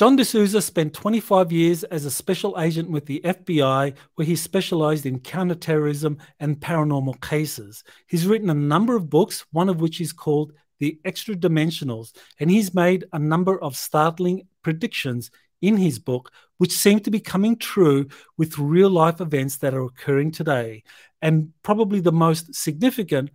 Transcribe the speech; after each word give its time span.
John 0.00 0.16
DeSouza 0.16 0.62
spent 0.62 0.94
25 0.94 1.52
years 1.52 1.84
as 1.84 2.06
a 2.06 2.10
special 2.10 2.58
agent 2.58 2.88
with 2.88 3.04
the 3.04 3.20
FBI, 3.22 3.94
where 4.14 4.26
he 4.26 4.34
specialized 4.34 5.04
in 5.04 5.20
counterterrorism 5.20 6.16
and 6.38 6.58
paranormal 6.58 7.20
cases. 7.20 7.84
He's 8.06 8.26
written 8.26 8.48
a 8.48 8.54
number 8.54 8.96
of 8.96 9.10
books, 9.10 9.44
one 9.52 9.68
of 9.68 9.82
which 9.82 10.00
is 10.00 10.14
called 10.14 10.54
The 10.78 10.98
Extra 11.04 11.34
Dimensionals, 11.34 12.16
and 12.38 12.50
he's 12.50 12.72
made 12.72 13.04
a 13.12 13.18
number 13.18 13.62
of 13.62 13.76
startling 13.76 14.48
predictions 14.62 15.30
in 15.60 15.76
his 15.76 15.98
book, 15.98 16.32
which 16.56 16.72
seem 16.72 17.00
to 17.00 17.10
be 17.10 17.20
coming 17.20 17.58
true 17.58 18.08
with 18.38 18.58
real 18.58 18.88
life 18.88 19.20
events 19.20 19.58
that 19.58 19.74
are 19.74 19.84
occurring 19.84 20.30
today. 20.30 20.82
And 21.20 21.52
probably 21.62 22.00
the 22.00 22.10
most 22.10 22.54
significant 22.54 23.32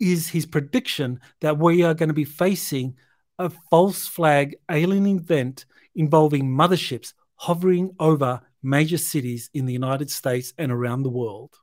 is 0.00 0.26
his 0.26 0.44
prediction 0.44 1.20
that 1.40 1.58
we 1.58 1.84
are 1.84 1.94
going 1.94 2.08
to 2.08 2.14
be 2.14 2.24
facing 2.24 2.96
a 3.40 3.48
false 3.48 4.06
flag 4.06 4.54
alien 4.70 5.06
event 5.06 5.64
involving 5.94 6.44
motherships 6.44 7.14
hovering 7.36 7.90
over 7.98 8.42
major 8.62 8.98
cities 8.98 9.48
in 9.54 9.64
the 9.64 9.72
United 9.72 10.10
States 10.10 10.52
and 10.58 10.70
around 10.70 11.02
the 11.02 11.10
world. 11.10 11.56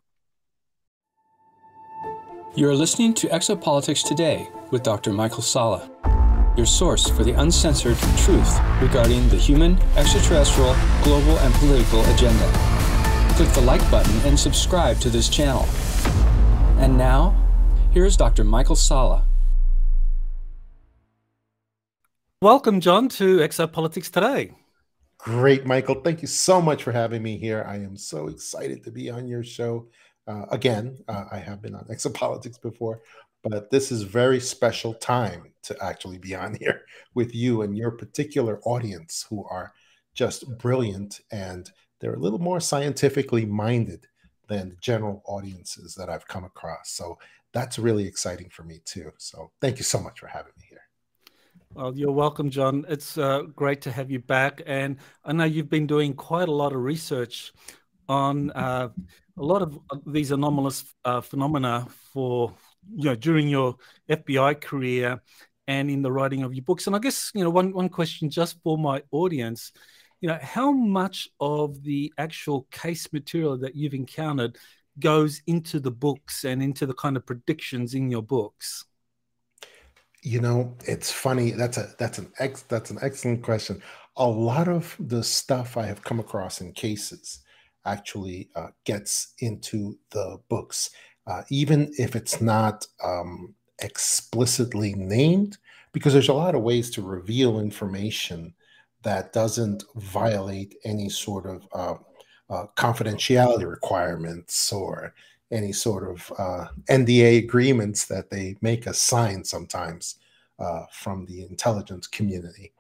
You're 2.56 2.74
listening 2.74 3.14
to 3.16 3.28
Exopolitics 3.28 4.04
Today 4.04 4.50
with 4.72 4.82
Dr. 4.82 5.14
Michael 5.14 5.44
Salla, 5.44 5.92
your 6.58 6.66
source 6.66 7.08
for 7.08 7.24
the 7.24 7.40
uncensored 7.40 7.98
truth 8.18 8.60
regarding 8.82 9.30
the 9.30 9.38
human, 9.38 9.78
extraterrestrial, 9.96 10.76
global, 11.04 11.38
and 11.38 11.54
political 11.56 12.04
agenda. 12.06 12.52
Click 13.36 13.50
the 13.50 13.62
like 13.62 13.88
button 13.92 14.16
and 14.28 14.40
subscribe 14.40 15.00
to 15.02 15.12
this 15.12 15.30
channel. 15.30 15.68
And 16.80 16.98
now, 16.98 17.36
here's 17.92 18.18
Dr. 18.18 18.44
Michael 18.44 18.76
Salla. 18.76 19.27
Welcome, 22.44 22.82
John, 22.82 23.10
to 23.10 23.38
Exopolitics 23.38 24.12
Today. 24.12 24.52
Great, 25.18 25.66
Michael. 25.66 25.96
Thank 25.96 26.22
you 26.22 26.28
so 26.28 26.62
much 26.62 26.84
for 26.84 26.92
having 26.92 27.24
me 27.24 27.36
here. 27.36 27.66
I 27.68 27.78
am 27.78 27.98
so 27.98 28.28
excited 28.28 28.84
to 28.84 28.92
be 28.92 29.10
on 29.10 29.28
your 29.28 29.44
show. 29.44 29.88
Uh, 30.28 30.46
again, 30.52 31.00
uh, 31.08 31.24
I 31.32 31.40
have 31.40 31.64
been 31.64 31.74
on 31.74 31.86
Exopolitics 31.90 32.62
before, 32.62 33.02
but 33.44 33.72
this 33.72 33.92
is 33.92 34.04
very 34.04 34.40
special 34.40 34.94
time 34.94 35.52
to 35.64 35.76
actually 35.84 36.20
be 36.20 36.36
on 36.36 36.54
here 36.60 36.84
with 37.16 37.34
you 37.34 37.64
and 37.64 37.76
your 37.76 37.90
particular 37.90 38.60
audience 38.66 39.26
who 39.28 39.44
are 39.46 39.74
just 40.14 40.60
brilliant 40.60 41.22
and 41.32 41.72
they're 42.00 42.14
a 42.14 42.20
little 42.20 42.38
more 42.38 42.60
scientifically 42.60 43.48
minded 43.48 44.06
than 44.48 44.70
the 44.70 44.78
general 44.80 45.24
audiences 45.26 45.96
that 45.96 46.08
I've 46.08 46.28
come 46.28 46.44
across. 46.44 46.92
So 46.92 47.18
that's 47.52 47.80
really 47.80 48.06
exciting 48.06 48.50
for 48.52 48.62
me 48.62 48.82
too. 48.86 49.12
So 49.18 49.50
thank 49.60 49.80
you 49.80 49.84
so 49.84 50.00
much 50.00 50.20
for 50.20 50.28
having 50.28 50.54
me. 50.60 50.67
Well, 51.74 51.96
you're 51.96 52.12
welcome, 52.12 52.50
John. 52.50 52.86
It's 52.90 53.18
uh, 53.18 53.44
great 53.56 53.82
to 53.82 53.92
have 53.92 54.10
you 54.10 54.20
back. 54.20 54.62
And 54.66 54.98
I 55.24 55.34
know 55.34 55.44
you've 55.44 55.70
been 55.70 55.88
doing 55.88 56.14
quite 56.14 56.48
a 56.48 56.52
lot 56.52 56.74
of 56.74 56.82
research 56.82 57.54
on 58.10 58.52
uh, 58.52 58.90
a 59.38 59.44
lot 59.44 59.62
of 59.62 59.80
these 60.06 60.32
anomalous 60.32 60.86
uh, 61.06 61.22
phenomena 61.22 61.88
for 62.14 62.54
you 62.96 63.06
know 63.06 63.16
during 63.16 63.50
your 63.50 63.76
FBI 64.10 64.60
career 64.60 65.22
and 65.68 65.92
in 65.92 66.02
the 66.02 66.12
writing 66.12 66.44
of 66.44 66.54
your 66.56 66.64
books. 66.64 66.88
And 66.88 66.96
I 66.96 67.00
guess 67.00 67.32
you 67.36 67.44
know 67.44 67.50
one 67.50 67.74
one 67.74 67.90
question 67.90 68.30
just 68.30 68.58
for 68.64 68.78
my 68.78 69.04
audience, 69.12 69.72
you 70.22 70.30
know, 70.30 70.40
how 70.42 70.72
much 70.72 71.30
of 71.40 71.84
the 71.84 72.12
actual 72.18 72.68
case 72.72 73.12
material 73.14 73.58
that 73.60 73.76
you've 73.76 73.94
encountered 73.94 74.58
goes 75.00 75.44
into 75.46 75.80
the 75.80 75.92
books 75.92 76.44
and 76.44 76.64
into 76.64 76.88
the 76.88 76.94
kind 76.96 77.18
of 77.18 77.26
predictions 77.26 77.94
in 77.94 78.10
your 78.10 78.24
books? 78.24 78.86
You 80.28 80.42
know, 80.42 80.76
it's 80.86 81.12
funny. 81.12 81.52
That's 81.52 81.78
a 81.78 81.90
that's 81.98 82.18
an 82.18 82.32
ex 82.40 82.64
that's 82.64 82.92
an 82.92 83.00
excellent 83.02 83.44
question. 83.44 83.82
A 84.18 84.28
lot 84.28 84.68
of 84.68 84.96
the 85.00 85.24
stuff 85.24 85.78
I 85.78 85.86
have 85.86 86.04
come 86.04 86.20
across 86.20 86.60
in 86.62 86.74
cases 86.74 87.40
actually 87.86 88.50
uh, 88.56 88.68
gets 88.84 89.34
into 89.40 89.98
the 90.12 90.40
books 90.50 90.90
uh, 91.28 91.44
even 91.50 91.92
if 91.98 92.16
it's 92.16 92.40
not 92.42 92.88
um, 93.04 93.54
explicitly 93.80 94.94
named, 94.96 95.58
because 95.92 96.14
there's 96.14 96.30
a 96.30 96.34
lot 96.34 96.56
of 96.56 96.62
ways 96.62 96.90
to 96.92 97.02
reveal 97.02 97.60
information 97.60 98.54
that 99.04 99.34
doesn't 99.34 99.84
violate 99.96 100.76
any 100.86 101.10
sort 101.10 101.46
of 101.46 101.68
uh, 101.74 101.96
uh, 102.50 102.66
confidentiality 102.78 103.70
requirements 103.70 104.72
or 104.72 105.14
any 105.52 105.72
sort 105.72 106.10
of 106.10 106.34
uh, 106.38 106.68
NDA 106.90 107.40
agreements 107.40 108.06
that 108.06 108.30
they 108.30 108.58
make 108.62 108.88
us 108.88 109.00
sign 109.00 109.44
sometimes 109.44 110.16
uh, 110.60 110.86
from 110.92 111.26
the 111.26 111.44
intelligence 111.44 112.08
community. 112.08 112.74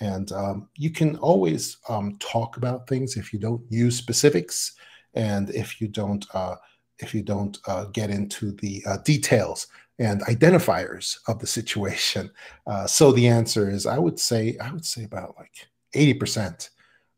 And 0.00 0.30
um, 0.32 0.68
you 0.76 0.90
can 0.90 1.16
always 1.16 1.78
um, 1.88 2.16
talk 2.18 2.56
about 2.56 2.86
things 2.86 3.16
if 3.16 3.32
you 3.32 3.38
don't 3.38 3.62
use 3.70 3.96
specifics 3.96 4.72
and 5.14 5.50
if 5.50 5.80
you 5.80 5.88
don't 5.88 6.24
uh, 6.34 6.56
if 6.98 7.14
you 7.14 7.22
don't 7.22 7.58
uh, 7.66 7.84
get 7.86 8.10
into 8.10 8.52
the 8.52 8.82
uh, 8.86 8.98
details 9.04 9.66
and 9.98 10.22
identifiers 10.22 11.18
of 11.28 11.38
the 11.38 11.46
situation. 11.46 12.30
Uh, 12.66 12.84
so 12.84 13.12
the 13.12 13.28
answer 13.28 13.70
is, 13.70 13.86
I 13.86 13.96
would 13.96 14.18
say, 14.18 14.56
I 14.60 14.72
would 14.72 14.84
say 14.84 15.04
about 15.04 15.36
like 15.38 15.68
80% 15.94 16.68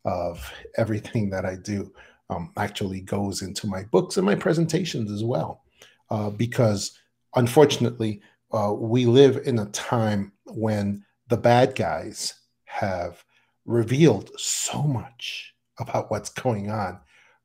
of 0.05 0.51
everything 0.77 1.31
that 1.31 1.43
I 1.43 1.55
do 1.55 1.91
um, 2.29 2.51
actually 2.57 3.01
goes 3.01 3.41
into 3.41 3.67
my 3.67 3.83
books 3.83 4.17
and 4.17 4.25
my 4.25 4.35
presentations 4.35 5.11
as 5.11 5.23
well. 5.23 5.63
Uh, 6.09 6.29
because 6.29 6.97
unfortunately, 7.35 8.21
uh, 8.51 8.73
we 8.75 9.05
live 9.05 9.41
in 9.45 9.59
a 9.59 9.65
time 9.67 10.31
when 10.45 11.03
the 11.27 11.37
bad 11.37 11.75
guys 11.75 12.33
have 12.65 13.23
revealed 13.65 14.31
so 14.37 14.81
much 14.81 15.53
about 15.79 16.09
what's 16.09 16.29
going 16.29 16.71
on 16.71 16.99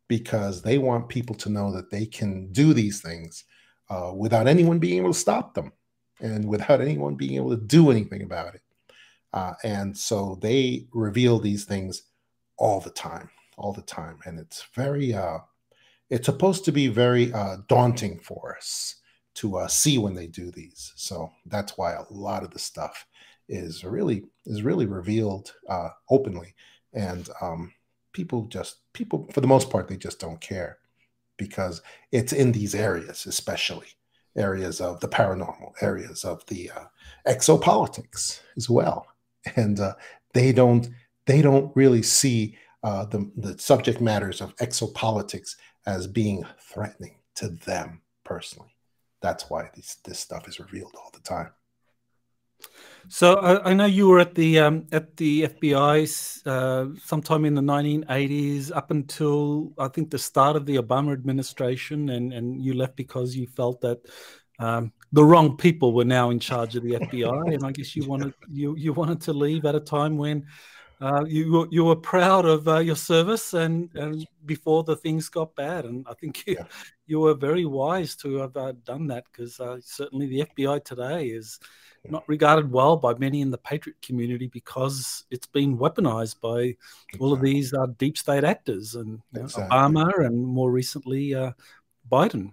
because 0.08 0.62
they 0.62 0.78
want 0.78 1.08
people 1.08 1.34
to 1.34 1.50
know 1.50 1.72
that 1.72 1.90
they 1.90 2.06
can 2.06 2.50
do 2.52 2.72
these 2.74 3.00
things 3.00 3.44
uh, 3.90 4.12
without 4.14 4.46
anyone 4.46 4.78
being 4.78 4.98
able 4.98 5.12
to 5.12 5.18
stop 5.18 5.54
them 5.54 5.72
and 6.20 6.46
without 6.48 6.80
anyone 6.80 7.14
being 7.14 7.36
able 7.36 7.50
to 7.50 7.62
do 7.62 7.90
anything 7.90 8.22
about 8.22 8.54
it. 8.54 8.62
Uh, 9.32 9.54
and 9.64 9.96
so 9.96 10.38
they 10.40 10.86
reveal 10.92 11.38
these 11.38 11.64
things 11.64 12.04
all 12.56 12.80
the 12.80 12.90
time, 12.90 13.28
all 13.56 13.72
the 13.72 13.82
time. 13.82 14.18
And 14.24 14.38
it's 14.38 14.66
very, 14.74 15.14
uh, 15.14 15.38
it's 16.10 16.26
supposed 16.26 16.64
to 16.66 16.72
be 16.72 16.88
very 16.88 17.32
uh, 17.32 17.58
daunting 17.68 18.18
for 18.18 18.56
us 18.56 18.96
to 19.34 19.56
uh, 19.56 19.68
see 19.68 19.98
when 19.98 20.14
they 20.14 20.26
do 20.26 20.50
these. 20.50 20.92
So 20.96 21.30
that's 21.46 21.76
why 21.76 21.94
a 21.94 22.04
lot 22.10 22.44
of 22.44 22.50
the 22.50 22.58
stuff 22.58 23.06
is 23.48 23.84
really 23.84 24.24
is 24.46 24.62
really 24.62 24.86
revealed 24.86 25.52
uh, 25.68 25.90
openly. 26.08 26.54
And 26.92 27.28
um, 27.40 27.72
people 28.14 28.44
just 28.46 28.76
people 28.94 29.28
for 29.32 29.42
the 29.42 29.46
most 29.46 29.68
part 29.68 29.88
they 29.88 29.96
just 29.96 30.18
don't 30.18 30.40
care 30.40 30.78
because 31.36 31.82
it's 32.12 32.32
in 32.32 32.52
these 32.52 32.74
areas 32.74 33.26
especially 33.26 33.88
areas 34.36 34.80
of 34.80 35.00
the 35.00 35.08
paranormal 35.08 35.72
areas 35.82 36.24
of 36.24 36.46
the 36.46 36.70
uh, 36.70 36.84
exopolitics 37.26 38.40
as 38.56 38.70
well 38.70 39.06
and 39.56 39.80
uh, 39.80 39.92
they 40.32 40.52
don't 40.52 40.88
they 41.26 41.42
don't 41.42 41.74
really 41.76 42.02
see 42.02 42.56
uh, 42.84 43.04
the, 43.06 43.30
the 43.36 43.58
subject 43.58 44.00
matters 44.00 44.40
of 44.40 44.54
exopolitics 44.56 45.56
as 45.86 46.06
being 46.06 46.44
threatening 46.60 47.16
to 47.34 47.48
them 47.48 48.00
personally 48.24 48.74
that's 49.20 49.50
why 49.50 49.68
this, 49.74 49.96
this 50.04 50.20
stuff 50.20 50.46
is 50.46 50.60
revealed 50.60 50.94
all 50.96 51.10
the 51.12 51.20
time 51.20 51.50
so 53.08 53.34
I, 53.34 53.70
I, 53.70 53.74
know 53.74 53.84
you 53.84 54.08
were 54.08 54.18
at 54.18 54.34
the 54.34 54.58
um, 54.60 54.86
at 54.90 55.16
the 55.16 55.42
FBI 55.42 56.46
uh, 56.46 56.98
sometime 57.04 57.44
in 57.44 57.54
the 57.54 57.60
1980s, 57.60 58.74
up 58.74 58.90
until 58.90 59.72
I 59.78 59.88
think 59.88 60.10
the 60.10 60.18
start 60.18 60.56
of 60.56 60.64
the 60.64 60.76
Obama 60.76 61.12
administration, 61.12 62.08
and 62.10 62.32
and 62.32 62.62
you 62.62 62.74
left 62.74 62.96
because 62.96 63.36
you 63.36 63.46
felt 63.46 63.82
that 63.82 64.00
um, 64.58 64.92
the 65.12 65.24
wrong 65.24 65.56
people 65.56 65.92
were 65.92 66.04
now 66.04 66.30
in 66.30 66.38
charge 66.38 66.76
of 66.76 66.82
the 66.82 66.92
FBI, 66.92 67.54
and 67.54 67.64
I 67.64 67.72
guess 67.72 67.94
you 67.94 68.06
wanted 68.06 68.32
you 68.50 68.74
you 68.76 68.94
wanted 68.94 69.20
to 69.22 69.32
leave 69.32 69.64
at 69.64 69.74
a 69.74 69.80
time 69.80 70.16
when. 70.16 70.46
Uh, 71.00 71.24
you 71.26 71.68
you 71.70 71.84
were 71.84 71.96
proud 71.96 72.46
of 72.46 72.68
uh, 72.68 72.78
your 72.78 72.96
service 72.96 73.54
and, 73.54 73.90
and 73.94 74.26
before 74.46 74.84
the 74.84 74.96
things 74.96 75.28
got 75.28 75.54
bad 75.56 75.84
and 75.84 76.06
I 76.08 76.14
think 76.14 76.46
you, 76.46 76.56
yeah. 76.58 76.66
you 77.06 77.20
were 77.20 77.34
very 77.34 77.64
wise 77.64 78.14
to 78.16 78.36
have 78.36 78.56
uh, 78.56 78.72
done 78.84 79.06
that 79.08 79.24
because 79.30 79.60
uh, 79.60 79.78
certainly 79.82 80.26
the 80.26 80.46
FBI 80.46 80.84
today 80.84 81.26
is 81.26 81.58
not 82.08 82.24
regarded 82.28 82.70
well 82.70 82.96
by 82.96 83.14
many 83.14 83.40
in 83.40 83.50
the 83.50 83.58
patriot 83.58 83.96
community 84.02 84.46
because 84.48 85.24
it's 85.30 85.46
been 85.46 85.78
weaponized 85.78 86.40
by 86.40 86.60
exactly. 86.60 87.18
all 87.18 87.32
of 87.32 87.40
these 87.40 87.72
uh, 87.72 87.86
deep 87.98 88.18
state 88.18 88.44
actors 88.44 88.94
and 88.94 89.20
exactly. 89.34 89.64
know, 89.64 89.68
Obama 89.70 90.26
and 90.26 90.46
more 90.46 90.70
recently 90.70 91.34
uh, 91.34 91.52
Biden. 92.10 92.52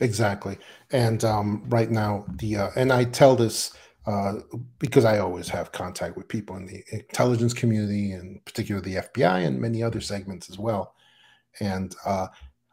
Exactly, 0.00 0.58
and 0.90 1.24
um, 1.24 1.62
right 1.68 1.90
now 1.90 2.24
the 2.36 2.56
uh, 2.56 2.70
and 2.74 2.92
I 2.92 3.04
tell 3.04 3.36
this 3.36 3.72
uh, 4.06 4.34
because 4.78 5.04
I 5.04 5.18
always 5.18 5.48
have 5.48 5.72
contact 5.72 6.16
with 6.16 6.28
people 6.28 6.56
in 6.56 6.66
the 6.66 6.84
intelligence 6.92 7.54
community 7.54 8.12
and 8.12 8.44
particularly 8.44 8.94
the 8.94 9.02
FBI 9.02 9.46
and 9.46 9.60
many 9.60 9.82
other 9.82 10.00
segments 10.00 10.50
as 10.50 10.58
well, 10.58 10.94
and 11.60 11.94
uh, 12.04 12.28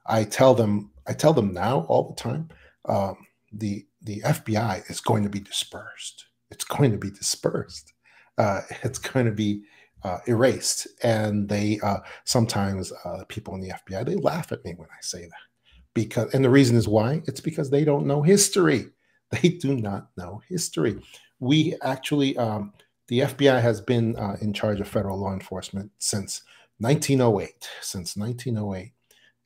I 0.05 0.23
tell 0.23 0.53
them 0.53 0.91
I 1.07 1.13
tell 1.13 1.33
them 1.33 1.53
now 1.53 1.81
all 1.89 2.09
the 2.09 2.21
time 2.21 2.49
um, 2.85 3.17
the 3.51 3.85
the 4.01 4.21
FBI 4.21 4.89
is 4.89 4.99
going 4.99 5.23
to 5.23 5.29
be 5.29 5.39
dispersed. 5.39 6.25
It's 6.49 6.63
going 6.63 6.91
to 6.91 6.97
be 6.97 7.11
dispersed. 7.11 7.93
Uh, 8.37 8.61
it's 8.83 8.99
going 8.99 9.25
to 9.25 9.31
be 9.31 9.63
uh, 10.03 10.17
erased. 10.27 10.87
And 11.03 11.47
they 11.47 11.79
uh, 11.81 11.99
sometimes 12.25 12.91
people 13.27 13.53
in 13.55 13.61
the 13.61 13.69
FBI 13.69 14.05
they 14.05 14.15
laugh 14.15 14.51
at 14.51 14.65
me 14.65 14.73
when 14.75 14.89
I 14.89 15.01
say 15.01 15.21
that 15.21 15.51
because, 15.93 16.33
and 16.33 16.43
the 16.43 16.49
reason 16.49 16.75
is 16.75 16.87
why 16.87 17.21
it's 17.27 17.41
because 17.41 17.69
they 17.69 17.83
don't 17.83 18.07
know 18.07 18.21
history. 18.21 18.87
They 19.31 19.49
do 19.49 19.75
not 19.75 20.09
know 20.17 20.41
history. 20.49 21.01
We 21.39 21.75
actually, 21.81 22.37
um, 22.37 22.73
the 23.07 23.21
FBI 23.21 23.61
has 23.61 23.79
been 23.81 24.15
uh, 24.17 24.35
in 24.41 24.53
charge 24.53 24.79
of 24.81 24.87
federal 24.87 25.17
law 25.17 25.33
enforcement 25.33 25.89
since 25.99 26.43
1908. 26.79 27.69
Since 27.81 28.17
1908. 28.17 28.91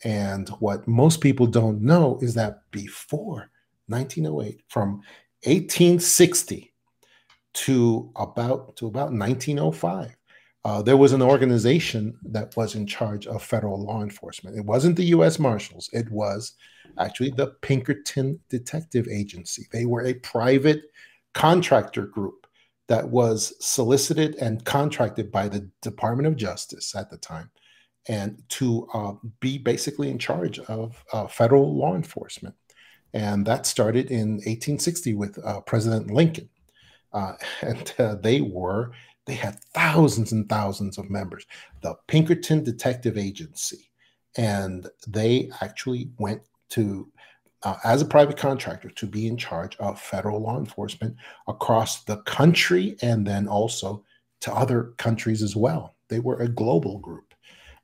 And 0.03 0.49
what 0.59 0.87
most 0.87 1.21
people 1.21 1.47
don't 1.47 1.81
know 1.81 2.19
is 2.21 2.33
that 2.33 2.61
before 2.71 3.49
1908, 3.87 4.61
from 4.67 5.01
1860 5.43 6.73
to 7.53 8.11
about 8.15 8.75
to 8.77 8.87
about 8.87 9.13
1905, 9.13 10.15
uh, 10.65 10.81
there 10.81 10.97
was 10.97 11.13
an 11.13 11.21
organization 11.21 12.17
that 12.23 12.55
was 12.57 12.75
in 12.75 12.87
charge 12.87 13.27
of 13.27 13.41
federal 13.43 13.83
law 13.83 14.01
enforcement. 14.01 14.57
It 14.57 14.65
wasn't 14.65 14.95
the 14.95 15.05
U.S. 15.05 15.37
Marshals. 15.37 15.89
It 15.93 16.09
was 16.09 16.53
actually 16.97 17.31
the 17.31 17.47
Pinkerton 17.61 18.39
Detective 18.49 19.07
Agency. 19.07 19.67
They 19.71 19.85
were 19.85 20.05
a 20.05 20.13
private 20.15 20.83
contractor 21.33 22.05
group 22.05 22.45
that 22.87 23.09
was 23.09 23.53
solicited 23.59 24.35
and 24.35 24.63
contracted 24.63 25.31
by 25.31 25.47
the 25.47 25.69
Department 25.81 26.27
of 26.27 26.35
Justice 26.35 26.95
at 26.95 27.09
the 27.09 27.17
time 27.17 27.49
and 28.07 28.41
to 28.49 28.87
uh, 28.93 29.13
be 29.39 29.57
basically 29.57 30.09
in 30.09 30.19
charge 30.19 30.59
of 30.59 31.03
uh, 31.11 31.27
federal 31.27 31.75
law 31.75 31.95
enforcement. 31.95 32.55
And 33.13 33.45
that 33.45 33.65
started 33.65 34.11
in 34.11 34.33
1860 34.33 35.13
with 35.15 35.39
uh, 35.43 35.61
President 35.61 36.11
Lincoln. 36.11 36.49
Uh, 37.13 37.33
and 37.61 37.93
uh, 37.97 38.15
they 38.15 38.41
were, 38.41 38.91
they 39.25 39.33
had 39.33 39.59
thousands 39.73 40.31
and 40.31 40.47
thousands 40.47 40.97
of 40.97 41.09
members, 41.09 41.45
the 41.81 41.95
Pinkerton 42.07 42.63
Detective 42.63 43.17
Agency. 43.17 43.89
And 44.37 44.87
they 45.07 45.49
actually 45.61 46.09
went 46.19 46.41
to, 46.69 47.09
uh, 47.63 47.75
as 47.83 48.01
a 48.01 48.05
private 48.05 48.37
contractor, 48.37 48.89
to 48.89 49.05
be 49.05 49.27
in 49.27 49.37
charge 49.37 49.75
of 49.77 49.99
federal 49.99 50.41
law 50.41 50.57
enforcement 50.57 51.15
across 51.47 52.03
the 52.03 52.17
country 52.23 52.95
and 53.01 53.25
then 53.25 53.47
also 53.47 54.03
to 54.41 54.53
other 54.53 54.93
countries 54.97 55.41
as 55.41 55.55
well. 55.55 55.95
They 56.07 56.19
were 56.19 56.37
a 56.37 56.47
global 56.47 56.99
group 56.99 57.33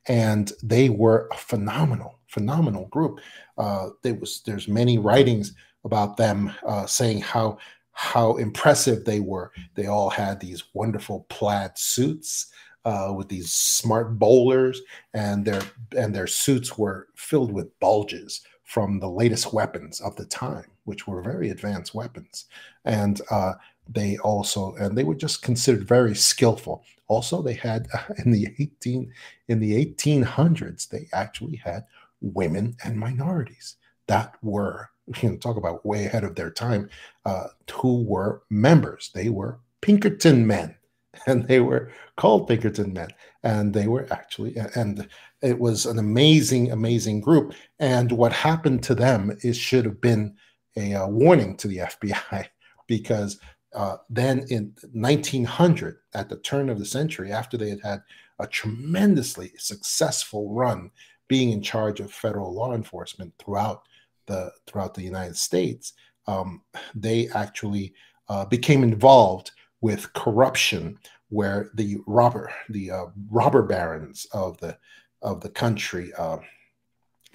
and 0.07 0.51
they 0.63 0.89
were 0.89 1.27
a 1.31 1.37
phenomenal, 1.37 2.19
phenomenal 2.27 2.87
group. 2.87 3.19
Uh, 3.57 3.89
there 4.03 4.15
was 4.15 4.41
there's 4.45 4.67
many 4.67 4.97
writings 4.97 5.53
about 5.83 6.17
them 6.17 6.51
uh, 6.67 6.85
saying 6.85 7.21
how 7.21 7.57
how 7.93 8.37
impressive 8.37 9.05
they 9.05 9.19
were. 9.19 9.51
They 9.75 9.87
all 9.87 10.09
had 10.09 10.39
these 10.39 10.63
wonderful 10.73 11.25
plaid 11.29 11.77
suits 11.77 12.47
uh, 12.85 13.13
with 13.15 13.29
these 13.29 13.51
smart 13.51 14.17
bowlers, 14.17 14.81
and 15.13 15.45
their 15.45 15.61
and 15.97 16.15
their 16.15 16.27
suits 16.27 16.77
were 16.77 17.07
filled 17.15 17.51
with 17.51 17.79
bulges 17.79 18.41
from 18.71 19.01
the 19.01 19.09
latest 19.09 19.51
weapons 19.51 19.99
of 19.99 20.15
the 20.15 20.23
time, 20.23 20.63
which 20.85 21.05
were 21.05 21.21
very 21.21 21.49
advanced 21.49 21.93
weapons. 21.93 22.45
And 22.85 23.19
uh, 23.29 23.55
they 23.89 24.17
also 24.19 24.75
and 24.75 24.97
they 24.97 25.03
were 25.03 25.15
just 25.25 25.41
considered 25.41 25.85
very 25.85 26.15
skillful. 26.15 26.85
Also 27.09 27.41
they 27.41 27.55
had 27.55 27.89
in 28.25 28.31
the 28.31 28.47
18 28.59 29.11
in 29.49 29.59
the 29.59 29.85
1800s 29.85 30.87
they 30.87 31.09
actually 31.11 31.57
had 31.57 31.83
women 32.21 32.77
and 32.85 32.95
minorities 32.97 33.75
that 34.07 34.35
were 34.41 34.89
you 35.21 35.31
know 35.31 35.35
talk 35.35 35.57
about 35.57 35.85
way 35.85 36.05
ahead 36.05 36.23
of 36.23 36.35
their 36.35 36.49
time 36.49 36.89
uh, 37.25 37.47
who 37.73 38.03
were 38.03 38.41
members. 38.49 39.11
They 39.13 39.27
were 39.27 39.59
pinkerton 39.81 40.47
men 40.47 40.77
and 41.27 41.47
they 41.47 41.59
were 41.59 41.91
called 42.17 42.47
pinkerton 42.47 42.93
men 42.93 43.09
and 43.43 43.73
they 43.73 43.87
were 43.87 44.07
actually 44.11 44.55
and 44.75 45.07
it 45.41 45.59
was 45.59 45.85
an 45.85 45.99
amazing 45.99 46.71
amazing 46.71 47.19
group. 47.19 47.53
And 47.79 48.11
what 48.11 48.31
happened 48.31 48.83
to 48.83 48.95
them 48.95 49.37
is 49.41 49.57
should 49.57 49.85
have 49.85 49.99
been 49.99 50.35
a, 50.77 50.93
a 50.93 51.07
warning 51.07 51.57
to 51.57 51.67
the 51.67 51.77
fbi 51.77 52.47
because 52.87 53.39
uh, 53.73 53.97
then 54.09 54.45
in 54.49 54.73
1900, 54.91 55.97
at 56.13 56.29
the 56.29 56.37
turn 56.37 56.69
of 56.69 56.77
the 56.77 56.85
century, 56.85 57.31
after 57.31 57.57
they 57.57 57.69
had 57.69 57.81
had 57.81 58.03
a 58.39 58.47
tremendously 58.47 59.51
successful 59.57 60.53
run 60.53 60.91
being 61.27 61.51
in 61.51 61.61
charge 61.61 61.99
of 62.01 62.11
federal 62.11 62.53
law 62.53 62.73
enforcement 62.73 63.33
throughout 63.39 63.83
the 64.27 64.51
throughout 64.67 64.93
the 64.93 65.01
United 65.01 65.37
States, 65.37 65.93
um, 66.27 66.61
they 66.93 67.29
actually 67.29 67.93
uh, 68.27 68.45
became 68.45 68.83
involved 68.83 69.51
with 69.81 70.13
corruption, 70.13 70.97
where 71.29 71.69
the 71.73 71.97
robber 72.05 72.51
the 72.69 72.91
uh, 72.91 73.05
robber 73.29 73.63
barons 73.63 74.25
of 74.33 74.57
the 74.59 74.77
of 75.21 75.41
the 75.41 75.49
country, 75.49 76.11
uh, 76.17 76.37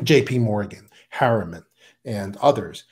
J.P. 0.03 0.41
Morgan, 0.41 0.89
Harriman, 1.11 1.65
and 2.05 2.37
others 2.39 2.85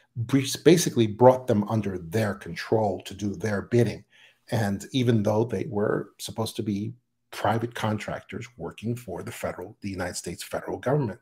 basically 0.65 1.07
brought 1.07 1.47
them 1.47 1.65
under 1.69 1.99
their 1.99 2.35
control 2.35 3.01
to 3.03 3.15
do 3.15 3.35
their 3.35 3.63
bidding. 3.63 4.05
And 4.51 4.85
even 4.93 5.23
though 5.23 5.45
they 5.45 5.67
were 5.69 6.11
supposed 6.19 6.55
to 6.57 6.63
be 6.63 6.93
private 7.33 7.75
contractors 7.75 8.47
working 8.57 8.95
for 8.95 9.25
the 9.25 9.33
federal, 9.33 9.77
the 9.81 9.91
United 9.91 10.15
States 10.15 10.45
federal 10.45 10.79
government. 10.79 11.19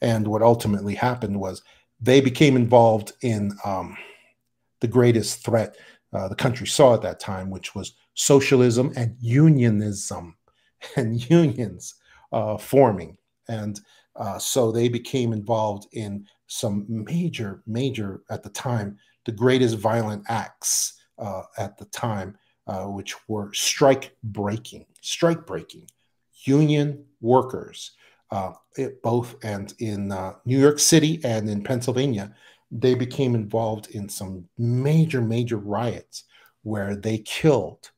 And 0.00 0.26
what 0.26 0.42
ultimately 0.42 0.94
happened 0.94 1.38
was 1.38 1.62
they 2.00 2.20
became 2.20 2.56
involved 2.56 3.12
in 3.20 3.52
um, 3.64 3.96
the 4.80 4.88
greatest 4.88 5.44
threat 5.44 5.76
uh, 6.12 6.28
the 6.28 6.34
country 6.34 6.66
saw 6.66 6.94
at 6.94 7.02
that 7.02 7.20
time, 7.20 7.50
which 7.50 7.74
was 7.74 7.94
socialism 8.14 8.92
and 8.96 9.16
unionism 9.20 10.36
and 10.96 11.28
unions 11.30 11.94
uh, 12.32 12.56
forming. 12.56 13.16
And 13.48 13.80
uh, 14.16 14.38
so 14.38 14.70
they 14.70 14.88
became 14.88 15.32
involved 15.32 15.86
in 15.92 16.26
some 16.46 16.84
major, 16.88 17.62
major 17.66 18.22
at 18.30 18.42
the 18.42 18.50
time, 18.50 18.98
the 19.24 19.32
greatest 19.32 19.78
violent 19.78 20.24
acts 20.28 21.00
uh, 21.18 21.42
at 21.56 21.78
the 21.78 21.86
time, 21.86 22.36
uh, 22.66 22.84
which 22.84 23.14
were 23.28 23.52
strike 23.54 24.14
breaking, 24.22 24.84
strike 25.00 25.46
breaking, 25.46 25.88
union 26.44 27.04
workers, 27.20 27.92
uh, 28.30 28.52
it, 28.76 29.02
both 29.02 29.36
and 29.42 29.74
in 29.78 30.08
New 30.44 30.58
York 30.58 30.78
City 30.78 31.20
and 31.24 31.48
in 31.48 31.62
Pennsylvania, 31.62 32.34
they 32.72 32.94
became 32.94 33.34
involved 33.34 33.90
in 33.90 34.08
some 34.08 34.48
major, 34.56 35.20
major 35.20 35.58
riots 35.58 36.24
where 36.62 36.96
they 36.96 37.18
killed, 37.18 37.90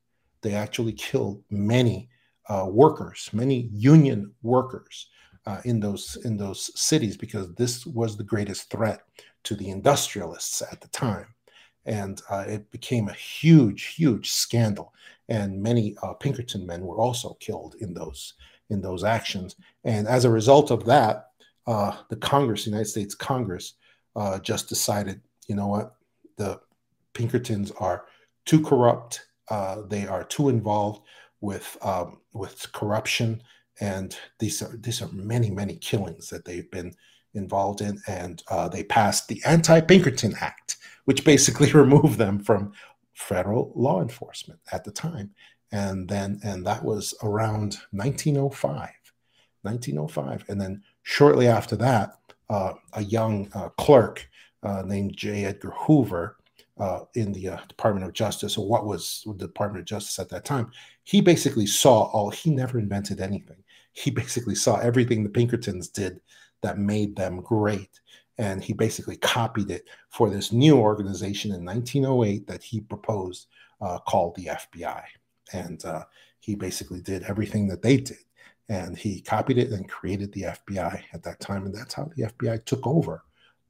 they 0.42 0.54
actually 0.54 0.92
killed 0.92 1.42
many 1.48 2.08
uh, 2.48 2.66
workers, 2.68 3.30
many 3.32 3.70
union 3.72 4.32
workers 4.42 5.08
uh, 5.46 5.60
in 5.64 5.78
those 5.78 6.16
in 6.24 6.36
those 6.36 6.70
cities 6.78 7.16
because 7.16 7.54
this 7.54 7.86
was 7.86 8.16
the 8.16 8.24
greatest 8.24 8.70
threat 8.70 9.02
to 9.44 9.54
the 9.54 9.68
industrialists 9.68 10.62
at 10.62 10.80
the 10.80 10.88
time, 10.88 11.26
and 11.86 12.22
uh, 12.30 12.44
it 12.46 12.70
became 12.70 13.08
a 13.08 13.14
huge, 13.14 13.94
huge 13.94 14.30
scandal. 14.30 14.92
And 15.28 15.62
many 15.62 15.96
uh, 16.02 16.14
Pinkerton 16.14 16.66
men 16.66 16.82
were 16.82 16.98
also 16.98 17.34
killed 17.40 17.76
in 17.80 17.94
those 17.94 18.34
in 18.70 18.80
those 18.80 19.04
actions. 19.04 19.56
And 19.84 20.08
as 20.08 20.24
a 20.24 20.30
result 20.30 20.70
of 20.70 20.84
that, 20.86 21.28
uh, 21.66 21.96
the 22.08 22.16
Congress, 22.16 22.64
the 22.64 22.70
United 22.70 22.88
States 22.88 23.14
Congress, 23.14 23.74
uh, 24.16 24.38
just 24.38 24.68
decided, 24.68 25.20
you 25.48 25.54
know 25.54 25.68
what, 25.68 25.96
the 26.36 26.60
Pinkertons 27.12 27.70
are 27.78 28.06
too 28.44 28.62
corrupt. 28.62 29.26
Uh, 29.50 29.82
they 29.88 30.06
are 30.06 30.24
too 30.24 30.48
involved 30.48 31.02
with 31.40 31.76
um, 31.82 32.20
with 32.32 32.70
corruption. 32.72 33.42
And 33.80 34.16
these 34.38 34.62
are 34.62 34.76
these 34.76 35.02
are 35.02 35.08
many 35.12 35.50
many 35.50 35.76
killings 35.76 36.28
that 36.30 36.44
they've 36.44 36.70
been 36.70 36.94
involved 37.34 37.80
in. 37.80 38.00
And 38.06 38.42
uh, 38.48 38.68
they 38.68 38.84
passed 38.84 39.28
the 39.28 39.42
anti-pinkerton 39.44 40.34
act 40.40 40.76
which 41.04 41.24
basically 41.24 41.70
removed 41.72 42.18
them 42.18 42.38
from 42.38 42.72
federal 43.12 43.72
law 43.74 44.02
enforcement 44.02 44.60
at 44.72 44.84
the 44.84 44.90
time. 44.90 45.30
And 45.72 46.08
then 46.08 46.40
and 46.42 46.66
that 46.66 46.84
was 46.84 47.14
around 47.22 47.78
1905 47.90 48.90
1905 49.62 50.44
and 50.48 50.60
then 50.60 50.82
shortly 51.02 51.48
after 51.48 51.74
that 51.76 52.18
uh, 52.50 52.72
a 52.94 53.02
young 53.02 53.48
uh, 53.54 53.68
clerk 53.70 54.28
uh, 54.62 54.82
named 54.86 55.16
j 55.16 55.44
edgar 55.44 55.72
hoover 55.76 56.36
uh, 56.78 57.00
in 57.14 57.32
the 57.32 57.48
uh, 57.48 57.58
department 57.68 58.04
of 58.04 58.12
justice 58.12 58.58
or 58.58 58.68
what 58.68 58.86
was 58.86 59.22
the 59.26 59.46
department 59.46 59.80
of 59.80 59.86
justice 59.86 60.18
at 60.18 60.28
that 60.28 60.44
time 60.44 60.70
he 61.04 61.20
basically 61.20 61.66
saw 61.66 62.04
all 62.10 62.30
he 62.30 62.50
never 62.50 62.78
invented 62.78 63.20
anything 63.20 63.62
he 63.94 64.10
basically 64.10 64.54
saw 64.54 64.78
everything 64.78 65.22
the 65.22 65.30
Pinkertons 65.30 65.88
did 65.88 66.20
that 66.62 66.78
made 66.78 67.14
them 67.14 67.40
great. 67.40 68.00
And 68.38 68.62
he 68.62 68.72
basically 68.72 69.16
copied 69.16 69.70
it 69.70 69.88
for 70.10 70.28
this 70.28 70.50
new 70.50 70.76
organization 70.76 71.52
in 71.52 71.64
1908 71.64 72.46
that 72.48 72.62
he 72.62 72.80
proposed 72.80 73.46
called 74.06 74.34
the 74.34 74.46
FBI. 74.46 75.02
And 75.52 75.84
he 76.40 76.56
basically 76.56 77.00
did 77.00 77.22
everything 77.22 77.68
that 77.68 77.82
they 77.82 77.98
did. 77.98 78.18
And 78.68 78.96
he 78.96 79.20
copied 79.20 79.58
it 79.58 79.70
and 79.70 79.88
created 79.88 80.32
the 80.32 80.42
FBI 80.42 81.02
at 81.12 81.22
that 81.22 81.40
time. 81.40 81.66
And 81.66 81.74
that's 81.74 81.94
how 81.94 82.10
the 82.16 82.24
FBI 82.24 82.64
took 82.64 82.86
over 82.86 83.22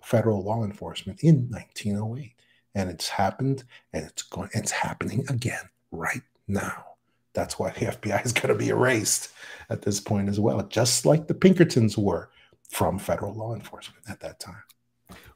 federal 0.02 0.42
law 0.42 0.64
enforcement 0.64 1.22
in 1.22 1.48
1908. 1.50 2.34
And 2.74 2.90
it's 2.90 3.08
happened 3.08 3.64
and 3.92 4.06
it's 4.06 4.22
going, 4.22 4.50
it's 4.52 4.70
happening 4.70 5.24
again 5.28 5.68
right 5.90 6.22
now. 6.46 6.84
that's 7.32 7.58
why 7.58 7.70
the 7.70 7.86
FBI 7.96 8.24
is 8.24 8.32
going 8.32 8.48
to 8.48 8.54
be 8.54 8.68
erased 8.68 9.30
at 9.70 9.82
this 9.82 9.98
point 10.00 10.28
as 10.28 10.38
well, 10.38 10.62
just 10.68 11.04
like 11.04 11.26
the 11.26 11.34
Pinkertons 11.34 11.98
were 11.98 12.30
from 12.70 12.98
federal 12.98 13.34
law 13.34 13.54
enforcement 13.54 14.04
at 14.08 14.20
that 14.20 14.38
time. 14.38 14.62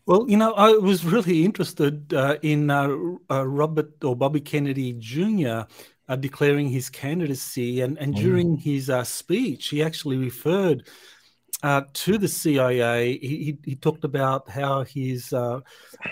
Well, 0.06 0.24
you 0.26 0.38
know, 0.38 0.54
I 0.54 0.72
was 0.72 1.04
really 1.04 1.44
interested 1.44 2.14
uh, 2.14 2.38
in 2.40 2.70
uh, 2.70 2.88
uh, 3.30 3.46
Robert 3.46 4.02
or 4.02 4.16
Bobby 4.16 4.40
Kennedy 4.40 4.94
Jr. 4.94 5.68
Uh, 6.08 6.16
declaring 6.16 6.70
his 6.70 6.88
candidacy, 6.88 7.82
and 7.82 7.98
and 7.98 8.14
mm. 8.14 8.18
during 8.18 8.56
his 8.56 8.88
uh, 8.88 9.04
speech, 9.04 9.68
he 9.68 9.82
actually 9.82 10.16
referred 10.16 10.88
uh, 11.62 11.82
to 11.92 12.16
the 12.16 12.28
CIA. 12.28 13.18
He, 13.18 13.58
he, 13.62 13.76
talked 13.76 14.04
about 14.04 14.48
how 14.48 14.84
his 14.84 15.34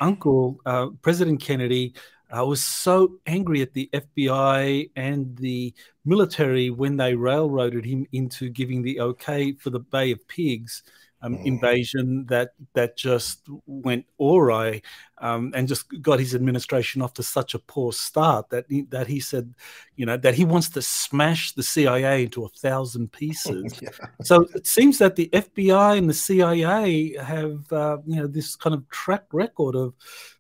uncle, 0.01 0.61
President 1.01 1.41
Kennedy, 1.41 1.95
was 2.31 2.63
so 2.63 3.19
angry 3.27 3.63
at 3.63 3.73
the 3.73 3.89
FBI 3.95 4.91
and 4.97 5.35
the 5.39 5.73
military 6.05 6.69
when 6.69 6.97
they 6.97 7.15
railroaded 7.15 7.87
him 7.87 8.07
into 8.13 8.51
giving 8.51 8.83
the 8.83 9.01
okay 9.01 9.53
for 9.53 9.71
the 9.71 9.81
Bay 9.81 10.11
of 10.11 10.29
Pigs 10.29 10.83
um, 11.27 11.37
mm. 11.37 11.45
invasion 11.45 12.27
that 12.27 12.51
that 12.75 12.97
just 12.97 13.49
went 13.67 14.07
awry 14.21 14.81
um, 15.19 15.53
and 15.55 15.67
just 15.67 15.87
got 16.03 16.21
his 16.21 16.35
administration 16.35 17.03
off 17.03 17.15
to 17.15 17.23
such 17.23 17.55
a 17.55 17.59
poor 17.59 17.93
start 17.93 18.51
that 18.51 18.67
he, 18.69 18.83
that 18.83 19.07
he 19.07 19.19
said, 19.19 19.55
you 19.97 20.05
know, 20.05 20.17
that 20.17 20.35
he 20.35 20.45
wants 20.45 20.69
to 20.71 20.83
smash 20.83 21.53
the 21.53 21.63
CIA 21.63 22.25
into 22.25 22.45
a 22.45 22.49
thousand 22.49 23.13
pieces. 23.21 23.81
yeah. 23.81 23.91
So 24.23 24.47
it 24.55 24.67
seems 24.67 24.99
that 24.99 25.17
the 25.17 25.29
FBI 25.33 25.99
and 25.99 26.09
the 26.09 26.15
CIA 26.15 27.17
have, 27.17 27.73
uh, 27.73 27.99
you 28.07 28.17
know, 28.17 28.27
this 28.27 28.57
kind 28.57 28.75
of 28.75 28.89
track 28.89 29.25
record 29.33 29.75
of 29.75 29.95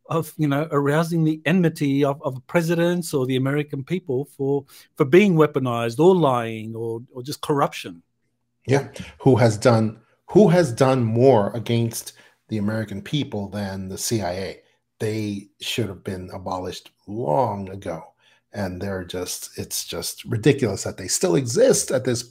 of 0.08 0.32
you 0.36 0.46
know 0.46 0.68
arousing 0.70 1.24
the 1.24 1.42
enmity 1.46 2.04
of, 2.04 2.22
of 2.22 2.40
presidents 2.46 3.12
or 3.12 3.26
the 3.26 3.34
American 3.34 3.82
people 3.82 4.26
for 4.36 4.64
for 4.94 5.04
being 5.04 5.34
weaponized 5.34 5.98
or 5.98 6.14
lying 6.14 6.76
or 6.76 7.00
or 7.12 7.22
just 7.22 7.40
corruption. 7.40 8.02
Yeah, 8.68 8.88
who 9.20 9.36
has 9.36 9.56
done 9.56 10.00
who 10.30 10.48
has 10.48 10.72
done 10.72 11.04
more 11.04 11.54
against 11.54 12.12
the 12.48 12.58
American 12.58 13.02
people 13.02 13.48
than 13.48 13.88
the 13.88 13.98
CIA? 13.98 14.62
They 14.98 15.48
should 15.60 15.88
have 15.88 16.04
been 16.04 16.30
abolished 16.32 16.90
long 17.06 17.68
ago. 17.68 18.02
And 18.52 18.80
they're 18.80 19.04
just, 19.04 19.58
it's 19.58 19.84
just 19.84 20.24
ridiculous 20.24 20.84
that 20.84 20.96
they 20.96 21.08
still 21.08 21.36
exist 21.36 21.90
at 21.90 22.04
this. 22.04 22.28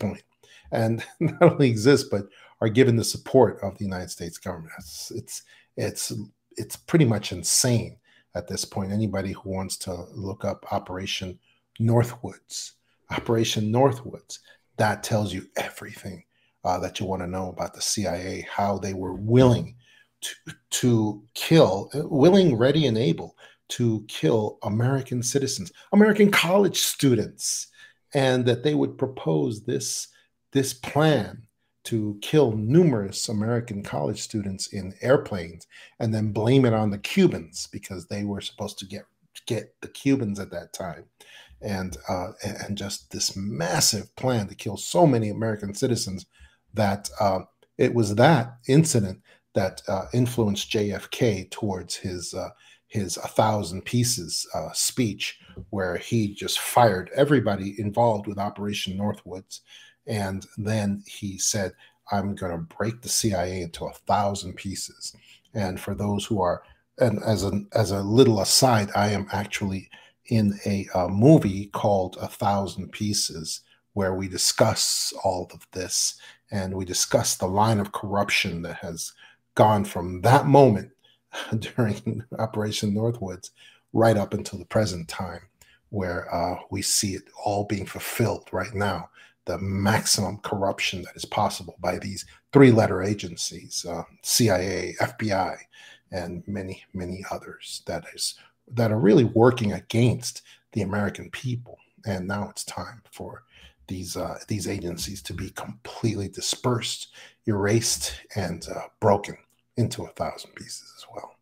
And 0.71 1.03
not 1.19 1.41
only 1.41 1.69
exist, 1.69 2.07
but 2.09 2.23
are 2.61 2.69
given 2.69 2.95
the 2.95 3.03
support 3.03 3.59
of 3.61 3.77
the 3.77 3.85
United 3.85 4.09
States 4.09 4.37
government. 4.37 4.73
It's, 4.79 5.11
it's, 5.11 5.43
it's, 5.77 6.13
it's 6.57 6.75
pretty 6.75 7.05
much 7.05 7.31
insane 7.31 7.97
at 8.33 8.47
this 8.47 8.65
point. 8.65 8.91
Anybody 8.91 9.31
who 9.33 9.49
wants 9.49 9.77
to 9.77 9.93
look 10.13 10.43
up 10.43 10.71
Operation 10.71 11.39
Northwoods, 11.79 12.71
Operation 13.11 13.71
Northwoods, 13.71 14.39
that 14.77 15.03
tells 15.03 15.33
you 15.33 15.47
everything 15.55 16.24
uh, 16.65 16.79
that 16.79 16.99
you 16.99 17.05
want 17.05 17.21
to 17.21 17.27
know 17.27 17.49
about 17.49 17.73
the 17.73 17.81
CIA, 17.81 18.45
how 18.51 18.77
they 18.77 18.93
were 18.93 19.13
willing 19.13 19.75
to, 20.21 20.35
to 20.71 21.23
kill, 21.35 21.89
willing, 21.93 22.57
ready, 22.57 22.87
and 22.87 22.97
able 22.97 23.37
to 23.69 24.03
kill 24.07 24.57
American 24.63 25.21
citizens, 25.21 25.71
American 25.93 26.31
college 26.31 26.79
students, 26.79 27.67
and 28.13 28.45
that 28.45 28.63
they 28.63 28.73
would 28.73 28.97
propose 28.97 29.63
this, 29.65 30.07
this 30.51 30.73
plan 30.73 31.43
to 31.83 32.17
kill 32.21 32.53
numerous 32.53 33.29
American 33.29 33.83
college 33.83 34.19
students 34.19 34.73
in 34.73 34.95
airplanes 35.01 35.67
and 35.99 36.13
then 36.13 36.31
blame 36.31 36.65
it 36.65 36.73
on 36.73 36.89
the 36.89 36.97
Cubans 36.97 37.67
because 37.71 38.07
they 38.07 38.23
were 38.23 38.41
supposed 38.41 38.79
to 38.79 38.87
get 38.87 39.05
get 39.45 39.75
the 39.81 39.87
Cubans 39.87 40.39
at 40.39 40.49
that 40.49 40.73
time. 40.73 41.05
And 41.61 41.95
uh, 42.09 42.31
and 42.43 42.77
just 42.77 43.11
this 43.11 43.35
massive 43.35 44.15
plan 44.15 44.47
to 44.47 44.55
kill 44.55 44.77
so 44.77 45.05
many 45.05 45.29
American 45.29 45.75
citizens 45.75 46.25
that 46.75 47.09
uh, 47.19 47.39
it 47.77 47.93
was 47.93 48.15
that 48.15 48.57
incident 48.67 49.21
that 49.53 49.81
uh, 49.87 50.05
influenced 50.13 50.69
JFK 50.71 51.49
towards 51.49 51.95
his 51.95 52.33
uh, 52.33 52.49
his 52.87 53.17
a 53.17 53.27
thousand 53.27 53.83
pieces 53.83 54.47
uh, 54.53 54.71
speech, 54.73 55.39
where 55.69 55.97
he 55.97 56.33
just 56.33 56.59
fired 56.59 57.09
everybody 57.15 57.75
involved 57.79 58.27
with 58.27 58.37
Operation 58.37 58.97
Northwoods, 58.97 59.61
and 60.07 60.45
then 60.57 61.03
he 61.07 61.37
said, 61.37 61.73
"I'm 62.11 62.35
going 62.35 62.51
to 62.51 62.75
break 62.77 63.01
the 63.01 63.09
CIA 63.09 63.61
into 63.61 63.85
a 63.85 63.93
thousand 64.07 64.55
pieces." 64.55 65.15
And 65.53 65.79
for 65.79 65.95
those 65.95 66.25
who 66.25 66.41
are, 66.41 66.63
and 66.99 67.23
as 67.23 67.43
a 67.43 67.61
as 67.73 67.91
a 67.91 68.01
little 68.01 68.41
aside, 68.41 68.89
I 68.95 69.09
am 69.09 69.27
actually 69.31 69.89
in 70.27 70.57
a, 70.65 70.87
a 70.95 71.07
movie 71.07 71.67
called 71.67 72.17
A 72.19 72.27
Thousand 72.27 72.91
Pieces, 72.91 73.61
where 73.93 74.15
we 74.15 74.27
discuss 74.27 75.13
all 75.23 75.49
of 75.53 75.65
this 75.71 76.19
and 76.51 76.73
we 76.73 76.85
discussed 76.85 77.39
the 77.39 77.47
line 77.47 77.79
of 77.79 77.91
corruption 77.91 78.61
that 78.63 78.77
has 78.77 79.13
gone 79.55 79.85
from 79.85 80.21
that 80.21 80.45
moment 80.45 80.91
during 81.59 82.23
Operation 82.39 82.93
Northwoods 82.93 83.51
right 83.93 84.17
up 84.17 84.33
until 84.33 84.59
the 84.59 84.65
present 84.65 85.07
time, 85.07 85.41
where 85.89 86.33
uh, 86.33 86.59
we 86.69 86.81
see 86.81 87.13
it 87.15 87.23
all 87.43 87.63
being 87.65 87.85
fulfilled 87.85 88.49
right 88.51 88.73
now. 88.73 89.09
The 89.45 89.57
maximum 89.59 90.39
corruption 90.39 91.03
that 91.03 91.15
is 91.15 91.25
possible 91.25 91.75
by 91.79 91.99
these 91.99 92.25
three 92.51 92.71
letter 92.71 93.03
agencies 93.03 93.85
uh, 93.87 94.03
CIA, 94.23 94.95
FBI, 94.99 95.57
and 96.11 96.43
many, 96.47 96.83
many 96.93 97.23
others 97.29 97.83
that 97.85 98.05
is 98.13 98.35
that 98.67 98.91
are 98.91 98.99
really 98.99 99.23
working 99.23 99.73
against 99.73 100.41
the 100.71 100.81
American 100.81 101.29
people. 101.29 101.77
And 102.05 102.27
now 102.27 102.49
it's 102.49 102.63
time 102.63 103.01
for 103.11 103.43
these 103.87 104.17
uh, 104.17 104.39
these 104.47 104.67
agencies 104.67 105.21
to 105.23 105.33
be 105.33 105.49
completely 105.51 106.27
dispersed, 106.27 107.09
erased, 107.45 108.13
and 108.35 108.67
uh, 108.73 108.81
broken 108.99 109.37
into 109.77 110.03
a 110.03 110.09
thousand 110.09 110.53
pieces 110.55 110.93
as 110.97 111.05
well. 111.13 111.35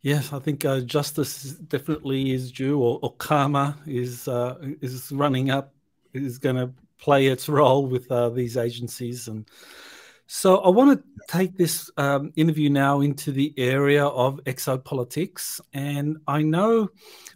Yes, 0.00 0.32
I 0.32 0.38
think 0.38 0.64
uh, 0.64 0.80
justice 0.80 1.42
definitely 1.54 2.32
is 2.32 2.52
due, 2.52 2.78
or, 2.78 3.00
or 3.02 3.12
karma 3.14 3.76
is 3.86 4.28
uh, 4.28 4.56
is 4.80 5.10
running 5.12 5.50
up, 5.50 5.74
is 6.12 6.38
going 6.38 6.56
to 6.56 6.70
play 6.98 7.26
its 7.26 7.48
role 7.48 7.86
with 7.86 8.10
uh, 8.10 8.28
these 8.28 8.56
agencies, 8.56 9.28
and 9.28 9.48
so 10.28 10.58
I 10.58 10.68
want 10.68 11.00
to 11.00 11.04
take 11.26 11.56
this 11.56 11.90
um, 11.96 12.32
interview 12.36 12.70
now 12.70 13.00
into 13.00 13.32
the 13.32 13.52
area 13.56 14.04
of 14.04 14.36
exopolitics, 14.44 15.60
and 15.72 16.18
I 16.26 16.42
know 16.42 16.90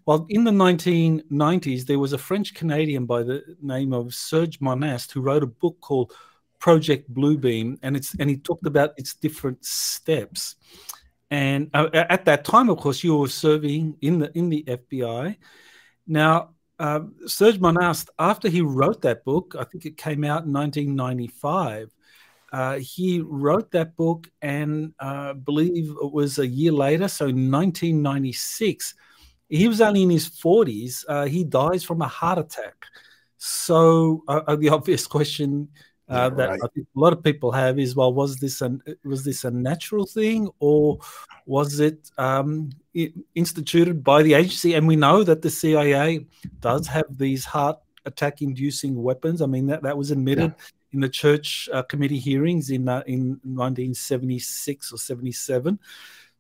well, 0.05 0.27
in 0.29 0.43
the 0.43 0.51
1990s, 0.51 1.87
there 1.87 1.99
was 1.99 2.13
a 2.13 2.19
French 2.19 2.55
Canadian 2.55 3.07
by 3.07 3.23
the 3.23 3.57
name 3.63 3.93
of 3.93 4.15
Serge 4.15 4.59
Monast 4.61 5.13
who 5.13 5.21
wrote 5.21 5.45
a 5.45 5.47
book 5.47 5.81
called 5.81 6.13
Project 6.59 7.13
Bluebeam, 7.13 7.79
and 7.83 7.97
it's 7.97 8.15
and 8.19 8.29
he 8.29 8.37
talked 8.37 8.67
about 8.67 8.93
its 8.97 9.15
different 9.15 9.65
steps. 9.65 10.57
And 11.31 11.71
uh, 11.73 11.89
at 11.95 12.25
that 12.27 12.45
time, 12.45 12.69
of 12.69 12.79
course, 12.79 13.03
you 13.03 13.17
were 13.17 13.29
serving 13.29 13.97
in 14.01 14.19
the 14.19 14.37
in 14.37 14.49
the 14.49 14.65
FBI. 14.65 15.37
Now, 16.07 16.51
uh, 16.79 17.01
Serge 17.27 17.59
Monast, 17.59 18.11
after 18.19 18.49
he 18.49 18.61
wrote 18.61 19.03
that 19.03 19.25
book, 19.25 19.55
I 19.59 19.65
think 19.65 19.87
it 19.87 19.97
came 19.97 20.25
out 20.25 20.45
in 20.45 20.53
1995. 20.53 21.91
Uh, 22.53 22.79
he 22.79 23.21
wrote 23.21 23.71
that 23.73 23.97
book, 23.97 24.29
and 24.43 24.93
I 25.01 25.31
uh, 25.31 25.35
believe 25.35 25.91
it 25.91 26.13
was 26.13 26.39
a 26.39 26.47
year 26.47 26.73
later, 26.73 27.09
so 27.09 27.25
1996 27.25 28.95
he 29.53 29.69
was 29.69 29.83
only 29.83 30.03
in 30.03 30.11
his 30.11 30.31
40s. 30.31 31.05
Uh, 31.07 31.27
he 31.27 31.45
dies 31.45 31.85
from 31.85 32.01
a 32.01 32.09
heart 32.09 32.39
attack. 32.39 32.87
So 33.37 34.25
uh, 34.27 34.41
uh 34.47 34.57
the 34.57 34.69
obvious 34.79 35.07
question 35.07 35.69
uh, 36.09 36.15
yeah, 36.15 36.37
that 36.37 36.49
right. 36.51 36.61
I 36.65 36.67
think 36.75 36.87
a 36.97 37.01
lot 37.01 37.13
of 37.13 37.23
people 37.23 37.53
have 37.53 37.79
is, 37.79 37.95
well, 37.95 38.13
was 38.13 38.37
this 38.37 38.61
an 38.61 38.83
was 39.05 39.25
this 39.25 39.45
a 39.45 39.51
natural 39.51 40.07
thing 40.07 40.49
or 40.59 40.99
was 41.47 41.81
it 41.81 42.11
um, 42.19 42.71
instituted 43.35 44.03
by 44.03 44.23
the 44.23 44.35
agency? 44.35 44.75
And 44.75 44.89
we 44.89 44.97
know 44.97 45.23
that 45.23 45.43
the 45.43 45.51
CIA 45.51 46.27
does 46.61 46.87
have 46.87 47.07
these 47.11 47.45
heart 47.45 47.79
attack 48.05 48.43
inducing 48.43 49.01
weapons. 49.01 49.43
I 49.43 49.47
mean 49.47 49.67
that 49.67 49.83
that 49.83 49.97
was 49.97 50.11
admitted. 50.11 50.55
Yeah. 50.57 50.65
In 50.93 51.01
the 51.01 51.09
church 51.09 51.69
uh, 51.73 51.83
committee 51.83 52.19
hearings 52.19 52.71
in 52.71 52.89
uh, 52.89 53.03
in 53.07 53.41
1976 53.45 54.93
or 54.93 54.99
77, 54.99 55.79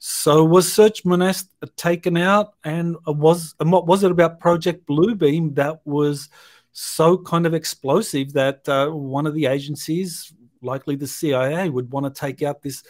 so 0.04 0.44
was 0.44 0.70
Serge 0.70 1.04
Monast 1.04 1.46
taken 1.76 2.16
out, 2.16 2.54
and 2.64 2.96
was 3.06 3.54
and 3.60 3.70
what 3.70 3.86
was 3.86 4.02
it 4.02 4.10
about 4.10 4.40
Project 4.40 4.84
Bluebeam 4.86 5.54
that 5.54 5.80
was 5.86 6.28
so 6.72 7.16
kind 7.18 7.46
of 7.46 7.54
explosive 7.54 8.32
that 8.32 8.68
uh, 8.68 8.88
one 8.88 9.26
of 9.26 9.34
the 9.34 9.46
agencies, 9.46 10.32
likely 10.60 10.96
the 10.96 11.06
CIA, 11.06 11.68
would 11.68 11.92
want 11.92 12.12
to 12.12 12.20
take 12.20 12.42
out 12.42 12.62
this 12.62 12.82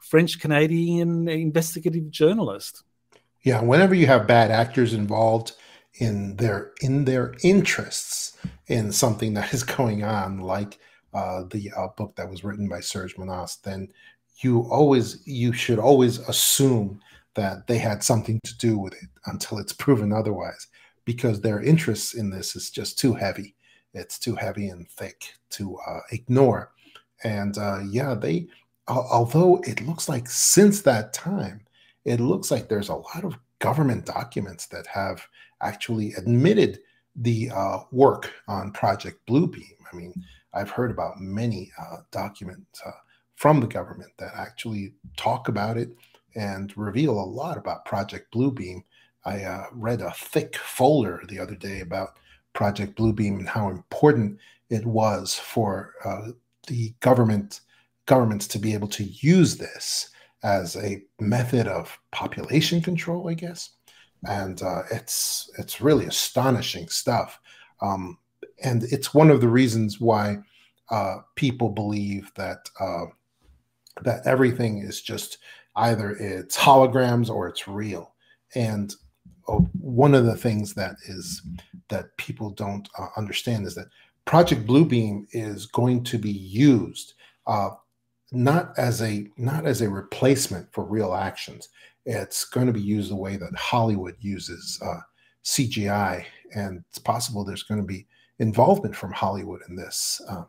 French 0.00 0.38
Canadian 0.38 1.28
investigative 1.28 2.10
journalist? 2.10 2.84
Yeah, 3.42 3.60
whenever 3.62 3.96
you 3.96 4.06
have 4.06 4.28
bad 4.28 4.52
actors 4.52 4.94
involved 4.94 5.54
in 5.94 6.36
their 6.36 6.72
in 6.80 7.06
their 7.06 7.34
interests 7.42 8.38
in 8.68 8.92
something 8.92 9.34
that 9.34 9.52
is 9.52 9.62
going 9.78 10.04
on, 10.04 10.38
like 10.38 10.78
uh, 11.14 11.44
the 11.50 11.70
uh, 11.76 11.88
book 11.96 12.16
that 12.16 12.30
was 12.30 12.44
written 12.44 12.68
by 12.68 12.80
Serge 12.80 13.16
Monast, 13.16 13.62
then 13.62 13.88
you 14.38 14.62
always 14.70 15.26
you 15.26 15.52
should 15.52 15.78
always 15.78 16.18
assume 16.28 17.00
that 17.34 17.66
they 17.66 17.78
had 17.78 18.02
something 18.02 18.40
to 18.44 18.56
do 18.58 18.78
with 18.78 18.92
it 18.94 19.08
until 19.26 19.58
it's 19.58 19.72
proven 19.72 20.12
otherwise. 20.12 20.66
because 21.04 21.40
their 21.40 21.62
interest 21.62 22.14
in 22.14 22.30
this 22.30 22.54
is 22.56 22.70
just 22.70 22.98
too 22.98 23.12
heavy. 23.14 23.54
It's 23.94 24.18
too 24.18 24.34
heavy 24.34 24.68
and 24.68 24.88
thick 24.88 25.24
to 25.50 25.78
uh, 25.86 26.00
ignore. 26.10 26.72
And 27.24 27.56
uh, 27.58 27.80
yeah, 27.90 28.14
they, 28.14 28.48
although 28.88 29.60
it 29.66 29.86
looks 29.86 30.08
like 30.08 30.28
since 30.28 30.82
that 30.82 31.12
time, 31.12 31.66
it 32.04 32.20
looks 32.20 32.50
like 32.50 32.68
there's 32.68 32.88
a 32.88 32.94
lot 32.94 33.24
of 33.24 33.38
government 33.58 34.06
documents 34.06 34.66
that 34.66 34.86
have 34.86 35.26
actually 35.60 36.14
admitted 36.14 36.80
the 37.14 37.50
uh, 37.54 37.78
work 37.92 38.32
on 38.48 38.72
Project 38.72 39.18
Bluebeam. 39.28 39.76
I 39.92 39.96
mean, 39.96 40.14
I've 40.54 40.70
heard 40.70 40.90
about 40.90 41.20
many 41.20 41.70
uh, 41.80 41.98
documents 42.10 42.80
uh, 42.84 42.90
from 43.36 43.60
the 43.60 43.66
government 43.66 44.12
that 44.18 44.32
actually 44.36 44.94
talk 45.16 45.48
about 45.48 45.76
it 45.76 45.90
and 46.34 46.76
reveal 46.76 47.18
a 47.18 47.22
lot 47.22 47.58
about 47.58 47.84
Project 47.84 48.32
Bluebeam. 48.34 48.82
I 49.24 49.42
uh, 49.42 49.66
read 49.72 50.00
a 50.00 50.12
thick 50.12 50.56
folder 50.56 51.22
the 51.28 51.38
other 51.38 51.54
day 51.54 51.80
about 51.80 52.18
Project 52.52 52.98
Bluebeam 52.98 53.38
and 53.38 53.48
how 53.48 53.68
important 53.68 54.38
it 54.70 54.84
was 54.84 55.34
for 55.34 55.94
uh, 56.04 56.28
the 56.66 56.94
government 57.00 57.60
governments 58.06 58.48
to 58.48 58.58
be 58.58 58.74
able 58.74 58.88
to 58.88 59.04
use 59.04 59.56
this 59.56 60.10
as 60.42 60.76
a 60.76 61.02
method 61.20 61.68
of 61.68 61.96
population 62.10 62.80
control, 62.80 63.28
I 63.28 63.34
guess. 63.34 63.70
And 64.24 64.60
uh, 64.62 64.82
it's 64.90 65.50
it's 65.58 65.80
really 65.80 66.06
astonishing 66.06 66.88
stuff. 66.88 67.38
Um, 67.80 68.18
and 68.62 68.84
it's 68.84 69.14
one 69.14 69.30
of 69.30 69.40
the 69.40 69.48
reasons 69.48 70.00
why 70.00 70.38
uh, 70.90 71.18
people 71.36 71.68
believe 71.68 72.30
that 72.36 72.68
uh, 72.80 73.06
that 74.02 74.26
everything 74.26 74.78
is 74.78 75.02
just 75.02 75.38
either 75.76 76.10
it's 76.12 76.56
holograms 76.56 77.30
or 77.30 77.48
it's 77.48 77.68
real. 77.68 78.14
And 78.54 78.94
uh, 79.48 79.56
one 79.80 80.14
of 80.14 80.26
the 80.26 80.36
things 80.36 80.74
that 80.74 80.96
is 81.06 81.42
that 81.88 82.16
people 82.16 82.50
don't 82.50 82.88
uh, 82.98 83.08
understand 83.16 83.66
is 83.66 83.74
that 83.74 83.88
Project 84.24 84.66
Bluebeam 84.66 85.26
is 85.32 85.66
going 85.66 86.04
to 86.04 86.18
be 86.18 86.30
used 86.30 87.14
uh, 87.46 87.70
not 88.30 88.72
as 88.78 89.02
a 89.02 89.28
not 89.36 89.66
as 89.66 89.82
a 89.82 89.90
replacement 89.90 90.72
for 90.72 90.84
real 90.84 91.14
actions. 91.14 91.68
It's 92.04 92.44
going 92.44 92.66
to 92.66 92.72
be 92.72 92.80
used 92.80 93.10
the 93.10 93.16
way 93.16 93.36
that 93.36 93.54
Hollywood 93.54 94.16
uses 94.20 94.80
uh, 94.84 95.00
CGI, 95.44 96.24
and 96.54 96.82
it's 96.88 96.98
possible 96.98 97.44
there's 97.44 97.62
going 97.62 97.80
to 97.80 97.86
be 97.86 98.06
involvement 98.38 98.96
from 98.96 99.12
Hollywood 99.12 99.60
in 99.68 99.76
this 99.76 100.20
um, 100.28 100.46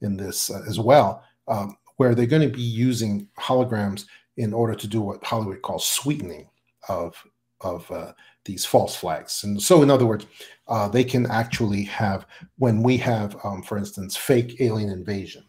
in 0.00 0.16
this 0.16 0.50
uh, 0.50 0.62
as 0.68 0.78
well, 0.78 1.22
um, 1.48 1.76
where 1.96 2.14
they're 2.14 2.26
going 2.26 2.48
to 2.48 2.54
be 2.54 2.62
using 2.62 3.28
holograms 3.38 4.06
in 4.36 4.52
order 4.52 4.74
to 4.74 4.86
do 4.86 5.00
what 5.00 5.24
Hollywood 5.24 5.62
calls 5.62 5.88
sweetening 5.88 6.48
of 6.88 7.14
of 7.60 7.90
uh, 7.90 8.12
these 8.44 8.64
false 8.64 8.96
flags. 8.96 9.44
And 9.44 9.60
so, 9.60 9.82
in 9.82 9.90
other 9.90 10.06
words, 10.06 10.26
uh, 10.68 10.88
they 10.88 11.04
can 11.04 11.26
actually 11.26 11.82
have 11.84 12.26
when 12.58 12.82
we 12.82 12.96
have, 12.98 13.36
um, 13.44 13.62
for 13.62 13.78
instance, 13.78 14.16
fake 14.16 14.60
alien 14.60 14.90
invasion 14.90 15.44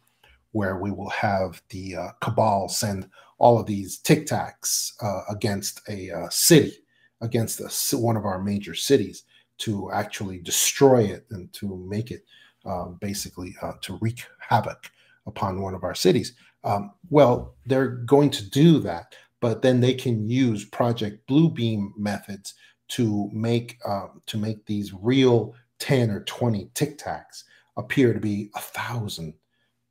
where 0.52 0.78
we 0.78 0.92
will 0.92 1.10
have 1.10 1.62
the 1.70 1.96
uh, 1.96 2.10
cabal 2.22 2.70
send 2.70 3.10
all 3.38 3.60
of 3.60 3.66
these 3.66 4.00
tic 4.00 4.26
tacs 4.26 4.94
uh, 5.02 5.22
against 5.30 5.82
a 5.90 6.10
uh, 6.12 6.30
city, 6.30 6.74
against 7.22 7.60
a, 7.60 7.98
one 7.98 8.18
of 8.18 8.26
our 8.26 8.42
major 8.42 8.74
cities, 8.74 9.24
to 9.60 9.92
actually 9.92 10.40
destroy 10.40 11.02
it 11.04 11.26
and 11.32 11.52
to 11.54 11.78
make 11.90 12.12
it 12.12 12.24
um, 12.66 12.98
basically 13.00 13.56
uh, 13.62 13.74
to 13.82 13.98
wreak 14.02 14.24
havoc 14.40 14.90
upon 15.26 15.62
one 15.62 15.74
of 15.74 15.84
our 15.84 15.96
cities. 15.96 16.34
Um, 16.64 16.92
well, 17.10 17.56
they're 17.66 17.88
going 17.88 18.30
to 18.32 18.50
do 18.50 18.80
that, 18.80 19.16
but 19.40 19.62
then 19.62 19.80
they 19.80 19.94
can 19.94 20.28
use 20.28 20.66
Project 20.66 21.28
Bluebeam 21.28 21.92
methods 21.98 22.56
to 22.90 23.30
make 23.34 23.78
um, 23.86 24.22
to 24.28 24.38
make 24.38 24.66
these 24.66 24.94
real 24.94 25.54
10 25.80 26.10
or 26.10 26.24
20 26.24 26.70
tic 26.74 26.98
tacs 26.98 27.44
appear 27.76 28.14
to 28.14 28.20
be 28.20 28.50
a 28.56 28.60
thousand 28.60 29.34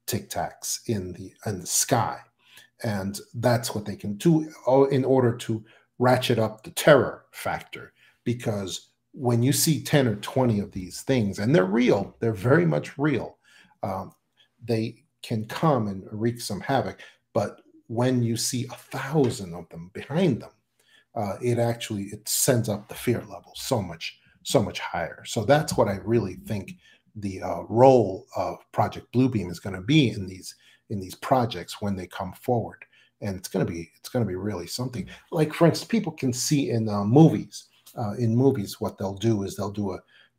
tic 0.06 0.28
tacs 0.30 0.80
in 0.86 1.12
the 1.12 1.32
in 1.46 1.60
the 1.60 1.66
sky, 1.66 2.18
and 2.82 3.20
that's 3.34 3.74
what 3.74 3.84
they 3.84 3.96
can 3.96 4.14
do 4.14 4.52
in 4.90 5.04
order 5.04 5.34
to 5.36 5.64
ratchet 5.98 6.38
up 6.38 6.62
the 6.62 6.70
terror 6.70 7.24
factor. 7.32 7.92
Because 8.24 8.88
when 9.18 9.42
you 9.42 9.52
see 9.52 9.82
ten 9.82 10.06
or 10.06 10.16
twenty 10.16 10.60
of 10.60 10.72
these 10.72 11.00
things, 11.00 11.38
and 11.38 11.54
they're 11.54 11.64
real, 11.64 12.14
they're 12.20 12.32
very 12.34 12.66
much 12.66 12.98
real. 12.98 13.38
Um, 13.82 14.12
they 14.62 15.04
can 15.22 15.46
come 15.46 15.88
and 15.88 16.06
wreak 16.12 16.40
some 16.40 16.60
havoc, 16.60 17.00
but 17.32 17.62
when 17.88 18.22
you 18.22 18.36
see 18.36 18.66
a 18.66 18.76
thousand 18.76 19.54
of 19.54 19.68
them 19.70 19.90
behind 19.94 20.42
them, 20.42 20.50
uh, 21.14 21.36
it 21.40 21.58
actually 21.58 22.04
it 22.04 22.28
sends 22.28 22.68
up 22.68 22.88
the 22.88 22.94
fear 22.94 23.20
level 23.20 23.52
so 23.54 23.80
much 23.80 24.20
so 24.42 24.62
much 24.62 24.78
higher. 24.78 25.24
So 25.24 25.44
that's 25.44 25.76
what 25.76 25.88
I 25.88 25.98
really 26.04 26.34
think 26.46 26.74
the 27.16 27.42
uh, 27.42 27.62
role 27.68 28.26
of 28.36 28.58
Project 28.70 29.12
Bluebeam 29.12 29.50
is 29.50 29.58
going 29.58 29.74
to 29.74 29.82
be 29.82 30.10
in 30.10 30.26
these 30.26 30.54
in 30.90 31.00
these 31.00 31.16
projects 31.16 31.80
when 31.80 31.96
they 31.96 32.06
come 32.06 32.32
forward, 32.34 32.84
and 33.22 33.36
it's 33.36 33.48
going 33.48 33.64
to 33.64 33.72
be 33.72 33.90
it's 33.96 34.10
going 34.10 34.24
to 34.24 34.28
be 34.28 34.36
really 34.36 34.66
something. 34.66 35.08
Like 35.32 35.54
for 35.54 35.66
instance, 35.66 35.88
people 35.88 36.12
can 36.12 36.32
see 36.32 36.70
in 36.70 36.88
uh, 36.88 37.04
movies. 37.04 37.64
Uh, 37.96 38.12
in 38.18 38.36
movies, 38.36 38.80
what 38.80 38.98
they'll 38.98 39.16
do 39.16 39.42
is 39.42 39.56
they'll 39.56 39.70
do 39.70 39.92
a 39.92 39.98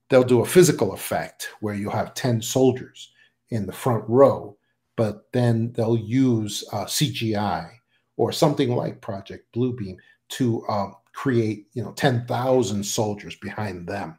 they'll 0.10 0.24
do 0.24 0.42
a 0.42 0.46
physical 0.46 0.94
effect 0.94 1.50
where 1.60 1.76
you 1.76 1.90
have 1.90 2.14
ten 2.14 2.42
soldiers 2.42 3.12
in 3.50 3.66
the 3.66 3.74
front 3.74 4.04
row, 4.08 4.56
but 4.96 5.32
then 5.32 5.72
they'll 5.74 5.98
use 5.98 6.64
uh, 6.72 6.86
CGI 6.86 7.70
or 8.18 8.32
something 8.32 8.76
like 8.76 9.02
Project 9.02 9.46
Bluebeam 9.56 9.98
to 10.30 10.66
um, 10.68 10.96
create 11.14 11.68
you 11.74 11.84
know 11.84 11.92
ten 11.94 12.26
thousand 12.26 12.84
soldiers 12.84 13.36
behind 13.36 13.88
them, 13.88 14.18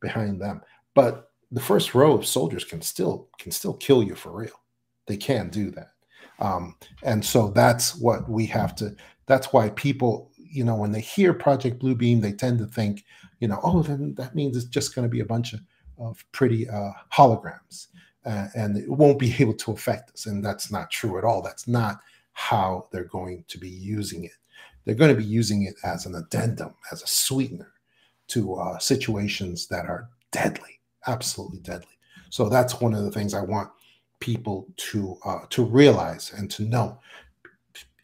behind 0.00 0.40
them. 0.40 0.60
But 0.94 1.30
the 1.52 1.60
first 1.60 1.94
row 1.94 2.14
of 2.14 2.26
soldiers 2.26 2.64
can 2.64 2.82
still 2.82 3.28
can 3.38 3.52
still 3.52 3.74
kill 3.74 4.02
you 4.02 4.14
for 4.14 4.32
real. 4.32 4.60
They 5.06 5.16
can 5.16 5.48
do 5.48 5.70
that, 5.72 5.92
um, 6.38 6.76
and 7.02 7.24
so 7.24 7.48
that's 7.48 7.96
what 7.96 8.28
we 8.28 8.46
have 8.46 8.74
to. 8.76 8.94
That's 9.26 9.52
why 9.52 9.68
people, 9.70 10.29
you 10.50 10.64
know, 10.64 10.74
when 10.74 10.92
they 10.92 11.00
hear 11.00 11.32
Project 11.32 11.82
Bluebeam, 11.82 12.20
they 12.20 12.32
tend 12.32 12.58
to 12.58 12.66
think, 12.66 13.04
you 13.40 13.48
know, 13.48 13.60
oh, 13.62 13.82
then 13.82 14.14
that 14.16 14.34
means 14.34 14.56
it's 14.56 14.66
just 14.66 14.94
going 14.94 15.04
to 15.04 15.08
be 15.08 15.20
a 15.20 15.24
bunch 15.24 15.52
of, 15.52 15.60
of 15.98 16.24
pretty 16.32 16.68
uh, 16.68 16.90
holograms, 17.12 17.88
uh, 18.26 18.48
and 18.54 18.76
it 18.76 18.88
won't 18.88 19.18
be 19.18 19.34
able 19.40 19.54
to 19.54 19.72
affect 19.72 20.10
us. 20.10 20.26
And 20.26 20.44
that's 20.44 20.70
not 20.70 20.90
true 20.90 21.18
at 21.18 21.24
all. 21.24 21.42
That's 21.42 21.68
not 21.68 22.00
how 22.32 22.88
they're 22.92 23.04
going 23.04 23.44
to 23.48 23.58
be 23.58 23.68
using 23.68 24.24
it. 24.24 24.32
They're 24.84 24.94
going 24.94 25.14
to 25.14 25.20
be 25.20 25.26
using 25.26 25.64
it 25.64 25.74
as 25.84 26.06
an 26.06 26.14
addendum, 26.14 26.74
as 26.90 27.02
a 27.02 27.06
sweetener 27.06 27.72
to 28.28 28.54
uh, 28.54 28.78
situations 28.78 29.66
that 29.68 29.86
are 29.86 30.08
deadly 30.32 30.80
absolutely 31.06 31.60
deadly. 31.60 31.98
So 32.30 32.48
that's 32.48 32.80
one 32.80 32.94
of 32.94 33.04
the 33.04 33.10
things 33.10 33.34
I 33.34 33.42
want 33.42 33.70
people 34.20 34.68
to 34.76 35.16
uh, 35.24 35.40
to 35.50 35.64
realize 35.64 36.32
and 36.32 36.50
to 36.52 36.64
know, 36.64 36.98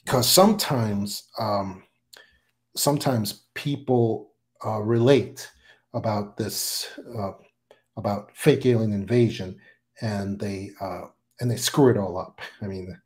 because 0.05 0.29
sometimes 0.29 1.25
um, 1.39 1.83
sometimes 2.77 3.47
people 3.55 4.33
uh, 4.65 4.81
relate 4.81 5.51
about 5.95 6.37
this 6.37 6.89
uh, 7.19 7.33
about 7.97 8.31
fake 8.35 8.67
alien 8.67 8.93
invasion, 8.93 9.59
and 10.01 10.39
they 10.39 10.71
uh, 10.81 11.07
and 11.41 11.51
they 11.51 11.57
screw 11.57 11.91
it 11.91 11.97
all 11.97 12.19
up. 12.19 12.41
I 12.63 12.67
mean, 12.67 12.97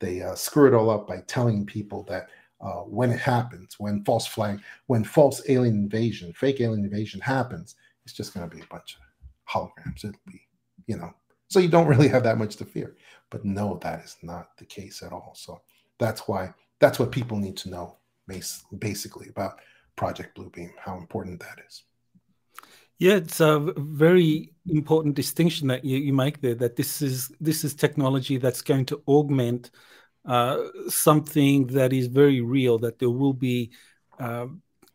they 0.00 0.22
uh, 0.22 0.34
screw 0.34 0.66
it 0.66 0.74
all 0.74 0.90
up 0.90 1.06
by 1.08 1.22
telling 1.26 1.66
people 1.66 2.04
that. 2.04 2.28
Uh, 2.62 2.82
when 2.82 3.10
it 3.10 3.18
happens, 3.18 3.76
when 3.78 4.04
false 4.04 4.26
flag, 4.26 4.60
when 4.86 5.02
false 5.02 5.40
alien 5.48 5.76
invasion, 5.76 6.30
fake 6.34 6.60
alien 6.60 6.84
invasion 6.84 7.18
happens, 7.18 7.74
it's 8.04 8.12
just 8.12 8.34
going 8.34 8.46
to 8.46 8.54
be 8.54 8.60
a 8.60 8.66
bunch 8.66 8.96
of 8.96 9.00
holograms. 9.50 10.04
It'll 10.04 10.20
be, 10.26 10.42
you 10.86 10.98
know, 10.98 11.10
so 11.48 11.58
you 11.58 11.68
don't 11.68 11.86
really 11.86 12.08
have 12.08 12.22
that 12.24 12.36
much 12.36 12.56
to 12.56 12.66
fear. 12.66 12.96
But 13.30 13.46
no, 13.46 13.78
that 13.82 14.04
is 14.04 14.18
not 14.22 14.56
the 14.58 14.66
case 14.66 15.02
at 15.02 15.10
all. 15.10 15.32
So 15.34 15.62
that's 15.98 16.28
why 16.28 16.52
that's 16.80 16.98
what 16.98 17.12
people 17.12 17.38
need 17.38 17.56
to 17.58 17.70
know 17.70 17.96
basically 18.78 19.28
about 19.28 19.60
Project 19.96 20.36
Bluebeam, 20.36 20.70
how 20.78 20.96
important 20.96 21.40
that 21.40 21.58
is. 21.66 21.84
Yeah, 22.98 23.14
it's 23.14 23.40
a 23.40 23.58
very 23.76 24.52
important 24.66 25.14
distinction 25.14 25.68
that 25.68 25.84
you, 25.84 25.96
you 25.96 26.12
make 26.12 26.40
there. 26.40 26.54
That 26.54 26.76
this 26.76 27.00
is 27.00 27.30
this 27.40 27.64
is 27.64 27.74
technology 27.74 28.36
that's 28.36 28.60
going 28.60 28.84
to 28.86 29.02
augment 29.08 29.70
uh, 30.26 30.58
something 30.88 31.66
that 31.68 31.92
is 31.92 32.08
very 32.08 32.42
real. 32.42 32.78
That 32.78 32.98
there 32.98 33.10
will 33.10 33.32
be 33.32 33.70
uh, 34.18 34.48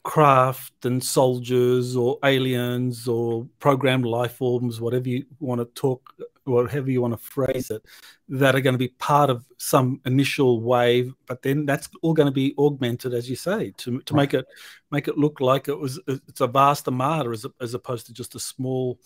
craft 0.06 0.86
and 0.86 1.04
soldiers 1.04 1.96
or 1.96 2.20
aliens 2.24 3.08
or 3.08 3.46
programmed 3.60 4.06
life 4.06 4.36
forms, 4.36 4.80
whatever 4.80 5.10
you 5.10 5.26
want 5.40 5.60
to 5.60 5.66
talk, 5.74 6.14
whatever 6.44 6.92
you 6.92 7.02
want 7.02 7.12
to 7.12 7.18
phrase 7.18 7.72
it, 7.72 7.84
that 8.30 8.56
are 8.56 8.62
going 8.62 8.76
to 8.76 8.80
be 8.80 8.90
part 9.00 9.32
of 9.32 9.44
some 9.58 10.00
initial 10.06 10.62
wave. 10.62 11.14
But 11.26 11.42
then 11.42 11.66
that's 11.66 11.90
all 12.04 12.14
going 12.14 12.28
to 12.28 12.32
be 12.32 12.54
augmented, 12.58 13.16
as 13.16 13.28
you 13.28 13.36
say, 13.36 13.74
to 13.78 14.00
to 14.02 14.14
make 14.14 14.36
it 14.36 14.46
make 14.92 15.08
it 15.08 15.18
look 15.18 15.42
like 15.42 15.68
it 15.68 15.78
was 15.78 16.00
it's 16.08 16.42
a 16.42 16.48
vast 16.48 16.88
armada 16.88 17.32
as 17.32 17.46
as 17.60 17.74
opposed 17.74 18.06
to 18.06 18.14
just 18.14 18.36
a 18.36 18.40
small 18.40 19.00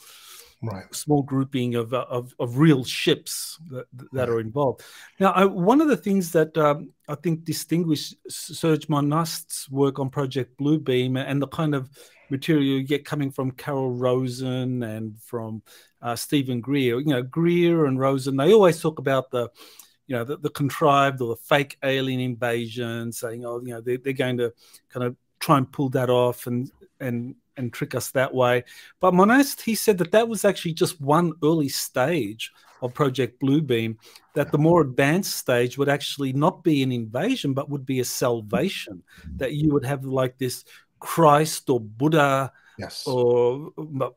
right. 0.62 0.93
small 0.93 1.24
grouping 1.24 1.76
of, 1.76 1.93
of, 1.93 2.34
of 2.39 2.58
real 2.58 2.84
ships 2.84 3.58
that, 3.69 3.86
that 4.12 4.30
are 4.30 4.39
involved. 4.39 4.84
Now, 5.19 5.32
I, 5.32 5.45
one 5.45 5.82
of 5.82 5.88
the 5.88 5.98
things 5.98 6.32
that 6.34 6.58
um, 6.58 6.93
I 7.08 7.15
think 7.15 7.43
distinguished 7.43 8.15
Serge 8.28 8.89
Monast's 8.89 9.69
work 9.69 10.00
on 10.00 10.10
Project 10.10 10.58
Bluebeam 10.60 11.17
and 11.17 11.41
the 11.41 11.48
kind 11.48 11.76
of 11.76 11.89
material 12.30 12.63
you 12.63 12.84
get 12.84 13.06
coming 13.06 13.32
from 13.32 13.52
Carol 13.52 13.91
Rosin 13.91 14.84
and 14.84 15.19
from 15.22 15.62
uh, 16.02 16.15
Steven 16.15 16.62
Greer, 16.62 17.00
you 17.00 17.08
know, 17.08 17.24
Greer 17.24 17.86
and 17.86 18.00
Rosin, 18.00 18.38
they 18.38 18.54
always 18.54 18.82
talk 18.82 19.00
about 19.00 19.32
the, 19.32 19.50
you 20.08 20.15
know, 20.15 20.24
the, 20.24 20.38
the 20.38 20.50
contrived 20.50 21.22
or 21.22 21.30
the 21.30 21.36
fake 21.36 21.78
alien 21.84 22.19
invasion, 22.19 23.12
saying, 23.12 23.45
oh, 23.45 23.60
you 23.62 23.69
know, 23.69 23.82
they, 23.82 23.98
they're 23.98 24.13
going 24.13 24.38
to 24.38 24.54
kind 24.89 25.06
of 25.06 25.15
try 25.39 25.58
and 25.58 25.72
pull 25.72 25.89
that 25.89 26.10
off 26.10 26.48
and 26.48 26.72
and 27.00 27.36
and 27.60 27.72
trick 27.72 27.93
us 27.93 28.12
that 28.12 28.34
way. 28.34 28.63
But 29.00 29.13
Monast, 29.13 29.62
he 29.62 29.76
said 29.76 29.98
that 30.00 30.12
that 30.12 30.28
was 30.28 30.45
actually 30.45 30.74
just 30.74 31.00
one 31.00 31.34
early 31.43 31.69
stage 31.69 32.52
of 32.82 32.93
Project 32.93 33.41
Bluebeam, 33.41 33.98
that 34.34 34.52
the 34.52 34.58
more 34.58 34.82
advanced 34.82 35.36
stage 35.36 35.78
would 35.78 35.89
actually 35.89 36.34
not 36.34 36.63
be 36.63 36.82
an 36.82 36.91
invasion, 36.91 37.54
but 37.54 37.69
would 37.69 37.86
be 37.86 38.00
a 38.00 38.06
salvation, 38.06 39.04
that 39.36 39.54
you 39.54 39.72
would 39.74 39.86
have 39.86 40.06
like 40.06 40.38
this 40.38 40.63
Christ 41.00 41.69
or 41.69 41.80
Buddha 41.80 42.52
yes. 42.78 43.04
or 43.06 43.72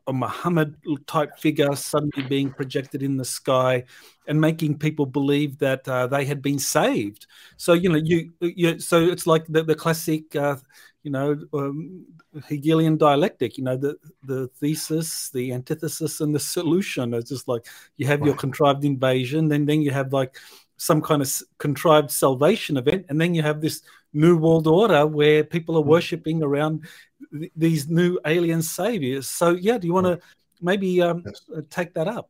a 0.07 0.13
Muhammad 0.13 0.75
type 1.07 1.37
figure 1.37 1.75
suddenly 1.75 2.23
being 2.27 2.51
projected 2.51 3.03
in 3.03 3.17
the 3.17 3.25
sky 3.25 3.83
and 4.27 4.39
making 4.39 4.79
people 4.79 5.05
believe 5.05 5.59
that 5.59 5.87
uh, 5.87 6.07
they 6.07 6.25
had 6.25 6.41
been 6.41 6.59
saved. 6.59 7.27
So, 7.57 7.73
you 7.73 7.89
know, 7.89 8.01
you, 8.01 8.31
you 8.39 8.79
so 8.79 9.03
it's 9.03 9.27
like 9.27 9.45
the, 9.47 9.63
the 9.63 9.75
classic, 9.75 10.35
uh, 10.35 10.55
you 11.03 11.11
know, 11.11 11.37
um, 11.53 12.05
Hegelian 12.47 12.97
dialectic, 12.97 13.57
you 13.57 13.63
know, 13.63 13.75
the, 13.75 13.97
the 14.23 14.47
thesis, 14.59 15.29
the 15.29 15.53
antithesis, 15.53 16.21
and 16.21 16.33
the 16.33 16.39
solution. 16.39 17.13
It's 17.13 17.29
just 17.29 17.47
like 17.47 17.67
you 17.97 18.07
have 18.07 18.25
your 18.25 18.35
contrived 18.35 18.85
invasion, 18.85 19.49
then 19.49 19.65
then 19.65 19.81
you 19.81 19.91
have 19.91 20.13
like 20.13 20.37
some 20.77 21.01
kind 21.01 21.21
of 21.21 21.41
contrived 21.59 22.09
salvation 22.09 22.77
event, 22.77 23.05
and 23.09 23.19
then 23.19 23.35
you 23.35 23.41
have 23.41 23.61
this 23.61 23.81
new 24.13 24.37
world 24.37 24.67
order 24.67 25.05
where 25.05 25.43
people 25.43 25.77
are 25.77 25.83
hmm. 25.83 25.89
worshipping 25.89 26.41
around 26.41 26.85
th- 27.31 27.51
these 27.55 27.89
new 27.89 28.19
alien 28.25 28.61
saviors. 28.61 29.27
So, 29.27 29.51
yeah, 29.51 29.77
do 29.77 29.87
you 29.87 29.93
want 29.93 30.07
to 30.07 30.19
maybe 30.61 31.01
um, 31.01 31.23
yes. 31.25 31.41
Uh, 31.55 31.61
take 31.69 31.93
that 31.93 32.07
up? 32.07 32.29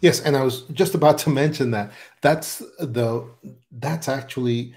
Yes, 0.00 0.20
and 0.20 0.36
I 0.36 0.44
was 0.44 0.62
just 0.72 0.94
about 0.94 1.18
to 1.18 1.30
mention 1.30 1.70
that. 1.72 1.92
That's 2.20 2.58
the 2.78 3.26
that's 3.72 4.08
actually 4.08 4.74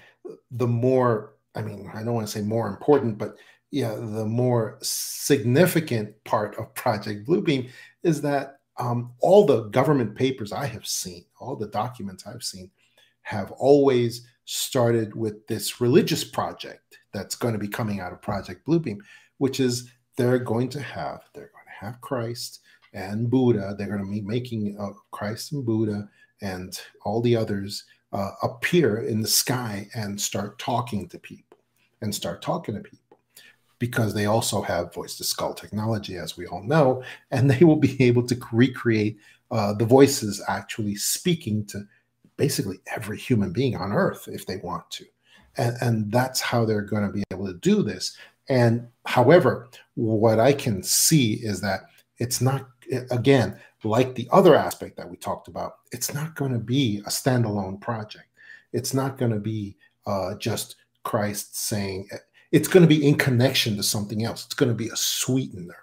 the 0.50 0.66
more 0.66 1.35
I 1.56 1.62
mean, 1.62 1.90
I 1.92 2.02
don't 2.02 2.14
want 2.14 2.26
to 2.26 2.32
say 2.32 2.42
more 2.42 2.68
important, 2.68 3.18
but 3.18 3.36
yeah, 3.70 3.94
the 3.94 4.26
more 4.26 4.78
significant 4.82 6.22
part 6.24 6.56
of 6.56 6.74
Project 6.74 7.26
Bluebeam 7.26 7.70
is 8.02 8.20
that 8.22 8.58
um, 8.78 9.12
all 9.20 9.46
the 9.46 9.64
government 9.64 10.14
papers 10.14 10.52
I 10.52 10.66
have 10.66 10.86
seen, 10.86 11.24
all 11.40 11.56
the 11.56 11.68
documents 11.68 12.26
I've 12.26 12.42
seen, 12.42 12.70
have 13.22 13.50
always 13.52 14.26
started 14.44 15.16
with 15.16 15.46
this 15.46 15.80
religious 15.80 16.22
project 16.22 16.98
that's 17.12 17.34
going 17.34 17.54
to 17.54 17.58
be 17.58 17.68
coming 17.68 18.00
out 18.00 18.12
of 18.12 18.22
Project 18.22 18.66
Bluebeam, 18.66 18.98
which 19.38 19.58
is 19.58 19.90
they're 20.16 20.38
going 20.38 20.68
to 20.68 20.80
have 20.80 21.22
they're 21.34 21.50
going 21.52 21.66
to 21.66 21.86
have 21.86 22.00
Christ 22.00 22.60
and 22.92 23.28
Buddha. 23.28 23.74
They're 23.76 23.88
going 23.88 24.04
to 24.04 24.10
be 24.10 24.20
making 24.20 24.76
uh, 24.78 24.90
Christ 25.10 25.52
and 25.52 25.64
Buddha 25.64 26.08
and 26.40 26.80
all 27.04 27.20
the 27.20 27.34
others 27.34 27.84
uh, 28.12 28.30
appear 28.42 29.00
in 29.00 29.20
the 29.20 29.28
sky 29.28 29.88
and 29.94 30.20
start 30.20 30.58
talking 30.58 31.08
to 31.08 31.18
people 31.18 31.45
and 32.02 32.14
start 32.14 32.42
talking 32.42 32.74
to 32.74 32.80
people 32.80 33.18
because 33.78 34.14
they 34.14 34.26
also 34.26 34.62
have 34.62 34.94
voice 34.94 35.16
to 35.16 35.24
skull 35.24 35.54
technology, 35.54 36.16
as 36.16 36.36
we 36.36 36.46
all 36.46 36.62
know, 36.62 37.02
and 37.30 37.50
they 37.50 37.64
will 37.64 37.76
be 37.76 38.02
able 38.02 38.26
to 38.26 38.38
recreate 38.52 39.18
uh, 39.50 39.72
the 39.74 39.84
voices 39.84 40.42
actually 40.48 40.94
speaking 40.94 41.64
to 41.66 41.86
basically 42.36 42.78
every 42.94 43.18
human 43.18 43.52
being 43.52 43.76
on 43.76 43.92
earth 43.92 44.28
if 44.28 44.46
they 44.46 44.56
want 44.56 44.88
to. 44.90 45.04
And, 45.56 45.76
and 45.80 46.12
that's 46.12 46.40
how 46.40 46.64
they're 46.64 46.82
going 46.82 47.06
to 47.06 47.12
be 47.12 47.24
able 47.32 47.46
to 47.46 47.54
do 47.54 47.82
this. 47.82 48.16
And 48.48 48.88
however, 49.06 49.68
what 49.94 50.38
I 50.38 50.52
can 50.52 50.82
see 50.82 51.34
is 51.34 51.60
that 51.62 51.82
it's 52.18 52.40
not, 52.40 52.68
again, 53.10 53.58
like 53.84 54.14
the 54.14 54.28
other 54.32 54.54
aspect 54.54 54.96
that 54.96 55.08
we 55.08 55.16
talked 55.16 55.48
about, 55.48 55.76
it's 55.92 56.12
not 56.12 56.34
going 56.34 56.52
to 56.52 56.58
be 56.58 57.02
a 57.06 57.10
standalone 57.10 57.80
project. 57.80 58.26
It's 58.72 58.94
not 58.94 59.16
going 59.16 59.32
to 59.32 59.40
be 59.40 59.76
uh, 60.06 60.34
just 60.34 60.76
Christ 61.06 61.56
saying 61.56 62.08
it's 62.50 62.66
going 62.66 62.82
to 62.82 62.88
be 62.88 63.06
in 63.06 63.14
connection 63.14 63.76
to 63.76 63.82
something 63.82 64.24
else. 64.24 64.44
It's 64.44 64.54
going 64.54 64.70
to 64.70 64.74
be 64.74 64.88
a 64.88 64.96
sweetener. 64.96 65.76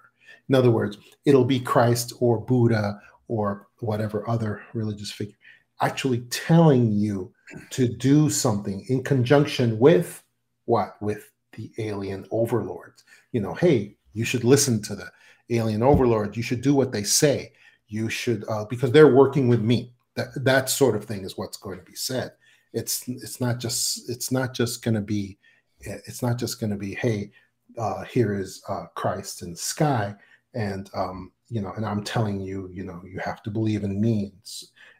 In 0.50 0.54
other 0.54 0.70
words, 0.70 0.98
it'll 1.24 1.46
be 1.46 1.58
Christ 1.58 2.12
or 2.20 2.38
Buddha 2.38 3.00
or 3.26 3.68
whatever 3.78 4.28
other 4.28 4.62
religious 4.74 5.10
figure 5.10 5.34
actually 5.80 6.20
telling 6.30 6.92
you 6.92 7.32
to 7.70 7.88
do 7.88 8.28
something 8.28 8.84
in 8.88 9.02
conjunction 9.02 9.78
with 9.78 10.22
what? 10.66 11.00
With 11.00 11.30
the 11.56 11.72
alien 11.78 12.26
overlords. 12.30 13.04
You 13.32 13.40
know, 13.40 13.54
hey, 13.54 13.96
you 14.12 14.24
should 14.24 14.44
listen 14.44 14.82
to 14.82 14.94
the 14.94 15.10
alien 15.50 15.82
overlords. 15.82 16.36
You 16.36 16.42
should 16.42 16.60
do 16.60 16.74
what 16.74 16.92
they 16.92 17.02
say. 17.02 17.52
You 17.88 18.10
should, 18.10 18.44
uh, 18.48 18.66
because 18.66 18.92
they're 18.92 19.14
working 19.14 19.48
with 19.48 19.62
me. 19.62 19.92
That 20.16 20.28
that 20.44 20.70
sort 20.70 20.94
of 20.94 21.04
thing 21.04 21.24
is 21.24 21.36
what's 21.36 21.56
going 21.56 21.78
to 21.78 21.84
be 21.84 21.96
said 21.96 22.32
it's 22.74 23.08
it's 23.08 23.40
not 23.40 23.58
just 23.58 24.10
it's 24.10 24.30
not 24.30 24.52
just 24.52 24.82
going 24.82 24.94
to 24.94 25.00
be 25.00 25.38
it's 25.80 26.22
not 26.22 26.36
just 26.36 26.60
going 26.60 26.70
to 26.70 26.76
be 26.76 26.94
hey 26.94 27.30
uh, 27.78 28.02
here 28.04 28.38
is 28.38 28.62
uh, 28.68 28.86
Christ 28.94 29.42
in 29.42 29.52
the 29.52 29.56
sky 29.56 30.14
and 30.54 30.90
um, 30.94 31.32
you 31.48 31.62
know 31.62 31.72
and 31.76 31.86
I'm 31.86 32.02
telling 32.02 32.40
you 32.40 32.68
you 32.72 32.84
know 32.84 33.00
you 33.04 33.18
have 33.20 33.42
to 33.44 33.50
believe 33.50 33.84
in 33.84 34.00
me 34.00 34.32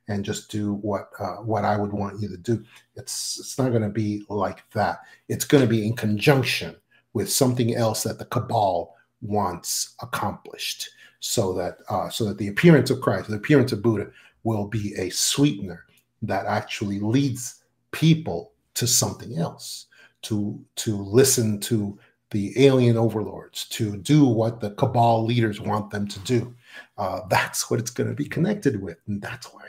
and 0.08 0.24
just 0.24 0.50
do 0.50 0.74
what 0.74 1.10
uh, 1.18 1.36
what 1.36 1.64
I 1.64 1.76
would 1.76 1.92
want 1.92 2.20
you 2.20 2.28
to 2.28 2.36
do. 2.36 2.64
It's 2.94 3.38
it's 3.38 3.58
not 3.58 3.70
going 3.70 3.82
to 3.82 3.88
be 3.88 4.24
like 4.28 4.68
that. 4.72 5.00
It's 5.28 5.44
going 5.44 5.62
to 5.62 5.68
be 5.68 5.86
in 5.86 5.96
conjunction 5.96 6.76
with 7.12 7.30
something 7.30 7.74
else 7.74 8.02
that 8.02 8.18
the 8.18 8.26
cabal 8.26 8.94
wants 9.22 9.94
accomplished, 10.02 10.90
so 11.20 11.54
that 11.54 11.78
uh, 11.88 12.08
so 12.10 12.24
that 12.26 12.38
the 12.38 12.48
appearance 12.48 12.90
of 12.90 13.00
Christ, 13.00 13.28
the 13.28 13.36
appearance 13.36 13.72
of 13.72 13.82
Buddha, 13.82 14.10
will 14.42 14.66
be 14.66 14.94
a 14.96 15.10
sweetener 15.10 15.84
that 16.22 16.46
actually 16.46 17.00
leads 17.00 17.63
people 17.94 18.52
to 18.74 18.86
something 18.86 19.38
else, 19.38 19.86
to 20.22 20.60
to 20.76 20.96
listen 20.96 21.60
to 21.60 21.98
the 22.30 22.52
alien 22.66 22.96
overlords, 22.96 23.66
to 23.66 23.96
do 23.98 24.26
what 24.26 24.60
the 24.60 24.72
cabal 24.72 25.24
leaders 25.24 25.60
want 25.60 25.90
them 25.90 26.08
to 26.08 26.18
do. 26.20 26.52
Uh, 26.98 27.20
that's 27.30 27.70
what 27.70 27.78
it's 27.78 27.90
going 27.92 28.08
to 28.08 28.16
be 28.16 28.28
connected 28.28 28.82
with, 28.82 28.98
and 29.06 29.22
that's 29.22 29.46
why 29.54 29.68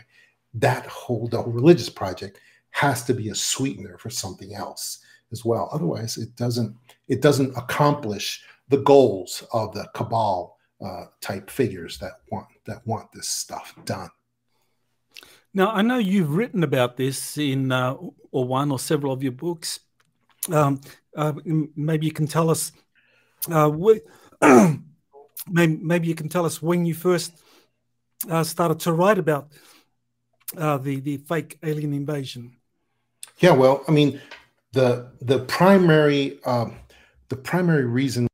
that 0.56 0.86
whole 0.88 1.28
the 1.28 1.42
whole 1.42 1.54
religious 1.54 1.90
project 1.90 2.40
has 2.72 3.06
to 3.06 3.14
be 3.14 3.30
a 3.30 3.36
sweetener 3.36 3.98
for 3.98 4.10
something 4.10 4.54
else 4.54 5.00
as 5.32 5.46
well. 5.46 5.70
Otherwise, 5.72 6.18
it 6.18 6.36
doesn't 6.36 6.76
it 7.08 7.22
doesn't 7.22 7.56
accomplish 7.56 8.44
the 8.70 8.78
goals 8.78 9.44
of 9.54 9.74
the 9.74 9.88
cabal 9.94 10.58
uh, 10.84 11.06
type 11.22 11.50
figures 11.50 11.98
that 12.00 12.14
want 12.32 12.48
that 12.66 12.86
want 12.88 13.12
this 13.12 13.30
stuff 13.30 13.76
done. 13.86 14.10
Now, 15.56 15.72
I 15.72 15.82
know 15.84 15.98
you've 15.98 16.36
written 16.36 16.64
about 16.64 16.98
this 16.98 17.38
in 17.38 17.72
uh, 17.72 17.96
or 18.32 18.44
one 18.44 18.72
or 18.72 18.78
several 18.78 19.14
of 19.14 19.24
your 19.24 19.32
books. 19.32 19.80
Um, 20.52 20.82
uh, 21.16 21.32
maybe 21.78 22.06
you 22.06 22.12
can 22.12 22.28
tell 22.28 22.50
us. 22.50 22.74
Uh, 23.50 23.72
maybe, 25.50 25.80
maybe 25.82 26.08
you 26.10 26.14
can 26.14 26.28
tell 26.28 26.46
us 26.46 26.62
when 26.62 26.86
you 26.86 26.94
first 26.94 27.42
uh, 28.30 28.44
started 28.44 28.82
to 28.82 28.92
write 28.92 29.18
about 29.18 29.48
uh, 30.58 30.78
the 30.78 31.00
the 31.00 31.18
fake 31.18 31.58
alien 31.64 31.94
invasion. 31.94 32.58
Yeah, 33.40 33.52
well, 33.52 33.82
I 33.88 33.92
mean, 33.92 34.20
the 34.74 35.10
the 35.22 35.40
primary 35.40 36.38
um, 36.44 36.76
the 37.30 37.38
primary 37.38 37.86
reason 37.86 38.28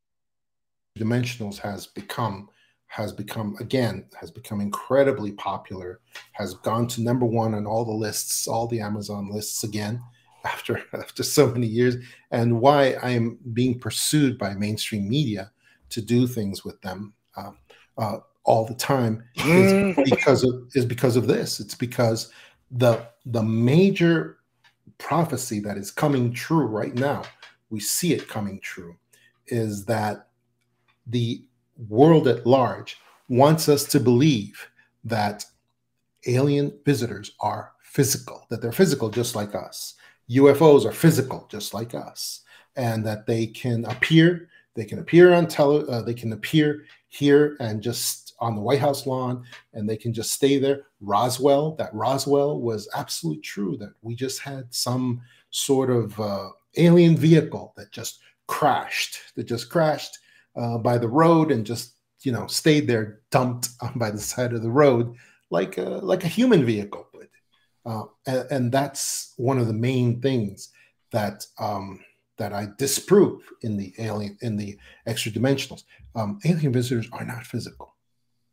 dimensionals 0.98 1.58
has 1.58 1.86
become 1.86 2.48
has 2.92 3.10
become 3.10 3.56
again 3.58 4.04
has 4.20 4.30
become 4.30 4.60
incredibly 4.60 5.32
popular 5.32 6.00
has 6.32 6.52
gone 6.56 6.86
to 6.86 7.00
number 7.00 7.24
one 7.24 7.54
on 7.54 7.66
all 7.66 7.86
the 7.86 7.90
lists 7.90 8.46
all 8.46 8.66
the 8.66 8.80
amazon 8.80 9.30
lists 9.32 9.64
again 9.64 9.98
after 10.44 10.82
after 10.92 11.22
so 11.22 11.48
many 11.48 11.66
years 11.66 11.96
and 12.32 12.60
why 12.60 12.92
i 13.02 13.08
am 13.08 13.38
being 13.54 13.78
pursued 13.78 14.36
by 14.36 14.52
mainstream 14.52 15.08
media 15.08 15.50
to 15.88 16.02
do 16.02 16.26
things 16.26 16.66
with 16.66 16.78
them 16.82 17.14
uh, 17.38 17.52
uh, 17.96 18.18
all 18.44 18.66
the 18.66 18.74
time 18.74 19.24
is 19.36 19.72
mm. 19.72 20.04
because 20.04 20.44
of 20.44 20.52
is 20.74 20.84
because 20.84 21.16
of 21.16 21.26
this 21.26 21.60
it's 21.60 21.74
because 21.74 22.30
the 22.72 23.06
the 23.24 23.42
major 23.42 24.36
prophecy 24.98 25.60
that 25.60 25.78
is 25.78 25.90
coming 25.90 26.30
true 26.30 26.66
right 26.66 26.94
now 26.94 27.22
we 27.70 27.80
see 27.80 28.12
it 28.12 28.28
coming 28.28 28.60
true 28.60 28.94
is 29.46 29.86
that 29.86 30.28
the 31.06 31.42
world 31.88 32.28
at 32.28 32.46
large 32.46 32.98
wants 33.28 33.68
us 33.68 33.84
to 33.84 34.00
believe 34.00 34.68
that 35.04 35.44
alien 36.26 36.78
visitors 36.84 37.32
are 37.40 37.72
physical, 37.82 38.46
that 38.50 38.62
they're 38.62 38.72
physical 38.72 39.10
just 39.10 39.34
like 39.34 39.54
us. 39.54 39.94
UFOs 40.30 40.84
are 40.84 40.92
physical 40.92 41.48
just 41.50 41.74
like 41.74 41.94
us, 41.94 42.42
and 42.76 43.04
that 43.04 43.26
they 43.26 43.46
can 43.46 43.84
appear. 43.86 44.48
They 44.74 44.84
can 44.84 44.98
appear 44.98 45.34
on 45.34 45.46
tele. 45.46 45.86
Uh, 45.88 46.02
they 46.02 46.14
can 46.14 46.32
appear 46.32 46.84
here 47.08 47.56
and 47.60 47.82
just 47.82 48.22
on 48.40 48.56
the 48.56 48.60
White 48.60 48.80
House 48.80 49.06
lawn 49.06 49.44
and 49.72 49.88
they 49.88 49.96
can 49.96 50.12
just 50.12 50.32
stay 50.32 50.58
there. 50.58 50.86
Roswell, 51.00 51.76
that 51.76 51.94
Roswell 51.94 52.60
was 52.60 52.88
absolutely 52.94 53.40
true 53.42 53.76
that 53.78 53.92
we 54.02 54.14
just 54.16 54.40
had 54.40 54.72
some 54.74 55.20
sort 55.50 55.90
of 55.90 56.18
uh, 56.18 56.48
alien 56.76 57.16
vehicle 57.16 57.72
that 57.76 57.92
just 57.92 58.20
crashed, 58.48 59.18
that 59.36 59.44
just 59.44 59.70
crashed 59.70 60.18
uh, 60.56 60.78
by 60.78 60.98
the 60.98 61.08
road 61.08 61.50
and 61.50 61.66
just 61.66 61.94
you 62.20 62.32
know 62.32 62.46
stayed 62.46 62.86
there, 62.86 63.20
dumped 63.30 63.68
by 63.96 64.10
the 64.10 64.18
side 64.18 64.52
of 64.52 64.62
the 64.62 64.70
road 64.70 65.16
like 65.50 65.76
a, 65.76 65.82
like 65.82 66.24
a 66.24 66.28
human 66.28 66.64
vehicle 66.64 67.06
would. 67.12 67.28
Uh, 67.84 68.04
and, 68.26 68.46
and, 68.50 68.72
that's 68.72 69.34
one 69.36 69.58
of 69.58 69.66
the 69.66 69.72
main 69.72 70.20
things 70.20 70.70
that 71.10 71.44
um, 71.58 72.00
that 72.38 72.52
I 72.52 72.68
disprove 72.78 73.42
in 73.62 73.76
the 73.76 73.92
alien 73.98 74.38
in 74.40 74.56
the 74.56 74.78
extra 75.06 75.30
dimensionals. 75.30 75.84
Um, 76.14 76.38
alien 76.44 76.72
visitors 76.72 77.08
are 77.12 77.24
not 77.24 77.44
physical. 77.44 77.94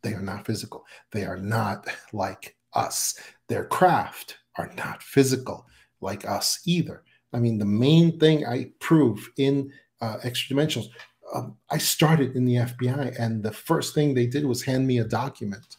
They 0.03 0.13
are 0.13 0.21
not 0.21 0.45
physical. 0.45 0.85
They 1.11 1.25
are 1.25 1.37
not 1.37 1.87
like 2.13 2.55
us. 2.73 3.19
Their 3.47 3.65
craft 3.65 4.37
are 4.57 4.71
not 4.75 5.01
physical 5.01 5.65
like 6.01 6.25
us 6.25 6.59
either. 6.65 7.03
I 7.33 7.39
mean, 7.39 7.59
the 7.59 7.65
main 7.65 8.19
thing 8.19 8.45
I 8.45 8.71
prove 8.79 9.29
in 9.37 9.71
uh, 10.01 10.17
extra 10.23 10.55
dimensionals, 10.55 10.89
um, 11.33 11.57
I 11.69 11.77
started 11.77 12.35
in 12.35 12.45
the 12.45 12.55
FBI, 12.55 13.19
and 13.19 13.43
the 13.43 13.51
first 13.51 13.93
thing 13.93 14.13
they 14.13 14.27
did 14.27 14.45
was 14.45 14.63
hand 14.63 14.87
me 14.87 14.99
a 14.99 15.03
document, 15.03 15.77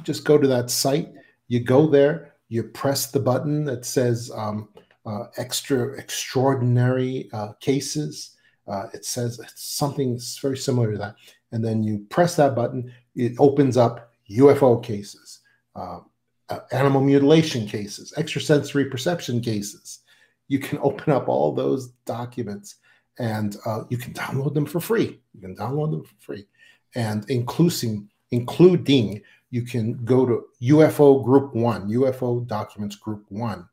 Just 0.04 0.26
go 0.26 0.38
to 0.38 0.48
that 0.48 0.70
site, 0.70 1.12
you 1.48 1.64
go 1.64 1.88
there, 1.88 2.34
you 2.50 2.64
press 2.64 3.12
the 3.12 3.20
button 3.20 3.66
that 3.66 3.86
says 3.86 4.32
um, 4.36 4.70
uh, 5.06 5.26
extra 5.38 5.98
extraordinary 5.98 7.30
uh, 7.34 7.54
cases. 7.60 8.36
Uh, 8.68 8.88
it 8.94 9.06
says 9.06 9.40
something 9.56 10.20
very 10.42 10.58
similar 10.58 10.92
to 10.92 10.98
that. 10.98 11.16
And 11.52 11.64
then 11.64 11.82
you 11.82 12.06
press 12.10 12.36
that 12.36 12.56
button, 12.56 12.92
it 13.16 13.34
opens 13.40 13.78
up 13.78 14.12
UFO 14.30 14.84
cases, 14.84 15.40
uh, 15.76 16.00
uh, 16.50 16.60
animal 16.72 17.02
mutilation 17.02 17.66
cases, 17.66 18.14
extrasensory 18.18 18.86
perception 18.86 19.42
cases. 19.42 20.00
You 20.48 20.60
can 20.60 20.78
open 20.82 21.14
up 21.14 21.30
all 21.30 21.54
those 21.54 21.90
documents 22.06 22.76
and 23.20 23.58
uh, 23.66 23.84
you 23.90 23.98
can 23.98 24.14
download 24.14 24.54
them 24.54 24.66
for 24.66 24.80
free. 24.80 25.20
You 25.34 25.42
can 25.42 25.56
download 25.56 25.92
them 25.92 26.04
for 26.04 26.16
free. 26.20 26.46
And 26.96 27.30
including, 27.30 28.10
including 28.32 29.22
you 29.50 29.64
can 29.64 30.04
go 30.04 30.26
to 30.26 30.46
UFO 30.64 31.24
Group 31.24 31.56
One, 31.56 31.90
UFO 31.90 32.46
Documents 32.46 32.96
Group 32.96 33.26
One. 33.30 33.68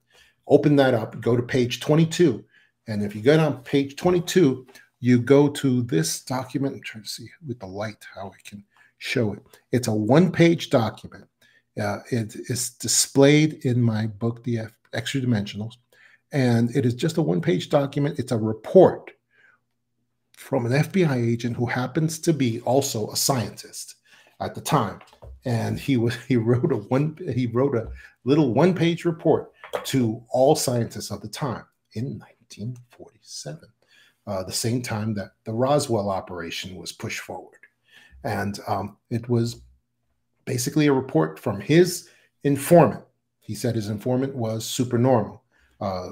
Open 0.47 0.77
that 0.77 0.95
up, 0.95 1.21
go 1.21 1.37
to 1.37 1.43
page 1.43 1.81
22. 1.81 2.45
And 2.87 3.03
if 3.03 3.15
you 3.15 3.23
get 3.23 3.41
on 3.41 3.63
page 3.63 3.97
22, 3.97 4.67
you 5.01 5.19
go 5.19 5.49
to 5.49 5.83
this 5.83 6.21
document. 6.21 6.75
I'm 6.75 6.83
trying 6.83 7.05
to 7.05 7.09
see 7.09 7.27
with 7.47 7.61
the 7.61 7.67
light 7.67 8.07
how 8.15 8.29
I 8.29 8.49
can 8.49 8.65
show 8.99 9.33
it. 9.33 9.41
It's 9.73 9.89
a 9.89 9.95
one 9.95 10.31
page 10.31 10.71
document. 10.71 11.25
Uh, 11.81 11.99
it 12.11 12.37
is 12.49 12.71
displayed 12.71 13.65
in 13.65 13.83
my 13.83 14.07
book, 14.07 14.45
The 14.45 14.69
Extra 14.93 15.21
Dimensionals. 15.21 15.75
And 16.33 16.75
it 16.77 16.87
is 16.87 16.95
just 16.95 17.17
a 17.17 17.23
one 17.23 17.41
page 17.41 17.69
document. 17.69 18.19
It's 18.19 18.33
a 18.33 18.39
report 18.39 19.14
from 20.37 20.67
an 20.67 20.73
FBI 20.73 21.17
agent 21.17 21.57
who 21.57 21.67
happens 21.67 22.19
to 22.21 22.33
be 22.33 22.61
also 22.63 23.11
a 23.11 23.17
scientist 23.17 23.97
at 24.41 24.55
the 24.55 24.61
time. 24.61 25.01
And 25.45 25.79
he 25.79 25.97
was 25.97 26.17
he 26.29 26.37
wrote 26.37 26.73
a 26.73 26.77
one 26.77 27.17
he 27.35 27.47
wrote 27.47 27.75
a 27.75 27.89
little 28.25 28.53
one 28.53 28.75
page 28.75 29.05
report 29.05 29.53
to 29.85 30.23
all 30.31 30.55
scientists 30.55 31.11
of 31.11 31.21
the 31.21 31.29
time 31.29 31.65
in 31.95 32.19
1947 32.19 33.61
uh, 34.27 34.43
the 34.45 34.53
same 34.53 34.81
time 34.83 35.15
that 35.15 35.33
the 35.45 35.53
roswell 35.53 36.11
operation 36.11 36.77
was 36.77 36.93
pushed 36.93 37.21
forward. 37.21 37.59
And 38.23 38.59
um, 38.67 38.97
it 39.11 39.29
was 39.29 39.61
basically 40.47 40.87
a 40.87 40.93
report 40.93 41.39
from 41.39 41.61
his 41.61 42.09
informant. 42.45 43.05
He 43.41 43.55
said 43.55 43.75
his 43.75 43.91
informant 43.91 44.35
was 44.35 44.65
supernormal 44.65 45.45
uh, 45.81 46.11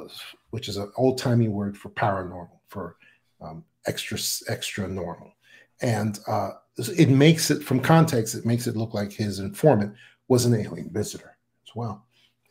which 0.50 0.68
is 0.68 0.76
an 0.76 0.92
old-timey 0.96 1.48
word 1.48 1.76
for 1.76 1.88
paranormal 1.90 2.58
for 2.68 2.96
um, 3.40 3.64
extra 3.86 4.18
extra 4.48 4.88
normal. 4.88 5.32
And 5.80 6.18
uh, 6.26 6.52
it 6.76 7.08
makes 7.08 7.50
it 7.50 7.62
from 7.62 7.80
context 7.80 8.34
it 8.34 8.46
makes 8.46 8.66
it 8.66 8.76
look 8.76 8.94
like 8.94 9.12
his 9.12 9.40
informant 9.40 9.94
was 10.28 10.44
an 10.44 10.54
alien 10.54 10.90
visitor 10.90 11.36
as 11.66 11.74
well. 11.74 12.04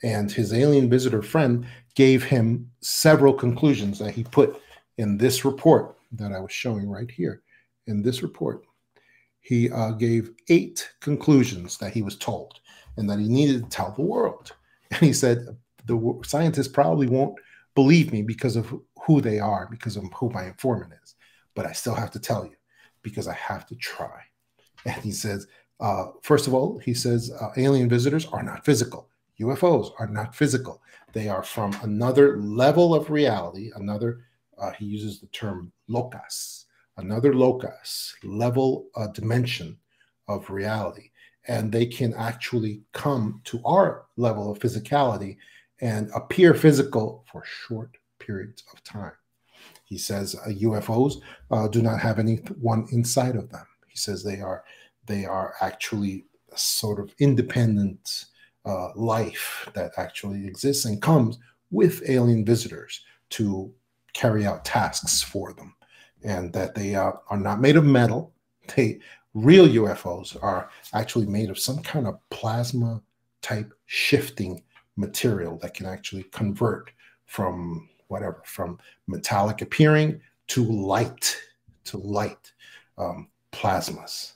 And 0.03 0.31
his 0.31 0.53
alien 0.53 0.89
visitor 0.89 1.21
friend 1.21 1.65
gave 1.95 2.23
him 2.23 2.69
several 2.81 3.33
conclusions 3.33 3.99
that 3.99 4.13
he 4.13 4.23
put 4.23 4.61
in 4.97 5.17
this 5.17 5.45
report 5.45 5.97
that 6.13 6.33
i 6.33 6.39
was 6.39 6.51
showing 6.51 6.89
right 6.89 7.09
here. 7.09 7.41
In 7.87 8.01
this 8.01 8.21
report 8.21 8.63
he 9.39 9.71
uh, 9.71 9.91
gave 9.91 10.31
eight 10.49 10.91
conclusions 10.99 11.77
that 11.77 11.93
he 11.93 12.03
was 12.03 12.15
told 12.15 12.59
and 12.97 13.09
that 13.09 13.19
he 13.19 13.27
needed 13.27 13.63
to 13.63 13.69
tell 13.69 13.91
the 13.91 14.01
world. 14.01 14.51
And 14.91 14.99
he 14.99 15.13
said 15.13 15.47
the 15.85 16.19
scientists 16.25 16.67
probably 16.67 17.07
won't 17.07 17.35
believe 17.75 18.11
me 18.11 18.21
because 18.21 18.57
of 18.57 18.73
who 19.05 19.21
they 19.21 19.39
are 19.39 19.67
because 19.71 19.97
of 19.97 20.03
who 20.13 20.29
my 20.29 20.45
informant 20.45 20.93
is 21.03 21.15
but 21.55 21.65
i 21.65 21.71
still 21.71 21.95
have 21.95 22.11
to 22.11 22.19
tell 22.19 22.45
you 22.45 22.55
because 23.03 23.27
I 23.27 23.33
have 23.33 23.65
to 23.67 23.75
try. 23.75 24.21
And 24.85 24.95
he 25.03 25.11
says, 25.11 25.47
uh, 25.79 26.07
first 26.21 26.47
of 26.47 26.53
all, 26.53 26.79
he 26.79 26.93
says 26.93 27.31
uh, 27.39 27.49
alien 27.57 27.89
visitors 27.89 28.25
are 28.27 28.43
not 28.43 28.65
physical. 28.65 29.09
UFOs 29.39 29.91
are 29.99 30.07
not 30.07 30.35
physical. 30.35 30.81
They 31.13 31.27
are 31.27 31.43
from 31.43 31.75
another 31.81 32.37
level 32.37 32.93
of 32.93 33.09
reality, 33.09 33.71
another, 33.75 34.21
uh, 34.57 34.71
he 34.71 34.85
uses 34.85 35.19
the 35.19 35.27
term 35.27 35.71
locus, 35.87 36.65
another 36.97 37.33
locus, 37.33 38.15
level, 38.23 38.87
uh, 38.95 39.07
dimension 39.07 39.77
of 40.27 40.49
reality. 40.49 41.09
And 41.47 41.71
they 41.71 41.87
can 41.87 42.13
actually 42.13 42.83
come 42.93 43.41
to 43.45 43.59
our 43.65 44.05
level 44.15 44.51
of 44.51 44.59
physicality 44.59 45.37
and 45.81 46.11
appear 46.13 46.53
physical 46.53 47.25
for 47.31 47.43
short 47.43 47.97
periods 48.19 48.63
of 48.71 48.83
time. 48.83 49.13
He 49.91 49.97
says 49.97 50.35
uh, 50.35 50.47
UFOs 50.47 51.21
uh, 51.51 51.67
do 51.67 51.81
not 51.81 51.99
have 51.99 52.17
anyone 52.17 52.87
inside 52.93 53.35
of 53.35 53.49
them. 53.49 53.65
He 53.89 53.97
says 53.97 54.23
they 54.23 54.39
are 54.39 54.63
they 55.05 55.25
are 55.25 55.55
actually 55.59 56.23
a 56.53 56.57
sort 56.57 56.97
of 56.97 57.13
independent 57.19 58.27
uh, 58.63 58.95
life 58.95 59.69
that 59.73 59.91
actually 59.97 60.47
exists 60.47 60.85
and 60.85 61.01
comes 61.01 61.39
with 61.71 62.09
alien 62.09 62.45
visitors 62.45 63.01
to 63.31 63.69
carry 64.13 64.45
out 64.45 64.63
tasks 64.63 65.21
for 65.21 65.51
them, 65.51 65.75
and 66.23 66.53
that 66.53 66.73
they 66.73 66.95
are 66.95 67.19
not 67.29 67.59
made 67.59 67.75
of 67.75 67.83
metal. 67.83 68.31
They 68.73 68.99
real 69.33 69.67
UFOs 69.67 70.41
are 70.41 70.69
actually 70.93 71.25
made 71.25 71.49
of 71.49 71.59
some 71.59 71.79
kind 71.79 72.07
of 72.07 72.17
plasma 72.29 73.01
type 73.41 73.73
shifting 73.87 74.63
material 74.95 75.57
that 75.57 75.73
can 75.73 75.85
actually 75.85 76.23
convert 76.31 76.91
from 77.25 77.89
whatever, 78.11 78.41
from 78.45 78.77
metallic 79.07 79.61
appearing 79.61 80.21
to 80.47 80.63
light, 80.63 81.37
to 81.85 81.97
light 81.97 82.51
um, 82.97 83.29
plasmas. 83.51 84.33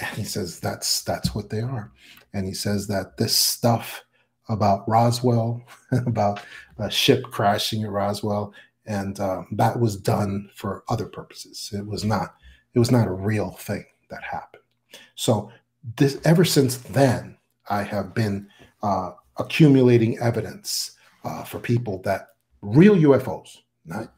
And 0.00 0.16
he 0.16 0.24
says 0.24 0.60
that's 0.60 1.02
that's 1.02 1.34
what 1.34 1.50
they 1.50 1.60
are. 1.60 1.92
And 2.32 2.46
he 2.46 2.54
says 2.54 2.86
that 2.88 3.16
this 3.16 3.36
stuff 3.36 4.02
about 4.48 4.88
Roswell, 4.88 5.62
about 5.92 6.40
a 6.78 6.90
ship 6.90 7.24
crashing 7.24 7.84
at 7.84 7.90
Roswell, 7.90 8.54
and 8.86 9.20
uh, 9.20 9.42
that 9.52 9.78
was 9.78 9.96
done 9.96 10.50
for 10.54 10.84
other 10.88 11.06
purposes. 11.06 11.70
It 11.72 11.86
was 11.86 12.04
not 12.04 12.34
it 12.74 12.78
was 12.78 12.90
not 12.90 13.08
a 13.08 13.12
real 13.12 13.50
thing 13.52 13.84
that 14.10 14.22
happened. 14.22 14.62
So 15.14 15.50
this 15.96 16.18
ever 16.24 16.44
since 16.44 16.78
then, 16.78 17.36
I 17.68 17.82
have 17.82 18.14
been 18.14 18.48
uh, 18.82 19.12
accumulating 19.36 20.18
evidence 20.18 20.92
uh, 21.24 21.44
for 21.44 21.58
people 21.58 22.00
that 22.02 22.28
real 22.62 22.94
UFOs, 22.96 23.58
not 23.84 24.12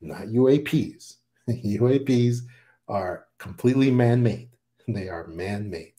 not 0.00 0.22
UAPs. 0.28 1.16
UAPs 1.48 2.38
are 2.88 3.26
completely 3.38 3.90
man-made. 3.90 4.48
They 4.88 5.08
are 5.08 5.26
man-made. 5.26 5.92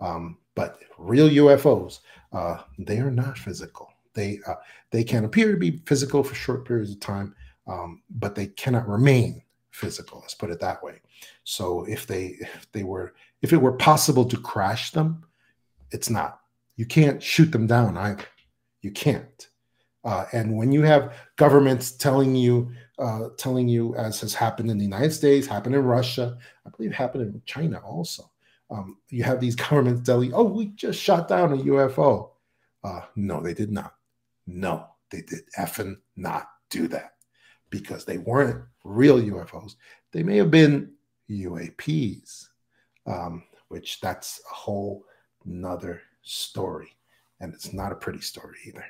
Um, 0.00 0.38
but 0.54 0.80
real 0.98 1.28
UFOs, 1.28 2.00
uh, 2.32 2.62
they 2.78 2.98
are 2.98 3.10
not 3.10 3.38
physical. 3.38 3.92
They 4.14 4.40
uh, 4.46 4.54
they 4.90 5.04
can 5.04 5.24
appear 5.24 5.52
to 5.52 5.58
be 5.58 5.82
physical 5.86 6.22
for 6.22 6.34
short 6.34 6.66
periods 6.66 6.90
of 6.90 7.00
time, 7.00 7.34
um, 7.66 8.02
but 8.10 8.34
they 8.34 8.46
cannot 8.46 8.88
remain 8.88 9.42
physical. 9.70 10.20
Let's 10.20 10.34
put 10.34 10.50
it 10.50 10.60
that 10.60 10.82
way. 10.82 11.00
So 11.44 11.84
if 11.84 12.06
they 12.06 12.36
if 12.40 12.70
they 12.72 12.82
were 12.82 13.14
if 13.40 13.52
it 13.52 13.60
were 13.60 13.72
possible 13.72 14.24
to 14.26 14.36
crash 14.36 14.90
them, 14.90 15.24
it's 15.90 16.10
not. 16.10 16.40
You 16.76 16.86
can't 16.86 17.22
shoot 17.22 17.52
them 17.52 17.66
down 17.66 17.96
either. 17.96 18.24
You 18.80 18.90
can't. 18.90 19.48
Uh, 20.04 20.24
and 20.32 20.56
when 20.56 20.72
you 20.72 20.82
have 20.82 21.14
governments 21.36 21.92
telling 21.92 22.34
you, 22.34 22.72
uh, 22.98 23.28
telling 23.36 23.68
you, 23.68 23.94
as 23.96 24.20
has 24.20 24.34
happened 24.34 24.70
in 24.70 24.78
the 24.78 24.84
United 24.84 25.12
States, 25.12 25.46
happened 25.46 25.74
in 25.74 25.84
Russia, 25.84 26.36
I 26.66 26.70
believe 26.70 26.92
happened 26.92 27.22
in 27.22 27.42
China 27.46 27.80
also. 27.84 28.30
Um, 28.70 28.98
you 29.10 29.22
have 29.22 29.40
these 29.40 29.56
governments 29.68 30.06
telling, 30.06 30.32
"Oh, 30.34 30.44
we 30.44 30.66
just 30.66 31.00
shot 31.00 31.28
down 31.28 31.52
a 31.52 31.56
UFO." 31.56 32.30
Uh, 32.82 33.02
no, 33.14 33.40
they 33.40 33.54
did 33.54 33.70
not. 33.70 33.94
No, 34.46 34.86
they 35.10 35.22
did 35.22 35.42
effing 35.58 35.96
not 36.16 36.48
do 36.68 36.88
that 36.88 37.14
because 37.70 38.04
they 38.04 38.18
weren't 38.18 38.64
real 38.84 39.20
UFOs. 39.20 39.76
They 40.12 40.22
may 40.22 40.36
have 40.36 40.50
been 40.50 40.92
UAPs, 41.30 42.48
um, 43.06 43.44
which 43.68 44.00
that's 44.00 44.40
a 44.50 44.54
whole 44.54 45.04
nother 45.44 46.02
story. 46.22 46.96
And 47.40 47.52
it's 47.54 47.72
not 47.72 47.92
a 47.92 47.96
pretty 47.96 48.20
story 48.20 48.58
either. 48.66 48.84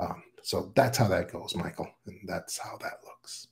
Um, 0.00 0.22
so 0.42 0.72
that's 0.74 0.98
how 0.98 1.08
that 1.08 1.32
goes, 1.32 1.54
Michael. 1.54 1.88
And 2.06 2.20
that's 2.26 2.58
how 2.58 2.76
that 2.78 3.00
looks. 3.04 3.48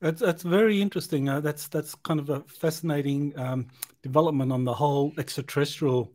That's 0.00 0.20
that's 0.20 0.42
very 0.42 0.82
interesting. 0.82 1.28
Uh, 1.28 1.40
that's 1.40 1.68
that's 1.68 1.94
kind 1.94 2.20
of 2.20 2.28
a 2.28 2.40
fascinating 2.42 3.38
um, 3.38 3.68
development 4.02 4.52
on 4.52 4.64
the 4.64 4.74
whole 4.74 5.12
extraterrestrial 5.18 6.12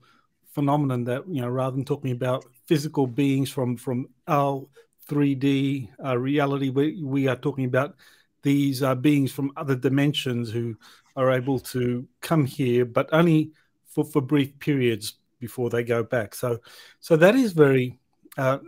phenomenon. 0.53 1.03
That 1.03 1.27
you 1.27 1.41
know, 1.41 1.49
rather 1.49 1.75
than 1.75 1.85
talking 1.85 2.11
about 2.11 2.45
physical 2.67 3.07
beings 3.07 3.49
from 3.49 3.77
from 3.77 4.07
our 4.27 4.67
3D 5.09 5.89
uh, 6.03 6.17
reality, 6.17 6.69
we 6.69 7.01
we 7.03 7.27
are 7.27 7.35
talking 7.35 7.65
about 7.65 7.95
these 8.43 8.83
uh, 8.83 8.95
beings 8.95 9.31
from 9.31 9.51
other 9.57 9.75
dimensions 9.75 10.51
who 10.51 10.75
are 11.15 11.31
able 11.31 11.59
to 11.59 12.07
come 12.21 12.45
here, 12.45 12.85
but 12.85 13.09
only 13.11 13.51
for, 13.85 14.05
for 14.05 14.21
brief 14.21 14.57
periods 14.59 15.15
before 15.39 15.69
they 15.69 15.83
go 15.83 16.03
back. 16.03 16.33
So, 16.33 16.59
so 16.99 17.15
that 17.17 17.35
is 17.35 17.51
very 17.51 17.99
uh, 18.37 18.59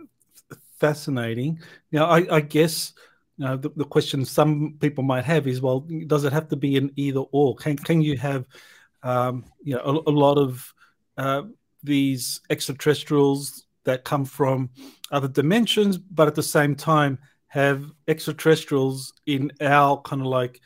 fascinating. 0.84 1.60
Now, 1.92 2.06
I, 2.06 2.36
I 2.36 2.40
guess 2.40 2.92
you 3.38 3.46
know, 3.46 3.56
the, 3.56 3.70
the, 3.70 3.84
question 3.84 4.24
some 4.24 4.76
people 4.80 5.02
might 5.02 5.24
have 5.24 5.46
is, 5.46 5.60
well, 5.60 5.80
does 6.06 6.24
it 6.24 6.32
have 6.32 6.48
to 6.48 6.56
be 6.56 6.76
an 6.76 6.90
either 6.96 7.20
or? 7.32 7.56
Can 7.56 7.76
can 7.76 8.02
you 8.02 8.16
have, 8.18 8.46
um, 9.02 9.44
you 9.62 9.74
know, 9.74 10.02
a, 10.06 10.10
a 10.10 10.14
lot 10.24 10.36
of 10.36 10.72
uh, 11.16 11.42
these 11.82 12.40
extraterrestrials 12.50 13.64
that 13.84 14.04
come 14.04 14.24
from 14.24 14.70
other 15.10 15.28
dimensions, 15.28 15.96
but 15.98 16.28
at 16.28 16.34
the 16.34 16.42
same 16.42 16.74
time 16.74 17.18
have 17.46 17.90
extraterrestrials 18.08 19.12
in 19.26 19.52
our 19.60 20.00
kind 20.02 20.20
of 20.20 20.28
like 20.28 20.60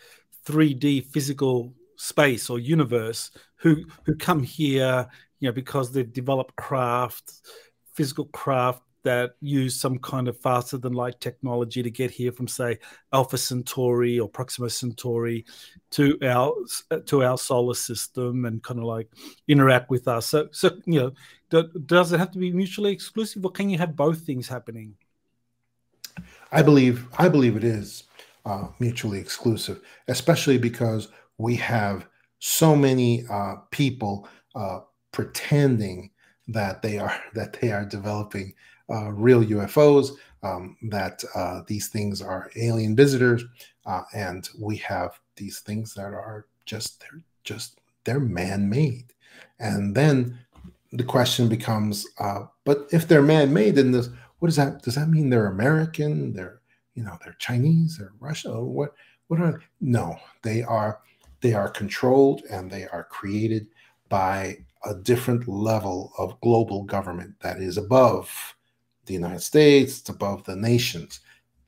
3D 0.46 1.07
physical 1.07 1.74
space 1.96 2.48
or 2.50 2.59
universe 2.59 3.31
who 3.57 3.85
who 4.04 4.16
come 4.16 4.42
here, 4.42 5.07
you 5.38 5.48
know, 5.48 5.52
because 5.52 5.92
they've 5.92 6.12
developed 6.12 6.57
craft, 6.57 7.33
physical 7.94 8.26
craft 8.26 8.83
that 9.09 9.31
use 9.40 9.75
some 9.75 9.99
kind 9.99 10.29
of 10.29 10.38
faster 10.38 10.77
than 10.77 10.92
light 10.92 11.18
technology 11.18 11.83
to 11.83 11.90
get 11.90 12.11
here 12.11 12.31
from 12.31 12.47
say 12.47 12.79
Alpha 13.11 13.38
Centauri 13.38 14.21
or 14.21 14.29
Proxima 14.29 14.68
Centauri 14.68 15.47
to 15.92 16.18
our 16.23 16.53
to 17.07 17.25
our 17.25 17.38
solar 17.38 17.73
system 17.73 18.44
and 18.44 18.62
kind 18.62 18.79
of 18.79 18.85
like 18.85 19.09
interact 19.49 19.88
with 19.88 20.07
us. 20.09 20.27
So 20.27 20.49
so 20.51 20.77
you 20.85 21.01
know, 21.01 21.12
do, 21.49 21.68
does 21.87 22.12
it 22.12 22.18
have 22.18 22.33
to 22.33 22.38
be 22.38 22.53
mutually 22.53 22.92
exclusive 22.92 23.47
or 23.47 23.51
can 23.51 23.71
you 23.71 23.79
have 23.79 23.97
both 23.97 24.27
things 24.27 24.47
happening? 24.47 24.94
I 26.53 26.61
believe 26.61 27.07
I 27.18 27.31
believe 27.31 27.57
it 27.57 27.64
is 27.64 28.05
uh, 28.44 28.68
mutually 28.79 29.21
exclusive, 29.21 29.81
especially 30.09 30.59
because 30.59 31.09
we 31.38 31.57
have 31.57 32.07
so 32.40 32.77
many 32.77 33.25
uh, 33.31 33.57
people 33.71 34.29
uh, 34.55 34.81
pretending 35.12 36.11
that 36.49 36.83
they 36.83 36.99
are 36.99 37.18
that 37.35 37.55
they 37.59 37.73
are 37.73 37.87
developing 37.87 38.53
uh, 38.90 39.11
real 39.12 39.44
UFOs, 39.44 40.12
um, 40.42 40.77
that 40.90 41.22
uh, 41.35 41.62
these 41.66 41.88
things 41.88 42.22
are 42.22 42.51
alien 42.57 42.94
visitors, 42.94 43.44
uh, 43.87 44.03
and 44.14 44.48
we 44.59 44.77
have 44.77 45.18
these 45.37 45.61
things 45.61 45.94
that 45.94 46.14
are 46.14 46.46
just 46.64 47.01
they're 47.01 47.20
just 47.44 47.81
they're 48.05 48.20
man-made, 48.20 49.12
and 49.59 49.94
then 49.94 50.38
the 50.92 51.05
question 51.05 51.48
becomes, 51.48 52.07
but 52.64 52.88
if 52.92 53.07
they're 53.07 53.20
man-made, 53.20 53.74
then 53.74 53.90
this 53.90 54.09
what 54.38 54.48
does 54.48 54.57
that 54.57 54.83
does 54.83 54.94
that 54.94 55.09
mean 55.09 55.31
they're 55.31 55.46
American? 55.46 56.33
They're 56.33 56.61
you 56.94 57.03
know 57.03 57.18
they're 57.22 57.37
Chinese, 57.38 57.98
they're 57.98 58.12
Russia. 58.20 58.62
What 58.62 58.94
what 59.29 59.40
are 59.40 59.61
no? 59.81 60.18
They 60.42 60.62
are 60.62 61.01
they 61.40 61.55
are 61.55 61.68
controlled 61.68 62.42
and 62.51 62.70
they 62.70 62.87
are 62.88 63.05
created 63.05 63.68
by 64.09 64.59
a 64.85 64.94
different 64.94 65.46
level 65.48 66.12
of 66.18 66.40
global 66.40 66.85
government 66.85 67.35
that 67.40 67.59
is 67.59 67.77
above 67.77 68.57
the 69.09 69.14
United 69.14 69.40
States, 69.40 69.99
it's 69.99 70.09
above 70.09 70.44
the 70.44 70.57
nations. 70.57 71.21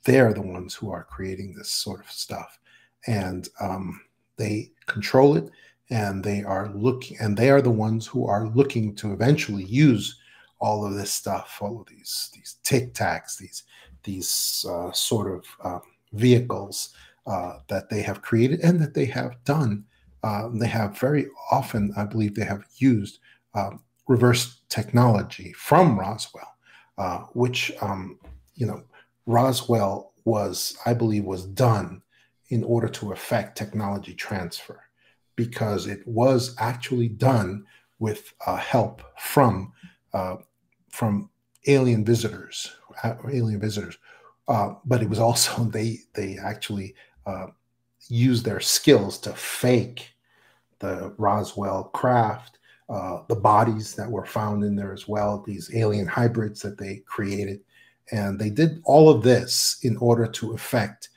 They're 0.05 0.33
the 0.33 0.43
ones 0.43 0.75
who 0.75 0.91
are 0.91 1.05
creating 1.05 1.55
this 1.55 1.71
sort 1.71 2.01
of 2.01 2.11
stuff, 2.11 2.59
and 3.07 3.49
um, 3.61 4.01
they 4.37 4.71
control 4.87 5.37
it, 5.37 5.51
and 5.91 6.23
they 6.23 6.43
are 6.45 6.71
looking, 6.75 7.17
and 7.21 7.37
they 7.37 7.51
are 7.51 7.61
the 7.61 7.71
ones 7.71 8.07
who 8.07 8.27
are 8.27 8.49
looking 8.49 8.95
to 8.97 9.13
eventually 9.13 9.65
use 9.65 10.19
all 10.61 10.87
of 10.87 10.95
this 10.95 11.11
stuff, 11.11 11.59
all 11.61 11.81
of 11.81 11.87
these 11.89 12.31
these 12.35 12.57
tic 12.63 12.95
tacs, 12.95 13.37
these 13.37 13.65
these 14.05 14.65
uh, 14.69 14.93
sort 14.93 15.33
of 15.33 15.45
um, 15.65 15.83
vehicles 16.13 16.95
uh, 17.27 17.59
that 17.69 17.89
they 17.91 18.03
have 18.03 18.23
created 18.23 18.61
and 18.61 18.81
that 18.81 18.95
they 18.95 19.07
have 19.07 19.43
done. 19.45 19.85
Uh, 20.23 20.49
they 20.53 20.67
have 20.67 20.99
very 20.99 21.27
often, 21.51 21.93
I 21.97 22.05
believe, 22.05 22.35
they 22.35 22.45
have 22.45 22.65
used 22.77 23.19
um, 23.55 23.83
reverse 24.09 24.61
technology 24.69 25.53
from 25.53 25.99
Roswell, 25.99 26.57
uh, 27.01 27.21
which 27.33 27.73
um, 27.81 28.19
you 28.55 28.67
know 28.67 28.83
Roswell 29.25 30.13
was, 30.25 30.77
I 30.85 30.93
believe, 30.93 31.25
was 31.25 31.47
done 31.47 32.03
in 32.51 32.63
order 32.63 32.89
to 32.89 33.13
affect 33.13 33.57
technology 33.57 34.13
transfer 34.15 34.83
because 35.35 35.87
it 35.87 36.07
was 36.07 36.55
actually 36.59 37.09
done 37.09 37.65
with 37.99 38.35
uh, 38.47 38.57
help 38.57 39.03
from 39.19 39.73
uh, 40.13 40.37
from 40.91 41.31
alien 41.67 42.05
visitors, 42.05 42.71
uh, 43.03 43.15
alien 43.33 43.61
visitors. 43.61 43.97
Uh, 44.47 44.75
but 44.85 45.03
it 45.03 45.09
was 45.09 45.19
also 45.19 45.65
they 45.77 46.01
they 46.13 46.37
actually 46.37 46.95
uh, 47.25 47.47
used 48.09 48.45
their 48.45 48.61
skills 48.61 49.19
to 49.21 49.33
fake 49.33 50.11
the 50.81 51.15
Roswell 51.17 51.85
craft, 51.85 52.59
uh, 52.91 53.23
the 53.29 53.37
bodies 53.37 53.95
that 53.95 54.11
were 54.11 54.27
found 54.27 54.65
in 54.65 54.75
there 54.75 54.93
as 54.93 55.07
well, 55.07 55.43
these 55.47 55.71
alien 55.75 56.07
hybrids 56.07 56.61
that 56.61 56.77
they 56.77 56.97
created, 57.07 57.61
and 58.11 58.39
they 58.39 58.51
did 58.51 58.81
all 58.85 59.09
of 59.09 59.23
this 59.23 59.79
in 59.83 59.97
order 59.99 60.27
to 60.27 60.53
effect 60.53 61.11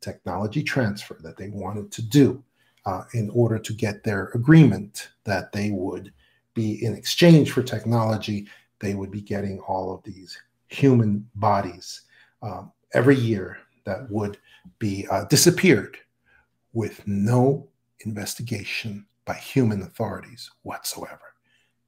technology 0.00 0.62
transfer 0.62 1.18
that 1.22 1.36
they 1.36 1.48
wanted 1.50 1.92
to 1.92 2.02
do. 2.02 2.42
Uh, 2.86 3.04
in 3.12 3.28
order 3.34 3.58
to 3.58 3.74
get 3.74 4.02
their 4.02 4.28
agreement 4.28 5.10
that 5.24 5.52
they 5.52 5.70
would 5.70 6.10
be 6.54 6.82
in 6.82 6.94
exchange 6.94 7.52
for 7.52 7.62
technology 7.62 8.48
they 8.80 8.94
would 8.94 9.10
be 9.10 9.20
getting 9.20 9.60
all 9.60 9.92
of 9.92 10.02
these 10.04 10.40
human 10.68 11.28
bodies 11.34 12.02
um, 12.42 12.72
every 12.94 13.16
year 13.16 13.58
that 13.84 14.10
would 14.10 14.38
be 14.78 15.06
uh, 15.10 15.24
disappeared 15.24 15.98
with 16.72 17.06
no 17.06 17.68
investigation 18.06 19.04
by 19.28 19.34
human 19.34 19.82
authorities 19.82 20.50
whatsoever. 20.62 21.34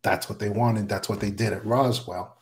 That's 0.02 0.28
what 0.28 0.38
they 0.38 0.50
wanted. 0.50 0.88
That's 0.88 1.08
what 1.08 1.20
they 1.20 1.30
did 1.30 1.54
at 1.54 1.64
Roswell. 1.64 2.36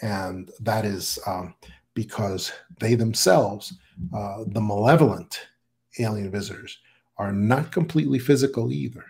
And 0.00 0.50
that 0.60 0.84
is 0.84 1.18
um, 1.26 1.54
because 1.94 2.52
they 2.78 2.94
themselves, 2.94 3.74
uh, 4.16 4.44
the 4.46 4.60
malevolent 4.60 5.48
alien 5.98 6.30
visitors, 6.30 6.78
are 7.18 7.32
not 7.32 7.72
completely 7.72 8.20
physical 8.20 8.72
either. 8.72 9.04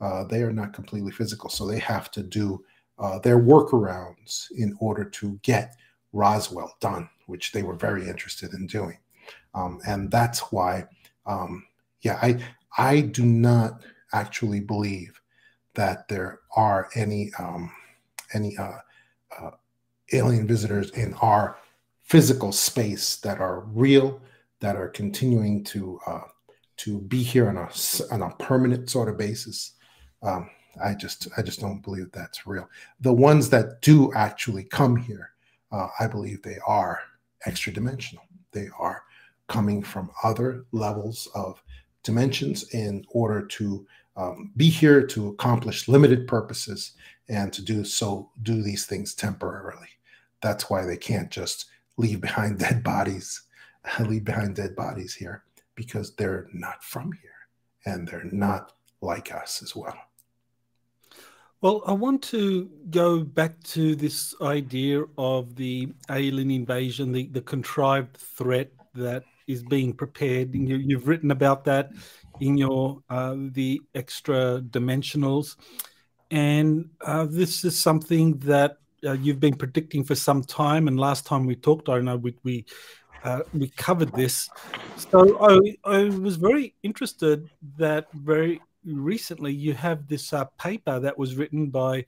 Uh, 0.00 0.24
they 0.24 0.42
are 0.42 0.52
not 0.52 0.72
completely 0.72 1.12
physical. 1.12 1.50
So 1.50 1.66
they 1.66 1.78
have 1.80 2.10
to 2.12 2.22
do 2.22 2.64
uh, 2.98 3.18
their 3.18 3.38
workarounds 3.38 4.46
in 4.56 4.74
order 4.80 5.04
to 5.04 5.38
get 5.42 5.76
Roswell 6.14 6.74
done, 6.80 7.10
which 7.26 7.52
they 7.52 7.62
were 7.62 7.76
very 7.76 8.08
interested 8.08 8.54
in 8.54 8.66
doing. 8.66 8.98
Um, 9.54 9.80
and 9.86 10.10
that's 10.10 10.40
why, 10.52 10.86
um, 11.26 11.66
yeah, 12.00 12.18
I 12.22 12.38
I 12.76 13.00
do 13.00 13.26
not 13.26 13.82
actually 14.12 14.60
believe 14.60 15.20
that 15.74 16.08
there 16.08 16.40
are 16.56 16.88
any 16.94 17.30
um, 17.38 17.70
any 18.34 18.56
uh, 18.56 18.78
uh, 19.38 19.50
alien 20.12 20.46
visitors 20.46 20.90
in 20.90 21.14
our 21.14 21.58
physical 22.02 22.52
space 22.52 23.16
that 23.16 23.38
are 23.38 23.60
real, 23.60 24.20
that 24.60 24.76
are 24.76 24.88
continuing 24.88 25.62
to 25.62 26.00
uh, 26.06 26.22
to 26.78 27.00
be 27.02 27.22
here 27.22 27.48
on 27.48 27.56
a 27.56 27.68
on 28.12 28.22
a 28.22 28.34
permanent 28.36 28.88
sort 28.88 29.08
of 29.08 29.18
basis. 29.18 29.74
Um, 30.22 30.50
I 30.82 30.94
just 30.94 31.28
I 31.36 31.42
just 31.42 31.60
don't 31.60 31.82
believe 31.82 32.10
that's 32.12 32.46
real. 32.46 32.68
The 33.00 33.12
ones 33.12 33.50
that 33.50 33.82
do 33.82 34.12
actually 34.14 34.64
come 34.64 34.96
here, 34.96 35.30
uh, 35.72 35.88
I 36.00 36.06
believe 36.06 36.42
they 36.42 36.58
are 36.66 37.00
extra 37.44 37.72
dimensional. 37.72 38.24
They 38.52 38.68
are 38.78 39.02
coming 39.48 39.82
from 39.82 40.10
other 40.22 40.64
levels 40.72 41.28
of 41.34 41.62
dimensions 42.02 42.74
in 42.74 43.04
order 43.10 43.42
to 43.42 43.86
um, 44.18 44.50
be 44.56 44.68
here 44.68 45.06
to 45.06 45.28
accomplish 45.28 45.88
limited 45.88 46.26
purposes 46.26 46.92
and 47.28 47.52
to 47.52 47.62
do 47.62 47.84
so 47.84 48.30
do 48.42 48.62
these 48.62 48.84
things 48.84 49.14
temporarily. 49.14 49.88
That's 50.42 50.68
why 50.68 50.84
they 50.84 50.96
can't 50.96 51.30
just 51.30 51.66
leave 51.96 52.20
behind 52.20 52.58
dead 52.66 52.82
bodies, 52.82 53.42
leave 54.00 54.24
behind 54.24 54.56
dead 54.56 54.74
bodies 54.74 55.14
here 55.14 55.44
because 55.76 56.16
they're 56.16 56.48
not 56.52 56.82
from 56.82 57.12
here 57.12 57.30
and 57.86 58.06
they're 58.06 58.28
not 58.32 58.72
like 59.00 59.32
us 59.32 59.62
as 59.62 59.76
well. 59.76 59.96
Well, 61.60 61.82
I 61.86 61.92
want 61.92 62.22
to 62.24 62.70
go 62.90 63.24
back 63.24 63.60
to 63.74 63.96
this 63.96 64.34
idea 64.40 65.04
of 65.16 65.56
the 65.56 65.88
alien 66.10 66.50
invasion, 66.50 67.12
the, 67.12 67.26
the 67.26 67.40
contrived 67.40 68.16
threat 68.16 68.70
that 68.94 69.24
is 69.46 69.62
being 69.62 69.92
prepared. 69.92 70.54
You, 70.54 70.98
have 70.98 71.08
written 71.08 71.30
about 71.30 71.64
that 71.64 71.90
in 72.40 72.56
your 72.56 73.02
uh, 73.08 73.36
the 73.38 73.80
extra 73.94 74.60
dimensionals, 74.60 75.56
and 76.30 76.90
uh, 77.00 77.26
this 77.28 77.64
is 77.64 77.78
something 77.78 78.38
that 78.38 78.78
uh, 79.04 79.12
you've 79.12 79.40
been 79.40 79.56
predicting 79.56 80.04
for 80.04 80.14
some 80.14 80.42
time. 80.42 80.88
And 80.88 80.98
last 80.98 81.26
time 81.26 81.46
we 81.46 81.56
talked, 81.56 81.88
I 81.88 82.00
know 82.00 82.16
we 82.16 82.34
we, 82.42 82.64
uh, 83.24 83.40
we 83.54 83.68
covered 83.68 84.12
this. 84.12 84.48
So 84.96 85.38
I, 85.40 85.76
I 85.84 86.04
was 86.04 86.36
very 86.36 86.74
interested 86.82 87.48
that 87.78 88.06
very 88.12 88.60
recently 88.84 89.52
you 89.52 89.74
have 89.74 90.06
this 90.08 90.32
uh, 90.32 90.44
paper 90.58 91.00
that 91.00 91.18
was 91.18 91.36
written 91.36 91.70
by 91.70 92.04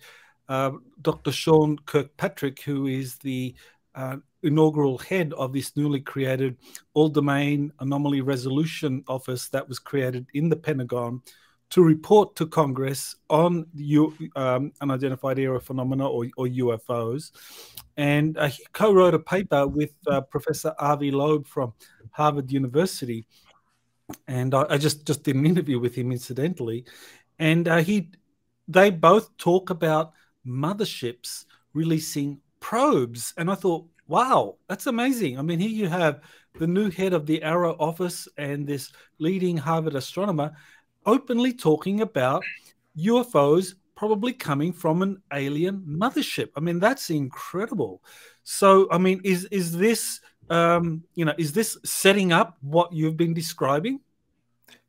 uh, 0.48 0.72
Dr. 1.00 1.32
Sean 1.32 1.78
Kirkpatrick, 1.86 2.60
who 2.62 2.86
is 2.86 3.16
the 3.18 3.54
uh, 4.00 4.16
inaugural 4.42 4.98
head 4.98 5.32
of 5.34 5.52
this 5.52 5.76
newly 5.76 6.00
created 6.00 6.56
All 6.94 7.08
Domain 7.08 7.72
Anomaly 7.80 8.22
Resolution 8.22 9.04
Office 9.08 9.48
that 9.50 9.68
was 9.68 9.78
created 9.78 10.26
in 10.34 10.48
the 10.48 10.56
Pentagon 10.56 11.22
to 11.70 11.82
report 11.82 12.34
to 12.36 12.46
Congress 12.46 13.16
on 13.28 13.66
U, 13.74 14.14
um, 14.34 14.72
unidentified 14.80 15.38
aerial 15.38 15.60
phenomena 15.60 16.08
or, 16.08 16.26
or 16.36 16.46
UFOs. 16.46 17.30
And 17.96 18.38
uh, 18.38 18.48
he 18.48 18.64
co 18.72 18.92
wrote 18.92 19.14
a 19.14 19.18
paper 19.18 19.66
with 19.68 19.92
uh, 20.06 20.22
Professor 20.22 20.74
Avi 20.78 21.10
Loeb 21.10 21.46
from 21.46 21.74
Harvard 22.10 22.50
University 22.50 23.26
and 24.26 24.54
I, 24.54 24.66
I, 24.70 24.78
just 24.78 25.06
just 25.06 25.22
did 25.22 25.36
an 25.36 25.46
interview 25.46 25.78
with 25.78 25.94
him 25.94 26.10
incidentally, 26.12 26.84
and 27.38 27.68
uh, 27.68 27.78
he 27.78 28.10
they 28.68 28.90
both 28.90 29.36
talk 29.36 29.70
about 29.70 30.12
motherships 30.46 31.44
releasing 31.72 32.40
probes, 32.60 33.34
and 33.36 33.50
I 33.50 33.54
thought, 33.54 33.86
wow, 34.06 34.56
that's 34.68 34.86
amazing. 34.86 35.38
I 35.38 35.42
mean, 35.42 35.58
here 35.58 35.70
you 35.70 35.88
have 35.88 36.20
the 36.58 36.66
new 36.66 36.90
head 36.90 37.12
of 37.12 37.26
the 37.26 37.40
AARO 37.40 37.76
office 37.78 38.28
and 38.36 38.66
this 38.66 38.92
leading 39.18 39.56
Harvard 39.56 39.94
astronomer 39.94 40.52
openly 41.06 41.52
talking 41.52 42.00
about 42.00 42.42
UFOs 42.98 43.74
probably 43.94 44.32
coming 44.32 44.72
from 44.72 45.02
an 45.02 45.22
alien 45.32 45.80
mothership. 45.86 46.48
I 46.56 46.60
mean, 46.60 46.80
that's 46.80 47.10
incredible. 47.10 48.02
So, 48.42 48.88
I 48.90 48.98
mean, 48.98 49.20
is 49.24 49.44
is 49.46 49.76
this 49.76 50.20
um, 50.48 51.04
you 51.14 51.24
know, 51.24 51.34
is 51.38 51.52
this 51.52 51.78
setting 51.84 52.32
up 52.32 52.58
what 52.60 52.92
you've 52.92 53.16
been 53.16 53.34
describing? 53.34 54.00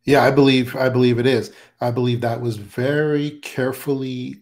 Yeah, 0.04 0.24
I 0.24 0.32
believe 0.32 0.76
I 0.76 0.90
believe 0.90 1.20
it 1.20 1.28
is. 1.28 1.52
I 1.80 1.92
believe 1.92 2.22
that 2.22 2.42
was 2.42 2.58
very 2.58 3.40
carefully 3.42 4.42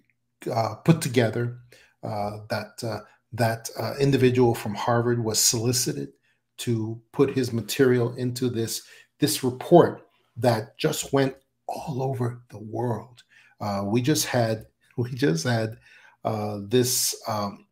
uh, 0.50 0.76
put 0.76 1.02
together. 1.02 1.60
Uh, 2.02 2.38
that 2.50 2.82
uh, 2.82 3.00
that 3.34 3.70
uh, 3.78 3.94
individual 4.00 4.56
from 4.56 4.76
Harvard 4.76 5.24
was 5.24 5.40
solicited 5.40 6.10
to 6.58 7.00
put 7.12 7.36
his 7.36 7.54
material 7.54 8.14
into 8.16 8.50
this 8.50 8.84
this 9.20 9.44
report 9.44 10.08
that 10.38 10.78
just 10.78 11.12
went 11.14 11.36
all 11.68 12.02
over 12.02 12.42
the 12.50 12.58
world. 12.58 13.24
Uh, 13.62 13.84
we 13.86 14.02
just 14.02 14.26
had 14.26 14.66
we 14.98 15.12
just 15.12 15.46
had 15.46 15.78
uh, 16.24 16.60
this 16.68 17.16
um, 17.28 17.66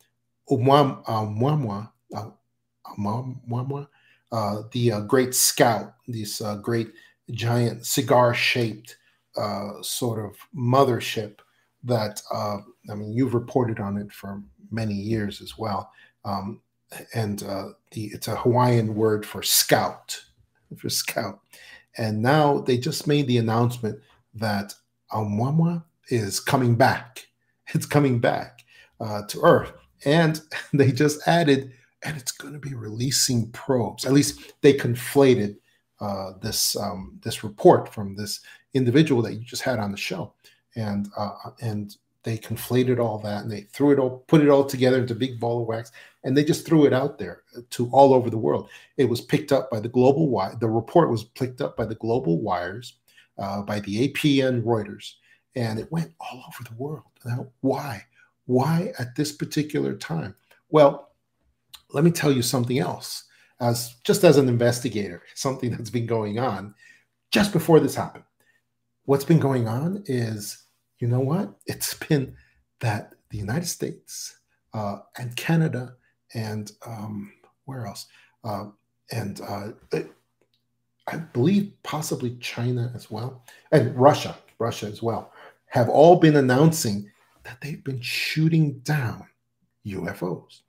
Oumuamua, 0.49 1.89
uh, 4.31 4.61
the 4.71 4.91
uh, 4.91 5.01
Great 5.01 5.33
Scout, 5.35 5.93
this 6.07 6.41
uh, 6.41 6.55
great 6.55 6.89
giant 7.31 7.85
cigar 7.85 8.33
shaped 8.33 8.97
uh, 9.35 9.81
sort 9.81 10.23
of 10.23 10.37
mothership 10.55 11.39
that, 11.83 12.21
uh, 12.33 12.57
I 12.89 12.95
mean, 12.95 13.13
you've 13.13 13.33
reported 13.33 13.79
on 13.79 13.97
it 13.97 14.11
for 14.11 14.41
many 14.72 14.93
years 14.93 15.41
as 15.41 15.57
well. 15.57 15.91
Um, 16.26 16.61
and 17.13 17.43
uh, 17.43 17.70
the, 17.91 18.05
it's 18.05 18.28
a 18.28 18.36
Hawaiian 18.36 18.95
word 18.95 19.26
for 19.26 19.43
scout, 19.43 20.20
for 20.78 20.89
scout. 20.89 21.39
And 21.97 22.22
now 22.22 22.59
they 22.59 22.78
just 22.78 23.07
made 23.07 23.28
the 23.28 23.38
announcement 23.38 23.99
that 24.36 24.74
Oumuamua 25.11 25.84
is 26.09 26.39
coming 26.39 26.76
back. 26.76 27.28
It's 27.74 27.86
coming 27.86 28.20
back 28.20 28.61
to 29.01 29.41
Earth. 29.43 29.74
And 30.05 30.39
they 30.74 30.93
just 30.93 31.28
added 31.28 31.74
and 32.03 32.18
it's 32.18 32.32
going 32.32 32.53
to 32.53 32.59
be 32.59 32.76
releasing 32.76 33.51
probes. 33.51 34.05
At 34.05 34.13
least 34.13 34.53
they 34.61 34.74
conflated 34.74 35.57
uh, 35.99 36.34
this 36.41 36.76
um, 36.76 37.20
this 37.24 37.43
report 37.43 37.93
from 37.93 38.15
this 38.15 38.41
individual 38.74 39.22
that 39.24 39.34
you 39.34 39.39
just 39.39 39.63
had 39.63 39.80
on 39.80 39.91
the 39.91 39.97
show, 39.97 40.34
and 40.76 41.09
uh, 41.18 41.32
and 41.61 41.95
they 42.24 42.38
conflated 42.38 42.99
all 42.99 43.20
that 43.20 43.43
and 43.43 43.51
they 43.51 43.61
threw 43.61 43.91
it 43.91 43.99
all, 43.99 44.24
put 44.28 44.41
it 44.41 44.49
all 44.49 44.65
together 44.65 44.99
into 44.99 45.15
big 45.15 45.39
ball 45.39 45.61
of 45.61 45.68
wax, 45.68 45.91
and 46.24 46.36
they 46.36 46.43
just 46.43 46.65
threw 46.65 46.86
it 46.86 46.93
out 46.93 47.18
there 47.18 47.43
to 47.70 47.89
all 47.91 48.13
over 48.13 48.30
the 48.30 48.38
world. 48.38 48.70
It 48.97 49.05
was 49.05 49.22
picked 49.22 49.51
up 49.51 49.72
by 49.72 49.80
the 49.80 49.89
global 49.89 50.30
wire. 50.30 50.55
The 50.59 50.68
report 50.68 51.09
was 51.09 51.24
picked 51.24 51.61
up 51.61 51.78
by 51.78 51.86
the 51.86 51.95
global 51.95 52.41
wires, 52.41 52.95
uh, 53.38 53.61
by 53.61 53.80
the 53.80 54.05
AP 54.05 54.45
and 54.45 54.63
Reuters, 54.63 55.13
and 55.55 55.80
it 55.80 55.91
went 55.91 56.11
all 56.20 56.43
over 56.47 56.68
the 56.68 56.76
world. 56.76 57.03
Now, 57.26 57.47
why? 57.61 58.03
Why 58.45 58.93
at 58.99 59.15
this 59.15 59.32
particular 59.32 59.95
time? 59.95 60.36
Well, 60.70 61.11
let 61.93 62.03
me 62.03 62.11
tell 62.11 62.32
you 62.32 62.41
something 62.41 62.80
else. 62.80 63.24
As 63.59 63.95
just 64.03 64.24
as 64.24 64.38
an 64.38 64.49
investigator, 64.49 65.24
something 65.34 65.72
that's 65.72 65.89
been 65.89 66.05
going 66.05 66.38
on 66.38 66.76
just 67.32 67.51
before 67.51 67.80
this 67.80 67.95
happened. 67.95 68.24
What's 69.05 69.26
been 69.26 69.39
going 69.39 69.68
on 69.68 70.03
is, 70.05 70.63
you 70.99 71.07
know 71.07 71.19
what? 71.19 71.53
It's 71.65 71.93
been 71.93 72.35
that 72.79 73.13
the 73.29 73.37
United 73.37 73.67
States 73.67 74.39
uh, 74.73 74.99
and 75.17 75.35
Canada 75.35 75.95
and 76.33 76.71
um, 76.85 77.33
where 77.65 77.85
else? 77.85 78.07
Uh, 78.43 78.65
and 79.11 79.41
uh, 79.41 79.69
I 81.07 81.17
believe 81.17 81.71
possibly 81.83 82.35
China 82.37 82.91
as 82.93 83.09
well, 83.09 83.45
and 83.71 83.95
Russia, 83.95 84.37
Russia 84.59 84.87
as 84.87 85.01
well, 85.01 85.31
have 85.67 85.89
all 85.89 86.17
been 86.17 86.35
announcing 86.35 87.09
that 87.43 87.61
they've 87.61 87.83
been 87.83 88.01
shooting 88.01 88.79
down 88.79 89.25
UFOs. 89.85 90.61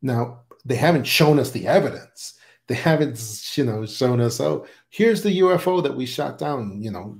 Now, 0.00 0.40
they 0.64 0.76
haven't 0.76 1.04
shown 1.04 1.38
us 1.38 1.50
the 1.50 1.66
evidence. 1.66 2.34
They 2.66 2.74
haven't, 2.74 3.20
you 3.56 3.64
know, 3.64 3.84
shown 3.84 4.20
us, 4.22 4.40
oh, 4.40 4.66
here's 4.88 5.22
the 5.22 5.40
UFO 5.40 5.82
that 5.82 5.94
we 5.94 6.06
shot 6.06 6.38
down. 6.38 6.80
You 6.80 6.90
know, 6.90 7.18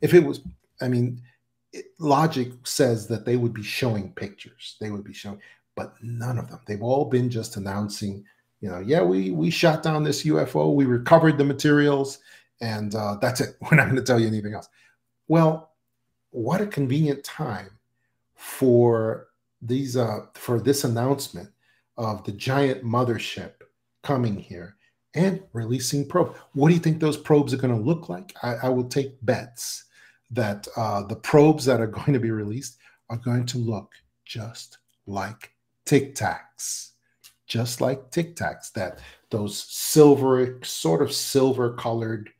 if 0.00 0.14
it 0.14 0.24
was, 0.24 0.40
I 0.80 0.88
mean, 0.88 1.20
it, 1.72 1.86
logic 1.98 2.52
says 2.64 3.06
that 3.08 3.24
they 3.24 3.36
would 3.36 3.52
be 3.52 3.62
showing 3.62 4.12
pictures. 4.12 4.76
They 4.80 4.90
would 4.90 5.04
be 5.04 5.12
showing, 5.12 5.40
but 5.76 5.94
none 6.02 6.38
of 6.38 6.48
them. 6.48 6.60
They've 6.66 6.82
all 6.82 7.04
been 7.04 7.30
just 7.30 7.56
announcing, 7.56 8.24
you 8.60 8.68
know, 8.68 8.80
yeah, 8.80 9.02
we 9.02 9.30
we 9.30 9.50
shot 9.50 9.82
down 9.82 10.02
this 10.02 10.24
UFO, 10.24 10.74
we 10.74 10.84
recovered 10.84 11.38
the 11.38 11.44
materials, 11.44 12.18
and 12.60 12.94
uh, 12.94 13.16
that's 13.20 13.40
it. 13.40 13.56
We're 13.62 13.76
not 13.76 13.84
going 13.84 13.96
to 13.96 14.02
tell 14.02 14.20
you 14.20 14.26
anything 14.26 14.54
else. 14.54 14.68
Well, 15.28 15.72
what 16.30 16.60
a 16.60 16.66
convenient 16.66 17.24
time 17.24 17.70
for 18.34 19.28
these 19.62 19.96
uh, 19.96 20.26
for 20.34 20.60
this 20.60 20.84
announcement 20.84 21.50
of 21.96 22.24
the 22.24 22.32
giant 22.32 22.84
mothership 22.84 23.52
coming 24.02 24.36
here 24.36 24.76
and 25.14 25.42
releasing 25.52 26.06
probe. 26.06 26.36
What 26.52 26.68
do 26.68 26.74
you 26.74 26.80
think 26.80 27.00
those 27.00 27.16
probes 27.16 27.52
are 27.52 27.58
going 27.58 27.76
to 27.76 27.82
look 27.82 28.08
like? 28.08 28.34
I, 28.42 28.54
I 28.54 28.68
will 28.68 28.88
take 28.88 29.14
bets 29.24 29.84
that 30.30 30.66
uh, 30.76 31.02
the 31.02 31.16
probes 31.16 31.64
that 31.64 31.80
are 31.80 31.86
going 31.98 32.12
to 32.12 32.20
be 32.20 32.30
released 32.30 32.78
are 33.10 33.16
going 33.16 33.46
to 33.46 33.58
look 33.58 33.92
just 34.24 34.78
like 35.06 35.52
Tic 35.86 36.14
Tacs, 36.14 36.90
just 37.46 37.80
like 37.80 38.10
Tic 38.10 38.36
Tacs. 38.36 38.72
That 38.72 39.00
those 39.30 39.58
silver, 39.58 40.60
sort 40.62 41.02
of 41.02 41.12
silver 41.12 41.72
colored 41.74 42.30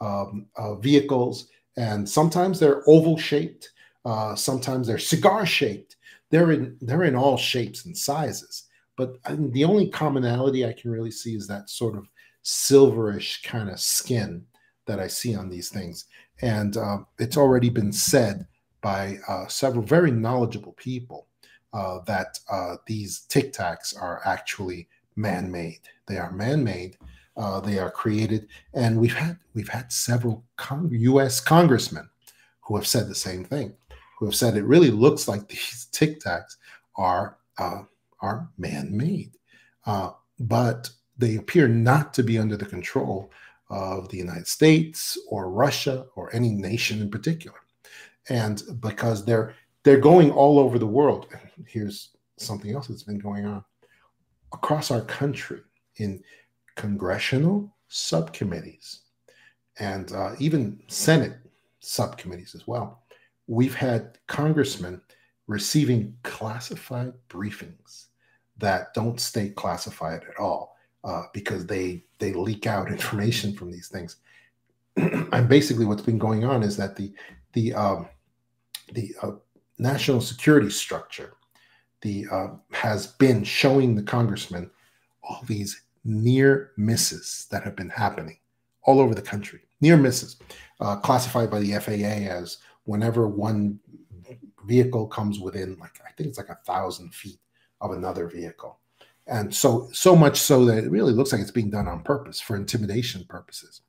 um, 0.00 0.46
uh, 0.56 0.74
vehicles, 0.76 1.48
and 1.76 2.08
sometimes 2.08 2.60
they're 2.60 2.88
oval 2.88 3.16
shaped, 3.16 3.70
uh, 4.04 4.34
sometimes 4.34 4.86
they're 4.86 4.98
cigar 4.98 5.44
shaped. 5.44 5.96
They're 6.30 6.52
in 6.52 6.76
they're 6.80 7.04
in 7.04 7.16
all 7.16 7.36
shapes 7.36 7.84
and 7.84 7.96
sizes. 7.96 8.64
But 8.96 9.16
I 9.24 9.32
mean, 9.34 9.52
the 9.52 9.64
only 9.64 9.88
commonality 9.88 10.66
I 10.66 10.72
can 10.72 10.90
really 10.90 11.10
see 11.10 11.36
is 11.36 11.46
that 11.46 11.70
sort 11.70 11.96
of 11.96 12.08
silverish 12.44 13.42
kind 13.42 13.68
of 13.68 13.80
skin 13.80 14.44
that 14.86 14.98
I 14.98 15.06
see 15.06 15.36
on 15.36 15.48
these 15.48 15.68
things. 15.68 16.06
And 16.40 16.76
uh, 16.76 16.98
it's 17.18 17.36
already 17.36 17.68
been 17.68 17.92
said 17.92 18.46
by 18.80 19.18
uh, 19.28 19.46
several 19.48 19.82
very 19.82 20.10
knowledgeable 20.10 20.72
people 20.72 21.26
uh, 21.72 22.00
that 22.06 22.38
uh, 22.50 22.76
these 22.86 23.20
Tic 23.20 23.52
Tacs 23.52 24.00
are 24.00 24.22
actually 24.24 24.88
man-made. 25.16 25.80
They 26.06 26.16
are 26.16 26.32
man-made. 26.32 26.96
Uh, 27.36 27.60
they 27.60 27.78
are 27.78 27.90
created, 27.90 28.48
and 28.74 28.98
we've 28.98 29.14
had 29.14 29.38
we've 29.54 29.68
had 29.68 29.92
several 29.92 30.44
con- 30.56 30.90
U.S. 30.90 31.40
congressmen 31.40 32.08
who 32.62 32.74
have 32.74 32.86
said 32.86 33.08
the 33.08 33.14
same 33.14 33.44
thing, 33.44 33.74
who 34.18 34.26
have 34.26 34.34
said 34.34 34.56
it 34.56 34.64
really 34.64 34.90
looks 34.90 35.28
like 35.28 35.46
these 35.48 35.86
tic 35.92 36.20
tacs 36.20 36.56
are 36.96 37.36
uh, 37.58 37.82
are 38.20 38.48
man-made, 38.58 39.36
uh, 39.86 40.10
but 40.40 40.90
they 41.16 41.36
appear 41.36 41.68
not 41.68 42.12
to 42.14 42.24
be 42.24 42.38
under 42.38 42.56
the 42.56 42.66
control 42.66 43.30
of 43.70 44.08
the 44.08 44.16
United 44.16 44.46
States 44.46 45.18
or 45.28 45.50
Russia 45.50 46.06
or 46.16 46.34
any 46.34 46.50
nation 46.50 47.00
in 47.02 47.10
particular, 47.10 47.58
and 48.28 48.62
because 48.80 49.24
they're 49.24 49.54
they're 49.84 49.98
going 49.98 50.30
all 50.30 50.58
over 50.58 50.78
the 50.78 50.86
world. 50.86 51.28
Here's 51.66 52.10
something 52.36 52.74
else 52.74 52.88
that's 52.88 53.02
been 53.02 53.18
going 53.18 53.46
on 53.46 53.64
across 54.52 54.90
our 54.90 55.02
country 55.02 55.60
in 55.96 56.22
congressional 56.76 57.74
subcommittees 57.88 59.00
and 59.78 60.12
uh, 60.12 60.34
even 60.38 60.80
Senate 60.88 61.36
subcommittees 61.80 62.54
as 62.54 62.66
well. 62.66 63.02
We've 63.46 63.74
had 63.74 64.18
congressmen 64.26 65.00
receiving 65.46 66.16
classified 66.22 67.14
briefings 67.28 68.06
that 68.58 68.92
don't 68.94 69.20
stay 69.20 69.50
classified 69.50 70.22
at 70.28 70.38
all 70.38 70.76
uh, 71.04 71.24
because 71.32 71.66
they 71.66 72.04
they 72.18 72.32
leak 72.32 72.66
out 72.66 72.90
information 72.90 73.54
from 73.54 73.70
these 73.70 73.88
things. 73.88 74.16
and 74.96 75.48
basically, 75.48 75.84
what's 75.84 76.02
been 76.02 76.18
going 76.18 76.44
on 76.44 76.62
is 76.62 76.76
that 76.76 76.96
the 76.96 77.12
the 77.52 77.74
um, 77.74 78.08
the 78.92 79.14
uh, 79.22 79.32
national 79.78 80.20
security 80.20 80.70
structure 80.70 81.34
the 82.02 82.26
uh, 82.30 82.48
has 82.70 83.08
been 83.08 83.44
showing 83.44 83.94
the 83.94 84.02
congressman 84.02 84.70
all 85.22 85.42
these 85.46 85.82
near 86.04 86.72
misses 86.76 87.46
that 87.50 87.62
have 87.62 87.76
been 87.76 87.90
happening 87.90 88.38
all 88.82 89.00
over 89.00 89.14
the 89.14 89.22
country. 89.22 89.60
Near 89.80 89.96
misses, 89.96 90.36
uh, 90.80 90.96
classified 90.96 91.50
by 91.50 91.60
the 91.60 91.72
FAA 91.78 92.32
as 92.32 92.58
whenever 92.84 93.28
one 93.28 93.78
vehicle 94.66 95.06
comes 95.06 95.38
within, 95.38 95.76
like 95.78 96.00
I 96.06 96.12
think 96.12 96.28
it's 96.28 96.38
like 96.38 96.48
a 96.48 96.58
thousand 96.66 97.14
feet 97.14 97.40
of 97.80 97.92
another 97.92 98.28
vehicle, 98.28 98.78
and 99.28 99.54
so 99.54 99.88
so 99.92 100.16
much 100.16 100.40
so 100.40 100.64
that 100.64 100.84
it 100.84 100.90
really 100.90 101.12
looks 101.12 101.32
like 101.32 101.40
it's 101.40 101.50
being 101.50 101.70
done 101.70 101.86
on 101.86 102.02
purpose 102.02 102.40
for 102.40 102.56
intimidation 102.56 103.24
purposes. 103.28 103.82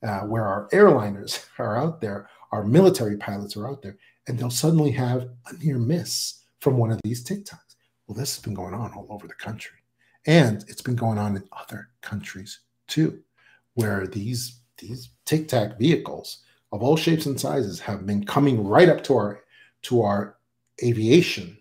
Uh, 0.00 0.20
where 0.20 0.46
our 0.46 0.68
airliners 0.72 1.44
are 1.58 1.76
out 1.76 2.00
there, 2.00 2.28
our 2.52 2.64
military 2.64 3.16
pilots 3.16 3.56
are 3.56 3.68
out 3.68 3.82
there, 3.82 3.96
and 4.26 4.38
they'll 4.38 4.50
suddenly 4.50 4.92
have 4.92 5.28
a 5.46 5.54
near 5.64 5.78
miss 5.78 6.44
from 6.60 6.76
one 6.76 6.90
of 6.90 7.00
these 7.02 7.22
Tic 7.22 7.44
Tacs. 7.44 7.76
Well, 8.06 8.16
this 8.16 8.36
has 8.36 8.42
been 8.42 8.54
going 8.54 8.74
on 8.74 8.92
all 8.92 9.06
over 9.10 9.26
the 9.26 9.34
country. 9.34 9.78
And 10.26 10.64
it's 10.68 10.82
been 10.82 10.96
going 10.96 11.18
on 11.18 11.36
in 11.36 11.48
other 11.52 11.88
countries 12.00 12.60
too, 12.86 13.20
where 13.74 14.06
these, 14.06 14.60
these 14.78 15.10
Tic 15.24 15.48
Tac 15.48 15.78
vehicles 15.78 16.44
of 16.72 16.82
all 16.82 16.96
shapes 16.96 17.26
and 17.26 17.40
sizes 17.40 17.80
have 17.80 18.06
been 18.06 18.24
coming 18.24 18.66
right 18.66 18.88
up 18.88 19.02
to 19.04 19.14
our, 19.14 19.40
to 19.82 20.02
our 20.02 20.36
aviation, 20.82 21.56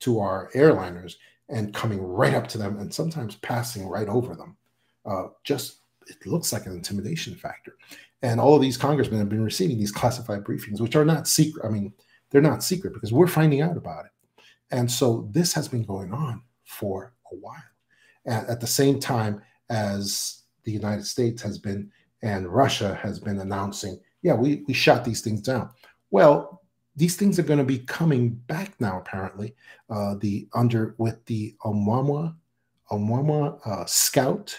to 0.00 0.20
our 0.20 0.50
airliners, 0.54 1.14
and 1.48 1.74
coming 1.74 2.00
right 2.00 2.34
up 2.34 2.48
to 2.48 2.58
them 2.58 2.78
and 2.78 2.92
sometimes 2.92 3.36
passing 3.36 3.86
right 3.86 4.08
over 4.08 4.34
them. 4.34 4.56
Uh, 5.04 5.28
just 5.44 5.80
it 6.08 6.26
looks 6.26 6.52
like 6.52 6.66
an 6.66 6.72
intimidation 6.72 7.34
factor. 7.34 7.76
And 8.22 8.40
all 8.40 8.54
of 8.54 8.62
these 8.62 8.76
congressmen 8.76 9.18
have 9.20 9.28
been 9.28 9.44
receiving 9.44 9.78
these 9.78 9.92
classified 9.92 10.44
briefings, 10.44 10.80
which 10.80 10.96
are 10.96 11.04
not 11.04 11.28
secret. 11.28 11.64
I 11.64 11.68
mean, 11.68 11.92
they're 12.30 12.40
not 12.40 12.62
secret 12.62 12.94
because 12.94 13.12
we're 13.12 13.26
finding 13.26 13.60
out 13.60 13.76
about 13.76 14.06
it. 14.06 14.10
And 14.70 14.90
so 14.90 15.28
this 15.32 15.52
has 15.52 15.68
been 15.68 15.84
going 15.84 16.12
on 16.12 16.42
for 16.64 17.12
a 17.32 17.36
while. 17.36 17.62
At, 18.26 18.48
at 18.48 18.60
the 18.60 18.66
same 18.66 18.98
time 18.98 19.42
as 19.70 20.42
the 20.64 20.72
United 20.72 21.06
States 21.06 21.42
has 21.42 21.58
been 21.58 21.90
and 22.22 22.48
Russia 22.48 22.98
has 23.00 23.20
been 23.20 23.38
announcing, 23.38 24.00
yeah, 24.22 24.34
we, 24.34 24.64
we 24.66 24.74
shot 24.74 25.04
these 25.04 25.20
things 25.20 25.42
down. 25.42 25.70
Well, 26.10 26.62
these 26.96 27.16
things 27.16 27.38
are 27.38 27.44
going 27.44 27.58
to 27.58 27.64
be 27.64 27.80
coming 27.80 28.30
back 28.30 28.80
now, 28.80 28.98
apparently. 28.98 29.54
Uh, 29.90 30.14
the 30.20 30.48
under 30.54 30.94
with 30.98 31.24
the 31.26 31.54
Oumuamua, 31.64 32.34
Oumuamua 32.90 33.66
uh, 33.66 33.84
Scout 33.84 34.58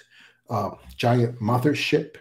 uh, 0.49 0.71
giant 0.95 1.39
mothership 1.41 2.17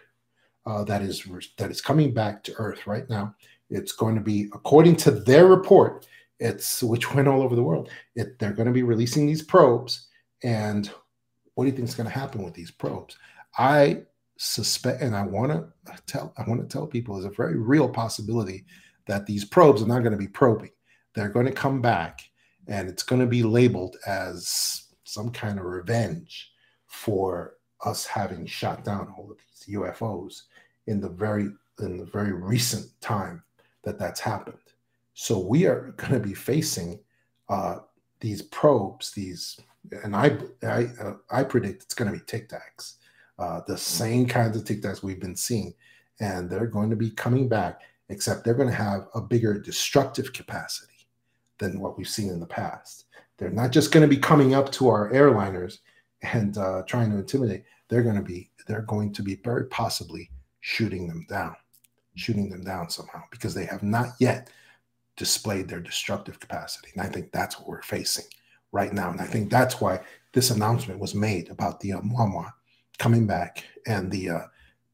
uh, 0.66 0.82
that 0.84 1.02
is 1.02 1.26
that 1.58 1.70
is 1.70 1.80
coming 1.80 2.12
back 2.12 2.42
to 2.44 2.54
Earth 2.54 2.86
right 2.86 3.08
now. 3.08 3.34
It's 3.70 3.92
going 3.92 4.14
to 4.16 4.20
be, 4.20 4.48
according 4.52 4.96
to 4.96 5.10
their 5.10 5.46
report, 5.46 6.06
it's 6.38 6.82
which 6.82 7.14
went 7.14 7.28
all 7.28 7.42
over 7.42 7.54
the 7.54 7.62
world. 7.62 7.88
It, 8.14 8.38
they're 8.38 8.52
going 8.52 8.66
to 8.66 8.72
be 8.72 8.82
releasing 8.82 9.26
these 9.26 9.42
probes, 9.42 10.08
and 10.42 10.90
what 11.54 11.64
do 11.64 11.70
you 11.70 11.76
think 11.76 11.88
is 11.88 11.94
going 11.94 12.08
to 12.08 12.18
happen 12.18 12.42
with 12.42 12.54
these 12.54 12.70
probes? 12.70 13.16
I 13.58 14.02
suspect, 14.36 15.02
and 15.02 15.16
I 15.16 15.22
want 15.22 15.52
to 15.52 15.68
tell, 16.06 16.34
I 16.36 16.42
want 16.48 16.60
to 16.60 16.66
tell 16.66 16.86
people, 16.86 17.14
there's 17.14 17.32
a 17.32 17.36
very 17.36 17.56
real 17.56 17.88
possibility 17.88 18.64
that 19.06 19.26
these 19.26 19.44
probes 19.44 19.82
are 19.82 19.86
not 19.86 20.00
going 20.00 20.12
to 20.12 20.18
be 20.18 20.28
probing. 20.28 20.70
They're 21.14 21.28
going 21.28 21.46
to 21.46 21.52
come 21.52 21.80
back, 21.80 22.20
and 22.66 22.88
it's 22.88 23.02
going 23.02 23.20
to 23.20 23.26
be 23.26 23.42
labeled 23.42 23.96
as 24.06 24.84
some 25.04 25.30
kind 25.30 25.58
of 25.58 25.64
revenge 25.64 26.52
for 26.86 27.54
us 27.84 28.06
having 28.06 28.46
shot 28.46 28.84
down 28.84 29.12
all 29.16 29.30
of 29.30 29.38
these 29.38 29.76
UFOs 29.76 30.42
in 30.86 31.00
the 31.00 31.08
very 31.08 31.48
in 31.80 31.98
the 31.98 32.06
very 32.06 32.32
recent 32.32 32.86
time 33.00 33.42
that 33.84 33.98
that's 33.98 34.20
happened. 34.20 34.56
So 35.14 35.38
we 35.38 35.66
are 35.66 35.94
going 35.96 36.12
to 36.12 36.20
be 36.20 36.34
facing 36.34 37.00
uh, 37.48 37.78
these 38.20 38.42
probes, 38.42 39.12
these, 39.12 39.58
and 40.04 40.16
I 40.16 40.38
I, 40.62 40.88
uh, 41.00 41.14
I 41.30 41.44
predict 41.44 41.84
it's 41.84 41.94
going 41.94 42.10
to 42.10 42.18
be 42.18 42.24
Tic 42.26 42.48
Tacs, 42.48 42.94
uh, 43.38 43.60
the 43.66 43.78
same 43.78 44.26
kinds 44.26 44.56
of 44.56 44.64
Tic 44.64 44.82
Tacs 44.82 45.02
we've 45.02 45.20
been 45.20 45.36
seeing, 45.36 45.74
and 46.20 46.50
they're 46.50 46.66
going 46.66 46.90
to 46.90 46.96
be 46.96 47.10
coming 47.10 47.48
back, 47.48 47.82
except 48.08 48.44
they're 48.44 48.54
going 48.54 48.68
to 48.68 48.74
have 48.74 49.08
a 49.14 49.20
bigger 49.20 49.58
destructive 49.58 50.32
capacity 50.32 50.92
than 51.58 51.80
what 51.80 51.96
we've 51.96 52.08
seen 52.08 52.28
in 52.28 52.40
the 52.40 52.46
past. 52.46 53.06
They're 53.38 53.50
not 53.50 53.72
just 53.72 53.92
going 53.92 54.08
to 54.08 54.14
be 54.14 54.20
coming 54.20 54.54
up 54.54 54.70
to 54.72 54.88
our 54.88 55.10
airliners 55.12 55.78
and 56.22 56.56
uh, 56.56 56.82
trying 56.86 57.10
to 57.10 57.18
intimidate. 57.18 57.64
They're 57.88 58.02
going 58.02 58.16
to 58.16 58.22
be 58.22 58.50
they're 58.66 58.82
going 58.82 59.12
to 59.12 59.22
be 59.22 59.36
very 59.36 59.66
possibly 59.66 60.30
shooting 60.60 61.06
them 61.06 61.24
down, 61.28 61.54
shooting 62.16 62.50
them 62.50 62.64
down 62.64 62.90
somehow 62.90 63.22
because 63.30 63.54
they 63.54 63.64
have 63.66 63.82
not 63.82 64.08
yet 64.18 64.50
displayed 65.16 65.68
their 65.68 65.80
destructive 65.80 66.40
capacity. 66.40 66.88
And 66.94 67.02
I 67.02 67.08
think 67.08 67.30
that's 67.30 67.58
what 67.58 67.68
we're 67.68 67.82
facing 67.82 68.24
right 68.72 68.92
now. 68.92 69.10
And 69.10 69.20
I 69.20 69.26
think 69.26 69.50
that's 69.50 69.80
why 69.80 70.00
this 70.32 70.50
announcement 70.50 71.00
was 71.00 71.14
made 71.14 71.48
about 71.50 71.80
the 71.80 71.90
Oumuamua 71.90 72.52
coming 72.98 73.26
back 73.26 73.64
and 73.86 74.10
the 74.10 74.30
uh, 74.30 74.40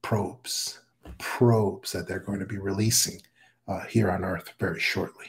probes, 0.03 0.81
probes 1.19 1.93
that 1.93 2.09
they're 2.09 2.21
going 2.21 2.41
to 2.41 2.47
be 2.47 2.59
releasing 2.59 3.21
uh, 3.69 3.81
here 3.81 4.11
on 4.11 4.25
Earth 4.25 4.53
very 4.59 4.81
shortly. 4.81 5.27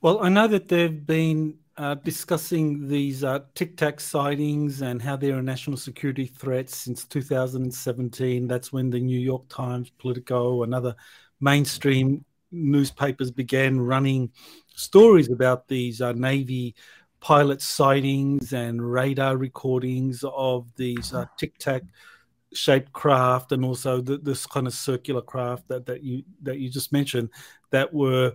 Well, 0.00 0.22
I 0.22 0.28
know 0.28 0.46
that 0.46 0.68
they've 0.68 1.06
been 1.06 1.58
uh, 1.76 1.94
discussing 1.94 2.88
these 2.88 3.22
uh, 3.24 3.40
Tic 3.54 3.76
Tac 3.76 4.00
sightings 4.00 4.82
and 4.82 5.00
how 5.00 5.16
they're 5.16 5.38
a 5.38 5.42
national 5.42 5.76
security 5.76 6.26
threat 6.26 6.68
since 6.70 7.04
2017. 7.04 8.48
That's 8.48 8.72
when 8.72 8.90
the 8.90 9.00
New 9.00 9.18
York 9.18 9.48
Times, 9.48 9.90
Politico, 9.98 10.64
and 10.64 10.74
other 10.74 10.94
mainstream 11.40 12.24
newspapers 12.50 13.30
began 13.30 13.80
running 13.80 14.30
stories 14.74 15.30
about 15.30 15.68
these 15.68 16.00
uh, 16.00 16.12
Navy 16.12 16.74
pilot 17.20 17.60
sightings 17.60 18.52
and 18.52 18.92
radar 18.92 19.36
recordings 19.36 20.24
of 20.24 20.66
these 20.76 21.12
uh, 21.12 21.26
tic 21.36 21.58
tac 21.58 21.82
shaped 22.52 22.92
craft 22.92 23.52
and 23.52 23.64
also 23.64 24.00
the, 24.00 24.18
this 24.18 24.46
kind 24.46 24.66
of 24.66 24.72
circular 24.72 25.20
craft 25.20 25.68
that, 25.68 25.86
that 25.86 26.02
you 26.02 26.22
that 26.42 26.58
you 26.58 26.70
just 26.70 26.92
mentioned 26.92 27.28
that 27.70 27.92
were 27.92 28.34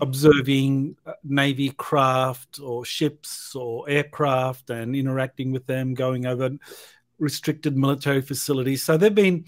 observing 0.00 0.96
uh, 1.06 1.12
navy 1.22 1.70
craft 1.70 2.58
or 2.60 2.84
ships 2.84 3.54
or 3.54 3.88
aircraft 3.88 4.70
and 4.70 4.94
interacting 4.94 5.52
with 5.52 5.66
them 5.66 5.94
going 5.94 6.26
over 6.26 6.50
restricted 7.18 7.76
military 7.76 8.20
facilities 8.20 8.82
so 8.82 8.96
they've 8.96 9.14
been 9.14 9.44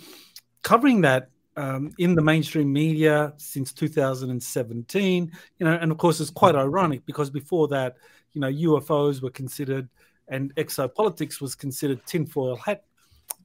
covering 0.62 1.00
that 1.02 1.30
um, 1.56 1.92
in 1.98 2.14
the 2.14 2.22
mainstream 2.22 2.72
media 2.72 3.32
since 3.38 3.72
2017. 3.72 5.32
You 5.58 5.66
know, 5.66 5.72
and 5.72 5.90
of 5.90 5.98
course, 5.98 6.20
it's 6.20 6.30
quite 6.30 6.54
ironic 6.54 7.04
because 7.06 7.30
before 7.30 7.68
that, 7.68 7.96
you 8.32 8.40
know, 8.40 8.52
UFOs 8.52 9.22
were 9.22 9.30
considered 9.30 9.88
and 10.28 10.54
exopolitics 10.56 11.40
was 11.40 11.54
considered 11.54 12.04
tinfoil 12.04 12.56
hat 12.56 12.84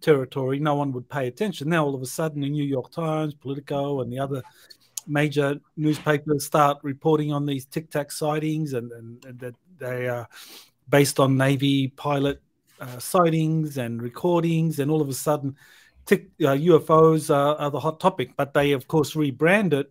territory. 0.02 0.60
No 0.60 0.76
one 0.76 0.92
would 0.94 1.10
pay 1.10 1.28
attention. 1.28 1.70
Now, 1.70 1.86
all 1.86 1.96
of 1.96 2.02
a 2.02 2.06
sudden, 2.06 2.42
the 2.42 2.50
New 2.50 2.64
York 2.64 2.92
Times, 2.92 3.34
Politico, 3.34 4.02
and 4.02 4.12
the 4.12 4.20
other 4.20 4.42
major 5.08 5.60
newspapers 5.78 6.46
start 6.46 6.78
reporting 6.84 7.32
on 7.32 7.46
these 7.46 7.66
Tic 7.66 7.90
Tac 7.90 8.12
sightings 8.12 8.74
and, 8.74 8.92
and, 8.92 9.26
and 9.26 9.40
that 9.40 9.56
they 9.80 10.08
are 10.08 10.28
based 10.90 11.20
on 11.20 11.38
Navy 11.38 11.88
pilot 11.90 12.42
uh, 12.80 13.00
sightings 13.00 13.78
and 13.78 14.02
recordings. 14.02 14.80
And 14.80 14.92
all 14.92 15.02
of 15.02 15.10
a 15.10 15.14
sudden, 15.14 15.56
tic, 16.06 16.30
uh, 16.42 16.54
UFOs 16.54 17.34
are, 17.34 17.56
are, 17.56 17.72
the 17.72 17.80
hot 17.80 18.00
topic, 18.00 18.32
but 18.36 18.54
they 18.54 18.72
of 18.72 18.88
course 18.88 19.16
rebranded 19.16 19.88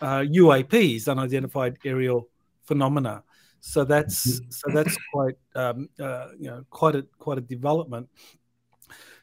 uh, 0.00 0.20
UAPs, 0.20 1.08
unidentified 1.08 1.78
aerial 1.84 2.28
phenomena. 2.64 3.22
So 3.60 3.84
that's 3.84 4.40
mm-hmm. 4.40 4.50
so 4.50 4.70
that's 4.72 4.96
quite 5.12 5.36
um, 5.56 5.88
uh, 5.98 6.28
you 6.38 6.48
know 6.48 6.64
quite 6.70 6.94
a 6.94 7.02
quite 7.18 7.38
a 7.38 7.40
development. 7.40 8.08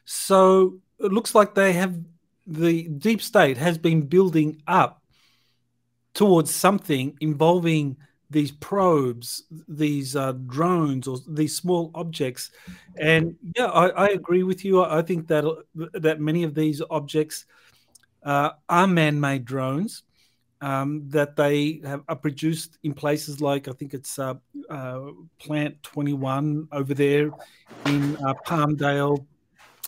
So 0.06 0.78
it 0.98 1.12
looks 1.12 1.34
like 1.34 1.54
they 1.54 1.74
have 1.74 1.98
the 2.46 2.84
deep 2.88 3.20
state 3.20 3.58
has 3.58 3.76
been 3.76 4.02
building 4.02 4.62
up 4.66 5.02
towards 6.14 6.54
something 6.54 7.16
involving 7.20 7.96
these 8.30 8.50
probes, 8.50 9.44
these 9.68 10.16
uh, 10.16 10.32
drones, 10.32 11.06
or 11.06 11.18
these 11.28 11.54
small 11.54 11.90
objects. 11.94 12.50
And 12.96 13.36
yeah, 13.56 13.66
I, 13.66 13.88
I, 13.88 14.06
agree 14.08 14.42
with 14.42 14.64
you. 14.64 14.82
I 14.82 15.02
think 15.02 15.28
that 15.28 15.44
that 15.74 16.20
many 16.20 16.42
of 16.42 16.54
these 16.54 16.82
objects 16.90 17.44
uh, 18.24 18.50
are 18.68 18.86
man-made 18.86 19.44
drones 19.44 20.02
um, 20.60 21.08
that 21.10 21.36
they 21.36 21.80
have, 21.84 22.02
are 22.08 22.16
produced 22.16 22.78
in 22.82 22.94
places 22.94 23.40
like 23.40 23.68
I 23.68 23.72
think 23.72 23.94
it's 23.94 24.18
uh, 24.18 24.34
uh 24.70 25.00
Plant 25.38 25.82
21 25.82 26.68
over 26.72 26.94
there 26.94 27.30
in 27.84 28.16
uh, 28.16 28.34
Palmdale, 28.46 29.24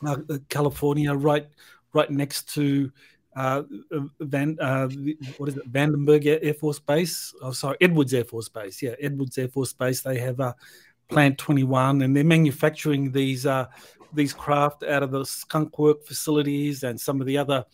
uh, 0.05 0.17
California, 0.49 1.15
right 1.15 1.47
right 1.95 2.11
next 2.11 2.53
to 2.55 2.91
uh, 3.37 3.63
Van, 4.21 4.59
uh, 4.61 4.89
what 5.37 5.49
is 5.49 5.57
it, 5.57 5.73
Vandenberg 5.73 6.27
Air 6.43 6.55
Force 6.55 6.81
Base? 6.81 7.33
Oh, 7.41 7.53
sorry, 7.53 7.77
Edwards 7.81 8.13
Air 8.13 8.25
Force 8.25 8.49
Base. 8.49 8.83
Yeah, 8.83 8.95
Edwards 9.01 9.39
Air 9.39 9.49
Force 9.49 9.73
Base. 9.73 10.01
They 10.01 10.19
have 10.19 10.41
a 10.41 10.57
Plant 11.09 11.39
21, 11.39 12.03
and 12.03 12.15
they're 12.15 12.25
manufacturing 12.25 13.13
these 13.13 13.47
uh, 13.47 13.67
these 14.13 14.33
craft 14.33 14.83
out 14.83 15.03
of 15.03 15.11
the 15.11 15.25
Skunk 15.25 15.79
Work 15.79 16.05
facilities, 16.05 16.83
and 16.83 17.01
some 17.01 17.21
of 17.21 17.27
the 17.27 17.39
other 17.39 17.65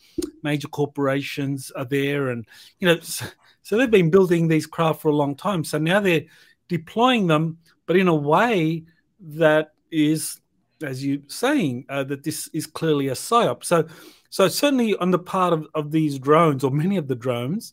major 0.43 0.69
corporations 0.69 1.71
are 1.73 1.85
there, 1.85 2.29
and 2.29 2.47
you 2.79 2.89
know, 2.89 2.99
so 3.01 3.77
they've 3.77 3.91
been 3.91 4.11
building 4.11 4.49
these 4.49 4.67
craft 4.67 5.01
for 5.01 5.09
a 5.09 5.17
long 5.17 5.35
time. 5.35 5.65
So 5.65 5.79
now 5.79 5.99
they're 5.99 6.25
deploying 6.69 7.27
them, 7.27 7.59
but 7.87 7.97
in 7.97 8.09
a 8.09 8.15
way 8.15 8.85
that 9.21 9.73
is, 9.91 10.41
as 10.83 11.05
you're 11.05 11.21
saying, 11.29 11.87
uh, 11.89 12.05
that 12.05 12.25
this 12.25 12.49
is 12.49 12.67
clearly 12.67 13.09
a 13.09 13.13
psyop. 13.13 13.65
So 13.65 13.87
so 14.31 14.49
certainly 14.49 14.97
on 14.97 15.11
the 15.11 15.19
part 15.19 15.53
of, 15.53 15.69
of 15.75 15.93
these 15.93 16.19
drones 16.19 16.65
or 16.65 16.71
many 16.71 16.97
of 16.97 17.07
the 17.07 17.15
drones, 17.15 17.73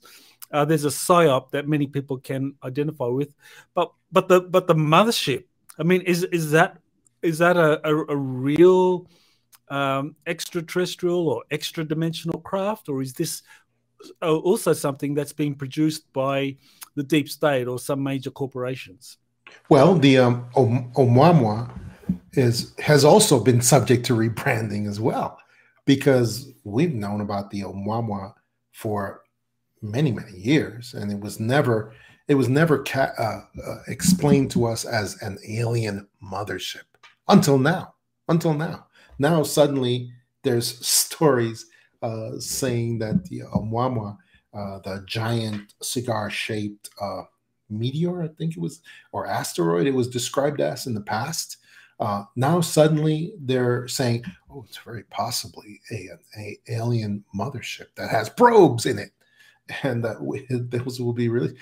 uh, 0.51 0.65
there's 0.65 0.85
a 0.85 0.89
psyop 0.89 1.51
that 1.51 1.67
many 1.67 1.87
people 1.87 2.17
can 2.17 2.53
identify 2.63 3.07
with. 3.07 3.33
But 3.73 3.91
but 4.11 4.27
the 4.27 4.41
but 4.41 4.67
the 4.67 4.75
mothership, 4.75 5.45
I 5.79 5.83
mean, 5.83 6.01
is 6.01 6.23
is 6.25 6.51
that 6.51 6.77
is 7.21 7.39
that 7.39 7.57
a, 7.57 7.85
a, 7.87 7.95
a 8.09 8.15
real 8.15 9.07
um, 9.69 10.15
extraterrestrial 10.27 11.29
or 11.29 11.43
extra 11.49 11.83
dimensional 11.83 12.41
craft, 12.41 12.89
or 12.89 13.01
is 13.01 13.13
this 13.13 13.41
also 14.21 14.73
something 14.73 15.13
that's 15.13 15.33
being 15.33 15.55
produced 15.55 16.11
by 16.13 16.57
the 16.95 17.03
deep 17.03 17.29
state 17.29 17.67
or 17.67 17.79
some 17.79 18.03
major 18.03 18.31
corporations? 18.31 19.17
Well, 19.69 19.95
the 19.95 20.17
um, 20.17 20.45
Oumuamua 20.55 21.71
is 22.33 22.73
has 22.79 23.03
also 23.03 23.43
been 23.43 23.61
subject 23.61 24.05
to 24.05 24.13
rebranding 24.13 24.87
as 24.87 24.99
well 24.99 25.37
because 25.85 26.51
we've 26.63 26.93
known 26.93 27.21
about 27.21 27.49
the 27.49 27.61
Oumuamua 27.61 28.33
for 28.71 29.23
many 29.81 30.11
many 30.11 30.37
years, 30.37 30.93
and 30.93 31.11
it 31.11 31.19
was 31.19 31.39
never 31.39 31.93
it 32.27 32.35
was 32.35 32.47
never 32.47 32.83
ca- 32.83 33.13
uh, 33.17 33.41
uh, 33.67 33.77
explained 33.87 34.51
to 34.51 34.65
us 34.65 34.85
as 34.85 35.21
an 35.21 35.37
alien 35.47 36.07
mothership 36.23 36.83
until 37.27 37.57
now. 37.57 37.95
Until 38.29 38.53
now, 38.53 38.87
now 39.19 39.43
suddenly 39.43 40.11
there's 40.43 40.85
stories 40.87 41.65
uh, 42.01 42.39
saying 42.39 42.99
that 42.99 43.25
the 43.25 43.41
Oumuamua, 43.53 44.17
uh, 44.53 44.79
the 44.79 45.03
giant 45.05 45.73
cigar-shaped 45.81 46.89
uh, 47.01 47.23
meteor, 47.69 48.23
I 48.23 48.27
think 48.29 48.57
it 48.57 48.61
was, 48.61 48.81
or 49.11 49.27
asteroid, 49.27 49.87
it 49.87 49.93
was 49.93 50.07
described 50.07 50.61
as 50.61 50.87
in 50.87 50.93
the 50.93 51.01
past, 51.01 51.57
uh, 52.01 52.25
now 52.35 52.59
suddenly 52.59 53.33
they're 53.39 53.87
saying, 53.87 54.23
"Oh, 54.49 54.65
it's 54.67 54.79
very 54.79 55.03
possibly 55.03 55.79
a, 55.91 56.09
a 56.35 56.59
alien 56.67 57.23
mothership 57.33 57.93
that 57.95 58.09
has 58.09 58.27
probes 58.27 58.87
in 58.87 58.97
it, 58.97 59.11
and 59.83 60.03
that 60.03 60.19
we, 60.19 60.45
those 60.49 60.99
will 60.99 61.13
be 61.13 61.29
really, 61.29 61.55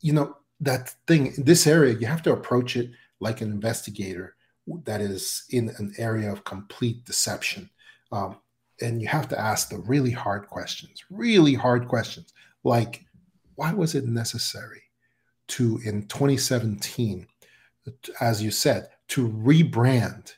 you 0.00 0.12
know, 0.12 0.36
that 0.60 0.90
thing. 1.08 1.34
In 1.36 1.42
this 1.42 1.66
area, 1.66 1.98
you 1.98 2.06
have 2.06 2.22
to 2.22 2.32
approach 2.32 2.76
it 2.76 2.92
like 3.18 3.40
an 3.40 3.50
investigator 3.50 4.36
that 4.84 5.00
is 5.00 5.44
in 5.50 5.70
an 5.78 5.92
area 5.98 6.30
of 6.30 6.44
complete 6.44 7.04
deception, 7.04 7.68
um, 8.12 8.36
and 8.80 9.02
you 9.02 9.08
have 9.08 9.28
to 9.30 9.38
ask 9.38 9.70
the 9.70 9.78
really 9.78 10.12
hard 10.12 10.46
questions, 10.46 11.02
really 11.10 11.54
hard 11.54 11.88
questions, 11.88 12.32
like, 12.62 13.04
why 13.56 13.72
was 13.72 13.96
it 13.96 14.06
necessary 14.06 14.82
to 15.48 15.80
in 15.84 16.06
2017, 16.06 17.26
as 18.20 18.40
you 18.40 18.52
said? 18.52 18.88
To 19.08 19.28
rebrand 19.28 20.32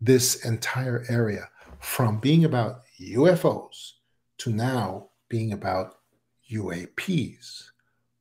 this 0.00 0.44
entire 0.44 1.04
area 1.08 1.48
from 1.80 2.18
being 2.18 2.44
about 2.44 2.82
UFOs 3.00 3.92
to 4.38 4.50
now 4.50 5.08
being 5.28 5.52
about 5.52 5.98
UAPs. 6.50 7.64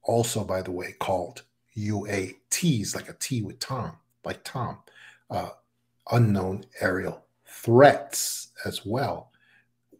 Also, 0.04 0.44
by 0.44 0.62
the 0.62 0.72
way, 0.72 0.94
called 1.00 1.44
UATs, 1.78 2.96
like 2.96 3.10
a 3.10 3.14
T 3.14 3.42
with 3.42 3.60
Tom, 3.60 3.94
like 4.24 4.44
Tom, 4.44 4.80
uh, 5.30 5.50
unknown 6.12 6.66
aerial 6.80 7.24
threats 7.46 8.52
as 8.66 8.86
well. 8.86 9.32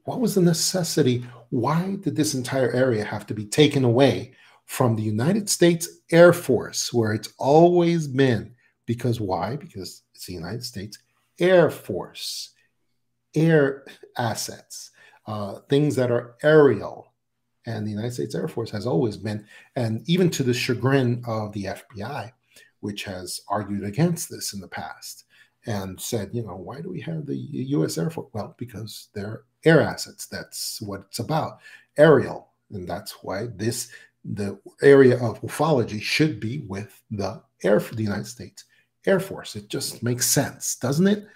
What 0.04 0.20
was 0.20 0.36
the 0.36 0.42
necessity? 0.42 1.26
Why 1.50 1.98
did 2.02 2.16
this 2.16 2.34
entire 2.34 2.72
area 2.72 3.04
have 3.04 3.28
to 3.28 3.34
be 3.34 3.46
taken 3.46 3.84
away 3.84 4.34
from 4.66 4.96
the 4.96 5.04
United 5.04 5.50
States 5.50 5.88
Air 6.12 6.34
Force, 6.34 6.94
where 6.94 7.14
it's 7.14 7.34
always 7.38 8.08
been 8.08 8.54
because 8.88 9.22
why? 9.22 9.56
Because 9.56 10.02
it's 10.16 10.26
the 10.26 10.34
United 10.34 10.64
States 10.64 10.98
Air 11.40 11.70
Force, 11.70 12.52
air 13.36 13.86
assets, 14.18 14.90
uh, 15.28 15.60
things 15.70 15.96
that 15.98 16.10
are 16.10 16.36
aerial. 16.42 17.14
And 17.68 17.86
the 17.86 17.92
United 17.92 18.14
States 18.14 18.34
Air 18.34 18.48
Force 18.48 18.72
has 18.72 18.88
always 18.88 19.18
been, 19.18 19.46
and 19.76 20.02
even 20.10 20.30
to 20.32 20.42
the 20.42 20.54
chagrin 20.54 21.22
of 21.28 21.52
the 21.52 21.66
FBI, 21.66 22.32
which 22.80 23.04
has 23.04 23.42
argued 23.50 23.84
against 23.84 24.30
this 24.30 24.54
in 24.54 24.62
the 24.62 24.70
past 24.70 25.26
and 25.66 26.00
said, 26.00 26.30
you 26.32 26.44
know, 26.44 26.56
why 26.56 26.80
do 26.80 26.90
we 26.90 27.02
have 27.02 27.26
the 27.26 27.36
U.S. 27.36 27.98
Air 27.98 28.10
Force? 28.10 28.30
Well, 28.32 28.56
because 28.58 29.10
they're 29.14 29.44
air 29.66 29.82
assets. 29.82 30.28
That's 30.28 30.82
what 30.82 31.02
it's 31.10 31.20
about, 31.20 31.60
aerial, 31.98 32.48
and 32.72 32.88
that's 32.88 33.18
why 33.22 33.48
this 33.56 33.92
the 34.24 34.60
area 34.82 35.16
of 35.24 35.42
ufology 35.42 36.02
should 36.02 36.40
be 36.40 36.60
with 36.68 37.02
the 37.12 37.42
air 37.64 37.80
for 37.80 37.96
the 37.96 38.04
United 38.04 38.28
States 38.28 38.66
Air 39.08 39.20
Force. 39.20 39.56
It 39.56 39.70
just 39.70 40.04
makes 40.04 40.28
sense, 40.28 40.76
doesn't 40.76 41.08
it? 41.08 41.28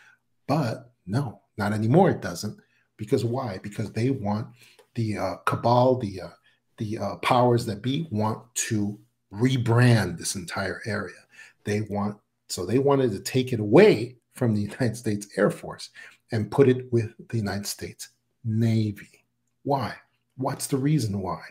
But 0.48 0.92
no, 1.06 1.42
not 1.58 1.74
anymore. 1.74 2.12
It 2.12 2.22
doesn't. 2.22 2.58
Because 2.98 3.26
why? 3.26 3.60
Because 3.64 3.92
they 3.92 4.12
want 4.12 4.48
the 4.96 5.18
uh, 5.18 5.36
cabal, 5.46 5.98
the 5.98 6.22
uh, 6.22 6.30
the 6.78 6.98
uh, 6.98 7.16
powers 7.18 7.66
that 7.66 7.82
be 7.82 8.08
want 8.12 8.44
to 8.56 9.00
rebrand 9.34 10.18
this 10.18 10.36
entire 10.36 10.82
area. 10.86 11.16
They 11.64 11.82
want 11.82 12.18
so 12.50 12.66
they 12.66 12.80
wanted 12.80 13.12
to 13.12 13.20
take 13.20 13.54
it 13.54 13.60
away 13.60 14.18
from 14.36 14.54
the 14.54 14.62
United 14.72 14.98
States 14.98 15.28
Air 15.38 15.50
Force 15.50 15.90
and 16.32 16.52
put 16.52 16.70
it 16.70 16.92
with 16.92 17.14
the 17.30 17.38
United 17.38 17.68
States 17.68 18.10
Navy. 18.44 19.26
Why? 19.64 19.94
What's 20.38 20.68
the 20.68 20.78
reason 20.78 21.22
why? 21.22 21.42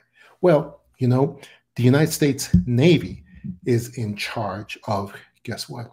Well, 0.40 0.80
you 0.98 1.08
know, 1.08 1.40
the 1.76 1.82
United 1.82 2.12
States 2.12 2.54
Navy 2.66 3.24
is 3.64 3.96
in 3.96 4.16
charge 4.16 4.78
of 4.86 5.14
guess 5.42 5.68
what? 5.68 5.92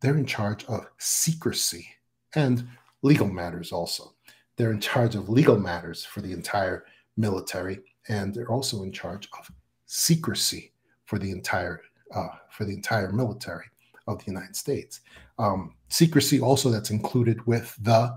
They're 0.00 0.16
in 0.16 0.26
charge 0.26 0.64
of 0.66 0.86
secrecy 0.98 1.88
and 2.34 2.68
legal 3.02 3.28
matters 3.28 3.72
also. 3.72 4.14
They're 4.56 4.72
in 4.72 4.80
charge 4.80 5.14
of 5.14 5.28
legal 5.28 5.58
matters 5.58 6.04
for 6.04 6.20
the 6.20 6.32
entire 6.32 6.84
military, 7.16 7.80
and 8.08 8.34
they're 8.34 8.50
also 8.50 8.82
in 8.82 8.92
charge 8.92 9.28
of 9.38 9.50
secrecy 9.86 10.72
for 11.04 11.18
the 11.18 11.30
entire 11.30 11.82
uh, 12.14 12.28
for 12.50 12.64
the 12.64 12.72
entire 12.72 13.12
military 13.12 13.66
of 14.06 14.18
the 14.18 14.30
United 14.30 14.54
States. 14.54 15.00
Um, 15.38 15.74
secrecy 15.88 16.40
also 16.40 16.70
that's 16.70 16.90
included 16.90 17.44
with 17.46 17.76
the 17.82 18.16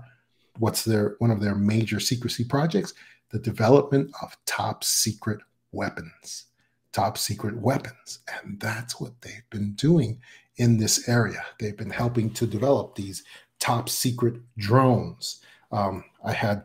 what's 0.58 0.84
their 0.84 1.16
one 1.18 1.30
of 1.30 1.40
their 1.40 1.54
major 1.54 2.00
secrecy 2.00 2.44
projects, 2.44 2.94
the 3.30 3.38
development 3.38 4.10
of 4.22 4.36
top 4.46 4.84
secret 4.84 5.40
weapons 5.72 6.46
top 6.92 7.16
secret 7.16 7.56
weapons. 7.56 8.20
And 8.34 8.58
that's 8.60 9.00
what 9.00 9.20
they've 9.20 9.48
been 9.50 9.72
doing 9.74 10.20
in 10.56 10.76
this 10.76 11.08
area. 11.08 11.44
They've 11.58 11.76
been 11.76 11.90
helping 11.90 12.30
to 12.34 12.46
develop 12.46 12.94
these 12.94 13.24
top 13.58 13.88
secret 13.88 14.34
drones. 14.58 15.40
Um, 15.72 16.04
I 16.24 16.32
had, 16.32 16.64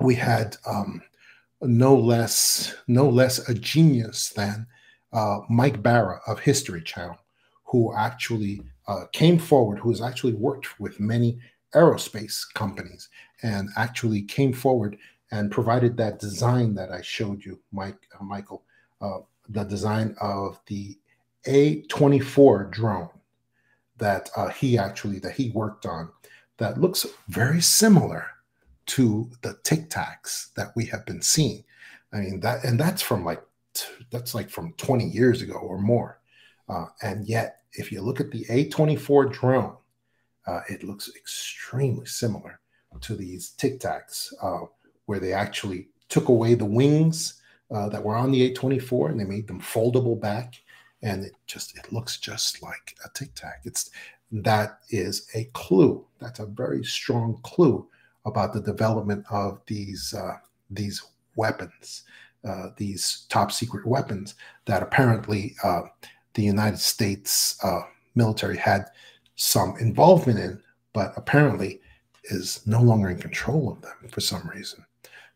we 0.00 0.14
had 0.14 0.56
um, 0.66 1.02
no 1.62 1.94
less, 1.94 2.74
no 2.86 3.08
less 3.08 3.48
a 3.48 3.54
genius 3.54 4.30
than 4.30 4.66
uh, 5.12 5.40
Mike 5.48 5.82
Bara 5.82 6.20
of 6.26 6.38
History 6.40 6.82
Channel, 6.82 7.18
who 7.64 7.94
actually 7.96 8.62
uh, 8.86 9.04
came 9.12 9.38
forward, 9.38 9.78
who 9.78 9.90
has 9.90 10.00
actually 10.00 10.34
worked 10.34 10.80
with 10.80 11.00
many 11.00 11.38
aerospace 11.74 12.42
companies 12.54 13.08
and 13.42 13.68
actually 13.76 14.22
came 14.22 14.52
forward 14.52 14.96
and 15.32 15.50
provided 15.50 15.96
that 15.96 16.18
design 16.18 16.74
that 16.74 16.90
I 16.90 17.00
showed 17.02 17.44
you, 17.44 17.60
Mike, 17.72 17.98
uh, 18.18 18.24
Michael, 18.24 18.64
uh, 19.00 19.18
the 19.48 19.64
design 19.64 20.14
of 20.20 20.60
the 20.66 20.98
A24 21.46 22.70
drone 22.70 23.10
that 23.96 24.30
uh, 24.36 24.48
he 24.48 24.78
actually 24.78 25.18
that 25.20 25.32
he 25.32 25.50
worked 25.50 25.86
on 25.86 26.10
that 26.58 26.80
looks 26.80 27.06
very 27.28 27.60
similar 27.60 28.26
to 28.86 29.30
the 29.42 29.56
Tic 29.62 29.88
Tacs 29.88 30.52
that 30.54 30.72
we 30.74 30.86
have 30.86 31.06
been 31.06 31.22
seeing. 31.22 31.64
I 32.12 32.18
mean 32.18 32.40
that, 32.40 32.64
and 32.64 32.78
that's 32.78 33.02
from 33.02 33.24
like 33.24 33.42
that's 34.10 34.34
like 34.34 34.50
from 34.50 34.72
20 34.74 35.04
years 35.04 35.42
ago 35.42 35.54
or 35.54 35.80
more. 35.80 36.18
Uh, 36.68 36.86
and 37.02 37.26
yet, 37.26 37.62
if 37.72 37.90
you 37.90 38.00
look 38.00 38.20
at 38.20 38.30
the 38.30 38.44
A24 38.46 39.32
drone, 39.32 39.76
uh, 40.46 40.60
it 40.68 40.84
looks 40.84 41.10
extremely 41.16 42.06
similar 42.06 42.60
to 43.00 43.14
these 43.14 43.50
Tic 43.50 43.80
Tacs, 43.80 44.32
uh, 44.42 44.66
where 45.06 45.20
they 45.20 45.32
actually 45.32 45.88
took 46.08 46.28
away 46.28 46.54
the 46.54 46.64
wings 46.64 47.40
uh, 47.70 47.88
that 47.88 48.02
were 48.02 48.16
on 48.16 48.32
the 48.32 48.52
A24 48.52 49.10
and 49.10 49.20
they 49.20 49.24
made 49.24 49.46
them 49.46 49.60
foldable 49.60 50.20
back, 50.20 50.54
and 51.02 51.24
it 51.24 51.32
just 51.46 51.76
it 51.76 51.92
looks 51.92 52.18
just 52.18 52.62
like 52.62 52.96
a 53.04 53.08
Tic 53.14 53.34
Tac. 53.34 53.62
It's 53.64 53.90
that 54.32 54.80
is 54.90 55.28
a 55.34 55.44
clue. 55.52 56.04
That's 56.20 56.38
a 56.38 56.46
very 56.46 56.84
strong 56.84 57.40
clue 57.42 57.86
about 58.26 58.52
the 58.52 58.60
development 58.60 59.24
of 59.30 59.60
these 59.66 60.14
uh, 60.14 60.36
these 60.70 61.02
weapons, 61.36 62.04
uh, 62.44 62.68
these 62.76 63.26
top 63.28 63.50
secret 63.52 63.86
weapons 63.86 64.34
that 64.66 64.82
apparently 64.82 65.56
uh, 65.64 65.82
the 66.34 66.42
United 66.42 66.78
States 66.78 67.58
uh, 67.64 67.80
military 68.14 68.56
had 68.56 68.86
some 69.36 69.74
involvement 69.80 70.38
in, 70.38 70.62
but 70.92 71.12
apparently 71.16 71.80
is 72.24 72.60
no 72.66 72.80
longer 72.80 73.08
in 73.08 73.18
control 73.18 73.72
of 73.72 73.80
them 73.80 73.96
for 74.10 74.20
some 74.20 74.46
reason. 74.54 74.84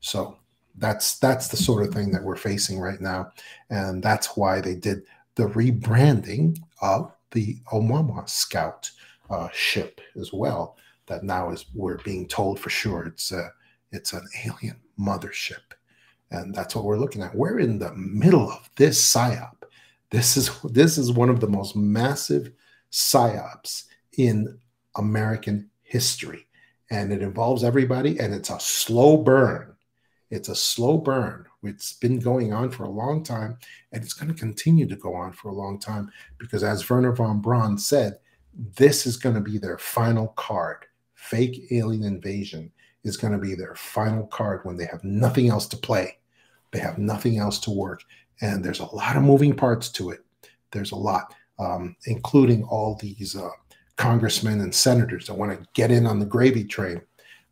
So 0.01 0.37
that's 0.77 1.19
that's 1.19 1.49
the 1.49 1.57
sort 1.57 1.87
of 1.87 1.95
thing 1.95 2.11
that 2.13 2.23
we're 2.23 2.37
facing 2.37 2.79
right 2.79 3.01
now, 3.01 3.33
and 3.71 4.03
that's 4.03 4.37
why 4.37 4.61
they 4.61 4.75
did 4.75 5.03
the 5.35 5.45
rebranding 5.49 6.59
of 6.81 7.13
the 7.33 7.57
Oumuamua 7.73 8.29
Scout 8.29 8.91
uh, 9.31 9.49
ship 9.53 10.01
as 10.17 10.33
well. 10.33 10.77
That 11.07 11.23
now 11.23 11.51
is 11.51 11.67
we're 11.75 11.99
being 11.99 12.27
told 12.27 12.59
for 12.59 12.71
sure 12.71 13.05
it's 13.05 13.31
a 13.31 13.53
it's 13.93 14.13
an 14.13 14.27
alien 14.45 14.77
mothership, 14.99 15.75
and 16.31 16.55
that's 16.55 16.75
what 16.75 16.85
we're 16.85 16.99
looking 16.99 17.23
at. 17.23 17.35
We're 17.35 17.59
in 17.59 17.79
the 17.79 17.93
middle 17.95 18.51
of 18.51 18.71
this 18.77 19.13
psyop. 19.13 19.65
This 20.11 20.37
is 20.37 20.51
this 20.63 20.97
is 20.97 21.13
one 21.13 21.29
of 21.29 21.41
the 21.41 21.49
most 21.49 21.77
massive 21.77 22.53
psyops 22.91 23.85
in 24.17 24.59
American 24.97 25.69
history, 25.83 26.47
and 26.91 27.13
it 27.13 27.21
involves 27.21 27.65
everybody, 27.65 28.19
and 28.19 28.33
it's 28.33 28.51
a 28.51 28.61
slow 28.61 29.19
burn. 29.19 29.75
It's 30.31 30.49
a 30.49 30.55
slow 30.55 30.99
burn. 30.99 31.47
It's 31.67 31.95
been 31.95 32.19
going 32.19 32.53
on 32.53 32.71
for 32.71 32.85
a 32.85 32.91
long 32.91 33.23
time, 33.23 33.59
and 33.93 34.03
it's 34.03 34.13
going 34.13 34.33
to 34.33 34.39
continue 34.39 34.87
to 34.87 34.97
go 34.97 35.15
on 35.15 35.33
for 35.33 35.49
a 35.49 35.55
long 35.55 35.79
time 35.79 36.11
because, 36.39 36.63
as 36.63 36.89
Wernher 36.89 37.13
von 37.13 37.41
Braun 37.41 37.79
said, 37.79 38.19
this 38.77 39.07
is 39.07 39.17
going 39.17 39.35
to 39.35 39.41
be 39.41 39.59
their 39.59 39.79
final 39.79 40.29
card. 40.29 40.87
Fake 41.15 41.67
alien 41.71 42.05
invasion 42.05 42.71
is 43.03 43.17
going 43.17 43.33
to 43.33 43.39
be 43.39 43.55
their 43.55 43.75
final 43.75 44.27
card 44.27 44.61
when 44.65 44.77
they 44.77 44.87
have 44.87 45.03
nothing 45.05 45.49
else 45.49 45.67
to 45.69 45.77
play. 45.77 46.19
They 46.71 46.81
have 46.81 46.99
nothing 46.99 47.39
else 47.39 47.59
to 47.61 47.71
work. 47.71 48.03
And 48.41 48.65
there's 48.65 48.81
a 48.81 48.95
lot 48.95 49.17
of 49.17 49.23
moving 49.23 49.55
parts 49.55 49.89
to 49.91 50.11
it. 50.11 50.21
There's 50.73 50.93
a 50.93 50.97
lot, 50.97 51.35
um, 51.59 51.97
including 52.07 52.65
all 52.65 52.97
these 52.97 53.37
uh, 53.37 53.51
congressmen 53.97 54.61
and 54.61 54.75
senators 54.75 55.27
that 55.27 55.35
want 55.35 55.59
to 55.59 55.67
get 55.75 55.91
in 55.91 56.07
on 56.07 56.19
the 56.19 56.27
gravy 56.27 56.65
train. 56.65 57.01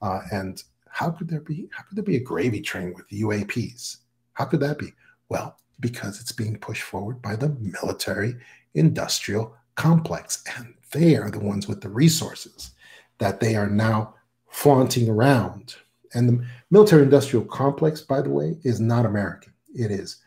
Uh, 0.01 0.21
and 0.33 0.63
how 0.89 1.11
could 1.11 1.29
there 1.29 1.41
be 1.41 1.69
how 1.73 1.85
could 1.85 1.97
there 1.97 2.05
be 2.05 2.17
a 2.17 2.21
gravy 2.21 2.61
train 2.61 2.93
with 2.95 3.09
UAPs? 3.09 3.99
How 4.35 4.45
could 4.45 4.61
that 4.61 4.79
be? 4.79 4.93
Well, 5.29 5.59
because 5.81 6.21
it's 6.21 6.33
being 6.33 6.59
pushed 6.59 6.83
forward 6.83 7.21
by 7.23 7.37
the 7.37 7.51
military 7.61 8.37
industrial 8.75 9.55
complex, 9.75 10.43
and 10.57 10.75
they 10.93 11.17
are 11.17 11.31
the 11.31 11.41
ones 11.41 11.69
with 11.69 11.81
the 11.81 11.89
resources 11.89 12.73
that 13.19 13.41
they 13.41 13.57
are 13.57 13.69
now 13.69 14.15
flaunting 14.49 15.09
around. 15.09 15.77
And 16.15 16.29
the 16.29 16.47
military 16.71 17.03
industrial 17.03 17.45
complex, 17.47 18.01
by 18.01 18.21
the 18.21 18.31
way, 18.31 18.59
is 18.63 18.81
not 18.81 19.07
American. 19.07 19.53
It 19.75 19.91
is 19.91 20.19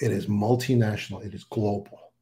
it 0.00 0.12
is 0.12 0.26
multinational, 0.26 1.24
it 1.24 1.34
is 1.34 1.44
global. 1.44 2.12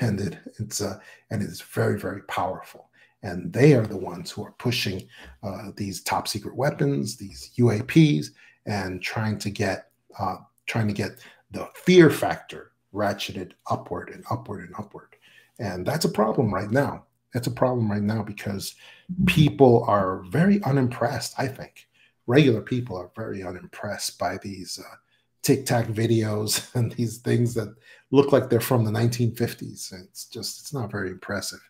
And 0.00 0.20
it, 0.20 0.38
it's 0.58 0.80
uh, 0.80 0.98
and 1.30 1.42
it 1.42 1.46
is 1.46 1.60
very, 1.60 1.98
very 1.98 2.22
powerful. 2.22 2.88
And 3.22 3.52
they 3.52 3.74
are 3.74 3.86
the 3.86 3.96
ones 3.96 4.30
who 4.30 4.44
are 4.44 4.54
pushing 4.58 5.06
uh, 5.42 5.70
these 5.76 6.02
top 6.02 6.26
secret 6.26 6.56
weapons, 6.56 7.16
these 7.16 7.50
UAPs, 7.58 8.28
and 8.66 9.02
trying 9.02 9.38
to 9.38 9.50
get 9.50 9.90
uh, 10.18 10.36
trying 10.66 10.88
to 10.88 10.94
get 10.94 11.18
the 11.50 11.68
fear 11.74 12.10
factor 12.10 12.72
ratcheted 12.94 13.52
upward 13.70 14.10
and 14.10 14.24
upward 14.30 14.64
and 14.64 14.74
upward. 14.78 15.16
And 15.58 15.86
that's 15.86 16.04
a 16.04 16.10
problem 16.10 16.52
right 16.52 16.70
now. 16.70 17.04
That's 17.32 17.46
a 17.46 17.52
problem 17.52 17.90
right 17.90 18.02
now 18.02 18.22
because 18.22 18.74
people 19.26 19.84
are 19.86 20.22
very 20.28 20.62
unimpressed, 20.64 21.34
I 21.38 21.48
think. 21.48 21.88
Regular 22.26 22.60
people 22.60 22.96
are 22.96 23.10
very 23.16 23.42
unimpressed 23.42 24.18
by 24.18 24.38
these 24.38 24.78
uh, 24.78 24.96
tac 25.42 25.86
videos 25.86 26.74
and 26.74 26.92
these 26.92 27.18
things 27.18 27.54
that 27.54 27.74
look 28.10 28.32
like 28.32 28.48
they're 28.48 28.60
from 28.60 28.84
the 28.84 28.90
1950s. 28.90 29.92
It's 29.92 30.26
just, 30.26 30.60
it's 30.60 30.74
not 30.74 30.90
very 30.90 31.10
impressive. 31.10 31.60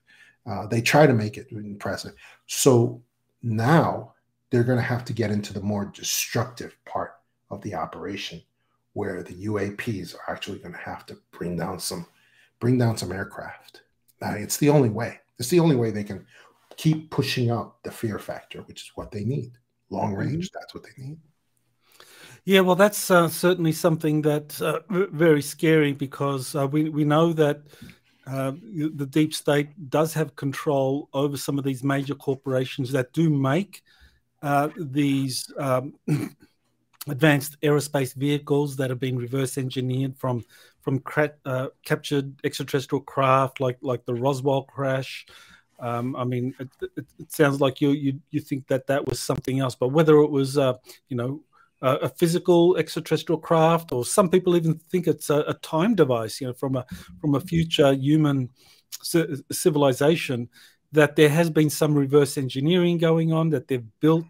Uh, 0.45 0.67
they 0.67 0.81
try 0.81 1.07
to 1.07 1.15
make 1.15 1.39
it 1.39 1.53
impressive. 1.53 2.15
So 2.47 3.01
now 3.43 4.15
they're 4.51 4.65
going 4.65 4.79
to 4.79 4.85
have 4.85 5.05
to 5.07 5.13
get 5.13 5.31
into 5.31 5.53
the 5.53 5.61
more 5.61 5.87
destructive 5.87 6.77
part 6.85 7.15
of 7.53 7.61
the 7.63 7.75
operation 7.75 8.43
where 8.95 9.23
the 9.23 9.47
UAPs 9.47 10.15
are 10.15 10.35
actually 10.35 10.59
going 10.59 10.75
to 10.75 10.81
have 10.81 11.07
to 11.07 11.17
bring 11.31 11.57
down 11.57 11.79
some 11.79 12.07
bring 12.59 12.79
down 12.79 12.97
some 12.97 13.13
aircraft. 13.13 13.83
Uh, 14.21 14.35
it's 14.37 14.57
the 14.57 14.69
only 14.69 14.89
way. 14.89 15.19
It's 15.39 15.49
the 15.49 15.61
only 15.61 15.77
way 15.77 15.91
they 15.91 16.05
can 16.05 16.25
keep 16.77 17.11
pushing 17.11 17.51
up 17.51 17.83
the 17.83 17.91
fear 17.91 18.19
factor, 18.19 18.63
which 18.63 18.83
is 18.83 18.93
what 18.95 19.11
they 19.11 19.25
need. 19.25 19.53
Long 19.91 20.13
mm-hmm. 20.13 20.21
range, 20.21 20.51
that's 20.55 20.75
what 20.75 20.85
they 20.85 21.03
need. 21.03 21.19
Yeah, 22.45 22.61
well, 22.61 22.77
that's 22.77 23.11
uh, 23.11 23.29
certainly 23.29 23.73
something 23.73 24.23
that's 24.23 24.61
uh, 24.61 24.81
very 24.89 25.43
scary 25.43 25.93
because 25.93 26.55
uh, 26.55 26.67
we 26.67 26.89
we 26.89 27.05
know 27.05 27.33
that 27.33 27.63
uh, 28.27 28.53
the 28.95 29.07
deep 29.07 29.35
state 29.35 29.91
does 29.91 30.15
have 30.15 30.37
control 30.37 31.09
over 31.13 31.37
some 31.37 31.59
of 31.59 31.65
these 31.65 31.85
major 31.85 32.15
corporations 32.15 32.91
that 32.93 33.13
do 33.13 33.31
make 33.31 33.83
uh, 34.43 34.69
these 34.77 35.53
um, 35.57 35.95
advanced 37.09 37.61
aerospace 37.63 38.15
vehicles 38.15 38.77
that 38.77 38.91
have 38.91 39.01
been 39.01 39.19
reverse 39.19 39.59
engineered 39.59 40.17
from 40.17 40.45
from 40.83 40.99
cra- 41.01 41.35
uh, 41.45 41.69
captured 41.85 42.35
extraterrestrial 42.45 43.03
craft 43.03 43.61
like 43.61 43.79
like 43.81 44.05
the 44.05 44.15
Roswell 44.15 44.65
crash. 44.65 45.27
Um, 45.81 46.15
I 46.15 46.23
mean, 46.23 46.55
it, 46.61 46.69
it, 46.97 47.33
sounds 47.33 47.61
like 47.61 47.81
you, 47.81 47.91
you 47.91 48.21
you 48.31 48.41
think 48.41 48.69
that 48.69 48.87
that 48.87 49.09
was 49.09 49.19
something 49.19 49.59
else, 49.59 49.75
but 49.75 49.89
whether 49.89 50.17
it 50.19 50.31
was 50.31 50.57
uh, 50.57 50.75
you 51.09 51.17
know 51.17 51.43
a, 51.81 51.95
a 51.97 52.09
physical 52.09 52.77
extraterrestrial 52.77 53.41
craft, 53.41 53.91
or 53.91 54.05
some 54.05 54.31
people 54.31 54.57
even 54.57 54.75
think 54.79 55.09
it's 55.09 55.29
a, 55.29 55.41
a 55.49 55.55
time 55.55 55.95
device, 55.95 56.41
you 56.41 56.47
know, 56.47 56.53
from 56.53 56.77
a 56.77 56.87
from 57.21 57.35
a 57.35 57.41
future 57.41 57.93
human 57.93 58.49
civilization, 59.51 60.49
that 60.93 61.17
there 61.17 61.29
has 61.29 61.51
been 61.51 61.71
some 61.71 61.95
reverse 61.95 62.39
engineering 62.39 62.99
going 62.99 63.33
on, 63.33 63.51
that 63.51 63.67
they've 63.67 63.87
built 64.01 64.25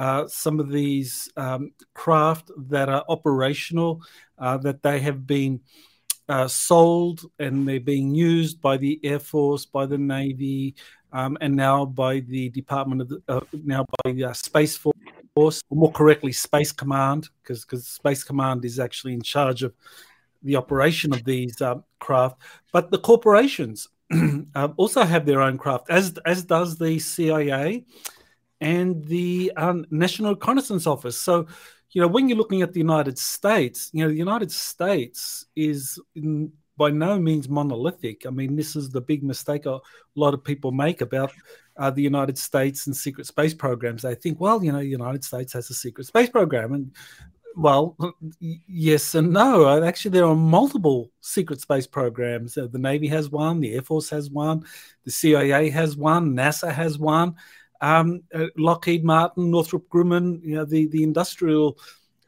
uh, 0.00 0.26
some 0.26 0.58
of 0.58 0.70
these 0.70 1.28
um, 1.36 1.72
craft 1.92 2.50
that 2.56 2.88
are 2.88 3.04
operational, 3.10 4.00
uh, 4.38 4.56
that 4.56 4.82
they 4.82 4.98
have 4.98 5.26
been 5.26 5.60
uh, 6.26 6.48
sold 6.48 7.20
and 7.38 7.68
they're 7.68 7.80
being 7.80 8.14
used 8.14 8.62
by 8.62 8.78
the 8.78 8.98
Air 9.04 9.18
Force, 9.18 9.66
by 9.66 9.84
the 9.84 9.98
Navy, 9.98 10.74
um, 11.12 11.36
and 11.42 11.54
now 11.54 11.84
by 11.84 12.20
the 12.20 12.48
Department 12.48 13.02
of 13.02 13.08
the, 13.10 13.22
uh, 13.28 13.40
now 13.62 13.84
by 14.02 14.12
the 14.12 14.24
uh, 14.24 14.32
Space 14.32 14.74
Force, 14.74 15.62
or 15.68 15.76
more 15.76 15.92
correctly, 15.92 16.32
Space 16.32 16.72
Command, 16.72 17.28
because 17.42 17.66
Space 17.86 18.24
Command 18.24 18.64
is 18.64 18.78
actually 18.78 19.12
in 19.12 19.20
charge 19.20 19.62
of 19.62 19.74
the 20.42 20.56
operation 20.56 21.12
of 21.12 21.24
these 21.24 21.60
uh, 21.60 21.74
craft. 21.98 22.40
But 22.72 22.90
the 22.90 22.98
corporations 22.98 23.86
also 24.78 25.04
have 25.04 25.26
their 25.26 25.42
own 25.42 25.58
craft, 25.58 25.90
as 25.90 26.16
as 26.24 26.42
does 26.42 26.78
the 26.78 26.98
CIA 26.98 27.84
and 28.60 29.04
the 29.04 29.52
um, 29.56 29.84
National 29.90 30.34
Reconnaissance 30.34 30.86
Office. 30.86 31.20
So, 31.20 31.46
you 31.92 32.00
know, 32.00 32.08
when 32.08 32.28
you're 32.28 32.38
looking 32.38 32.62
at 32.62 32.72
the 32.72 32.80
United 32.80 33.18
States, 33.18 33.90
you 33.92 34.04
know, 34.04 34.10
the 34.10 34.16
United 34.16 34.52
States 34.52 35.46
is 35.56 35.98
in, 36.14 36.52
by 36.76 36.90
no 36.90 37.18
means 37.18 37.48
monolithic. 37.48 38.26
I 38.26 38.30
mean, 38.30 38.56
this 38.56 38.76
is 38.76 38.90
the 38.90 39.00
big 39.00 39.22
mistake 39.22 39.66
a 39.66 39.80
lot 40.14 40.34
of 40.34 40.44
people 40.44 40.72
make 40.72 41.00
about 41.00 41.32
uh, 41.78 41.90
the 41.90 42.02
United 42.02 42.38
States 42.38 42.86
and 42.86 42.96
secret 42.96 43.26
space 43.26 43.54
programs. 43.54 44.02
They 44.02 44.14
think, 44.14 44.40
well, 44.40 44.62
you 44.62 44.72
know, 44.72 44.78
the 44.78 44.86
United 44.86 45.24
States 45.24 45.52
has 45.54 45.70
a 45.70 45.74
secret 45.74 46.06
space 46.06 46.28
program, 46.28 46.74
and 46.74 46.92
well, 47.56 47.96
yes 48.40 49.14
and 49.14 49.32
no. 49.32 49.64
Uh, 49.64 49.82
actually, 49.82 50.12
there 50.12 50.26
are 50.26 50.36
multiple 50.36 51.10
secret 51.20 51.60
space 51.60 51.86
programs. 51.86 52.56
Uh, 52.56 52.68
the 52.70 52.78
Navy 52.78 53.08
has 53.08 53.30
one, 53.30 53.60
the 53.60 53.74
Air 53.74 53.82
Force 53.82 54.10
has 54.10 54.30
one, 54.30 54.64
the 55.04 55.10
CIA 55.10 55.70
has 55.70 55.96
one, 55.96 56.34
NASA 56.34 56.72
has 56.72 56.98
one 56.98 57.34
um, 57.80 58.22
uh, 58.34 58.46
Lockheed 58.56 59.04
Martin, 59.04 59.50
Northrop 59.50 59.88
Grumman, 59.88 60.40
you 60.42 60.56
know, 60.56 60.64
the 60.64 60.88
the 60.88 61.02
industrial 61.02 61.78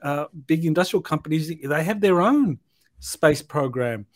uh, 0.03 0.27
big 0.47 0.65
industrial 0.65 1.03
companies, 1.03 1.53
they 1.63 1.85
have 1.85 2.01
their 2.01 2.21
own 2.21 2.59
space 3.01 3.43
program, 3.43 4.07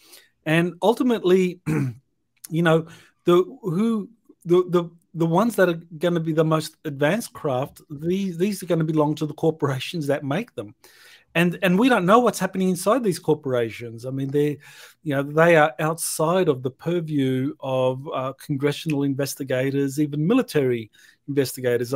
and 0.45 0.75
ultimately, 0.83 1.61
you 2.51 2.63
know, 2.63 2.87
the 3.25 3.45
who 3.63 4.09
the 4.45 4.65
the 4.69 4.91
the 5.15 5.27
ones 5.27 5.57
that 5.57 5.69
are 5.69 5.81
going 5.99 6.15
to 6.15 6.21
be 6.21 6.33
the 6.33 6.45
most 6.45 6.77
advanced 6.85 7.33
craft, 7.33 7.81
these 7.91 8.37
these 8.39 8.63
are 8.63 8.67
going 8.67 8.79
to 8.79 8.85
belong 8.85 9.15
to 9.17 9.27
the 9.27 9.35
corporations 9.35 10.07
that 10.07 10.25
make 10.25 10.55
them. 10.55 10.75
and 11.35 11.59
and 11.63 11.79
we 11.79 11.89
don't 11.89 12.07
know 12.07 12.19
what's 12.19 12.39
happening 12.39 12.71
inside 12.71 13.05
these 13.05 13.19
corporations. 13.19 14.07
I 14.07 14.11
mean, 14.11 14.31
they, 14.31 14.59
you 15.03 15.15
know, 15.15 15.23
they 15.23 15.57
are 15.57 15.75
outside 15.79 16.49
of 16.49 16.63
the 16.63 16.71
purview 16.71 17.55
of 17.61 18.09
uh, 18.13 18.33
congressional 18.45 19.03
investigators, 19.03 20.01
even 20.01 20.27
military 20.27 20.91
investigators. 21.29 21.95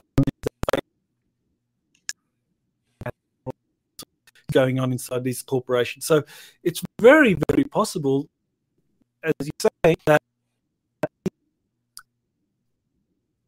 Going 4.53 4.81
on 4.81 4.91
inside 4.91 5.23
these 5.23 5.43
corporations, 5.43 6.07
so 6.07 6.25
it's 6.65 6.83
very, 7.01 7.37
very 7.49 7.63
possible, 7.63 8.29
as 9.23 9.33
you 9.41 9.53
say, 9.61 9.95
that 10.07 10.21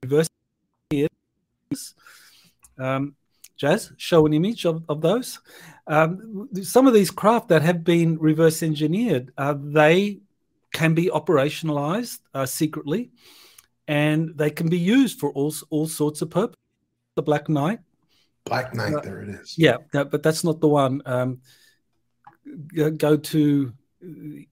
reverse 0.05 0.29
is 0.93 1.95
um, 2.79 3.17
Jazz, 3.57 3.93
show 3.97 4.27
an 4.27 4.33
image 4.33 4.65
of, 4.65 4.85
of 4.89 5.01
those. 5.01 5.39
Um, 5.87 6.49
some 6.63 6.87
of 6.87 6.95
these 6.95 7.11
craft 7.11 7.49
that 7.49 7.63
have 7.63 7.85
been 7.85 8.19
reverse 8.19 8.63
engineered, 8.63 9.33
uh, 9.39 9.55
they 9.57 10.19
can 10.73 10.95
be 10.95 11.07
operationalized 11.07 12.21
uh, 12.35 12.47
secretly 12.47 13.11
and 13.93 14.33
they 14.37 14.51
can 14.51 14.69
be 14.71 14.79
used 14.79 15.21
for 15.21 15.31
all, 15.33 15.53
all 15.69 15.87
sorts 15.87 16.23
of 16.23 16.31
purposes. 16.31 16.59
The 17.15 17.23
Black 17.23 17.49
Knight. 17.49 17.81
Black 18.45 18.75
Knight, 18.75 18.95
uh, 18.95 19.01
there 19.01 19.21
it 19.21 19.29
is. 19.29 19.55
Yeah, 19.59 19.77
but 19.93 20.23
that's 20.23 20.45
not 20.45 20.61
the 20.61 20.69
one. 20.69 21.03
Um, 21.05 21.41
go 22.97 23.17
to 23.17 23.73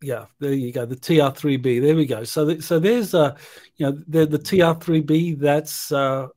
yeah 0.01 0.27
there 0.39 0.53
you 0.53 0.73
go 0.73 0.87
the 0.87 0.95
TR3B 0.95 1.83
there 1.83 1.97
we 1.97 2.07
go 2.07 2.23
so 2.23 2.47
th- 2.47 2.63
so 2.63 2.79
there's 2.79 3.15
a 3.15 3.35
you 3.79 3.85
know 3.85 4.01
the 4.07 4.25
the 4.25 4.39
TR3B 4.39 5.41
that's 5.41 5.91
uh 5.91 6.29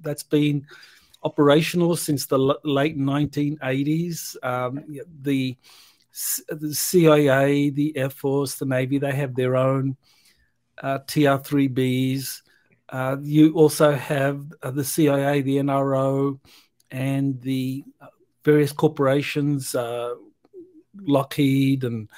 that's 0.00 0.24
been 0.24 0.66
operational 1.22 1.96
since 1.96 2.26
the 2.26 2.38
l- 2.38 2.58
late 2.64 2.98
1980s. 2.98 4.36
Um, 4.42 4.84
the, 5.22 5.56
the, 6.50 6.74
CIA, 6.74 7.70
the 7.70 7.96
Air 7.96 8.10
Force, 8.10 8.56
the 8.56 8.66
Navy, 8.66 8.98
they 8.98 9.12
have 9.12 9.34
their 9.34 9.56
own 9.56 9.96
uh, 10.80 10.98
TR3Bs. 11.00 12.42
Uh, 12.88 13.16
you 13.22 13.52
also 13.54 13.92
have 13.92 14.44
uh, 14.62 14.70
the 14.70 14.84
CIA, 14.84 15.42
the 15.42 15.58
NRO, 15.58 16.38
and 16.90 17.40
the 17.40 17.84
uh, 18.00 18.06
various 18.44 18.72
corporations, 18.72 19.74
uh, 19.74 20.14
Lockheed 21.00 21.84
and 21.84 22.10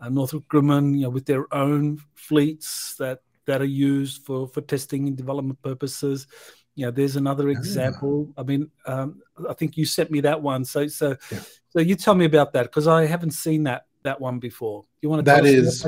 uh, 0.00 0.08
Northrop 0.08 0.46
Grumman, 0.48 0.94
you 0.94 1.04
know, 1.04 1.10
with 1.10 1.24
their 1.24 1.52
own 1.54 2.02
fleets 2.14 2.94
that 2.98 3.20
that 3.46 3.62
are 3.62 3.64
used 3.64 4.22
for 4.24 4.46
for 4.46 4.60
testing 4.60 5.08
and 5.08 5.16
development 5.16 5.60
purposes. 5.62 6.26
You 6.74 6.86
know, 6.86 6.90
there's 6.92 7.16
another 7.16 7.48
example. 7.48 8.28
I 8.36 8.44
mean, 8.44 8.70
um, 8.86 9.20
I 9.48 9.54
think 9.54 9.76
you 9.76 9.84
sent 9.84 10.12
me 10.12 10.20
that 10.20 10.40
one. 10.40 10.64
So, 10.64 10.86
so, 10.86 11.16
yeah. 11.32 11.40
so 11.70 11.80
you 11.80 11.96
tell 11.96 12.14
me 12.14 12.24
about 12.24 12.52
that 12.52 12.64
because 12.64 12.86
I 12.86 13.06
haven't 13.06 13.32
seen 13.32 13.64
that 13.64 13.87
that 14.08 14.20
one 14.20 14.38
before. 14.38 14.84
You 15.02 15.10
want 15.10 15.20
to? 15.20 15.24
That 15.24 15.44
is 15.44 15.86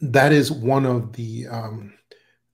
that 0.00 0.32
is 0.32 0.52
one 0.52 0.86
of 0.86 1.12
the 1.12 1.48
um, 1.48 1.94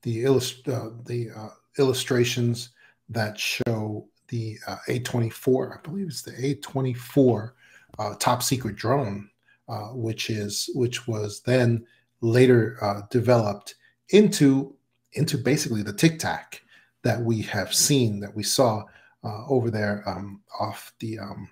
the 0.02 0.24
illust- 0.24 0.68
uh, 0.68 0.90
the 1.04 1.30
uh, 1.36 1.48
illustrations 1.78 2.70
that 3.10 3.38
show 3.38 4.08
the 4.28 4.58
uh, 4.66 4.76
A24. 4.88 5.78
I 5.78 5.80
believe 5.82 6.06
it's 6.06 6.22
the 6.22 6.32
A24 6.32 7.52
uh, 7.98 8.14
top 8.18 8.42
secret 8.42 8.76
drone, 8.76 9.30
uh, 9.68 9.88
which 9.88 10.30
is 10.30 10.70
which 10.74 11.06
was 11.06 11.40
then 11.42 11.86
later 12.20 12.78
uh, 12.82 13.02
developed 13.10 13.74
into 14.10 14.74
into 15.12 15.36
basically 15.36 15.82
the 15.82 15.92
Tic 15.92 16.18
Tac 16.18 16.62
that 17.02 17.20
we 17.20 17.42
have 17.42 17.74
seen 17.74 18.20
that 18.20 18.34
we 18.34 18.42
saw 18.42 18.84
uh, 19.24 19.46
over 19.48 19.70
there 19.70 20.02
um, 20.06 20.40
off 20.58 20.92
the 21.00 21.18
um, 21.18 21.48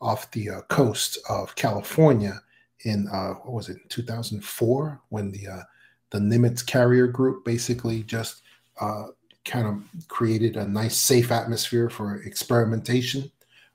off 0.00 0.30
the 0.32 0.50
uh, 0.50 0.60
coast 0.62 1.18
of 1.28 1.54
California 1.56 2.40
in 2.84 3.08
uh, 3.08 3.34
what 3.34 3.52
was 3.52 3.68
it 3.68 3.78
2004 3.88 5.00
when 5.08 5.30
the 5.30 5.46
uh, 5.46 5.62
the 6.10 6.18
Nimitz 6.18 6.64
carrier 6.64 7.06
group 7.06 7.44
basically 7.44 8.02
just 8.02 8.42
uh, 8.80 9.06
kind 9.44 9.66
of 9.66 10.08
created 10.08 10.56
a 10.56 10.68
nice 10.68 10.96
safe 10.96 11.32
atmosphere 11.32 11.88
for 11.88 12.22
experimentation 12.22 13.30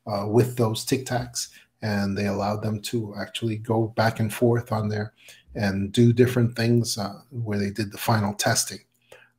uh, 0.08 0.26
with 0.28 0.56
those 0.56 0.86
Tic 0.86 1.06
Tacs 1.06 1.50
and 1.82 2.18
they 2.18 2.28
allowed 2.28 2.62
them 2.62 2.80
to 2.82 3.16
actually 3.20 3.58
go 3.58 3.88
back 3.96 4.20
and 4.20 4.34
forth 4.34 4.72
on 4.72 4.88
there 4.88 5.14
and 5.56 5.92
do 5.92 6.14
different 6.14 6.56
things 6.56 6.98
where 7.32 7.58
they 7.60 7.72
did 7.72 7.92
the 7.92 7.98
final 7.98 8.34
testing 8.34 8.80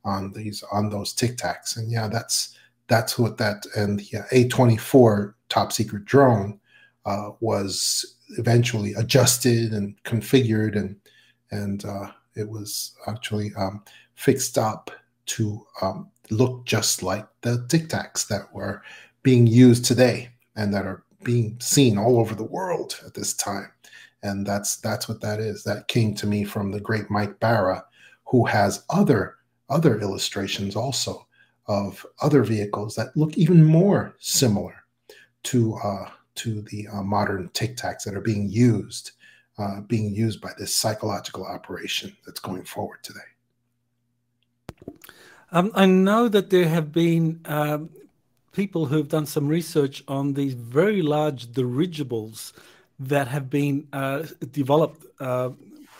on 0.05 0.31
these 0.33 0.63
on 0.71 0.89
those 0.89 1.13
Tic 1.13 1.37
Tacs. 1.37 1.77
And 1.77 1.91
yeah, 1.91 2.07
that's 2.07 2.57
that's 2.87 3.17
what 3.17 3.37
that 3.37 3.65
and 3.75 3.99
the 3.99 4.19
uh, 4.19 4.23
A24 4.31 5.33
top 5.49 5.71
secret 5.71 6.05
drone 6.05 6.59
uh, 7.05 7.31
was 7.39 8.17
eventually 8.37 8.93
adjusted 8.93 9.73
and 9.73 9.95
configured 10.03 10.77
and 10.77 10.95
and 11.51 11.85
uh, 11.85 12.07
it 12.35 12.49
was 12.49 12.95
actually 13.07 13.51
um, 13.55 13.83
fixed 14.15 14.57
up 14.57 14.89
to 15.27 15.65
um, 15.81 16.09
look 16.31 16.65
just 16.65 17.03
like 17.03 17.27
the 17.41 17.65
Tic 17.69 17.89
Tacs 17.89 18.27
that 18.27 18.51
were 18.53 18.81
being 19.21 19.45
used 19.45 19.85
today 19.85 20.29
and 20.55 20.73
that 20.73 20.85
are 20.85 21.03
being 21.23 21.57
seen 21.59 21.97
all 21.97 22.19
over 22.19 22.35
the 22.35 22.43
world 22.43 22.99
at 23.05 23.13
this 23.13 23.33
time. 23.33 23.71
And 24.23 24.45
that's 24.45 24.77
that's 24.77 25.07
what 25.07 25.21
that 25.21 25.39
is. 25.39 25.63
That 25.63 25.87
came 25.87 26.15
to 26.15 26.27
me 26.27 26.43
from 26.43 26.71
the 26.71 26.79
great 26.79 27.09
Mike 27.09 27.39
Bara, 27.39 27.83
who 28.25 28.45
has 28.45 28.83
other 28.89 29.35
other 29.69 29.99
illustrations 29.99 30.75
also 30.75 31.27
of 31.67 32.05
other 32.21 32.43
vehicles 32.43 32.95
that 32.95 33.15
look 33.15 33.37
even 33.37 33.63
more 33.63 34.15
similar 34.19 34.75
to 35.43 35.75
uh, 35.83 36.09
to 36.35 36.61
the 36.63 36.87
uh, 36.87 37.01
modern 37.03 37.49
Tic 37.53 37.77
Tacs 37.77 38.03
that 38.03 38.15
are 38.15 38.21
being 38.21 38.49
used 38.49 39.11
uh, 39.57 39.81
being 39.81 40.13
used 40.13 40.41
by 40.41 40.51
this 40.57 40.73
psychological 40.73 41.45
operation 41.45 42.15
that's 42.25 42.39
going 42.39 42.63
forward 42.63 42.99
today. 43.03 43.19
Um, 45.51 45.71
I 45.75 45.85
know 45.85 46.27
that 46.27 46.49
there 46.49 46.67
have 46.67 46.91
been 46.91 47.39
um, 47.45 47.89
people 48.51 48.85
who 48.85 48.97
have 48.97 49.07
done 49.07 49.25
some 49.25 49.47
research 49.47 50.03
on 50.07 50.33
these 50.33 50.55
very 50.55 51.01
large 51.01 51.51
dirigibles 51.51 52.53
that 52.99 53.27
have 53.27 53.49
been 53.49 53.87
uh, 53.93 54.23
developed 54.51 55.05
uh, 55.19 55.49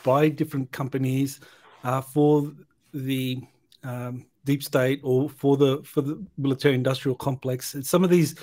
by 0.02 0.28
different 0.28 0.72
companies 0.72 1.40
uh, 1.84 2.00
for 2.00 2.52
the 2.92 3.40
um, 3.84 4.26
deep 4.44 4.62
state 4.62 5.00
or 5.02 5.28
for 5.28 5.56
the 5.56 5.82
for 5.84 6.00
the 6.00 6.20
military 6.36 6.74
industrial 6.74 7.14
complex. 7.14 7.74
And 7.74 7.86
some 7.86 8.02
of 8.02 8.10
these 8.10 8.34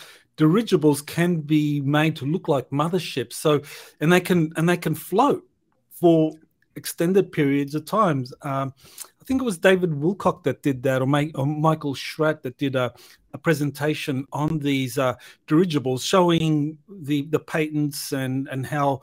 dirigibles 0.41 1.03
can 1.03 1.39
be 1.39 1.81
made 1.81 2.15
to 2.15 2.25
look 2.25 2.47
like 2.47 2.67
motherships. 2.71 3.33
So, 3.33 3.61
and 3.99 4.11
they 4.11 4.19
can 4.19 4.51
and 4.57 4.67
they 4.67 4.77
can 4.85 4.95
float 4.95 5.43
for 5.91 6.33
extended 6.75 7.31
periods 7.31 7.75
of 7.75 7.85
times. 7.85 8.33
Um, 8.41 8.73
I 9.21 9.23
think 9.25 9.39
it 9.39 9.45
was 9.45 9.59
David 9.59 9.91
Wilcock 9.91 10.41
that 10.45 10.63
did 10.63 10.81
that, 10.81 11.03
or, 11.03 11.05
May, 11.05 11.31
or 11.35 11.45
Michael 11.45 11.93
Schratt 11.93 12.41
that 12.41 12.57
did 12.57 12.75
a, 12.75 12.91
a 13.35 13.37
presentation 13.37 14.25
on 14.33 14.57
these 14.57 14.97
uh, 14.97 15.13
dirigibles, 15.45 16.03
showing 16.03 16.79
the 16.89 17.17
the 17.29 17.43
patents 17.55 18.11
and 18.11 18.47
and 18.47 18.65
how 18.65 19.01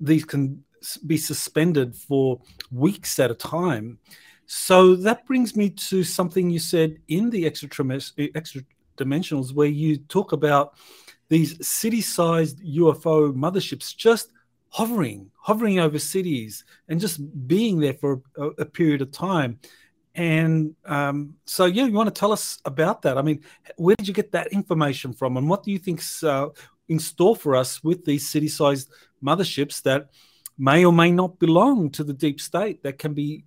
these 0.00 0.24
can 0.24 0.64
be 1.06 1.18
suspended 1.18 1.94
for 1.94 2.40
weeks 2.70 3.18
at 3.18 3.30
a 3.30 3.34
time. 3.34 3.98
So 4.46 4.96
that 5.06 5.26
brings 5.26 5.54
me 5.54 5.68
to 5.90 6.02
something 6.02 6.50
you 6.50 6.58
said 6.58 6.98
in 7.08 7.30
the 7.30 7.46
extra, 7.46 7.68
extra 8.34 8.62
dimensionals, 9.02 9.54
where 9.54 9.68
you 9.68 9.98
talk 9.98 10.32
about 10.32 10.74
these 11.28 11.66
city-sized 11.66 12.62
UFO 12.62 13.34
motherships 13.34 13.96
just 13.96 14.32
hovering, 14.68 15.30
hovering 15.38 15.78
over 15.78 15.98
cities, 15.98 16.64
and 16.88 17.00
just 17.00 17.18
being 17.46 17.78
there 17.78 17.94
for 17.94 18.22
a, 18.36 18.46
a 18.58 18.64
period 18.64 19.02
of 19.02 19.10
time. 19.10 19.58
And 20.14 20.74
um, 20.84 21.34
so, 21.46 21.64
yeah, 21.64 21.86
you 21.86 21.92
want 21.92 22.14
to 22.14 22.18
tell 22.18 22.32
us 22.32 22.58
about 22.64 23.02
that? 23.02 23.16
I 23.16 23.22
mean, 23.22 23.40
where 23.76 23.96
did 23.96 24.08
you 24.08 24.14
get 24.14 24.32
that 24.32 24.48
information 24.52 25.12
from, 25.12 25.36
and 25.36 25.48
what 25.48 25.62
do 25.62 25.70
you 25.70 25.78
think's 25.78 26.22
uh, 26.22 26.48
in 26.88 26.98
store 26.98 27.36
for 27.36 27.56
us 27.56 27.82
with 27.82 28.04
these 28.04 28.28
city-sized 28.28 28.90
motherships 29.24 29.82
that 29.82 30.10
may 30.58 30.84
or 30.84 30.92
may 30.92 31.10
not 31.10 31.38
belong 31.38 31.90
to 31.90 32.04
the 32.04 32.12
deep 32.12 32.40
state 32.40 32.82
that 32.82 32.98
can 32.98 33.14
be 33.14 33.44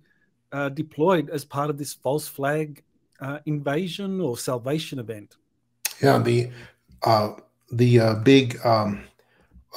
uh, 0.52 0.68
deployed 0.70 1.30
as 1.30 1.44
part 1.44 1.70
of 1.70 1.78
this 1.78 1.94
false 1.94 2.26
flag 2.26 2.82
uh, 3.20 3.38
invasion 3.46 4.20
or 4.20 4.36
salvation 4.36 4.98
event. 4.98 5.36
Yeah, 6.02 6.18
the 6.18 6.50
uh, 7.02 7.32
the 7.72 8.00
uh, 8.00 8.14
big 8.16 8.64
um, 8.64 9.04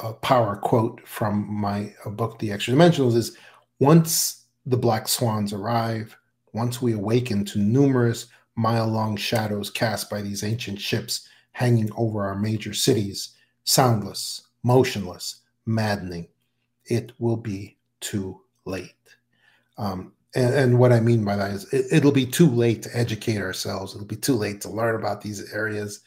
uh, 0.02 0.12
power 0.14 0.56
quote 0.56 1.06
from 1.06 1.52
my 1.52 1.94
uh, 2.04 2.10
book, 2.10 2.38
The 2.38 2.52
Extra 2.52 2.74
Dimensionals, 2.74 3.16
is 3.16 3.36
once 3.78 4.44
the 4.66 4.76
black 4.76 5.08
swans 5.08 5.52
arrive, 5.52 6.16
once 6.52 6.82
we 6.82 6.92
awaken 6.92 7.44
to 7.46 7.58
numerous 7.58 8.26
mile 8.56 8.86
long 8.86 9.16
shadows 9.16 9.70
cast 9.70 10.10
by 10.10 10.20
these 10.20 10.44
ancient 10.44 10.80
ships 10.80 11.28
hanging 11.52 11.90
over 11.96 12.26
our 12.26 12.36
major 12.36 12.74
cities, 12.74 13.36
soundless, 13.64 14.42
motionless, 14.62 15.40
maddening, 15.66 16.28
it 16.86 17.12
will 17.18 17.36
be 17.36 17.76
too 18.00 18.40
late. 18.64 18.94
Um, 19.78 20.12
and, 20.34 20.54
and, 20.54 20.78
what 20.78 20.92
I 20.92 21.00
mean 21.00 21.24
by 21.24 21.36
that 21.36 21.50
is 21.50 21.72
it, 21.72 22.04
will 22.04 22.12
be 22.12 22.26
too 22.26 22.48
late 22.48 22.82
to 22.82 22.96
educate 22.96 23.38
ourselves. 23.38 23.94
It'll 23.94 24.06
be 24.06 24.16
too 24.16 24.34
late 24.34 24.60
to 24.60 24.70
learn 24.70 24.94
about 24.94 25.20
these 25.20 25.52
areas. 25.52 26.00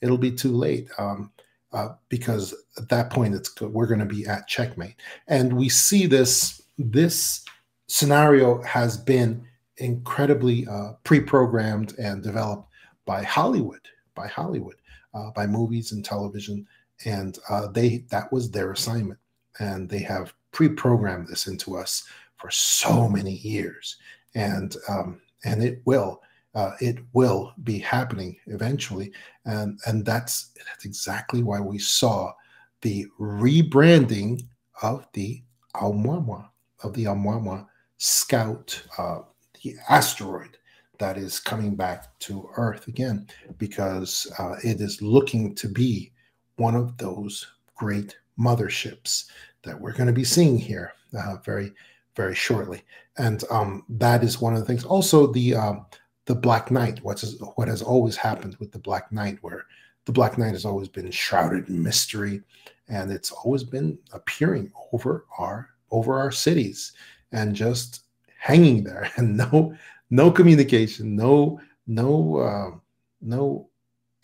It'll 0.00 0.18
be 0.18 0.32
too 0.32 0.52
late. 0.52 0.88
Um, 0.98 1.30
uh, 1.72 1.94
because 2.08 2.54
at 2.78 2.88
that 2.88 3.10
point 3.10 3.34
it's 3.34 3.60
we're 3.60 3.86
going 3.86 4.00
to 4.00 4.06
be 4.06 4.26
at 4.26 4.48
checkmate. 4.48 4.96
And 5.28 5.52
we 5.52 5.68
see 5.68 6.06
this 6.06 6.62
this 6.78 7.44
scenario 7.88 8.62
has 8.62 8.96
been 8.96 9.46
incredibly 9.78 10.66
uh, 10.66 10.92
pre-programmed 11.04 11.94
and 11.98 12.22
developed 12.22 12.68
by 13.04 13.22
Hollywood, 13.22 13.86
by 14.14 14.26
Hollywood, 14.26 14.76
uh, 15.14 15.30
by 15.32 15.46
movies 15.46 15.92
and 15.92 16.04
television, 16.04 16.66
and 17.04 17.38
uh, 17.50 17.66
they 17.68 18.04
that 18.10 18.32
was 18.32 18.50
their 18.50 18.72
assignment, 18.72 19.20
and 19.58 19.88
they 19.88 20.00
have 20.00 20.32
pre-programmed 20.52 21.28
this 21.28 21.46
into 21.46 21.76
us 21.76 22.04
for 22.36 22.50
so 22.50 23.08
many 23.08 23.32
years, 23.32 23.96
and 24.34 24.76
um, 24.88 25.20
and 25.44 25.62
it 25.62 25.80
will. 25.84 26.22
Uh, 26.54 26.74
it 26.80 26.96
will 27.12 27.52
be 27.64 27.78
happening 27.78 28.34
eventually, 28.46 29.12
and 29.44 29.78
and 29.86 30.06
that's 30.06 30.52
that's 30.66 30.86
exactly 30.86 31.42
why 31.42 31.60
we 31.60 31.78
saw 31.78 32.32
the 32.80 33.06
rebranding 33.20 34.40
of 34.82 35.06
the 35.12 35.42
Oumuamua 35.74 36.48
of 36.82 36.94
the 36.94 37.04
Oumuamua 37.04 37.66
Scout, 37.98 38.82
uh, 38.98 39.20
the 39.62 39.74
asteroid 39.88 40.56
that 40.98 41.18
is 41.18 41.38
coming 41.38 41.74
back 41.74 42.18
to 42.20 42.48
Earth 42.56 42.88
again, 42.88 43.26
because 43.58 44.26
uh, 44.38 44.56
it 44.64 44.80
is 44.80 45.02
looking 45.02 45.54
to 45.54 45.68
be 45.68 46.12
one 46.56 46.74
of 46.74 46.96
those 46.96 47.46
great 47.74 48.16
motherships 48.38 49.26
that 49.62 49.78
we're 49.78 49.92
going 49.92 50.06
to 50.06 50.12
be 50.12 50.24
seeing 50.24 50.58
here 50.58 50.92
uh, 51.18 51.36
very, 51.44 51.72
very 52.16 52.34
shortly. 52.34 52.82
And 53.18 53.44
um, 53.50 53.84
that 53.88 54.24
is 54.24 54.40
one 54.40 54.54
of 54.54 54.60
the 54.60 54.66
things. 54.66 54.84
Also, 54.84 55.26
the 55.32 55.54
um, 55.54 55.86
the 56.26 56.34
Black 56.34 56.70
Knight. 56.70 57.00
What's 57.02 57.38
what 57.54 57.68
has 57.68 57.82
always 57.82 58.16
happened 58.16 58.56
with 58.58 58.72
the 58.72 58.78
Black 58.78 59.12
Knight, 59.12 59.38
where 59.42 59.64
the 60.04 60.12
Black 60.12 60.38
Knight 60.38 60.52
has 60.52 60.64
always 60.64 60.88
been 60.88 61.10
shrouded 61.10 61.68
in 61.68 61.82
mystery, 61.82 62.42
and 62.88 63.10
it's 63.10 63.30
always 63.30 63.64
been 63.64 63.98
appearing 64.12 64.72
over 64.92 65.24
our 65.38 65.70
over 65.90 66.18
our 66.18 66.32
cities 66.32 66.92
and 67.32 67.54
just 67.54 68.04
hanging 68.38 68.84
there, 68.84 69.10
and 69.16 69.36
no 69.36 69.74
no 70.10 70.30
communication, 70.30 71.16
no 71.16 71.60
no 71.86 72.36
uh, 72.38 72.78
no 73.20 73.68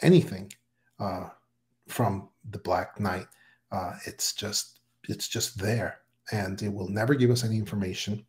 anything 0.01 0.53
uh, 0.99 1.28
from 1.88 2.28
the 2.51 2.59
Black 2.59 2.99
Knight. 3.01 3.26
Uh, 3.70 3.95
it's 4.07 4.32
just 4.32 4.80
it's 5.09 5.28
just 5.28 5.59
there, 5.59 5.99
and 6.33 6.61
it 6.62 6.72
will 6.72 6.89
never 6.89 7.14
give 7.14 7.30
us 7.30 7.45
any 7.45 7.57
information. 7.57 8.24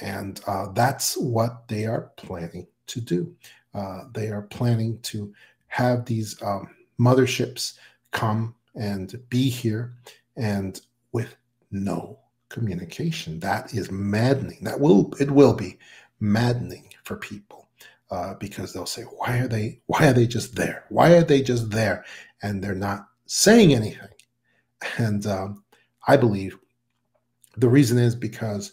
And 0.00 0.40
uh, 0.46 0.72
that's 0.72 1.16
what 1.16 1.66
they 1.68 1.86
are 1.86 2.10
planning 2.16 2.66
to 2.88 3.00
do. 3.00 3.34
Uh, 3.72 4.04
they 4.12 4.28
are 4.28 4.42
planning 4.42 4.98
to 5.02 5.32
have 5.68 6.04
these 6.04 6.40
um, 6.42 6.68
motherships 7.00 7.74
come 8.10 8.54
and 8.74 9.20
be 9.28 9.48
here, 9.48 9.94
and 10.36 10.80
with 11.12 11.36
no 11.70 12.18
communication. 12.48 13.38
That 13.40 13.72
is 13.72 13.90
maddening. 13.90 14.58
That 14.62 14.80
will 14.80 15.12
it 15.20 15.30
will 15.30 15.54
be 15.54 15.78
maddening 16.20 16.88
for 17.04 17.16
people 17.16 17.68
uh, 18.10 18.34
because 18.34 18.72
they'll 18.72 18.86
say, 18.86 19.02
"Why 19.02 19.38
are 19.38 19.48
they? 19.48 19.80
Why 19.86 20.08
are 20.08 20.12
they 20.12 20.26
just 20.26 20.54
there? 20.54 20.84
Why 20.88 21.14
are 21.14 21.24
they 21.24 21.42
just 21.42 21.70
there?" 21.70 22.04
And 22.42 22.62
they're 22.62 22.74
not 22.74 23.08
saying 23.26 23.74
anything. 23.74 24.08
And 24.98 25.26
um, 25.26 25.64
I 26.06 26.16
believe 26.16 26.58
the 27.56 27.68
reason 27.68 27.98
is 27.98 28.14
because 28.14 28.72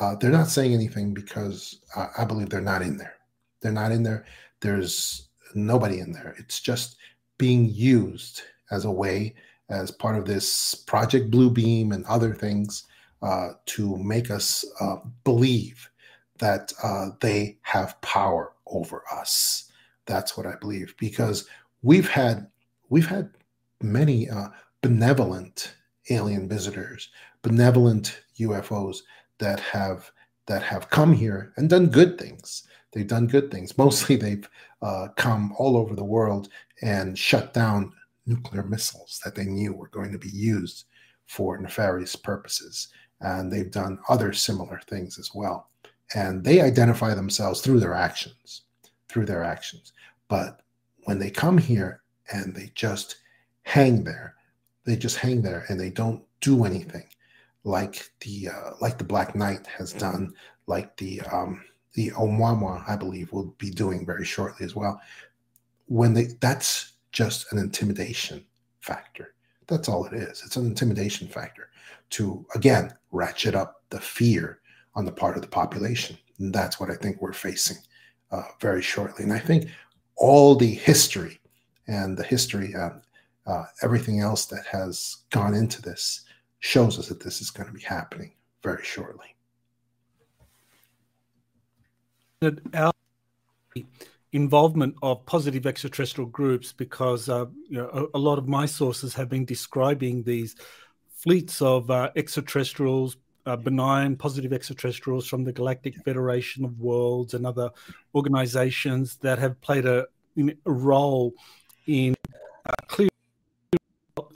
uh, 0.00 0.14
they're 0.16 0.30
not 0.30 0.48
saying 0.48 0.72
anything 0.72 1.12
because 1.14 1.80
uh, 1.96 2.06
I 2.16 2.24
believe 2.24 2.48
they're 2.48 2.60
not 2.60 2.82
in 2.82 2.96
there. 2.96 3.14
They're 3.60 3.72
not 3.72 3.92
in 3.92 4.02
there. 4.02 4.24
There's 4.60 5.28
nobody 5.54 6.00
in 6.00 6.12
there. 6.12 6.34
It's 6.38 6.60
just 6.60 6.96
being 7.38 7.68
used 7.68 8.42
as 8.70 8.84
a 8.84 8.90
way, 8.90 9.34
as 9.68 9.90
part 9.90 10.16
of 10.16 10.26
this 10.26 10.74
Project 10.74 11.30
Bluebeam 11.30 11.92
and 11.92 12.04
other 12.06 12.34
things, 12.34 12.84
uh, 13.22 13.50
to 13.66 13.96
make 13.98 14.30
us 14.30 14.64
uh, 14.80 14.96
believe 15.24 15.90
that 16.38 16.72
uh, 16.82 17.10
they 17.20 17.58
have 17.62 18.00
power 18.00 18.52
over 18.66 19.02
us. 19.12 19.70
That's 20.06 20.36
what 20.36 20.46
I 20.46 20.54
believe 20.60 20.94
because 20.98 21.46
we've 21.82 22.08
had 22.08 22.48
we've 22.88 23.06
had 23.06 23.30
many 23.82 24.28
uh, 24.28 24.48
benevolent 24.82 25.74
alien 26.08 26.48
visitors, 26.48 27.10
benevolent 27.42 28.20
UFOs 28.38 28.98
that 29.38 29.60
have 29.60 30.10
that 30.46 30.62
have 30.62 30.90
come 30.90 31.12
here 31.12 31.52
and 31.56 31.70
done 31.70 31.86
good 31.86 32.18
things. 32.18 32.64
They've 32.92 33.06
done 33.06 33.26
good 33.26 33.50
things. 33.50 33.78
Mostly, 33.78 34.16
they've 34.16 34.48
uh, 34.82 35.08
come 35.16 35.54
all 35.58 35.76
over 35.76 35.94
the 35.94 36.04
world 36.04 36.48
and 36.82 37.16
shut 37.16 37.54
down 37.54 37.92
nuclear 38.26 38.64
missiles 38.64 39.20
that 39.24 39.34
they 39.34 39.44
knew 39.44 39.72
were 39.72 39.88
going 39.88 40.10
to 40.12 40.18
be 40.18 40.30
used 40.30 40.86
for 41.26 41.56
nefarious 41.58 42.16
purposes. 42.16 42.88
And 43.20 43.52
they've 43.52 43.70
done 43.70 44.00
other 44.08 44.32
similar 44.32 44.80
things 44.88 45.18
as 45.18 45.30
well 45.34 45.70
and 46.14 46.42
they 46.42 46.60
identify 46.60 47.14
themselves 47.14 47.60
through 47.60 47.80
their 47.80 47.94
actions 47.94 48.62
through 49.08 49.26
their 49.26 49.44
actions 49.44 49.92
but 50.28 50.62
when 51.04 51.18
they 51.18 51.30
come 51.30 51.58
here 51.58 52.02
and 52.32 52.54
they 52.54 52.70
just 52.74 53.16
hang 53.62 54.04
there 54.04 54.34
they 54.84 54.96
just 54.96 55.16
hang 55.16 55.42
there 55.42 55.64
and 55.68 55.78
they 55.78 55.90
don't 55.90 56.22
do 56.40 56.64
anything 56.64 57.04
like 57.64 58.10
the 58.20 58.48
uh, 58.48 58.70
like 58.80 58.98
the 58.98 59.04
black 59.04 59.34
knight 59.34 59.66
has 59.66 59.92
done 59.92 60.32
like 60.66 60.96
the 60.96 61.20
um 61.32 61.62
the 61.94 62.10
Oumuamua, 62.10 62.88
I 62.88 62.96
believe, 62.96 63.32
will 63.32 63.54
be 63.58 63.70
doing 63.70 64.06
very 64.06 64.24
shortly 64.24 64.64
as 64.64 64.76
well. 64.76 65.00
When 65.86 66.14
they 66.14 66.28
that's 66.40 66.92
just 67.12 67.52
an 67.52 67.58
intimidation 67.58 68.44
factor. 68.80 69.34
That's 69.66 69.88
all 69.88 70.04
it 70.06 70.14
is. 70.14 70.42
It's 70.44 70.56
an 70.56 70.66
intimidation 70.66 71.28
factor 71.28 71.70
to 72.10 72.44
again 72.54 72.92
ratchet 73.12 73.54
up 73.54 73.82
the 73.90 74.00
fear 74.00 74.60
on 74.94 75.04
the 75.04 75.12
part 75.12 75.36
of 75.36 75.42
the 75.42 75.48
population. 75.48 76.16
And 76.38 76.52
that's 76.52 76.80
what 76.80 76.90
I 76.90 76.94
think 76.94 77.20
we're 77.20 77.32
facing 77.32 77.76
uh, 78.30 78.42
very 78.60 78.82
shortly. 78.82 79.24
And 79.24 79.32
I 79.32 79.38
think 79.38 79.68
all 80.16 80.54
the 80.54 80.74
history 80.74 81.40
and 81.86 82.16
the 82.16 82.24
history, 82.24 82.74
uh, 82.74 82.90
uh, 83.46 83.64
everything 83.82 84.20
else 84.20 84.46
that 84.46 84.64
has 84.66 85.18
gone 85.30 85.54
into 85.54 85.82
this 85.82 86.24
shows 86.60 86.98
us 86.98 87.08
that 87.08 87.20
this 87.20 87.40
is 87.40 87.50
going 87.50 87.66
to 87.66 87.72
be 87.72 87.82
happening 87.82 88.32
very 88.62 88.84
shortly. 88.84 89.34
Our 92.74 92.92
involvement 94.32 94.94
of 95.02 95.26
positive 95.26 95.66
extraterrestrial 95.66 96.30
groups, 96.30 96.72
because 96.72 97.28
uh, 97.28 97.46
you 97.68 97.78
know 97.78 98.08
a, 98.14 98.16
a, 98.16 98.20
lot 98.20 98.38
of 98.38 98.48
my 98.48 98.64
sources 98.64 99.12
have 99.14 99.28
been 99.28 99.44
describing 99.44 100.22
these 100.22 100.56
fleets 101.10 101.60
of 101.60 101.90
uh, 101.90 102.10
extraterrestrials, 102.16 103.16
uh, 103.46 103.56
benign 103.56 104.16
positive 104.16 104.52
extraterrestrials 104.52 105.26
from 105.26 105.44
the 105.44 105.52
Galactic 105.52 105.96
Federation 106.04 106.64
of 106.64 106.78
Worlds 106.80 107.34
and 107.34 107.46
other 107.46 107.70
organizations 108.14 109.16
that 109.16 109.38
have 109.38 109.60
played 109.60 109.84
a, 109.84 110.06
a 110.38 110.70
role 110.70 111.34
in 111.86 112.14
uh, 112.66 112.72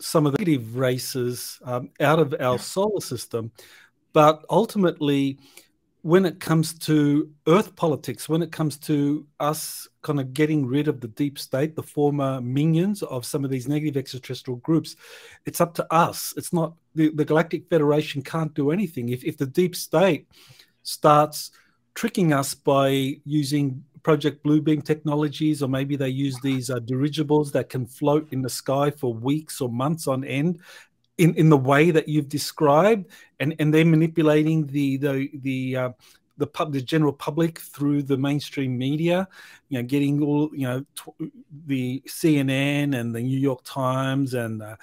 some 0.01 0.27
of 0.27 0.33
the 0.33 0.39
negative 0.39 0.77
races 0.77 1.59
um, 1.65 1.91
out 2.01 2.19
of 2.19 2.35
our 2.41 2.59
solar 2.59 3.01
system. 3.01 3.53
But 4.13 4.45
ultimately, 4.49 5.39
when 6.03 6.27
it 6.27 6.39
comes 6.39 6.79
to 6.81 7.31
Earth 7.49 7.75
politics, 7.77 8.29
when 8.29 8.43
it 8.43 8.53
comes 8.53 8.77
to 8.77 9.27
us 9.41 9.89
kind 10.03 10.21
of 10.21 10.35
getting 10.35 10.67
rid 10.67 10.87
of 10.87 11.01
the 11.01 11.09
deep 11.09 11.39
state, 11.39 11.75
the 11.75 11.83
former 11.83 12.43
minions 12.43 13.03
of 13.03 13.25
some 13.25 13.43
of 13.43 13.51
these 13.51 13.67
negative 13.67 13.97
extraterrestrial 13.97 14.59
groups, 14.59 14.97
it's 15.47 15.63
up 15.63 15.73
to 15.75 15.87
us. 15.93 16.35
It's 16.37 16.53
not 16.53 16.75
the, 16.95 17.11
the 17.11 17.25
Galactic 17.25 17.71
Federation 17.71 18.21
can't 18.21 18.53
do 18.53 18.71
anything. 18.71 19.09
If, 19.09 19.25
if 19.25 19.39
the 19.39 19.47
deep 19.47 19.75
state 19.75 20.29
starts 20.83 21.51
tricking 21.95 22.35
us 22.35 22.53
by 22.53 23.17
using 23.25 23.83
Project 24.05 24.45
Bluebeam 24.45 24.85
technologies, 24.85 25.63
or 25.63 25.69
maybe 25.69 25.97
they 25.97 26.11
use 26.11 26.39
these 26.41 26.71
uh, 26.71 26.79
dirigibles 26.79 27.51
that 27.53 27.69
can 27.69 27.87
float 27.87 28.33
in 28.33 28.43
the 28.43 28.51
sky 28.51 28.91
for 28.91 29.13
weeks 29.13 29.61
or 29.61 29.69
months 29.69 30.07
on 30.07 30.23
end, 30.25 30.61
in 31.19 31.35
in 31.35 31.49
the 31.49 31.57
way 31.57 31.91
that 31.91 32.09
you've 32.09 32.29
described, 32.29 33.11
and 33.41 33.57
and 33.59 33.75
they're 33.75 33.85
manipulating 33.85 34.67
the 34.67 34.99
the 34.99 35.31
the 35.43 35.77
uh, 35.77 35.91
the 36.37 36.47
pub 36.47 36.73
the 36.73 36.83
general 36.83 37.13
public 37.13 37.59
through 37.59 38.03
the 38.03 38.17
mainstream 38.17 38.77
media 38.77 39.29
you 39.69 39.79
know 39.79 39.87
getting 39.87 40.23
all 40.23 40.51
you 40.53 40.67
know 40.67 40.85
t- 40.97 41.31
the 41.67 42.03
cnn 42.09 42.99
and 42.99 43.15
the 43.15 43.21
new 43.21 43.39
york 43.39 43.61
times 43.65 44.35
and 44.35 44.63
uh, 44.63 44.77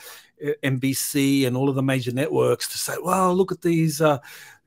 nbc 0.63 1.45
and 1.45 1.55
all 1.55 1.69
of 1.69 1.75
the 1.75 1.83
major 1.83 2.11
networks 2.11 2.67
to 2.67 2.77
say 2.77 2.95
well 3.03 3.33
look 3.35 3.51
at 3.51 3.61
these 3.61 4.01
uh, 4.01 4.17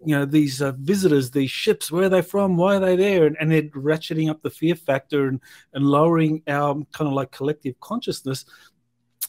you 0.05 0.15
know 0.15 0.25
these 0.25 0.63
uh, 0.63 0.73
visitors 0.79 1.31
these 1.31 1.51
ships 1.51 1.91
where 1.91 2.05
are 2.05 2.09
they 2.09 2.23
from 2.23 2.57
why 2.57 2.77
are 2.77 2.81
they 2.81 2.97
there 2.97 3.27
and, 3.27 3.37
and 3.41 3.51
they're 3.51 3.63
ratcheting 3.63 4.31
up 4.31 4.43
the 4.43 4.51
fear 4.51 4.75
factor 4.75 5.29
and, 5.29 5.41
and 5.73 5.87
lowering 5.87 6.43
our 6.49 6.75
kind 6.93 7.09
of 7.09 7.13
like 7.13 7.31
collective 7.31 7.79
consciousness 7.81 8.45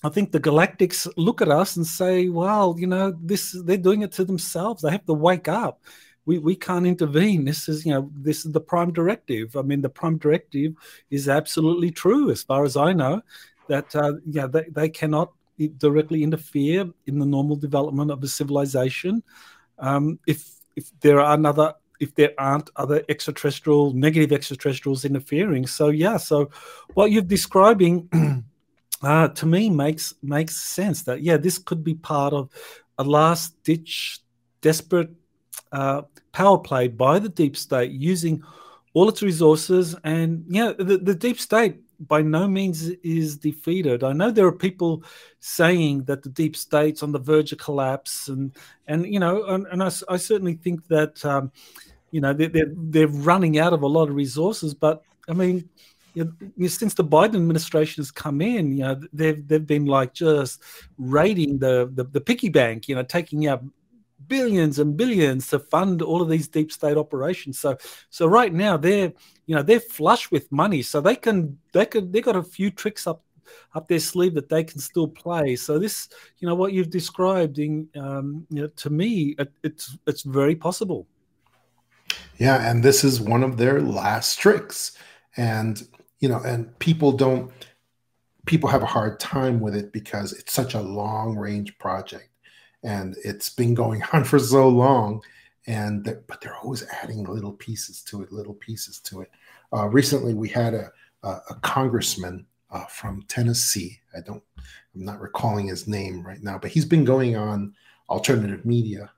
I 0.04 0.10
think 0.10 0.32
the 0.32 0.40
Galactics 0.40 1.12
look 1.18 1.42
at 1.42 1.50
us 1.50 1.78
and 1.78 1.88
say, 1.88 2.30
"Well, 2.30 2.76
you 2.78 2.86
know, 2.86 3.18
this 3.24 3.56
they're 3.64 3.78
doing 3.78 4.04
it 4.04 4.12
to 4.14 4.26
themselves. 4.26 4.84
They 4.84 4.92
have 4.92 5.06
to 5.06 5.14
wake 5.14 5.48
up. 5.48 5.82
We 6.26 6.38
we 6.38 6.56
can't 6.56 6.86
intervene. 6.86 7.46
This 7.46 7.68
is, 7.68 7.86
you 7.86 7.94
know, 7.94 8.12
this 8.14 8.46
is 8.46 8.52
the 8.52 8.62
prime 8.62 8.94
directive. 8.94 9.56
I 9.56 9.64
mean, 9.64 9.82
the 9.82 9.90
prime 9.90 10.18
directive 10.18 10.74
is 11.10 11.28
absolutely 11.28 11.90
true, 11.92 12.30
as 12.30 12.44
far 12.44 12.66
as 12.66 12.78
I 12.78 12.94
know, 12.94 13.22
that 13.68 13.96
uh, 13.96 14.14
yeah, 14.26 14.48
they, 14.48 14.66
they 14.70 14.90
cannot 14.90 15.32
directly 15.78 16.24
interfere 16.24 16.90
in 17.08 17.20
the 17.20 17.26
normal 17.26 17.56
development 17.56 18.12
of 18.12 18.24
a 18.24 18.28
civilization. 18.28 19.24
Um, 19.80 20.20
if 20.28 20.50
if 20.76 20.92
there 21.00 21.20
are 21.20 21.34
another 21.34 21.74
if 22.00 22.14
there 22.16 22.34
aren't 22.38 22.70
other 22.76 23.04
extraterrestrial 23.10 23.94
negative 23.94 24.32
extraterrestrials 24.32 25.06
interfering. 25.06 25.66
So 25.66 25.90
yeah, 25.90 26.18
so 26.18 26.50
what 26.94 27.12
you're 27.12 27.22
describing 27.22 28.10
uh, 29.02 29.30
to 29.30 29.46
me 29.46 29.70
makes 29.70 30.14
makes 30.22 30.58
sense 30.58 31.04
that 31.04 31.22
yeah, 31.22 31.38
this 31.38 31.58
could 31.58 31.84
be 31.84 31.96
part 31.96 32.34
of 32.34 32.50
a 32.98 33.04
last 33.04 33.62
ditch 33.64 34.20
desperate 34.62 35.10
uh, 35.72 36.02
power 36.32 36.58
play 36.58 36.88
by 36.88 37.20
the 37.20 37.30
deep 37.30 37.56
state 37.56 37.92
using 37.92 38.44
all 38.94 39.10
its 39.10 39.22
resources 39.22 39.96
and 40.04 40.46
yeah 40.48 40.72
the, 40.78 40.98
the 40.98 41.14
deep 41.14 41.40
state 41.40 41.76
by 42.00 42.22
no 42.22 42.48
means 42.48 42.90
is 43.04 43.38
defeated. 43.38 44.04
I 44.04 44.14
know 44.14 44.32
there 44.32 44.48
are 44.48 44.52
people 44.52 45.04
saying 45.40 46.04
that 46.06 46.24
the 46.24 46.30
deep 46.30 46.56
state's 46.56 47.04
on 47.04 47.12
the 47.12 47.20
verge 47.20 47.52
of 47.52 47.58
collapse, 47.58 48.28
and 48.28 48.56
and 48.88 49.06
you 49.06 49.20
know, 49.20 49.44
and, 49.46 49.66
and 49.68 49.84
I, 49.84 49.92
I, 50.10 50.18
certainly 50.18 50.56
think 50.56 50.88
that 50.88 51.24
um, 51.26 51.52
you 52.12 52.22
know 52.22 52.34
they're, 52.34 52.50
they're, 52.50 52.74
they're 52.76 53.08
running 53.08 53.60
out 53.60 53.74
of 53.74 53.82
a 53.82 53.88
lot 53.88 54.10
of 54.10 54.16
resources. 54.16 54.74
But 54.74 55.04
I 55.28 55.34
mean, 55.34 55.70
you 56.14 56.34
know, 56.58 56.68
since 56.68 56.94
the 56.94 57.04
Biden 57.04 57.36
administration 57.36 58.02
has 58.02 58.12
come 58.12 58.42
in, 58.42 58.72
you 58.78 58.84
know, 58.84 59.02
they've 59.14 59.48
they've 59.48 59.68
been 59.68 59.86
like 59.86 60.14
just 60.14 60.62
raiding 60.98 61.60
the 61.60 61.90
the, 61.94 62.04
the 62.06 62.22
piggy 62.22 62.50
bank, 62.50 62.88
you 62.88 62.96
know, 62.96 63.04
taking 63.04 63.48
out 63.48 63.64
billions 64.28 64.80
and 64.80 64.98
billions 64.98 65.48
to 65.50 65.60
fund 65.60 66.02
all 66.02 66.22
of 66.22 66.30
these 66.30 66.48
deep 66.48 66.72
state 66.72 66.98
operations. 66.98 67.60
So 67.60 67.78
so 68.10 68.28
right 68.28 68.54
now 68.54 68.78
they're 68.78 69.14
you 69.46 69.56
know 69.56 69.64
they're 69.64 69.80
flush 69.80 70.32
with 70.32 70.52
money, 70.52 70.82
so 70.82 71.02
they 71.02 71.16
can 71.16 71.58
they 71.74 71.86
could 71.86 72.12
they 72.12 72.22
got 72.22 72.36
a 72.36 72.44
few 72.44 72.72
tricks 72.72 73.08
up 73.08 73.24
up 73.76 73.88
their 73.88 74.00
sleeve 74.00 74.34
that 74.36 74.50
they 74.50 74.64
can 74.64 74.80
still 74.80 75.08
play. 75.08 75.56
So 75.56 75.80
this 75.80 76.10
you 76.40 76.48
know 76.48 76.56
what 76.56 76.74
you've 76.74 76.90
described 76.90 77.60
in 77.60 77.88
um, 77.96 78.46
you 78.50 78.64
know, 78.64 78.68
to 78.68 78.90
me 78.90 79.36
it, 79.38 79.52
it's 79.64 79.98
it's 80.08 80.24
very 80.24 80.56
possible. 80.56 81.08
Yeah, 82.38 82.70
and 82.70 82.84
this 82.84 83.04
is 83.04 83.22
one 83.22 83.44
of 83.44 83.58
their 83.58 83.82
last 83.82 84.40
tricks, 84.40 84.98
and 85.38 85.88
you 86.20 86.30
know, 86.30 86.40
and 86.40 86.78
people 86.80 87.12
don't 87.12 87.52
people 88.46 88.70
have 88.70 88.84
a 88.84 88.88
hard 88.88 89.20
time 89.20 89.60
with 89.60 89.76
it 89.76 89.92
because 89.92 90.34
it's 90.34 90.54
such 90.54 90.76
a 90.76 90.82
long 90.82 91.36
range 91.36 91.78
project 91.80 92.30
and 92.86 93.16
it's 93.24 93.50
been 93.50 93.74
going 93.74 94.02
on 94.14 94.24
for 94.24 94.40
so 94.40 94.70
long 94.70 95.22
and 95.68 96.04
but 96.28 96.40
they're 96.42 96.58
always 96.58 96.86
adding 97.02 97.24
little 97.24 97.54
pieces 97.54 98.02
to 98.04 98.22
it 98.22 98.32
little 98.32 98.54
pieces 98.54 99.00
to 99.00 99.22
it. 99.22 99.32
Uh, 99.74 99.88
recently 99.90 100.34
we 100.34 100.48
had 100.48 100.74
a, 100.74 100.92
a, 101.24 101.30
a 101.50 101.56
congressman 101.62 102.46
uh, 102.72 102.86
from 102.86 103.24
tennessee. 103.28 104.00
I 104.16 104.22
don't 104.22 104.44
i'm 104.58 105.06
not 105.06 105.22
recalling 105.22 105.68
his 105.68 105.88
name 105.88 106.26
right 106.26 106.42
now 106.42 106.58
but 106.58 106.72
he's 106.72 106.86
been 106.86 107.04
going 107.04 107.36
on 107.36 107.74
alternative 108.10 108.66
media 108.66 109.12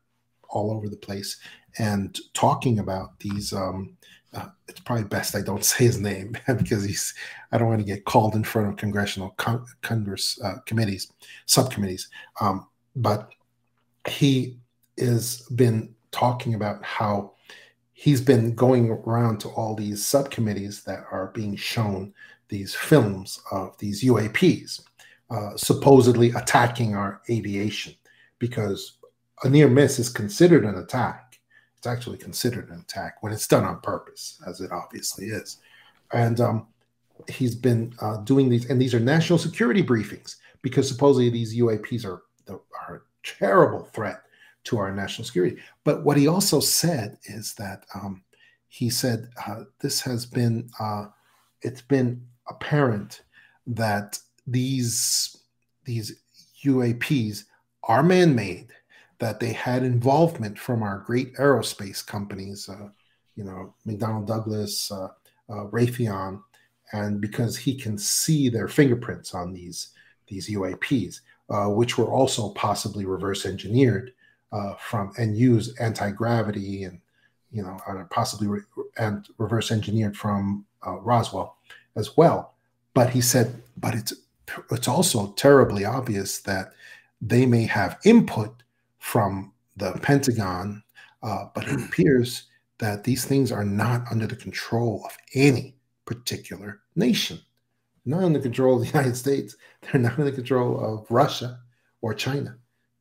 all 0.50 0.72
over 0.72 0.90
the 0.90 0.98
place 0.98 1.38
and 1.78 2.18
talking 2.34 2.80
about 2.80 3.20
these 3.20 3.54
um, 3.54 3.98
uh, 4.34 4.48
it's 4.68 4.80
probably 4.80 5.06
best 5.06 5.36
I 5.36 5.42
don't 5.42 5.64
say 5.72 5.86
his 5.86 6.00
name 6.00 6.38
because 6.58 6.84
he's 6.84 7.14
I 7.52 7.58
don't 7.58 7.68
want 7.68 7.80
to 7.80 7.86
get 7.86 8.06
called 8.06 8.36
in 8.36 8.44
front 8.44 8.70
of 8.70 8.78
congressional 8.78 9.32
con- 9.32 9.66
congress 9.82 10.40
uh, 10.44 10.56
committees 10.66 11.12
subcommittees. 11.46 12.10
Um, 12.42 12.68
but 12.96 13.30
he 14.10 14.58
has 14.98 15.42
been 15.56 15.94
talking 16.12 16.54
about 16.54 16.84
how 16.84 17.34
he's 17.94 18.22
been 18.22 18.54
going 18.56 18.90
around 18.90 19.40
to 19.40 19.50
all 19.50 19.76
these 19.76 20.06
subcommittees 20.06 20.84
that 20.84 21.04
are 21.12 21.32
being 21.34 21.56
shown 21.56 22.14
these 22.50 22.74
films 22.74 23.42
of 23.52 23.78
these 23.78 24.04
UAPs 24.04 24.82
uh, 25.30 25.58
supposedly 25.58 26.30
attacking 26.32 26.96
our 26.96 27.22
aviation 27.30 27.94
because 28.40 28.94
a 29.44 29.50
near 29.50 29.68
miss 29.68 30.00
is 30.00 30.10
considered 30.10 30.64
an 30.64 30.78
attack. 30.78 31.40
It's 31.78 31.88
actually 31.88 32.18
considered 32.18 32.70
an 32.70 32.80
attack 32.80 33.22
when 33.22 33.34
it's 33.34 33.48
done 33.48 33.64
on 33.64 33.82
purpose, 33.82 34.42
as 34.48 34.62
it 34.62 34.72
obviously 34.72 35.26
is. 35.26 35.58
And 36.14 36.40
um, 36.40 36.68
he's 37.30 37.56
been 37.56 37.94
uh, 38.00 38.18
doing 38.18 38.50
these, 38.50 38.70
and 38.70 38.82
these 38.82 38.94
are 38.94 39.00
national 39.00 39.40
security 39.40 39.84
briefings 39.84 40.38
because 40.62 40.88
supposedly 40.88 41.30
these 41.30 41.58
UAPs 41.58 42.06
are, 42.06 42.24
are 42.50 43.04
terrible 43.40 43.86
threat 43.86 44.22
to 44.66 44.78
our 44.78 44.92
national 44.92 45.26
security. 45.26 45.58
But 45.84 46.04
what 46.04 46.18
he 46.18 46.28
also 46.28 46.60
said 46.60 47.18
is 47.26 47.54
that 47.56 47.86
um, 47.96 48.24
he 48.68 48.90
said 48.90 49.30
uh, 49.46 49.64
this 49.80 50.02
has 50.02 50.26
been 50.26 50.70
uh, 50.80 51.08
it's 51.62 51.82
been 51.82 52.26
apparent 52.50 53.24
that 53.66 54.20
these 54.46 55.38
these 55.86 56.20
UAPs 56.66 57.44
are 57.84 58.04
man-made, 58.04 58.68
that 59.20 59.40
they 59.40 59.54
had 59.54 59.84
involvement 59.84 60.60
from 60.60 60.84
our 60.84 61.00
great 61.00 61.34
aerospace 61.36 62.06
companies, 62.06 62.68
uh, 62.68 62.90
you 63.36 63.44
know, 63.44 63.74
McDonnell 63.88 64.28
Douglas, 64.28 64.92
uh, 64.92 65.08
uh, 65.50 65.68
Raytheon, 65.68 66.42
and 66.92 67.22
because 67.22 67.56
he 67.56 67.76
can 67.76 67.98
see 67.98 68.50
their 68.50 68.68
fingerprints 68.68 69.34
on 69.34 69.54
these 69.54 69.90
these 70.28 70.50
UAPs 70.50 71.22
uh, 71.50 71.68
which 71.68 71.98
were 71.98 72.08
also 72.08 72.50
possibly 72.50 73.06
reverse 73.06 73.46
engineered 73.46 74.14
uh, 74.52 74.74
from 74.76 75.12
and 75.18 75.38
use 75.38 75.76
anti 75.80 76.12
gravity 76.12 76.84
and 76.84 77.00
you 77.52 77.62
know 77.62 77.78
possibly 78.10 78.48
re- 78.48 78.62
and 78.98 79.28
reverse 79.38 79.72
engineered 79.72 80.16
from 80.16 80.66
uh, 80.86 80.98
Roswell 80.98 81.58
as 81.96 82.18
well. 82.18 82.54
But 82.94 83.12
he 83.12 83.22
said, 83.22 83.62
but 83.78 83.96
it's 83.96 84.14
it's 84.72 84.88
also 84.88 85.34
terribly 85.34 85.86
obvious 85.86 86.40
that 86.40 86.72
they 87.22 87.46
may 87.46 87.64
have 87.66 88.00
input 88.06 88.64
from 89.00 89.54
the 89.76 89.94
Pentagon, 90.02 90.84
uh, 91.24 91.46
but 91.54 91.68
it 91.68 91.82
appears 91.86 92.44
that 92.80 93.04
these 93.04 93.26
things 93.26 93.52
are 93.52 93.66
not 93.66 94.04
under 94.12 94.28
the 94.28 94.36
control 94.36 95.04
of 95.06 95.18
any 95.34 95.76
particular 96.06 96.80
nation 96.96 97.40
not 98.08 98.24
under 98.24 98.40
control 98.40 98.76
of 98.76 98.82
the 98.82 98.88
United 98.98 99.16
States. 99.16 99.56
They're 99.82 100.02
not 100.02 100.18
under 100.18 100.32
control 100.32 100.80
of 100.80 101.12
Russia 101.12 101.60
or 102.02 102.14
China. 102.14 102.58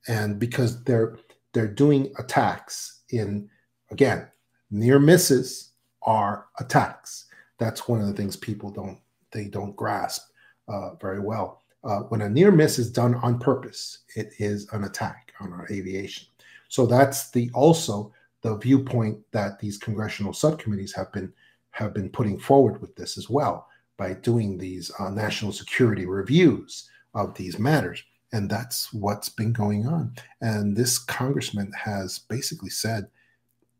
And 0.08 0.38
because 0.38 0.82
they're 0.84 1.18
they're 1.52 1.66
doing 1.66 2.12
attacks 2.18 3.02
in 3.10 3.48
again, 3.90 4.28
near 4.70 4.98
misses 4.98 5.70
are 6.02 6.46
attacks. 6.60 7.26
That's 7.58 7.88
one 7.88 8.00
of 8.00 8.06
the 8.06 8.12
things 8.12 8.36
people 8.36 8.70
don't 8.70 8.98
they 9.30 9.46
don't 9.46 9.76
grasp 9.76 10.30
uh, 10.68 10.94
very 10.96 11.20
well. 11.20 11.62
Uh, 11.84 12.00
when 12.08 12.22
a 12.22 12.28
near 12.28 12.50
miss 12.50 12.78
is 12.78 12.90
done 12.90 13.14
on 13.16 13.38
purpose, 13.38 13.98
it 14.16 14.32
is 14.38 14.68
an 14.72 14.84
attack 14.84 15.32
on 15.40 15.52
our 15.52 15.68
aviation. 15.70 16.26
So 16.68 16.84
that's 16.84 17.30
the 17.30 17.50
also 17.54 18.12
the 18.42 18.56
viewpoint 18.56 19.18
that 19.32 19.58
these 19.58 19.78
congressional 19.78 20.32
subcommittees 20.32 20.92
have 20.94 21.12
been 21.12 21.32
have 21.70 21.94
been 21.94 22.08
putting 22.08 22.38
forward 22.38 22.80
with 22.80 22.96
this 22.96 23.18
as 23.18 23.30
well 23.30 23.68
by 23.96 24.14
doing 24.14 24.58
these 24.58 24.90
uh, 24.98 25.10
national 25.10 25.52
security 25.52 26.06
reviews 26.06 26.88
of 27.14 27.34
these 27.34 27.58
matters. 27.58 28.02
And 28.32 28.50
that's 28.50 28.92
what's 28.92 29.28
been 29.28 29.52
going 29.52 29.86
on. 29.86 30.14
And 30.40 30.76
this 30.76 30.98
congressman 30.98 31.72
has 31.72 32.18
basically 32.18 32.70
said 32.70 33.06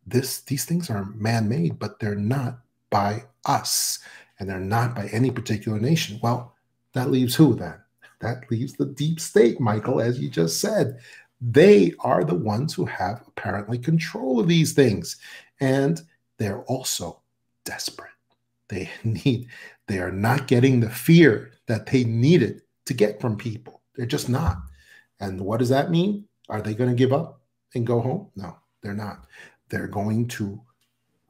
this 0.07 0.41
these 0.43 0.65
things 0.65 0.89
are 0.89 1.05
man-made, 1.17 1.79
but 1.79 1.99
they're 1.99 2.15
not 2.15 2.61
by 2.91 3.25
us 3.45 3.99
and 4.39 4.49
they're 4.49 4.61
not 4.61 4.95
by 4.95 5.09
any 5.09 5.31
particular 5.31 5.79
nation. 5.79 6.21
Well, 6.23 6.55
that 6.95 7.11
leaves 7.11 7.35
who 7.35 7.55
then? 7.55 7.75
That 8.21 8.51
leaves 8.51 8.75
the 8.75 8.87
deep 8.87 9.21
state, 9.21 9.61
Michael, 9.61 10.01
as 10.01 10.19
you 10.19 10.31
just 10.31 10.61
said. 10.61 10.99
They 11.41 11.93
are 12.01 12.25
the 12.25 12.35
ones 12.35 12.73
who 12.73 12.87
have 12.87 13.23
apparently 13.27 13.79
control 13.79 14.41
of 14.41 14.49
these 14.49 14.73
things. 14.73 15.17
And 15.61 16.01
they're 16.39 16.63
also 16.63 17.21
desperate. 17.65 18.13
They 18.69 18.91
need, 19.05 19.49
they 19.89 19.99
are 19.99 20.13
not 20.13 20.49
getting 20.49 20.81
the 20.81 20.91
fear 20.91 21.53
that 21.67 21.87
they 21.87 22.05
needed 22.05 22.63
to 22.87 22.95
get 22.95 23.21
from 23.21 23.37
people. 23.37 23.83
They're 23.95 24.07
just 24.07 24.29
not. 24.29 24.59
And 25.21 25.41
what 25.41 25.59
does 25.59 25.69
that 25.71 25.91
mean? 25.91 26.27
Are 26.49 26.61
they 26.61 26.75
going 26.75 26.91
to 26.91 26.97
give 26.97 27.13
up 27.13 27.41
and 27.75 27.87
go 27.87 28.01
home? 28.01 28.31
No, 28.37 28.57
they're 28.83 28.95
not. 28.95 29.27
They're 29.69 29.89
going 29.89 30.29
to 30.29 30.61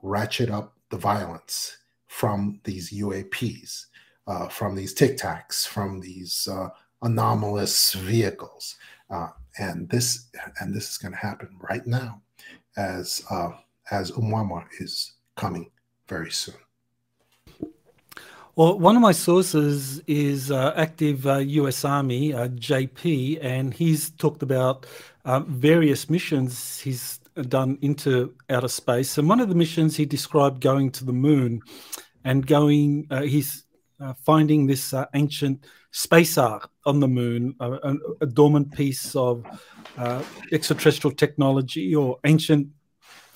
ratchet 0.02 0.50
up 0.50 0.74
the 0.90 0.98
violence 0.98 1.78
from 2.06 2.60
these 2.64 2.92
UAPs, 2.92 3.86
uh, 4.26 4.48
from 4.48 4.74
these 4.74 4.94
Tic 4.94 5.16
Tacs, 5.16 5.66
from 5.66 6.00
these 6.00 6.48
uh, 6.50 6.68
anomalous 7.02 7.94
vehicles, 7.94 8.76
uh, 9.10 9.28
and 9.58 9.88
this 9.88 10.28
and 10.60 10.74
this 10.74 10.90
is 10.90 10.98
going 10.98 11.12
to 11.12 11.18
happen 11.18 11.48
right 11.60 11.86
now, 11.86 12.20
as 12.76 13.24
uh, 13.30 13.50
as 13.90 14.12
Oumuamua 14.12 14.64
is 14.80 15.12
coming 15.36 15.70
very 16.08 16.30
soon. 16.30 16.65
Well, 18.56 18.78
one 18.78 18.96
of 18.96 19.02
my 19.02 19.12
sources 19.12 20.00
is 20.06 20.50
uh, 20.50 20.72
active 20.78 21.26
uh, 21.26 21.40
US 21.40 21.84
Army, 21.84 22.32
uh, 22.32 22.48
JP, 22.48 23.44
and 23.44 23.74
he's 23.74 24.08
talked 24.12 24.42
about 24.42 24.86
um, 25.26 25.44
various 25.44 26.08
missions 26.08 26.80
he's 26.80 27.20
done 27.48 27.76
into 27.82 28.34
outer 28.48 28.68
space. 28.68 29.18
And 29.18 29.28
one 29.28 29.40
of 29.40 29.50
the 29.50 29.54
missions 29.54 29.94
he 29.94 30.06
described 30.06 30.62
going 30.62 30.90
to 30.92 31.04
the 31.04 31.12
moon 31.12 31.60
and 32.24 32.46
going, 32.46 33.06
uh, 33.10 33.24
he's 33.24 33.64
uh, 34.00 34.14
finding 34.24 34.66
this 34.66 34.94
uh, 34.94 35.04
ancient 35.12 35.66
space 35.90 36.38
ark 36.38 36.70
on 36.86 36.98
the 36.98 37.08
moon, 37.08 37.54
a, 37.60 37.94
a 38.22 38.26
dormant 38.26 38.72
piece 38.72 39.14
of 39.14 39.44
extraterrestrial 40.50 41.14
technology 41.14 41.94
or 41.94 42.18
ancient 42.24 42.68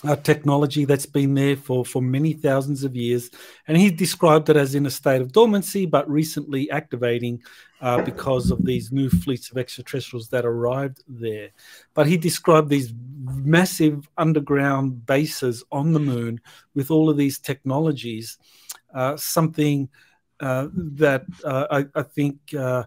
uh, 0.05 0.17
technology 0.17 0.85
that's 0.85 1.07
been 1.07 1.35
there 1.35 1.57
for, 1.57 1.85
for 1.85 2.01
many 2.01 2.33
thousands 2.33 2.85
of 2.85 2.97
years. 2.97 3.31
And 3.69 3.77
he 3.77 3.91
described 3.91 4.49
it 4.49 4.57
as 4.57 4.75
in 4.75 4.87
a 4.87 4.91
state 4.91 5.21
of 5.21 5.33
dormancy, 5.33 5.87
but 5.87 6.11
recently 6.11 6.71
activating 6.71 7.43
uh, 7.81 8.03
because 8.03 8.51
of 8.51 8.65
these 8.65 8.93
new 8.93 9.11
fleets 9.11 9.51
of 9.51 9.59
extraterrestrials 9.59 10.29
that 10.29 10.45
arrived 10.45 11.03
there. 11.09 11.51
But 11.95 12.07
he 12.07 12.17
described 12.17 12.69
these 12.69 12.93
massive 13.23 14.09
underground 14.17 15.07
bases 15.07 15.65
on 15.71 15.93
the 15.93 16.01
moon 16.01 16.41
with 16.75 16.91
all 16.91 17.11
of 17.11 17.17
these 17.17 17.39
technologies, 17.39 18.39
uh, 18.95 19.17
something 19.17 19.89
uh, 20.41 20.69
that 20.73 21.25
uh, 21.45 21.67
I, 21.71 21.87
I, 21.95 22.03
think 22.03 22.39
uh, 22.59 22.85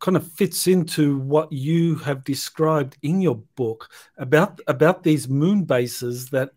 kind 0.00 0.16
of 0.16 0.30
fits 0.32 0.66
into 0.66 1.18
what 1.18 1.52
you 1.52 1.96
have 1.96 2.24
described 2.24 2.96
in 3.02 3.20
your 3.20 3.36
book 3.56 3.90
about 4.16 4.60
about 4.66 5.02
these 5.02 5.28
moon 5.28 5.64
bases 5.64 6.30
that 6.30 6.50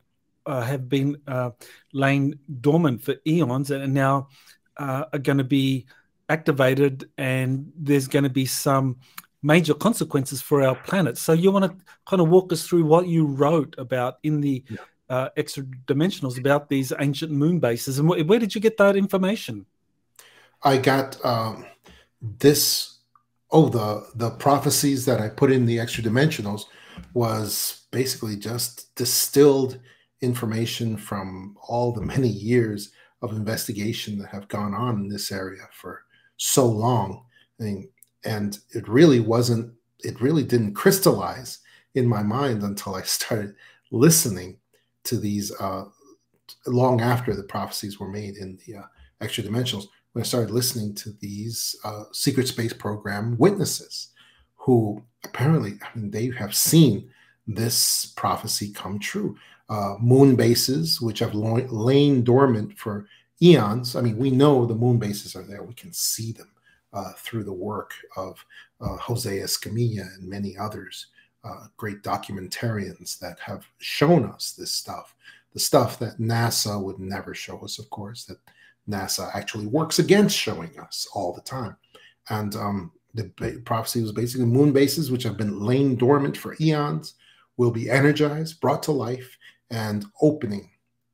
uh, 0.46 0.62
have 0.62 0.90
been 0.90 1.18
uh, 1.28 1.52
laying 1.94 2.38
dormant 2.60 3.04
for 3.04 3.16
eons 3.26 3.72
and 3.72 3.94
now 3.94 4.28
uh, 4.78 5.06
are 5.14 5.20
going 5.20 5.38
to 5.38 5.44
be 5.44 5.86
activated, 6.30 7.10
and 7.18 7.72
there's 7.78 8.08
going 8.08 8.24
to 8.24 8.30
be 8.30 8.46
some 8.46 8.98
major 9.44 9.74
consequences 9.74 10.42
for 10.42 10.62
our 10.62 10.76
planet. 10.76 11.18
So 11.18 11.34
you 11.34 11.52
want 11.52 11.66
to 11.66 11.86
kind 12.06 12.22
of 12.22 12.30
walk 12.30 12.54
us 12.54 12.66
through 12.66 12.86
what 12.86 13.08
you 13.08 13.26
wrote 13.26 13.76
about 13.78 14.18
in 14.24 14.42
the 14.42 14.64
yeah. 14.70 14.78
Uh, 15.10 15.28
extra 15.36 15.62
dimensionals 15.88 16.40
about 16.40 16.70
these 16.70 16.94
ancient 16.98 17.34
moon 17.34 17.60
bases, 17.60 18.00
and 18.00 18.08
wh- 18.08 18.26
where 18.26 18.40
did 18.40 18.56
you 18.56 18.62
get 18.62 18.78
that 18.78 18.96
information? 18.96 19.66
I 20.64 20.78
got 20.78 21.20
um, 21.26 21.66
this 22.22 22.91
oh 23.52 23.70
the 23.70 24.08
the 24.16 24.32
prophecies 24.32 25.06
that 25.06 25.20
i 25.22 25.28
put 25.28 25.52
in 25.52 25.66
the 25.66 25.80
extra 25.80 26.04
dimensionals 26.04 26.64
was 27.14 27.86
basically 27.92 28.36
just 28.36 28.94
distilled 28.96 29.80
information 30.22 30.98
from 30.98 31.56
all 31.68 31.92
the 31.92 32.02
many 32.02 32.28
years 32.28 32.92
of 33.22 33.32
investigation 33.32 34.18
that 34.18 34.30
have 34.30 34.48
gone 34.48 34.74
on 34.74 34.96
in 34.96 35.10
this 35.10 35.32
area 35.32 35.64
for 35.72 36.04
so 36.38 36.66
long. 36.66 37.26
And, 37.60 37.88
and 38.24 38.58
it 38.72 38.88
really 38.88 39.20
wasn't 39.20 39.74
it 40.04 40.20
really 40.20 40.44
didn't 40.44 40.74
crystallize 40.74 41.60
in 41.94 42.08
my 42.08 42.24
mind 42.24 42.64
until 42.64 42.96
i 42.96 43.02
started 43.04 43.54
listening 43.92 44.58
to 45.04 45.18
these 45.18 45.52
uh, 45.60 45.84
long 46.66 47.02
after 47.02 47.36
the 47.36 47.44
prophecies 47.44 48.00
were 48.00 48.10
made 48.10 48.38
in 48.38 48.58
the 48.66 48.78
uh, 48.78 48.84
extra 49.22 49.44
dimensionals 49.44 49.86
when 50.14 50.24
I 50.24 50.26
started 50.26 50.52
listening 50.52 50.94
to 50.96 51.12
these 51.20 51.76
uh, 51.84 52.04
secret 52.12 52.48
space 52.48 52.74
program 52.74 53.38
witnesses 53.38 54.10
who 54.56 55.04
apparently, 55.24 55.80
I 55.82 55.98
mean, 55.98 56.12
they 56.12 56.32
have 56.32 56.56
seen 56.56 57.10
this 57.48 58.08
prophecy 58.16 58.72
come 58.72 59.00
true. 59.00 59.38
Uh, 59.70 59.96
moon 60.00 60.36
bases, 60.36 61.00
which 61.02 61.20
have 61.20 61.34
lain 61.34 62.24
dormant 62.24 62.78
for 62.78 63.08
eons. 63.42 63.96
I 63.96 64.02
mean, 64.02 64.18
we 64.18 64.30
know 64.30 64.66
the 64.66 64.76
moon 64.76 64.98
bases 64.98 65.36
are 65.36 65.44
there. 65.44 65.64
We 65.64 65.74
can 65.74 65.94
see 65.94 66.34
them 66.34 66.52
uh, 66.94 67.14
through 67.18 67.46
the 67.46 67.54
work 67.54 67.94
of 68.18 68.44
uh, 68.82 68.98
Jose 68.98 69.40
Escamilla 69.40 70.14
and 70.16 70.28
many 70.28 70.58
others, 70.58 71.08
uh, 71.44 71.68
great 71.78 72.04
documentarians 72.04 73.18
that 73.20 73.40
have 73.40 73.66
shown 73.78 74.26
us 74.26 74.52
this 74.52 74.74
stuff. 74.74 75.16
The 75.54 75.60
stuff 75.60 76.00
that 76.00 76.20
NASA 76.20 76.82
would 76.82 77.00
never 77.00 77.34
show 77.34 77.60
us, 77.60 77.80
of 77.80 77.90
course, 77.90 78.26
that 78.26 78.38
NASA 78.92 79.34
actually 79.34 79.68
works 79.68 80.00
against 80.00 80.38
showing 80.38 80.78
us 80.80 81.08
all 81.14 81.34
the 81.34 81.42
time. 81.42 81.76
And 82.30 82.56
um, 82.56 82.92
the 83.14 83.62
prophecy 83.66 84.02
was 84.02 84.12
basically 84.12 84.46
moon 84.46 84.72
bases, 84.72 85.12
which 85.12 85.24
have 85.24 85.38
been 85.38 85.62
laying 85.62 85.96
dormant 85.96 86.38
for 86.38 86.56
eons, 86.60 87.16
will 87.58 87.72
be 87.72 87.90
energized, 87.90 88.62
brought 88.62 88.84
to 88.84 88.92
life, 88.92 89.38
and 89.70 90.06
opening, 90.22 90.70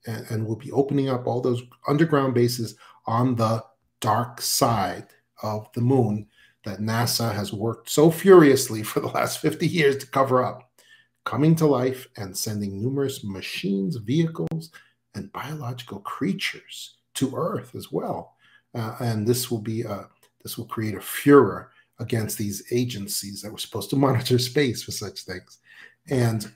and, 0.05 0.25
and 0.29 0.45
will 0.45 0.55
be 0.55 0.71
opening 0.71 1.09
up 1.09 1.27
all 1.27 1.41
those 1.41 1.63
underground 1.87 2.33
bases 2.33 2.75
on 3.05 3.35
the 3.35 3.63
dark 3.99 4.41
side 4.41 5.07
of 5.41 5.71
the 5.73 5.81
moon 5.81 6.27
that 6.65 6.79
NASA 6.79 7.33
has 7.33 7.53
worked 7.53 7.89
so 7.89 8.11
furiously 8.11 8.83
for 8.83 8.99
the 8.99 9.07
last 9.07 9.39
50 9.39 9.67
years 9.67 9.97
to 9.97 10.07
cover 10.07 10.43
up, 10.43 10.69
coming 11.25 11.55
to 11.55 11.65
life 11.65 12.07
and 12.17 12.35
sending 12.35 12.81
numerous 12.81 13.23
machines, 13.23 13.95
vehicles, 13.97 14.71
and 15.15 15.31
biological 15.31 15.99
creatures 16.01 16.96
to 17.17 17.35
Earth 17.35 17.75
as 17.75 17.91
well. 17.91 18.35
Uh, 18.73 18.95
and 18.99 19.25
this 19.25 19.49
will 19.49 19.61
be 19.61 19.81
a, 19.81 20.07
this 20.43 20.57
will 20.57 20.65
create 20.65 20.95
a 20.95 21.01
furor 21.01 21.71
against 21.99 22.37
these 22.37 22.63
agencies 22.71 23.41
that 23.41 23.51
were 23.51 23.57
supposed 23.57 23.89
to 23.89 23.95
monitor 24.07 24.39
space 24.39 24.83
for 24.83 24.91
such 24.91 25.21
things. 25.21 25.59
And 26.09 26.51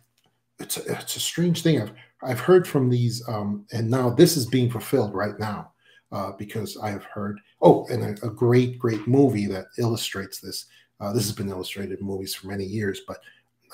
it's 0.59 0.77
a, 0.77 0.91
it's 0.91 1.15
a 1.15 1.19
strange 1.19 1.63
thing. 1.63 1.81
I've 1.81 1.91
I've 2.23 2.39
heard 2.39 2.67
from 2.67 2.89
these, 2.89 3.27
um, 3.27 3.65
and 3.71 3.89
now 3.89 4.11
this 4.11 4.37
is 4.37 4.45
being 4.45 4.69
fulfilled 4.69 5.15
right 5.15 5.37
now 5.39 5.71
uh, 6.11 6.31
because 6.37 6.77
I 6.77 6.89
have 6.91 7.03
heard. 7.03 7.39
Oh, 7.61 7.87
and 7.89 8.19
a, 8.19 8.27
a 8.27 8.29
great 8.29 8.77
great 8.77 9.07
movie 9.07 9.47
that 9.47 9.65
illustrates 9.77 10.39
this. 10.39 10.67
Uh, 10.99 11.11
this 11.11 11.23
has 11.23 11.35
been 11.35 11.49
illustrated 11.49 11.99
in 11.99 12.05
movies 12.05 12.35
for 12.35 12.47
many 12.47 12.63
years, 12.63 13.01
but 13.07 13.17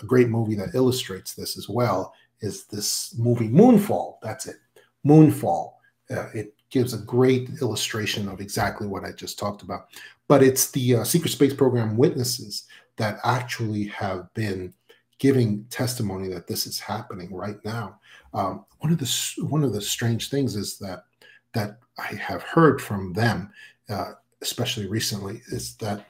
a 0.01 0.05
great 0.05 0.29
movie 0.29 0.55
that 0.55 0.75
illustrates 0.75 1.33
this 1.33 1.57
as 1.57 1.67
well 1.67 2.13
is 2.39 2.65
this 2.65 3.15
movie 3.17 3.49
Moonfall. 3.49 4.17
That's 4.21 4.47
it, 4.47 4.57
Moonfall. 5.05 5.73
Uh, 6.09 6.27
it 6.33 6.53
gives 6.69 6.93
a 6.93 6.99
great 6.99 7.49
illustration 7.61 8.27
of 8.27 8.41
exactly 8.41 8.87
what 8.87 9.03
I 9.03 9.11
just 9.11 9.39
talked 9.39 9.61
about. 9.61 9.87
But 10.27 10.43
it's 10.43 10.71
the 10.71 10.97
uh, 10.97 11.03
secret 11.03 11.31
space 11.31 11.53
program 11.53 11.95
witnesses 11.95 12.67
that 12.97 13.19
actually 13.23 13.85
have 13.85 14.33
been 14.33 14.73
giving 15.19 15.63
testimony 15.65 16.27
that 16.29 16.47
this 16.47 16.67
is 16.67 16.79
happening 16.79 17.33
right 17.33 17.63
now. 17.63 17.99
Um, 18.33 18.65
one 18.79 18.91
of 18.91 18.99
the 18.99 19.35
one 19.47 19.63
of 19.63 19.73
the 19.73 19.81
strange 19.81 20.29
things 20.29 20.55
is 20.55 20.77
that 20.79 21.05
that 21.53 21.79
I 21.97 22.13
have 22.15 22.43
heard 22.43 22.81
from 22.81 23.13
them, 23.13 23.51
uh, 23.89 24.13
especially 24.41 24.87
recently, 24.87 25.41
is 25.47 25.75
that 25.77 26.05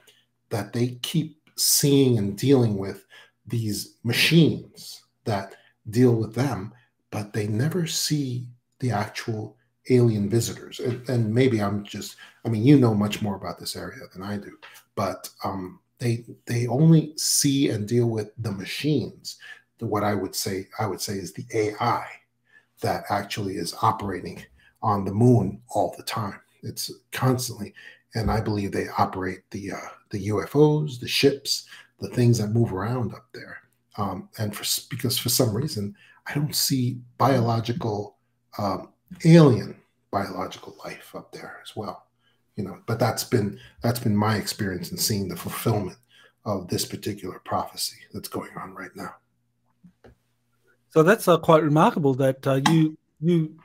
that 0.50 0.72
they 0.72 0.98
keep 1.02 1.40
seeing 1.56 2.18
and 2.18 2.36
dealing 2.36 2.76
with 2.76 3.06
these 3.46 3.94
machines 4.04 5.02
that 5.24 5.54
deal 5.90 6.14
with 6.14 6.34
them, 6.34 6.72
but 7.10 7.32
they 7.32 7.46
never 7.46 7.86
see 7.86 8.46
the 8.80 8.90
actual 8.90 9.56
alien 9.90 10.28
visitors. 10.28 10.80
And, 10.80 11.08
and, 11.08 11.34
maybe 11.34 11.62
I'm 11.62 11.84
just, 11.84 12.16
I 12.44 12.48
mean, 12.48 12.64
you 12.64 12.78
know 12.78 12.94
much 12.94 13.22
more 13.22 13.36
about 13.36 13.58
this 13.58 13.76
area 13.76 14.00
than 14.12 14.22
I 14.22 14.36
do, 14.36 14.56
but 14.94 15.30
um, 15.44 15.80
they 15.98 16.24
they 16.46 16.66
only 16.66 17.12
see 17.16 17.70
and 17.70 17.86
deal 17.86 18.06
with 18.06 18.30
the 18.38 18.52
machines. 18.52 19.38
What 19.80 20.04
I 20.04 20.14
would 20.14 20.34
say, 20.34 20.68
I 20.78 20.86
would 20.86 21.00
say 21.00 21.14
is 21.14 21.32
the 21.32 21.46
AI 21.52 22.06
that 22.80 23.04
actually 23.10 23.56
is 23.56 23.74
operating 23.82 24.44
on 24.82 25.04
the 25.04 25.12
moon 25.12 25.60
all 25.70 25.94
the 25.96 26.04
time. 26.04 26.40
It's 26.62 26.90
constantly, 27.12 27.74
and 28.14 28.30
I 28.30 28.40
believe 28.40 28.72
they 28.72 28.88
operate 28.96 29.42
the 29.50 29.72
uh, 29.72 29.88
the 30.10 30.28
UFOs, 30.28 31.00
the 31.00 31.08
ships, 31.08 31.66
the 32.00 32.08
things 32.08 32.38
that 32.38 32.48
move 32.48 32.72
around 32.72 33.14
up 33.14 33.26
there. 33.32 33.58
Um, 33.96 34.28
and 34.38 34.54
for 34.54 34.64
because 34.90 35.18
for 35.18 35.28
some 35.28 35.54
reason 35.54 35.94
I 36.26 36.34
don't 36.34 36.54
see 36.54 36.98
biological 37.16 38.16
um, 38.58 38.92
alien 39.24 39.76
biological 40.10 40.76
life 40.84 41.14
up 41.14 41.32
there 41.32 41.58
as 41.62 41.76
well 41.76 42.06
you 42.56 42.64
know 42.64 42.78
but 42.86 42.98
that's 42.98 43.24
been 43.24 43.58
that's 43.82 44.00
been 44.00 44.16
my 44.16 44.36
experience 44.36 44.90
in 44.90 44.96
seeing 44.96 45.28
the 45.28 45.36
fulfillment 45.36 45.98
of 46.48 46.68
this 46.68 46.84
particular 46.84 47.38
prophecy 47.44 47.98
that's 48.12 48.28
going 48.28 48.50
on 48.60 48.74
right 48.74 48.94
now. 48.96 49.14
So 50.90 51.02
that's 51.02 51.28
uh, 51.28 51.38
quite 51.38 51.62
remarkable 51.62 52.14
that 52.14 52.46
uh, 52.46 52.60
you 52.70 52.96
you 53.20 53.58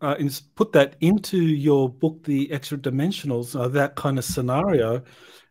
uh, 0.00 0.16
put 0.54 0.72
that 0.72 0.96
into 1.00 1.38
your 1.38 1.88
book 1.88 2.24
the 2.24 2.50
extra 2.50 2.78
dimensionals 2.78 3.58
uh, 3.58 3.68
that 3.68 3.94
kind 3.96 4.18
of 4.18 4.24
scenario. 4.24 5.02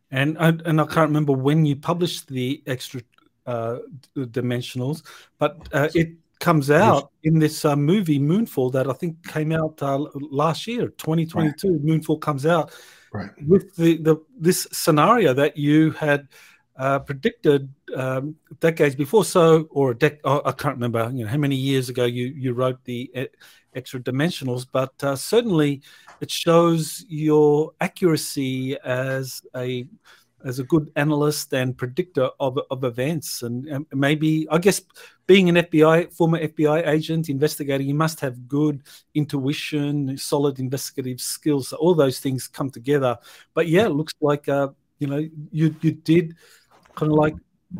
And 0.09 0.37
I, 0.39 0.49
and 0.65 0.81
I 0.81 0.85
can't 0.85 1.07
remember 1.07 1.31
when 1.31 1.65
you 1.65 1.77
published 1.77 2.27
the 2.27 2.61
extra 2.67 3.01
uh, 3.45 3.77
dimensionals 4.15 5.03
but 5.39 5.57
uh, 5.71 5.89
it 5.95 6.09
comes 6.41 6.69
out 6.69 7.11
in 7.23 7.39
this 7.39 7.63
uh, 7.63 7.75
movie 7.75 8.19
Moonfall 8.19 8.71
that 8.73 8.89
I 8.89 8.93
think 8.93 9.25
came 9.27 9.51
out 9.51 9.81
uh, 9.81 10.05
last 10.19 10.67
year, 10.67 10.89
2022. 10.89 11.69
Right. 11.69 11.85
Moonfall 11.85 12.19
comes 12.19 12.45
out 12.45 12.73
right. 13.13 13.29
with 13.47 13.73
the, 13.75 13.97
the 13.97 14.17
this 14.37 14.67
scenario 14.73 15.33
that 15.35 15.55
you 15.55 15.91
had 15.91 16.27
uh, 16.75 16.99
predicted 16.99 17.71
um, 17.95 18.35
decades 18.59 18.95
before. 18.95 19.23
So, 19.23 19.67
or 19.69 19.93
dec- 19.93 20.19
oh, 20.23 20.41
I 20.43 20.51
can't 20.51 20.75
remember, 20.75 21.09
you 21.13 21.23
know, 21.23 21.31
how 21.31 21.37
many 21.37 21.55
years 21.55 21.89
ago 21.89 22.05
you 22.05 22.25
you 22.25 22.53
wrote 22.53 22.83
the 22.83 23.11
e- 23.15 23.27
extra 23.75 23.99
dimensionals, 23.99 24.65
but 24.69 24.91
uh, 25.03 25.15
certainly 25.15 25.81
it 26.19 26.31
shows 26.31 27.05
your 27.07 27.71
accuracy 27.79 28.77
as 28.83 29.41
a 29.55 29.87
as 30.45 30.59
a 30.59 30.63
good 30.63 30.91
analyst 30.95 31.53
and 31.53 31.77
predictor 31.77 32.29
of, 32.39 32.59
of 32.69 32.83
events. 32.83 33.43
And, 33.43 33.67
and 33.67 33.85
maybe, 33.93 34.47
I 34.49 34.57
guess, 34.57 34.81
being 35.27 35.49
an 35.49 35.55
FBI, 35.55 36.13
former 36.13 36.39
FBI 36.39 36.87
agent 36.87 37.29
investigating, 37.29 37.87
you 37.87 37.95
must 37.95 38.19
have 38.19 38.47
good 38.47 38.83
intuition, 39.13 40.17
solid 40.17 40.59
investigative 40.59 41.21
skills. 41.21 41.69
So 41.69 41.77
all 41.77 41.95
those 41.95 42.19
things 42.19 42.47
come 42.47 42.69
together. 42.69 43.17
But 43.53 43.67
yeah, 43.67 43.85
it 43.85 43.91
looks 43.91 44.13
like, 44.21 44.49
uh, 44.49 44.69
you 44.99 45.07
know, 45.07 45.27
you, 45.51 45.75
you 45.81 45.91
did 45.91 46.35
kind 46.95 47.11
of 47.11 47.17
like 47.17 47.35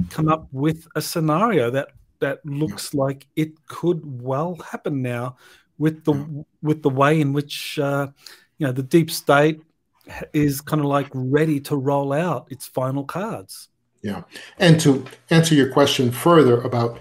come 0.10 0.30
up 0.30 0.48
with 0.52 0.88
a 0.96 1.02
scenario 1.02 1.70
that 1.72 1.90
that 2.20 2.46
looks 2.46 2.94
like 2.94 3.28
it 3.36 3.52
could 3.68 4.00
well 4.22 4.56
happen 4.72 5.02
now 5.02 5.36
with 5.78 6.06
the 6.06 6.46
with 6.62 6.82
the 6.84 6.90
way 6.90 7.20
in 7.20 7.34
which 7.34 7.78
uh, 7.80 8.08
you 8.58 8.68
know 8.68 8.72
the 8.72 8.84
deep 8.84 9.12
state 9.12 9.62
is 10.34 10.62
kind 10.62 10.82
of 10.82 10.88
like 10.88 11.10
ready 11.14 11.60
to 11.62 11.76
roll 11.76 12.14
out 12.14 12.48
its 12.50 12.68
final 12.68 13.04
cards. 13.04 13.70
Yeah. 14.02 14.24
And 14.58 14.80
to 14.82 15.06
answer 15.30 15.56
your 15.56 15.72
question 15.72 16.12
further 16.12 16.62
about 16.62 17.00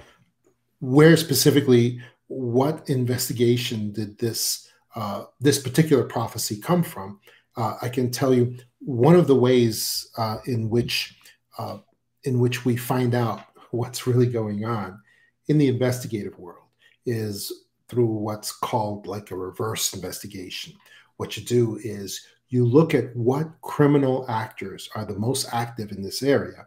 where 0.81 1.16
specifically 1.16 2.01
what 2.28 2.89
investigation 2.89 3.93
did 3.93 4.19
this 4.19 4.66
uh, 4.97 5.24
this 5.41 5.59
particular 5.59 6.03
prophecy 6.03 6.61
come 6.61 6.82
from, 6.82 7.20
uh, 7.57 7.77
I 7.81 7.89
can 7.89 8.11
tell 8.11 8.35
you 8.35 8.57
one 8.81 9.15
of 9.15 9.28
the 9.28 9.37
ways 9.37 10.11
uh, 10.19 10.39
in 10.47 10.69
which 10.69 11.16
uh, 11.59 11.78
in 12.24 12.39
which 12.41 12.65
we 12.65 12.77
find 12.77 13.15
out 13.15 13.43
what's 13.70 14.07
really 14.07 14.27
going 14.27 14.65
on 14.65 15.01
in 15.49 15.59
the 15.59 15.69
investigative 15.69 16.39
world 16.39 16.65
is 17.07 17.53
through 17.89 18.07
what's 18.07 18.53
called 18.53 19.07
like 19.07 19.31
a 19.31 19.37
reverse 19.37 19.93
investigation. 19.95 20.74
What 21.16 21.37
you 21.37 21.45
do 21.45 21.78
is 21.82 22.24
you 22.51 22.64
look 22.66 22.94
at 22.94 23.14
what 23.16 23.60
criminal 23.62 24.27
actors 24.28 24.89
are 24.94 25.05
the 25.05 25.18
most 25.18 25.48
active 25.52 25.93
in 25.93 26.02
this 26.02 26.22
area 26.22 26.66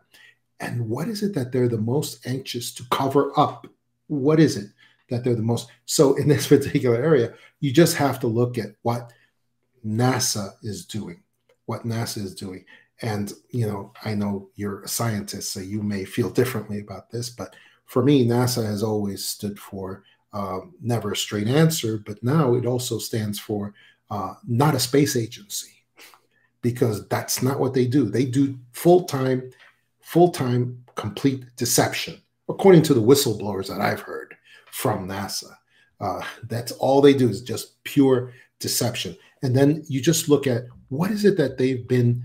and 0.59 0.89
what 0.89 1.07
is 1.07 1.23
it 1.23 1.33
that 1.35 1.51
they're 1.51 1.67
the 1.67 1.77
most 1.77 2.25
anxious 2.25 2.73
to 2.75 2.83
cover 2.89 3.37
up? 3.37 3.67
What 4.07 4.39
is 4.39 4.55
it 4.57 4.69
that 5.09 5.23
they're 5.23 5.35
the 5.35 5.41
most 5.41 5.69
so 5.85 6.15
in 6.15 6.27
this 6.33 6.47
particular 6.47 6.97
area 6.97 7.33
you 7.59 7.71
just 7.71 7.95
have 7.97 8.19
to 8.19 8.27
look 8.27 8.57
at 8.57 8.75
what 8.81 9.11
nasa 9.85 10.53
is 10.63 10.85
doing 10.85 11.21
what 11.65 11.85
nasa 11.85 12.17
is 12.17 12.35
doing. 12.35 12.65
And 13.01 13.33
you 13.49 13.67
know 13.67 13.91
i 14.05 14.13
know 14.13 14.49
you're 14.55 14.81
a 14.83 14.87
scientist 14.87 15.51
so 15.51 15.59
you 15.59 15.81
may 15.81 16.05
feel 16.05 16.29
differently 16.29 16.79
about 16.79 17.09
this 17.09 17.29
but 17.29 17.55
for 17.85 18.03
me 18.03 18.25
nasa 18.25 18.65
has 18.65 18.81
always 18.83 19.25
stood 19.25 19.59
for 19.59 20.03
um, 20.31 20.73
never 20.81 21.11
a 21.11 21.17
straight 21.17 21.47
answer 21.47 21.97
but 21.97 22.23
now 22.23 22.53
it 22.55 22.65
also 22.65 22.97
stands 22.97 23.39
for 23.39 23.73
uh, 24.09 24.35
not 24.47 24.75
a 24.75 24.79
space 24.79 25.15
agency 25.15 25.71
because 26.61 27.07
that's 27.07 27.41
not 27.43 27.59
what 27.59 27.73
they 27.73 27.85
do. 27.85 28.09
They 28.09 28.25
do 28.25 28.57
full 28.71 29.03
time, 29.03 29.51
full 30.01 30.31
time, 30.31 30.83
complete 30.95 31.43
deception, 31.57 32.21
according 32.49 32.83
to 32.83 32.93
the 32.93 33.01
whistleblowers 33.01 33.67
that 33.67 33.81
I've 33.81 34.01
heard 34.01 34.35
from 34.71 35.07
NASA. 35.07 35.55
Uh, 35.99 36.21
that's 36.43 36.71
all 36.73 37.01
they 37.01 37.13
do 37.13 37.29
is 37.29 37.41
just 37.41 37.83
pure 37.83 38.33
deception. 38.59 39.15
And 39.41 39.55
then 39.55 39.83
you 39.87 40.01
just 40.01 40.29
look 40.29 40.47
at 40.47 40.63
what 40.89 41.11
is 41.11 41.25
it 41.25 41.37
that 41.37 41.57
they've 41.57 41.87
been 41.87 42.23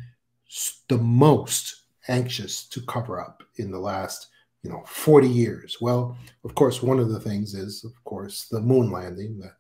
the 0.89 0.99
most 0.99 1.83
anxious 2.09 2.65
to 2.69 2.81
cover 2.83 3.21
up 3.21 3.43
in 3.57 3.71
the 3.71 3.79
last 3.79 4.29
you 4.63 4.71
know 4.71 4.83
40 4.87 5.29
years 5.29 5.77
well 5.81 6.17
of 6.45 6.55
course 6.55 6.83
one 6.83 6.99
of 6.99 7.11
the 7.11 7.21
things 7.21 7.55
is 7.55 7.85
of 7.85 7.93
course 8.05 8.49
the 8.51 8.61
moon 8.61 8.91
landing 8.91 9.39
that 9.39 9.53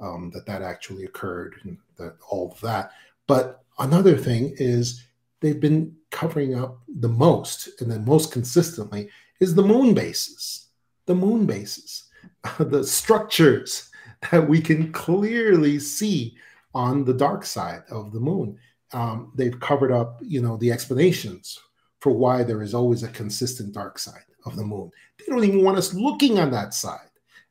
um, 0.00 0.30
that 0.34 0.46
that 0.46 0.62
actually 0.62 1.04
occurred 1.04 1.54
and 1.62 1.78
that 1.96 2.16
all 2.28 2.52
of 2.52 2.60
that 2.60 2.92
but 3.26 3.64
Another 3.78 4.16
thing 4.16 4.54
is 4.58 5.04
they've 5.40 5.60
been 5.60 5.94
covering 6.10 6.54
up 6.54 6.78
the 7.00 7.08
most 7.08 7.68
and 7.80 7.90
then 7.90 8.04
most 8.04 8.32
consistently 8.32 9.08
is 9.40 9.54
the 9.54 9.62
moon 9.62 9.94
bases. 9.94 10.68
The 11.06 11.14
moon 11.14 11.44
bases, 11.44 12.04
the 12.58 12.84
structures 12.84 13.90
that 14.30 14.48
we 14.48 14.60
can 14.60 14.92
clearly 14.92 15.78
see 15.78 16.36
on 16.74 17.04
the 17.04 17.14
dark 17.14 17.44
side 17.44 17.82
of 17.90 18.12
the 18.12 18.20
moon. 18.20 18.58
Um, 18.92 19.32
they've 19.34 19.58
covered 19.58 19.92
up, 19.92 20.20
you 20.22 20.40
know, 20.40 20.56
the 20.56 20.70
explanations 20.70 21.58
for 22.00 22.12
why 22.12 22.42
there 22.42 22.62
is 22.62 22.74
always 22.74 23.02
a 23.02 23.08
consistent 23.08 23.72
dark 23.74 23.98
side 23.98 24.24
of 24.46 24.56
the 24.56 24.64
moon. 24.64 24.90
They 25.18 25.26
don't 25.26 25.44
even 25.44 25.64
want 25.64 25.78
us 25.78 25.94
looking 25.94 26.38
on 26.38 26.50
that 26.52 26.74
side. 26.74 27.00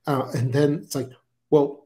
Uh, 0.08 0.30
and 0.34 0.54
then 0.54 0.76
it's 0.76 0.96
like, 0.96 1.10
well, 1.50 1.83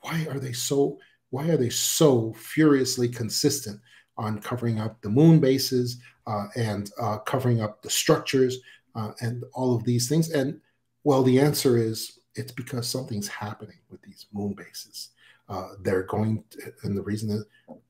why 0.00 0.26
are 0.30 0.38
they 0.38 0.52
so 0.52 0.98
why 1.30 1.48
are 1.48 1.56
they 1.56 1.70
so 1.70 2.32
furiously 2.34 3.08
consistent 3.08 3.80
on 4.18 4.38
covering 4.38 4.78
up 4.78 5.00
the 5.00 5.08
moon 5.08 5.40
bases 5.40 5.98
uh, 6.26 6.46
and 6.56 6.90
uh, 7.00 7.18
covering 7.18 7.62
up 7.62 7.82
the 7.82 7.88
structures 7.88 8.58
uh, 8.94 9.12
and 9.20 9.44
all 9.54 9.74
of 9.74 9.84
these 9.84 10.08
things? 10.08 10.30
And 10.30 10.60
well, 11.04 11.22
the 11.22 11.40
answer 11.40 11.78
is 11.78 12.18
it's 12.34 12.52
because 12.52 12.86
something's 12.86 13.28
happening 13.28 13.78
with 13.90 14.02
these 14.02 14.26
moon 14.32 14.52
bases. 14.52 15.10
Uh, 15.48 15.68
they're 15.80 16.04
going, 16.04 16.44
to, 16.50 16.72
and 16.84 16.96
the 16.96 17.02
reason 17.02 17.30
is 17.30 17.44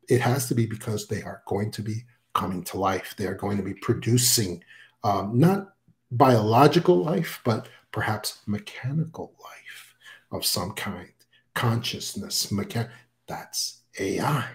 it 0.08 0.20
has 0.20 0.48
to 0.48 0.54
be 0.54 0.66
because 0.66 1.06
they 1.06 1.22
are 1.22 1.42
going 1.46 1.70
to 1.72 1.82
be 1.82 2.04
coming 2.34 2.62
to 2.64 2.78
life. 2.78 3.14
They 3.16 3.26
are 3.26 3.34
going 3.34 3.56
to 3.56 3.62
be 3.62 3.74
producing 3.74 4.62
um, 5.04 5.38
not 5.38 5.74
biological 6.10 7.02
life, 7.02 7.40
but 7.44 7.68
perhaps 7.92 8.40
mechanical 8.46 9.34
life 9.42 9.94
of 10.30 10.46
some 10.46 10.72
kind, 10.72 11.12
consciousness, 11.54 12.46
mechan- 12.52 12.90
that's 13.26 13.82
AI. 13.98 14.46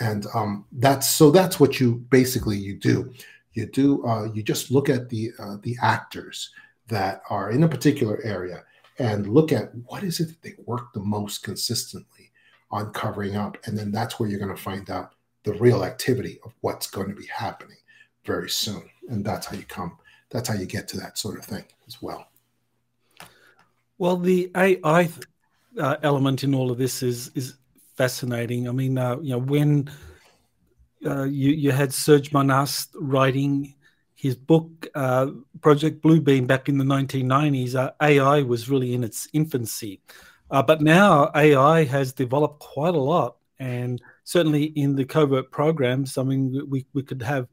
And 0.00 0.26
um, 0.34 0.66
that's 0.72 1.08
so 1.08 1.30
that's 1.30 1.60
what 1.60 1.78
you 1.78 2.04
basically 2.10 2.56
you 2.56 2.76
do. 2.76 3.12
You 3.52 3.66
do 3.66 4.04
uh, 4.04 4.28
you 4.32 4.42
just 4.42 4.70
look 4.70 4.88
at 4.88 5.08
the 5.08 5.30
uh, 5.38 5.56
the 5.62 5.76
actors 5.80 6.50
that 6.88 7.22
are 7.30 7.50
in 7.50 7.62
a 7.62 7.68
particular 7.68 8.20
area 8.24 8.64
and 8.98 9.28
look 9.28 9.52
at 9.52 9.70
what 9.86 10.02
is 10.02 10.20
it 10.20 10.28
that 10.28 10.42
they 10.42 10.54
work 10.66 10.92
the 10.92 11.00
most 11.00 11.42
consistently 11.42 12.32
on 12.70 12.92
covering 12.92 13.36
up, 13.36 13.56
and 13.66 13.78
then 13.78 13.92
that's 13.92 14.18
where 14.18 14.28
you're 14.28 14.40
going 14.40 14.54
to 14.54 14.60
find 14.60 14.90
out 14.90 15.14
the 15.44 15.54
real 15.54 15.84
activity 15.84 16.40
of 16.44 16.52
what's 16.60 16.88
going 16.88 17.08
to 17.08 17.14
be 17.14 17.26
happening 17.26 17.76
very 18.24 18.50
soon. 18.50 18.88
And 19.08 19.24
that's 19.24 19.46
how 19.46 19.56
you 19.56 19.64
come. 19.64 19.98
That's 20.30 20.48
how 20.48 20.54
you 20.54 20.66
get 20.66 20.88
to 20.88 20.96
that 20.98 21.18
sort 21.18 21.38
of 21.38 21.44
thing 21.44 21.64
as 21.86 22.02
well. 22.02 22.26
Well, 23.98 24.16
the 24.16 24.50
AI 24.56 25.08
uh, 25.78 25.96
element 26.02 26.44
in 26.44 26.54
all 26.54 26.70
of 26.70 26.78
this 26.78 27.02
is 27.02 27.30
is 27.34 27.54
fascinating. 27.96 28.68
I 28.68 28.72
mean, 28.72 28.98
uh, 28.98 29.18
you 29.20 29.30
know, 29.30 29.38
when 29.38 29.90
uh, 31.04 31.24
you 31.24 31.50
you 31.50 31.70
had 31.70 31.92
Serge 31.92 32.30
Monast 32.32 32.90
writing 32.94 33.74
his 34.14 34.36
book 34.36 34.86
uh, 34.94 35.28
Project 35.60 36.02
Bluebeam 36.02 36.46
back 36.46 36.68
in 36.68 36.78
the 36.78 36.84
1990s, 36.84 37.74
uh, 37.74 37.92
AI 38.00 38.42
was 38.42 38.70
really 38.70 38.94
in 38.94 39.04
its 39.04 39.28
infancy, 39.32 40.00
uh, 40.50 40.62
but 40.62 40.80
now 40.80 41.30
AI 41.34 41.84
has 41.84 42.12
developed 42.12 42.60
quite 42.60 42.94
a 42.94 42.98
lot, 42.98 43.36
and 43.58 44.00
certainly 44.24 44.64
in 44.64 44.94
the 44.94 45.04
covert 45.04 45.50
programs, 45.50 46.16
I 46.18 46.22
mean, 46.22 46.66
we 46.68 46.86
we 46.92 47.02
could 47.02 47.22
have. 47.22 47.48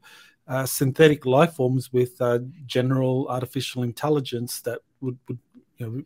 Uh, 0.48 0.66
synthetic 0.66 1.24
life 1.24 1.54
forms 1.54 1.92
with 1.92 2.20
general 2.66 3.28
artificial 3.28 3.84
intelligence 3.84 4.60
that 4.60 4.80
would, 5.00 5.16
would 5.28 5.38
you 5.78 5.86
know, 5.86 6.02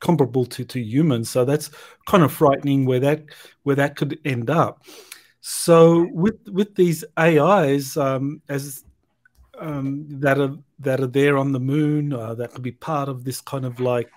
comparable 0.00 0.46
to 0.46 0.64
to 0.64 0.80
humans. 0.80 1.30
So 1.30 1.44
that's 1.44 1.70
kind 2.06 2.22
of 2.22 2.32
frightening 2.32 2.86
where 2.86 3.00
that 3.00 3.24
where 3.62 3.76
that 3.76 3.96
could 3.96 4.18
end 4.24 4.50
up. 4.50 4.84
So 5.40 6.08
with 6.12 6.38
with 6.48 6.74
these 6.74 7.04
AIs 7.18 7.96
um, 7.96 8.42
as 8.48 8.84
um, 9.58 10.06
that 10.20 10.38
are 10.38 10.56
that 10.80 11.00
are 11.00 11.06
there 11.06 11.36
on 11.36 11.52
the 11.52 11.60
moon, 11.60 12.12
uh, 12.12 12.34
that 12.34 12.52
could 12.52 12.62
be 12.62 12.72
part 12.72 13.08
of 13.08 13.24
this 13.24 13.40
kind 13.40 13.64
of 13.64 13.80
like 13.80 14.10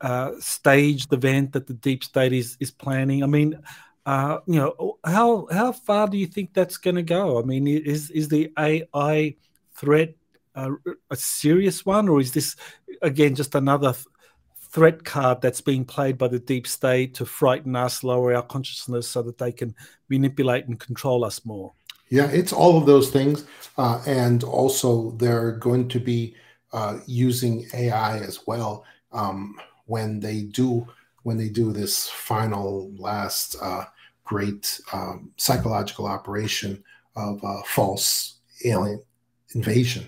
uh, 0.00 0.32
staged 0.38 1.12
event 1.12 1.52
that 1.52 1.66
the 1.66 1.74
deep 1.74 2.04
state 2.04 2.32
is 2.32 2.56
is 2.60 2.70
planning. 2.70 3.22
I 3.22 3.26
mean, 3.26 3.58
uh, 4.06 4.38
you 4.46 4.56
know, 4.56 4.98
how 5.04 5.48
how 5.50 5.72
far 5.72 6.08
do 6.08 6.16
you 6.16 6.26
think 6.26 6.54
that's 6.54 6.76
going 6.76 6.96
to 6.96 7.02
go? 7.02 7.40
I 7.40 7.42
mean, 7.42 7.66
is 7.66 8.10
is 8.10 8.28
the 8.28 8.52
AI 8.58 9.36
threat 9.74 10.14
a 10.56 11.16
serious 11.16 11.84
one, 11.84 12.08
or 12.08 12.20
is 12.20 12.32
this 12.32 12.56
again 13.02 13.34
just 13.34 13.54
another 13.54 13.94
threat 14.74 15.04
card 15.04 15.40
that's 15.40 15.60
being 15.60 15.84
played 15.84 16.18
by 16.18 16.26
the 16.26 16.40
deep 16.40 16.66
state 16.66 17.14
to 17.14 17.24
frighten 17.24 17.76
us, 17.76 18.02
lower 18.02 18.34
our 18.34 18.42
consciousness 18.42 19.06
so 19.08 19.22
that 19.22 19.38
they 19.38 19.52
can 19.52 19.72
manipulate 20.08 20.66
and 20.66 20.80
control 20.80 21.24
us 21.24 21.44
more. 21.44 21.72
Yeah, 22.08 22.28
it's 22.30 22.52
all 22.52 22.76
of 22.76 22.84
those 22.84 23.08
things. 23.08 23.44
Uh, 23.78 24.02
and 24.04 24.42
also, 24.42 25.12
they're 25.12 25.52
going 25.52 25.88
to 25.88 26.00
be 26.00 26.34
uh, 26.72 26.98
using 27.06 27.66
AI 27.72 28.18
as 28.18 28.48
well 28.48 28.84
um, 29.12 29.54
when 29.86 30.18
they 30.18 30.42
do 30.42 30.86
when 31.22 31.38
they 31.38 31.48
do 31.48 31.72
this 31.72 32.08
final 32.08 32.92
last 32.98 33.56
uh, 33.62 33.84
great 34.24 34.80
um, 34.92 35.30
psychological 35.36 36.06
operation 36.06 36.82
of 37.16 37.40
false 37.64 38.40
alien 38.64 39.00
invasion 39.54 40.04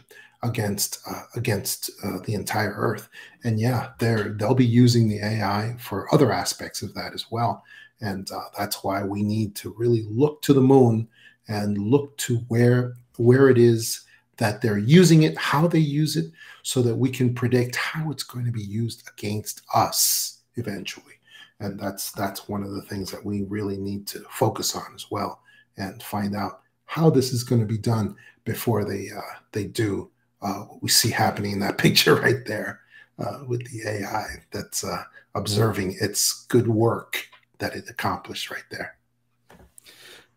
against 0.47 1.01
uh, 1.09 1.23
against 1.35 1.91
uh, 2.05 2.19
the 2.25 2.35
entire 2.35 2.73
Earth. 2.73 3.09
And 3.45 3.61
yeah, 3.61 3.91
they're 3.99 4.31
they'll 4.31 4.55
be 4.55 4.67
using 4.67 5.09
the 5.09 5.25
AI 5.25 5.77
for 5.79 6.13
other 6.15 6.33
aspects 6.33 6.83
of 6.83 6.95
that 6.95 7.13
as 7.15 7.31
well. 7.31 7.65
And 8.01 8.31
uh, 8.31 8.45
that's 8.57 8.85
why 8.85 9.03
we 9.03 9.23
need 9.23 9.55
to 9.57 9.75
really 9.79 10.07
look 10.09 10.43
to 10.43 10.53
the 10.53 10.61
moon 10.61 11.09
and 11.49 11.79
look 11.79 12.17
to 12.19 12.39
where 12.49 12.95
where 13.17 13.49
it 13.49 13.59
is 13.59 14.03
that 14.37 14.61
they're 14.61 14.79
using 14.79 15.23
it, 15.23 15.37
how 15.39 15.67
they 15.67 15.79
use 15.79 16.17
it, 16.17 16.31
so 16.63 16.83
that 16.83 16.95
we 16.95 17.09
can 17.09 17.35
predict 17.35 17.75
how 17.75 18.11
it's 18.11 18.23
going 18.23 18.45
to 18.45 18.53
be 18.53 18.63
used 18.63 19.09
against 19.17 19.63
us 19.75 20.43
eventually. 20.57 21.15
And 21.61 21.81
that's 21.81 22.13
that's 22.13 22.49
one 22.49 22.63
of 22.63 22.73
the 22.73 22.83
things 22.83 23.11
that 23.11 23.25
we 23.25 23.43
really 23.43 23.79
need 23.79 24.07
to 24.09 24.21
focus 24.31 24.77
on 24.77 24.95
as 24.95 25.11
well, 25.11 25.41
and 25.79 26.03
find 26.03 26.37
out 26.37 26.61
how 26.85 27.11
this 27.11 27.33
is 27.33 27.45
going 27.45 27.61
to 27.61 27.67
be 27.67 27.79
done 27.79 28.15
before 28.45 28.85
they 28.85 29.11
uh, 29.11 29.39
they 29.53 29.65
do 29.65 30.11
uh, 30.43 30.61
what 30.61 30.83
we 30.83 30.89
see 30.89 31.11
happening 31.11 31.53
in 31.53 31.61
that 31.61 31.79
picture 31.87 32.15
right 32.17 32.45
there 32.47 32.81
uh, 33.19 33.41
with 33.47 33.67
the 33.71 33.89
AI 33.89 34.27
that's 34.51 34.85
uh, 34.85 35.03
observing 35.35 35.97
its 36.01 36.47
good 36.49 36.69
work 36.69 37.27
that 37.59 37.75
it 37.75 37.89
accomplished 37.89 38.51
right 38.51 38.65
there. 38.71 38.97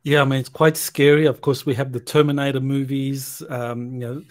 Yeah, 0.03 0.21
I 0.21 0.25
mean 0.25 0.39
it's 0.39 0.49
quite 0.49 0.77
scary. 0.77 1.25
Of 1.25 1.41
course, 1.41 1.65
we 1.65 1.75
have 1.75 1.91
the 1.91 1.99
Terminator 1.99 2.61
movies, 2.61 3.43
um, 3.49 3.93
you 3.93 3.99
know, 3.99 4.23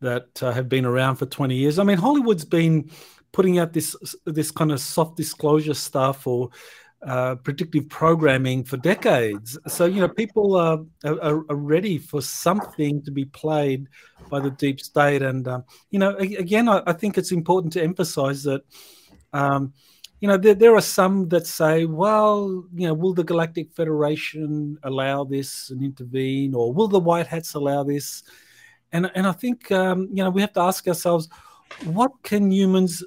that 0.00 0.42
uh, 0.42 0.50
have 0.52 0.68
been 0.68 0.86
around 0.86 1.16
for 1.16 1.26
twenty 1.26 1.56
years. 1.56 1.78
I 1.78 1.84
mean, 1.84 1.98
Hollywood's 1.98 2.46
been 2.46 2.90
putting 3.32 3.58
out 3.58 3.72
this 3.72 3.94
this 4.24 4.50
kind 4.50 4.72
of 4.72 4.80
soft 4.80 5.16
disclosure 5.16 5.74
stuff 5.74 6.26
or 6.26 6.50
uh, 7.06 7.34
predictive 7.36 7.88
programming 7.88 8.62
for 8.62 8.76
decades. 8.76 9.58
So 9.66 9.86
you 9.86 10.00
know, 10.00 10.08
people 10.08 10.54
are, 10.54 10.80
are, 11.04 11.44
are, 11.48 11.56
ready 11.56 11.96
for 11.96 12.20
something 12.20 13.02
to 13.04 13.10
be 13.10 13.24
played 13.24 13.86
by 14.28 14.40
the 14.40 14.50
deep 14.50 14.80
state. 14.80 15.22
And 15.22 15.48
um, 15.48 15.64
you 15.90 15.98
know, 15.98 16.14
again, 16.16 16.68
I, 16.68 16.82
I, 16.86 16.92
think 16.92 17.16
it's 17.16 17.32
important 17.32 17.72
to 17.74 17.82
emphasize 17.82 18.42
that. 18.42 18.62
Um, 19.32 19.72
you 20.20 20.28
know, 20.28 20.36
there, 20.36 20.54
there 20.54 20.76
are 20.76 20.82
some 20.82 21.28
that 21.30 21.46
say, 21.46 21.86
well, 21.86 22.66
you 22.74 22.86
know, 22.86 22.92
will 22.92 23.14
the 23.14 23.24
Galactic 23.24 23.72
Federation 23.72 24.76
allow 24.82 25.24
this 25.24 25.70
and 25.70 25.82
intervene, 25.82 26.54
or 26.54 26.74
will 26.74 26.88
the 26.88 27.00
White 27.00 27.26
Hats 27.26 27.54
allow 27.54 27.82
this? 27.82 28.22
And 28.92 29.10
and 29.14 29.26
I 29.26 29.32
think 29.32 29.72
um, 29.72 30.08
you 30.12 30.22
know 30.22 30.28
we 30.28 30.42
have 30.42 30.52
to 30.54 30.60
ask 30.60 30.86
ourselves, 30.86 31.30
what 31.84 32.12
can 32.22 32.52
humans 32.52 33.02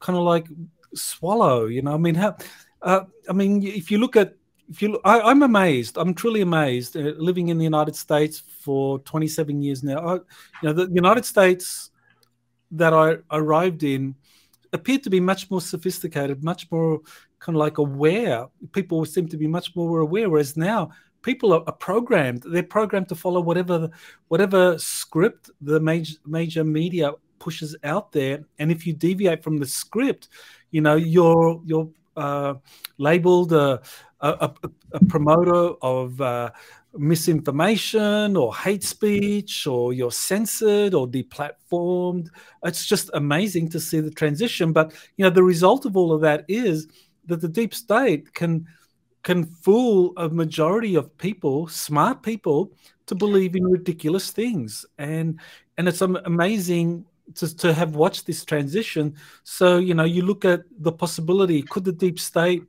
kind 0.00 0.18
of 0.18 0.24
like 0.24 0.46
swallow? 0.94 1.64
You 1.64 1.80
know, 1.80 1.94
I 1.94 1.96
mean, 1.96 2.14
how? 2.14 2.36
Uh, 2.82 3.04
I 3.28 3.32
mean, 3.32 3.62
if 3.62 3.90
you 3.90 3.98
look 3.98 4.16
at 4.16 4.34
if 4.70 4.82
you, 4.82 4.92
look, 4.92 5.00
I, 5.04 5.30
am 5.30 5.42
amazed. 5.42 5.96
I'm 5.96 6.12
truly 6.12 6.42
amazed. 6.42 6.96
Uh, 6.96 7.12
living 7.16 7.48
in 7.48 7.58
the 7.58 7.64
United 7.64 7.96
States 7.96 8.42
for 8.60 8.98
27 9.00 9.62
years 9.62 9.82
now, 9.82 9.98
I, 9.98 10.14
you 10.14 10.20
know, 10.64 10.72
the 10.72 10.90
United 10.92 11.24
States 11.24 11.90
that 12.72 12.92
I 12.92 13.16
arrived 13.30 13.82
in 13.82 14.14
appeared 14.74 15.02
to 15.04 15.10
be 15.10 15.20
much 15.20 15.50
more 15.50 15.62
sophisticated, 15.62 16.44
much 16.44 16.70
more 16.70 17.00
kind 17.38 17.56
of 17.56 17.60
like 17.60 17.78
aware. 17.78 18.46
People 18.72 19.04
seem 19.06 19.26
to 19.28 19.38
be 19.38 19.46
much 19.46 19.74
more 19.74 20.00
aware, 20.00 20.28
whereas 20.28 20.56
now 20.56 20.90
people 21.22 21.54
are, 21.54 21.62
are 21.66 21.72
programmed. 21.72 22.44
They're 22.46 22.62
programmed 22.62 23.08
to 23.08 23.14
follow 23.14 23.40
whatever 23.40 23.88
whatever 24.28 24.78
script 24.78 25.50
the 25.60 25.80
major 25.80 26.16
major 26.26 26.64
media 26.64 27.12
pushes 27.38 27.74
out 27.84 28.12
there, 28.12 28.44
and 28.58 28.70
if 28.70 28.86
you 28.86 28.92
deviate 28.92 29.42
from 29.42 29.58
the 29.58 29.66
script, 29.66 30.28
you 30.70 30.82
know 30.82 30.96
you're 30.96 31.62
you're 31.64 31.88
uh, 32.18 32.54
labeled 32.98 33.52
a, 33.52 33.80
a, 34.20 34.50
a, 34.92 35.04
promoter 35.06 35.74
of 35.82 36.20
uh, 36.20 36.50
misinformation 36.94 38.36
or 38.36 38.54
hate 38.54 38.82
speech 38.82 39.66
or 39.66 39.92
you're 39.92 40.10
censored 40.10 40.94
or 40.94 41.06
deplatformed. 41.06 42.28
It's 42.64 42.86
just 42.86 43.10
amazing 43.14 43.68
to 43.70 43.80
see 43.80 44.00
the 44.00 44.10
transition 44.10 44.72
but 44.72 44.92
you 45.16 45.24
know 45.24 45.30
the 45.30 45.42
result 45.42 45.86
of 45.86 45.96
all 45.96 46.12
of 46.12 46.20
that 46.22 46.44
is 46.48 46.88
that 47.26 47.40
the 47.40 47.48
deep 47.48 47.74
state 47.74 48.34
can 48.34 48.66
can 49.22 49.44
fool 49.44 50.12
a 50.16 50.28
majority 50.28 50.94
of 50.94 51.16
people 51.18 51.68
smart 51.68 52.22
people 52.22 52.72
to 53.08 53.14
believe 53.14 53.56
in 53.56 53.64
ridiculous 53.66 54.30
things. 54.30 54.86
And 54.98 55.40
and 55.76 55.88
it's 55.88 56.02
amazing 56.02 57.04
to, 57.34 57.56
to 57.56 57.72
have 57.72 57.94
watched 57.94 58.26
this 58.26 58.44
transition. 58.44 59.14
So 59.44 59.78
you 59.78 59.94
know 59.94 60.04
you 60.04 60.22
look 60.22 60.44
at 60.44 60.62
the 60.78 60.92
possibility 60.92 61.62
could 61.62 61.84
the 61.84 61.92
deep 61.92 62.18
state 62.18 62.64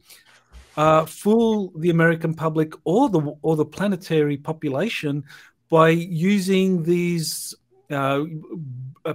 uh, 0.78 1.06
fool 1.06 1.72
the 1.76 1.90
American 1.90 2.34
public 2.34 2.74
or 2.84 3.10
the 3.10 3.20
or 3.42 3.56
the 3.56 3.66
planetary 3.66 4.38
population 4.38 5.24
by 5.70 5.90
using 5.90 6.84
these 6.84 7.56
uh, 7.92 8.24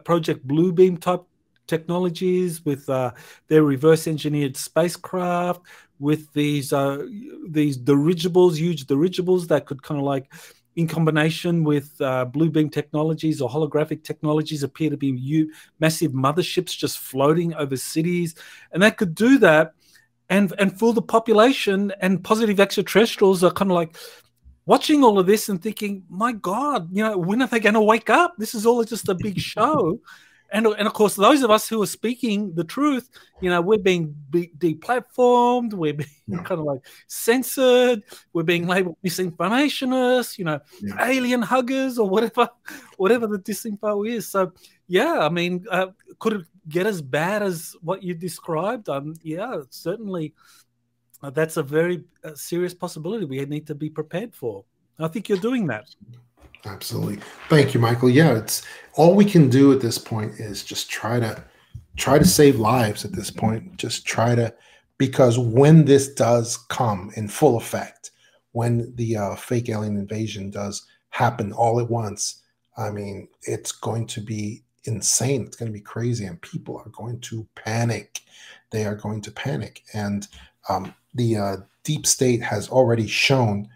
Project 0.04 0.46
Bluebeam 0.46 1.00
type 1.00 1.22
technologies 1.66 2.64
with 2.64 2.88
uh, 2.88 3.12
their 3.48 3.62
reverse 3.62 4.06
engineered 4.06 4.56
spacecraft, 4.56 5.62
with 5.98 6.32
these 6.32 6.72
uh, 6.72 7.04
these 7.48 7.76
dirigibles, 7.76 8.58
huge 8.58 8.86
dirigibles 8.86 9.46
that 9.48 9.66
could 9.66 9.82
kind 9.82 9.98
of 9.98 10.04
like 10.04 10.32
in 10.76 10.88
combination 10.88 11.64
with 11.64 12.00
uh, 12.00 12.24
blue 12.24 12.50
beam 12.50 12.68
technologies 12.68 13.40
or 13.40 13.48
holographic 13.48 14.02
technologies 14.02 14.62
appear 14.62 14.90
to 14.90 14.96
be 14.96 15.08
u- 15.08 15.52
massive 15.80 16.12
motherships 16.12 16.76
just 16.76 16.98
floating 16.98 17.54
over 17.54 17.76
cities. 17.76 18.34
And 18.72 18.82
that 18.82 18.96
could 18.96 19.14
do 19.14 19.38
that 19.38 19.74
and 20.30 20.52
and 20.58 20.78
fool 20.78 20.92
the 20.92 21.02
population 21.02 21.92
and 22.00 22.22
positive 22.22 22.60
extraterrestrials 22.60 23.44
are 23.44 23.50
kind 23.50 23.70
of 23.70 23.74
like 23.74 23.96
watching 24.66 25.04
all 25.04 25.18
of 25.18 25.26
this 25.26 25.48
and 25.48 25.62
thinking 25.62 26.02
my 26.08 26.32
god 26.32 26.88
you 26.90 27.02
know 27.04 27.18
when 27.18 27.42
are 27.42 27.48
they 27.48 27.60
going 27.60 27.74
to 27.74 27.80
wake 27.80 28.10
up? 28.10 28.34
This 28.38 28.54
is 28.54 28.66
all 28.66 28.82
just 28.84 29.08
a 29.08 29.14
big 29.14 29.38
show 29.52 30.00
and, 30.54 30.66
and 30.66 30.86
of 30.86 30.94
course 30.94 31.14
those 31.16 31.42
of 31.42 31.50
us 31.50 31.68
who 31.68 31.82
are 31.82 31.86
speaking 31.86 32.54
the 32.54 32.64
truth 32.64 33.10
you 33.42 33.50
know 33.50 33.60
we're 33.60 33.78
being 33.78 34.14
deplatformed 34.32 35.74
we're 35.74 35.92
being 35.92 36.08
yeah. 36.26 36.42
kind 36.44 36.60
of 36.60 36.64
like 36.64 36.80
censored 37.06 38.02
we're 38.32 38.42
being 38.42 38.66
labeled 38.66 38.96
misinformationists 39.04 40.38
you 40.38 40.44
know 40.46 40.58
yeah. 40.80 41.06
alien 41.06 41.42
huggers 41.42 41.98
or 41.98 42.08
whatever 42.08 42.48
whatever 42.96 43.26
the 43.26 43.38
disinfo 43.38 44.08
is 44.08 44.26
so 44.26 44.50
yeah 44.86 45.18
i 45.18 45.28
mean 45.28 45.62
uh, 45.70 45.88
could 46.18 46.32
it 46.32 46.46
get 46.68 46.86
as 46.86 47.02
bad 47.02 47.42
as 47.42 47.76
what 47.82 48.02
you 48.02 48.14
described, 48.14 48.88
um, 48.88 49.14
yeah, 49.22 49.60
certainly 49.70 50.34
uh, 51.22 51.30
that's 51.30 51.56
a 51.56 51.62
very 51.62 52.04
uh, 52.24 52.34
serious 52.34 52.74
possibility 52.74 53.24
we 53.24 53.44
need 53.44 53.66
to 53.66 53.74
be 53.74 53.90
prepared 53.90 54.34
for. 54.34 54.64
I 54.98 55.08
think 55.08 55.28
you're 55.28 55.38
doing 55.38 55.66
that. 55.68 55.86
Absolutely. 56.66 57.18
Thank 57.48 57.74
you, 57.74 57.80
Michael. 57.80 58.10
Yeah, 58.10 58.36
it's 58.36 58.62
all 58.94 59.14
we 59.14 59.24
can 59.24 59.48
do 59.48 59.72
at 59.72 59.80
this 59.80 59.98
point 59.98 60.34
is 60.40 60.64
just 60.64 60.90
try 60.90 61.20
to 61.20 61.42
try 61.96 62.18
to 62.18 62.24
save 62.24 62.58
lives 62.58 63.04
at 63.04 63.12
this 63.12 63.30
point. 63.30 63.76
Just 63.76 64.06
try 64.06 64.34
to 64.34 64.54
because 64.98 65.38
when 65.38 65.84
this 65.84 66.14
does 66.14 66.56
come 66.68 67.10
in 67.16 67.28
full 67.28 67.56
effect, 67.56 68.10
when 68.52 68.94
the 68.96 69.16
uh, 69.16 69.34
fake 69.34 69.68
alien 69.68 69.96
invasion 69.96 70.50
does 70.50 70.86
happen 71.10 71.52
all 71.52 71.80
at 71.80 71.90
once, 71.90 72.42
I 72.76 72.90
mean, 72.90 73.28
it's 73.42 73.72
going 73.72 74.06
to 74.08 74.20
be 74.20 74.62
insane. 74.84 75.42
It's 75.42 75.56
going 75.56 75.70
to 75.70 75.78
be 75.78 75.80
crazy, 75.80 76.24
and 76.24 76.40
people 76.40 76.78
are 76.78 76.90
going 76.90 77.20
to 77.20 77.46
panic. 77.54 78.20
They 78.70 78.86
are 78.86 78.96
going 78.96 79.20
to 79.22 79.30
panic, 79.30 79.82
and 79.92 80.26
um, 80.68 80.94
the 81.14 81.36
uh, 81.36 81.56
deep 81.82 82.06
state 82.06 82.42
has 82.42 82.68
already 82.68 83.06
shown 83.06 83.68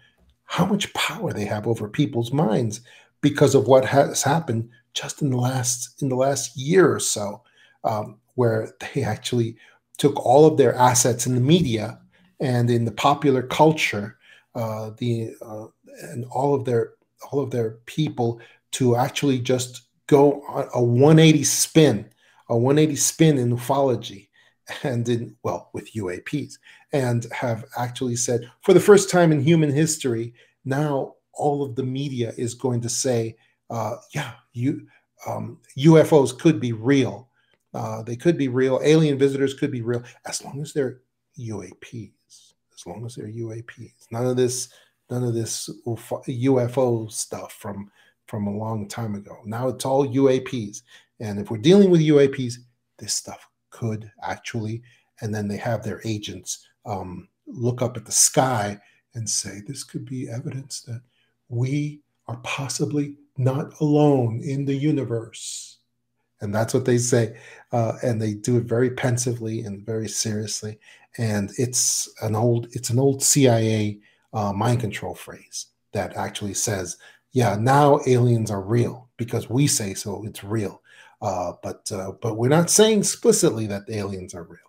how 0.49 0.65
much 0.65 0.91
power 0.95 1.31
they 1.31 1.45
have 1.45 1.67
over 1.67 1.87
people's 1.87 2.33
minds 2.33 2.81
because 3.21 3.53
of 3.53 3.67
what 3.67 3.85
has 3.85 4.23
happened 4.23 4.67
just 4.95 5.21
in 5.21 5.29
the 5.29 5.37
last 5.37 6.01
in 6.01 6.09
the 6.09 6.15
last 6.15 6.57
year 6.57 6.91
or 6.91 6.99
so, 6.99 7.43
um, 7.83 8.17
where 8.33 8.73
they 8.79 9.03
actually 9.03 9.55
took 9.99 10.19
all 10.25 10.47
of 10.47 10.57
their 10.57 10.73
assets 10.73 11.27
in 11.27 11.35
the 11.35 11.41
media 11.41 11.99
and 12.39 12.71
in 12.71 12.83
the 12.83 12.91
popular 12.91 13.43
culture, 13.43 14.17
uh, 14.55 14.89
the 14.97 15.35
uh, 15.39 15.67
and 16.01 16.25
all 16.31 16.55
of 16.55 16.65
their 16.65 16.93
all 17.31 17.39
of 17.39 17.51
their 17.51 17.77
people 17.85 18.41
to 18.71 18.95
actually 18.95 19.37
just 19.37 19.83
go 20.07 20.41
on 20.49 20.67
a 20.73 20.81
180 20.81 21.43
spin, 21.43 22.09
a 22.49 22.57
180 22.57 22.95
spin 22.95 23.37
in 23.37 23.55
ufology 23.55 24.29
and 24.83 25.07
in, 25.07 25.35
well, 25.43 25.69
with 25.73 25.93
UAPs, 25.93 26.57
and 26.91 27.25
have 27.31 27.65
actually 27.77 28.15
said, 28.15 28.49
for 28.61 28.73
the 28.73 28.79
first 28.79 29.09
time 29.09 29.31
in 29.31 29.41
human 29.41 29.71
history, 29.71 30.33
now 30.65 31.15
all 31.33 31.63
of 31.63 31.75
the 31.75 31.83
media 31.83 32.33
is 32.37 32.53
going 32.53 32.81
to 32.81 32.89
say, 32.89 33.35
uh, 33.69 33.95
yeah, 34.13 34.33
you, 34.53 34.87
um, 35.27 35.59
UFOs 35.77 36.37
could 36.37 36.59
be 36.59 36.73
real. 36.73 37.29
Uh, 37.73 38.01
they 38.01 38.15
could 38.15 38.37
be 38.37 38.47
real. 38.47 38.79
Alien 38.83 39.17
visitors 39.17 39.53
could 39.53 39.71
be 39.71 39.81
real 39.81 40.03
as 40.25 40.43
long 40.43 40.61
as 40.61 40.73
they're 40.73 41.01
UAPs. 41.39 42.11
As 42.73 42.85
long 42.85 43.05
as 43.05 43.15
they're 43.15 43.27
UAPs. 43.27 44.07
None 44.11 44.25
of 44.25 44.37
this, 44.37 44.69
none 45.09 45.23
of 45.23 45.33
this 45.33 45.69
UFO 45.85 47.11
stuff 47.11 47.53
from 47.53 47.91
from 48.29 48.45
a 48.45 48.55
long 48.55 48.87
time 48.87 49.15
ago. 49.15 49.39
Now 49.43 49.69
it's 49.69 49.85
all 49.85 50.07
UAPs. 50.07 50.83
And 51.19 51.39
if 51.39 51.49
we're 51.49 51.57
dealing 51.57 51.89
with 51.89 51.99
UAPs, 51.99 52.57
this 52.99 53.15
stuff 53.15 53.49
could 53.71 54.09
actually, 54.21 54.83
and 55.21 55.33
then 55.33 55.47
they 55.47 55.57
have 55.57 55.83
their 55.83 55.99
agents 56.05 56.68
um, 56.85 57.27
look 57.47 57.81
up 57.81 57.97
at 57.97 58.05
the 58.05 58.11
sky 58.11 58.79
and 59.15 59.29
say, 59.29 59.61
this 59.67 59.83
could 59.83 60.05
be 60.05 60.29
evidence 60.29 60.81
that 60.81 61.01
we 61.49 62.01
are 62.27 62.37
possibly 62.43 63.15
not 63.37 63.79
alone 63.81 64.41
in 64.43 64.65
the 64.65 64.75
universe. 64.75 65.77
And 66.41 66.53
that's 66.53 66.73
what 66.73 66.85
they 66.85 66.97
say. 66.97 67.37
Uh, 67.71 67.93
and 68.03 68.21
they 68.21 68.33
do 68.33 68.57
it 68.57 68.63
very 68.63 68.91
pensively 68.91 69.61
and 69.61 69.85
very 69.85 70.07
seriously. 70.07 70.79
And 71.17 71.51
it's 71.57 72.13
an 72.21 72.35
old, 72.35 72.67
it's 72.71 72.91
an 72.91 72.99
old 72.99 73.23
CIA 73.23 73.99
uh, 74.33 74.53
mind 74.53 74.79
control 74.79 75.15
phrase 75.15 75.67
that 75.91 76.15
actually 76.15 76.53
says 76.53 76.97
yeah, 77.31 77.55
now 77.59 77.99
aliens 78.07 78.49
are 78.49 78.61
real 78.61 79.09
because 79.17 79.49
we 79.49 79.67
say 79.67 79.93
so. 79.93 80.25
It's 80.25 80.43
real, 80.43 80.81
uh, 81.21 81.53
but 81.61 81.89
uh, 81.91 82.13
but 82.21 82.37
we're 82.37 82.49
not 82.49 82.69
saying 82.69 82.99
explicitly 82.99 83.67
that 83.67 83.89
aliens 83.89 84.33
are 84.33 84.43
real. 84.43 84.59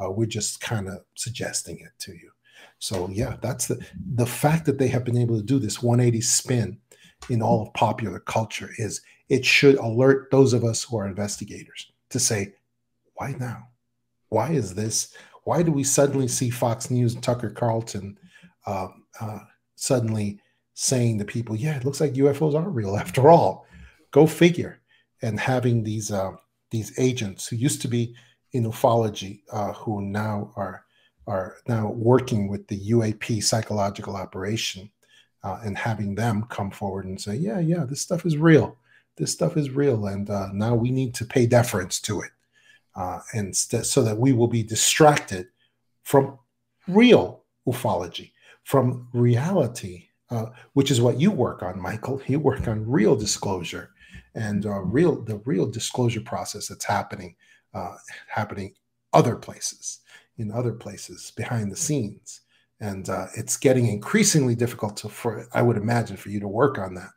Uh, 0.00 0.10
we're 0.10 0.26
just 0.26 0.60
kind 0.60 0.88
of 0.88 1.00
suggesting 1.14 1.78
it 1.80 1.92
to 1.98 2.12
you. 2.12 2.30
So 2.78 3.08
yeah, 3.10 3.36
that's 3.40 3.66
the 3.66 3.84
the 4.14 4.26
fact 4.26 4.66
that 4.66 4.78
they 4.78 4.88
have 4.88 5.04
been 5.04 5.18
able 5.18 5.36
to 5.36 5.42
do 5.42 5.58
this 5.58 5.82
180 5.82 6.20
spin 6.20 6.78
in 7.28 7.42
all 7.42 7.62
of 7.62 7.74
popular 7.74 8.20
culture 8.20 8.70
is 8.78 9.00
it 9.28 9.44
should 9.44 9.76
alert 9.76 10.30
those 10.30 10.52
of 10.52 10.64
us 10.64 10.84
who 10.84 10.96
are 10.98 11.06
investigators 11.06 11.90
to 12.10 12.18
say, 12.18 12.54
why 13.14 13.34
now? 13.38 13.68
Why 14.28 14.50
is 14.50 14.74
this? 14.74 15.14
Why 15.44 15.62
do 15.62 15.72
we 15.72 15.84
suddenly 15.84 16.28
see 16.28 16.50
Fox 16.50 16.90
News 16.90 17.14
and 17.14 17.22
Tucker 17.22 17.50
Carlton 17.50 18.18
uh, 18.66 18.88
uh, 19.20 19.40
suddenly 19.76 20.40
saying 20.74 21.18
to 21.18 21.24
people, 21.24 21.56
yeah, 21.56 21.76
it 21.76 21.84
looks 21.84 22.00
like 22.00 22.12
UFOs 22.14 22.54
are 22.54 22.68
real 22.68 22.96
after 22.96 23.30
all? 23.30 23.66
Go 24.10 24.26
figure. 24.26 24.80
And 25.22 25.40
having 25.40 25.82
these 25.82 26.12
uh, 26.12 26.32
these 26.70 26.96
agents 26.98 27.48
who 27.48 27.56
used 27.56 27.82
to 27.82 27.88
be 27.88 28.14
in 28.52 28.64
ufology, 28.64 29.42
uh, 29.52 29.72
who 29.72 30.00
now 30.02 30.52
are 30.56 30.84
are 31.26 31.56
now 31.68 31.90
working 31.90 32.48
with 32.48 32.66
the 32.68 32.80
UAP 32.90 33.42
psychological 33.42 34.16
operation, 34.16 34.90
uh, 35.44 35.60
and 35.62 35.76
having 35.76 36.14
them 36.14 36.44
come 36.48 36.70
forward 36.70 37.04
and 37.04 37.20
say, 37.20 37.36
yeah, 37.36 37.58
yeah, 37.58 37.84
this 37.84 38.00
stuff 38.00 38.24
is 38.24 38.38
real. 38.38 38.78
This 39.16 39.32
stuff 39.32 39.56
is 39.56 39.70
real, 39.70 40.06
and 40.06 40.30
uh, 40.30 40.48
now 40.52 40.74
we 40.74 40.90
need 40.90 41.14
to 41.16 41.26
pay 41.26 41.46
deference 41.46 42.00
to 42.02 42.22
it, 42.22 42.30
uh, 42.96 43.18
and 43.34 43.54
st- 43.54 43.84
so 43.84 44.02
that 44.02 44.16
we 44.16 44.32
will 44.32 44.48
be 44.48 44.62
distracted 44.62 45.48
from 46.02 46.38
real 46.86 47.42
ufology, 47.66 48.32
from 48.64 49.08
reality, 49.12 50.06
uh, 50.30 50.46
which 50.72 50.90
is 50.90 51.00
what 51.00 51.20
you 51.20 51.30
work 51.30 51.62
on, 51.62 51.80
Michael. 51.80 52.22
You 52.26 52.40
work 52.40 52.66
on 52.68 52.88
real 52.88 53.16
disclosure 53.16 53.90
and 54.34 54.64
uh, 54.66 54.80
real 54.80 55.20
the 55.22 55.36
real 55.44 55.66
disclosure 55.66 56.20
process 56.20 56.68
that's 56.68 56.84
happening 56.84 57.34
uh, 57.74 57.96
happening 58.28 58.74
other 59.12 59.36
places 59.36 60.00
in 60.38 60.52
other 60.52 60.72
places 60.72 61.32
behind 61.36 61.70
the 61.70 61.76
scenes. 61.76 62.42
And 62.80 63.08
uh, 63.08 63.26
it's 63.36 63.56
getting 63.56 63.88
increasingly 63.88 64.54
difficult 64.54 64.96
to 64.98 65.08
for 65.08 65.48
i 65.52 65.60
would 65.60 65.76
imagine 65.76 66.16
for 66.16 66.30
you 66.30 66.38
to 66.40 66.46
work 66.46 66.78
on 66.78 66.94
that 66.94 67.10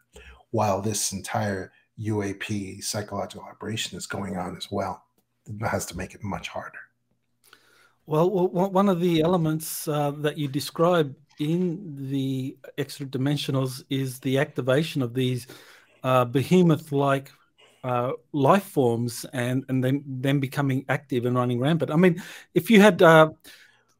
while 0.49 0.81
this 0.81 1.11
entire 1.13 1.71
uap 1.99 2.83
psychological 2.83 3.43
operation 3.43 3.97
is 3.97 4.07
going 4.07 4.37
on 4.37 4.57
as 4.57 4.67
well. 4.71 5.03
It 5.45 5.65
has 5.65 5.85
to 5.87 5.97
make 5.97 6.13
it 6.15 6.23
much 6.23 6.47
harder. 6.49 6.79
Well, 8.05 8.29
one 8.29 8.89
of 8.89 8.99
the 8.99 9.21
elements 9.21 9.87
uh, 9.87 10.11
that 10.17 10.37
you 10.37 10.47
describe 10.47 11.15
in 11.39 12.09
the 12.09 12.57
extra 12.77 13.05
dimensionals 13.05 13.83
is 13.89 14.19
the 14.19 14.37
activation 14.39 15.01
of 15.01 15.13
these 15.13 15.47
uh, 16.03 16.25
behemoth-like 16.25 17.31
uh, 17.83 18.11
life 18.31 18.63
forms 18.63 19.25
and 19.33 19.65
and 19.69 19.83
then 19.83 20.03
then 20.05 20.39
becoming 20.39 20.85
active 20.89 21.25
and 21.25 21.35
running 21.35 21.59
rampant. 21.59 21.91
I 21.91 21.95
mean, 21.95 22.21
if 22.53 22.69
you 22.69 22.81
had 22.81 23.01
uh, 23.01 23.29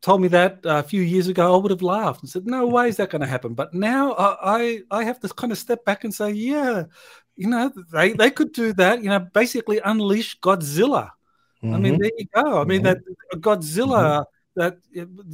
told 0.02 0.22
me 0.22 0.28
that 0.30 0.60
a 0.64 0.84
few 0.84 1.02
years 1.02 1.28
ago, 1.28 1.54
I 1.54 1.58
would 1.58 1.72
have 1.72 1.82
laughed 1.82 2.22
and 2.22 2.30
said, 2.30 2.46
"No 2.46 2.68
way 2.76 2.90
is 2.90 2.98
that 2.98 3.10
going 3.10 3.22
to 3.22 3.28
happen." 3.28 3.54
But 3.54 3.74
now 3.74 4.16
I 4.18 4.82
I 4.92 5.04
have 5.04 5.20
to 5.22 5.30
kind 5.30 5.52
of 5.52 5.58
step 5.58 5.84
back 5.86 6.04
and 6.04 6.14
say, 6.14 6.32
"Yeah, 6.32 6.84
you 7.36 7.48
know, 7.50 7.72
they 7.92 8.14
they 8.14 8.32
could 8.32 8.54
do 8.54 8.74
that. 8.74 9.04
You 9.04 9.10
know, 9.10 9.20
basically 9.20 9.80
unleash 9.84 10.40
Godzilla." 10.40 11.12
Mm-hmm. 11.64 11.76
I 11.76 11.78
mean, 11.80 11.94
mm-hmm. 11.94 12.02
there 12.02 12.12
you 12.18 12.26
go. 12.34 12.62
I 12.62 12.66
mean, 12.66 12.84
mm-hmm. 12.84 13.02
that 13.32 13.42
Godzilla. 13.42 14.04
Mm-hmm 14.04 14.32
that 14.56 14.78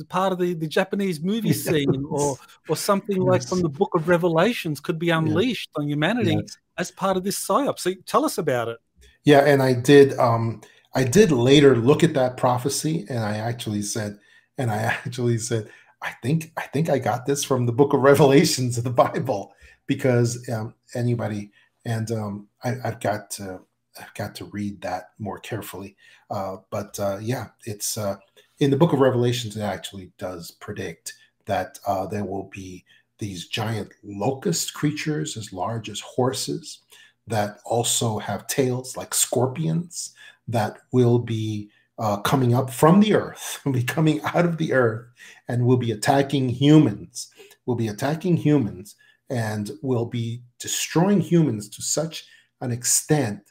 part 0.09 0.31
of 0.31 0.37
the, 0.37 0.53
the 0.53 0.67
Japanese 0.67 1.19
movie 1.19 1.51
scene 1.65 2.05
or 2.07 2.37
or 2.69 2.75
something 2.75 3.17
yes. 3.17 3.25
like 3.25 3.47
from 3.47 3.61
the 3.61 3.69
Book 3.69 3.89
of 3.95 4.07
Revelations 4.07 4.79
could 4.79 4.99
be 4.99 5.09
unleashed 5.09 5.71
on 5.75 5.89
humanity 5.89 6.37
yes. 6.39 6.57
As 6.77 6.91
part 6.91 7.17
of 7.17 7.23
this 7.23 7.39
psyop. 7.39 7.79
So 7.79 7.93
tell 8.05 8.25
us 8.25 8.37
about 8.37 8.67
it. 8.67 8.77
Yeah, 9.23 9.41
and 9.45 9.61
I 9.61 9.73
did. 9.73 10.17
Um, 10.19 10.61
I 10.95 11.03
did 11.03 11.31
later 11.31 11.75
look 11.75 12.03
at 12.03 12.13
that 12.13 12.37
prophecy, 12.37 13.05
and 13.09 13.19
I 13.19 13.37
actually 13.37 13.81
said, 13.81 14.19
and 14.57 14.71
I 14.71 14.77
actually 15.05 15.37
said, 15.37 15.69
I 16.01 16.11
think 16.23 16.51
I 16.57 16.63
think 16.63 16.89
I 16.89 16.99
got 16.99 17.25
this 17.25 17.43
from 17.43 17.65
the 17.65 17.71
Book 17.71 17.93
of 17.93 18.01
Revelations 18.11 18.77
of 18.77 18.83
the 18.83 18.89
Bible 18.89 19.53
because 19.85 20.47
um, 20.49 20.73
anybody 20.93 21.51
and 21.85 22.11
um, 22.11 22.47
I, 22.63 22.75
have 22.83 22.99
got 22.99 23.31
to 23.31 23.61
I've 23.99 24.13
got 24.13 24.35
to 24.35 24.45
read 24.45 24.81
that 24.81 25.11
more 25.17 25.39
carefully. 25.39 25.95
Uh, 26.29 26.57
but 26.69 26.99
uh, 26.99 27.17
yeah, 27.21 27.47
it's 27.65 27.97
uh, 27.97 28.17
in 28.59 28.69
the 28.69 28.77
book 28.77 28.93
of 28.93 28.99
Revelations, 28.99 29.55
it 29.55 29.61
actually 29.61 30.11
does 30.17 30.51
predict 30.51 31.13
that 31.45 31.79
uh, 31.87 32.05
there 32.05 32.25
will 32.25 32.49
be 32.53 32.83
these 33.19 33.47
giant 33.47 33.91
locust 34.03 34.73
creatures 34.73 35.37
as 35.37 35.53
large 35.53 35.89
as 35.89 35.99
horses 35.99 36.79
that 37.27 37.59
also 37.65 38.19
have 38.19 38.47
tails 38.47 38.95
like 38.95 39.13
scorpions 39.13 40.13
that 40.47 40.77
will 40.91 41.19
be 41.19 41.69
uh, 41.99 42.17
coming 42.17 42.53
up 42.53 42.69
from 42.69 42.99
the 42.99 43.13
earth, 43.13 43.59
will 43.65 43.73
be 43.73 43.83
coming 43.83 44.21
out 44.21 44.45
of 44.45 44.57
the 44.57 44.73
earth, 44.73 45.07
and 45.47 45.65
will 45.65 45.77
be 45.77 45.91
attacking 45.91 46.47
humans, 46.47 47.29
will 47.65 47.75
be 47.75 47.87
attacking 47.87 48.37
humans, 48.37 48.95
and 49.29 49.71
will 49.81 50.05
be 50.05 50.41
destroying 50.59 51.19
humans 51.19 51.67
to 51.67 51.81
such 51.81 52.25
an 52.61 52.71
extent 52.71 53.41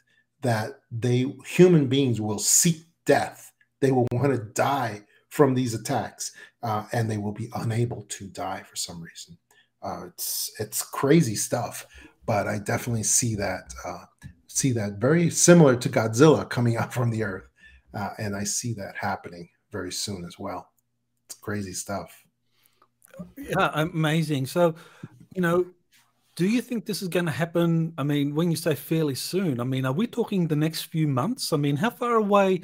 that 0.41 0.79
they 0.91 1.25
human 1.45 1.87
beings 1.87 2.19
will 2.19 2.39
seek 2.39 2.85
death 3.05 3.47
they 3.79 3.91
will 3.91 4.07
want 4.11 4.31
to 4.31 4.39
die 4.53 5.03
from 5.29 5.53
these 5.53 5.73
attacks, 5.73 6.31
uh, 6.63 6.85
and 6.91 7.09
they 7.09 7.17
will 7.17 7.31
be 7.31 7.49
unable 7.55 8.03
to 8.09 8.27
die 8.27 8.63
for 8.63 8.75
some 8.75 9.01
reason. 9.01 9.37
Uh, 9.87 10.07
it's 10.07 10.51
it's 10.59 10.81
crazy 10.81 11.35
stuff, 11.35 11.87
but 12.25 12.45
I 12.45 12.59
definitely 12.59 13.03
see 13.03 13.35
that 13.35 13.73
uh, 13.85 14.03
see 14.47 14.73
that 14.73 14.93
very 14.99 15.29
similar 15.29 15.77
to 15.77 15.87
Godzilla 15.87 16.49
coming 16.49 16.75
up 16.75 16.91
from 16.91 17.09
the 17.09 17.23
earth, 17.23 17.47
uh, 17.93 18.09
and 18.17 18.35
I 18.35 18.43
see 18.43 18.73
that 18.73 18.95
happening 18.99 19.47
very 19.71 19.93
soon 19.93 20.25
as 20.25 20.37
well. 20.37 20.67
It's 21.25 21.35
crazy 21.35 21.71
stuff. 21.71 22.11
Yeah, 23.37 23.71
amazing. 23.73 24.47
So, 24.47 24.75
you 25.33 25.41
know, 25.41 25.65
do 26.35 26.47
you 26.47 26.61
think 26.61 26.85
this 26.85 27.01
is 27.01 27.07
going 27.07 27.25
to 27.25 27.31
happen? 27.31 27.93
I 27.97 28.03
mean, 28.03 28.35
when 28.35 28.51
you 28.51 28.57
say 28.57 28.75
fairly 28.75 29.15
soon, 29.15 29.61
I 29.61 29.63
mean, 29.63 29.85
are 29.85 29.93
we 29.93 30.05
talking 30.05 30.47
the 30.47 30.55
next 30.55 30.83
few 30.83 31.07
months? 31.07 31.53
I 31.53 31.57
mean, 31.57 31.77
how 31.77 31.91
far 31.91 32.15
away 32.15 32.61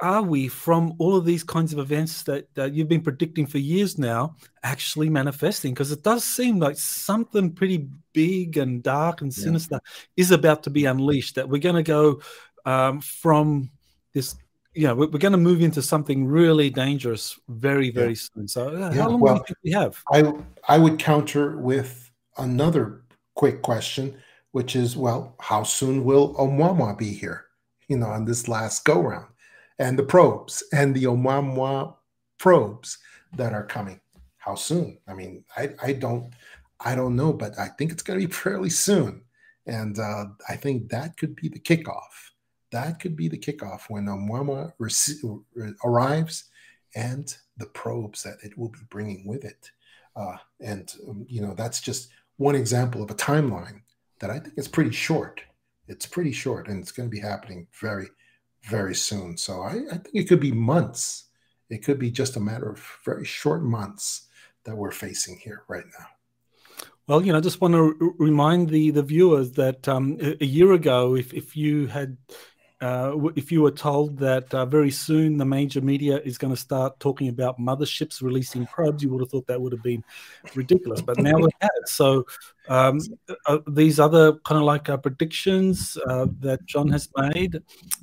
are 0.00 0.22
we 0.22 0.48
from 0.48 0.94
all 0.98 1.16
of 1.16 1.24
these 1.24 1.42
kinds 1.42 1.72
of 1.72 1.78
events 1.78 2.22
that, 2.22 2.52
that 2.54 2.72
you've 2.72 2.88
been 2.88 3.02
predicting 3.02 3.46
for 3.46 3.58
years 3.58 3.98
now 3.98 4.36
actually 4.62 5.10
manifesting? 5.10 5.74
Because 5.74 5.90
it 5.90 6.02
does 6.02 6.24
seem 6.24 6.58
like 6.58 6.76
something 6.76 7.52
pretty 7.52 7.88
big 8.12 8.56
and 8.56 8.82
dark 8.82 9.22
and 9.22 9.32
sinister 9.32 9.80
yeah. 9.82 10.22
is 10.22 10.30
about 10.30 10.62
to 10.64 10.70
be 10.70 10.84
unleashed. 10.84 11.34
That 11.34 11.48
we're 11.48 11.60
going 11.60 11.74
to 11.74 11.82
go 11.82 12.20
um, 12.64 13.00
from 13.00 13.70
this, 14.14 14.36
you 14.72 14.86
know, 14.86 14.94
we're, 14.94 15.08
we're 15.08 15.18
going 15.18 15.32
to 15.32 15.38
move 15.38 15.62
into 15.62 15.82
something 15.82 16.26
really 16.26 16.70
dangerous 16.70 17.38
very, 17.48 17.90
very 17.90 18.10
yeah. 18.10 18.28
soon. 18.34 18.48
So, 18.48 18.68
uh, 18.68 18.90
yeah. 18.94 19.02
how 19.02 19.08
long 19.08 19.20
well, 19.20 19.34
do 19.34 19.40
you 19.40 19.44
think 19.46 19.58
we 19.64 19.70
have? 19.72 20.02
I 20.12 20.32
I 20.72 20.78
would 20.78 20.98
counter 20.98 21.56
with 21.56 22.10
another 22.36 23.02
quick 23.34 23.62
question, 23.62 24.16
which 24.52 24.76
is, 24.76 24.96
well, 24.96 25.34
how 25.40 25.64
soon 25.64 26.04
will 26.04 26.34
Oumuamua 26.34 26.96
be 26.96 27.12
here? 27.12 27.46
You 27.88 27.96
know, 27.96 28.06
on 28.06 28.26
this 28.26 28.46
last 28.46 28.84
go 28.84 29.00
round 29.00 29.26
and 29.78 29.98
the 29.98 30.02
probes 30.02 30.62
and 30.72 30.94
the 30.94 31.04
Oumuamua 31.04 31.94
probes 32.38 32.98
that 33.36 33.52
are 33.52 33.66
coming. 33.66 34.00
How 34.38 34.54
soon? 34.54 34.98
I 35.06 35.14
mean, 35.14 35.44
I, 35.56 35.70
I 35.82 35.92
don't 35.92 36.32
I 36.80 36.94
don't 36.94 37.16
know, 37.16 37.32
but 37.32 37.58
I 37.58 37.68
think 37.68 37.90
it's 37.90 38.02
going 38.02 38.20
to 38.20 38.26
be 38.26 38.32
fairly 38.44 38.70
soon, 38.70 39.22
and 39.66 39.98
uh, 39.98 40.26
I 40.48 40.56
think 40.56 40.90
that 40.90 41.16
could 41.16 41.34
be 41.34 41.48
the 41.48 41.58
kickoff. 41.58 42.32
That 42.70 43.00
could 43.00 43.16
be 43.16 43.28
the 43.28 43.38
kickoff 43.38 43.82
when 43.88 44.06
Oumuamua 44.06 44.72
rec- 44.78 45.74
arrives 45.84 46.44
and 46.94 47.34
the 47.56 47.66
probes 47.66 48.22
that 48.22 48.38
it 48.42 48.56
will 48.56 48.68
be 48.68 48.78
bringing 48.90 49.26
with 49.26 49.44
it. 49.44 49.70
Uh, 50.14 50.36
and 50.60 50.94
um, 51.08 51.26
you 51.28 51.40
know, 51.40 51.54
that's 51.54 51.80
just 51.80 52.10
one 52.36 52.54
example 52.54 53.02
of 53.02 53.10
a 53.10 53.14
timeline 53.14 53.82
that 54.20 54.30
I 54.30 54.38
think 54.38 54.54
is 54.56 54.68
pretty 54.68 54.92
short. 54.92 55.40
It's 55.86 56.06
pretty 56.06 56.32
short, 56.32 56.68
and 56.68 56.80
it's 56.80 56.92
going 56.92 57.08
to 57.08 57.14
be 57.14 57.20
happening 57.20 57.66
very, 57.80 58.08
very 58.62 58.94
soon. 58.94 59.36
So 59.36 59.62
I, 59.62 59.80
I 59.90 59.96
think 59.98 60.14
it 60.14 60.28
could 60.28 60.40
be 60.40 60.52
months. 60.52 61.24
It 61.70 61.84
could 61.84 61.98
be 61.98 62.10
just 62.10 62.36
a 62.36 62.40
matter 62.40 62.70
of 62.70 62.82
very 63.04 63.24
short 63.24 63.62
months 63.62 64.28
that 64.64 64.76
we're 64.76 64.90
facing 64.90 65.38
here 65.38 65.62
right 65.68 65.84
now. 65.98 66.06
Well, 67.06 67.24
you 67.24 67.32
know, 67.32 67.38
I 67.38 67.40
just 67.40 67.60
want 67.60 67.72
to 67.72 68.14
remind 68.18 68.68
the 68.68 68.90
the 68.90 69.02
viewers 69.02 69.52
that 69.52 69.88
um, 69.88 70.18
a 70.20 70.44
year 70.44 70.72
ago, 70.72 71.16
if 71.16 71.32
if 71.32 71.56
you 71.56 71.86
had 71.86 72.18
uh, 72.80 73.16
if 73.34 73.50
you 73.50 73.62
were 73.62 73.70
told 73.70 74.18
that 74.18 74.52
uh, 74.54 74.64
very 74.66 74.90
soon 74.90 75.36
the 75.36 75.44
major 75.44 75.80
media 75.80 76.20
is 76.24 76.38
going 76.38 76.54
to 76.54 76.60
start 76.60 77.00
talking 77.00 77.28
about 77.28 77.58
motherships 77.58 78.22
releasing 78.22 78.66
probes, 78.74 79.02
you 79.02 79.10
would 79.10 79.20
have 79.20 79.30
thought 79.30 79.46
that 79.46 79.60
would 79.60 79.72
have 79.72 79.82
been 79.82 80.04
ridiculous. 80.54 81.00
But 81.00 81.18
now 81.18 81.38
it 81.38 81.54
has. 81.60 81.70
So 81.86 82.24
um, 82.68 83.00
uh, 83.46 83.58
these 83.68 83.98
other 83.98 84.34
kind 84.44 84.58
of 84.58 84.64
like 84.64 84.88
uh, 84.88 84.96
predictions 84.96 85.96
uh, 86.06 86.26
that 86.40 86.64
John 86.66 86.88
has 86.88 87.08
made 87.16 87.62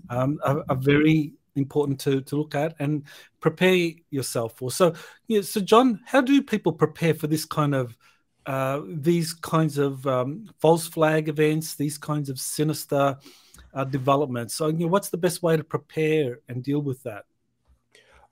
um, 0.10 0.40
are, 0.44 0.64
are, 0.70 0.76
very 0.76 1.34
important 1.56 2.00
to, 2.02 2.22
to 2.22 2.36
look 2.36 2.56
at 2.56 2.76
and 2.80 3.04
prepare 3.40 3.92
yourself 4.10 4.58
for. 4.58 4.72
So, 4.72 4.94
yeah, 5.28 5.42
so 5.42 5.62
John, 5.62 6.02
how 6.06 6.22
do 6.22 6.42
people 6.42 6.74
prepare 6.74 7.14
for 7.14 7.28
this 7.28 7.46
kind 7.46 7.76
of 7.76 7.98
uh, 8.46 8.82
these 8.88 9.34
kinds 9.34 9.78
of 9.78 10.06
um, 10.06 10.48
false 10.60 10.88
flag 10.88 11.30
events, 11.30 11.76
these 11.76 11.98
kinds 11.98 12.30
of 12.30 12.40
sinister 12.40 13.18
uh, 13.74 13.84
developments. 13.84 14.56
So, 14.56 14.68
you 14.68 14.86
know, 14.86 14.88
what's 14.88 15.10
the 15.10 15.18
best 15.18 15.42
way 15.42 15.58
to 15.58 15.64
prepare 15.64 16.40
and 16.48 16.64
deal 16.64 16.80
with 16.80 17.02
that? 17.04 17.26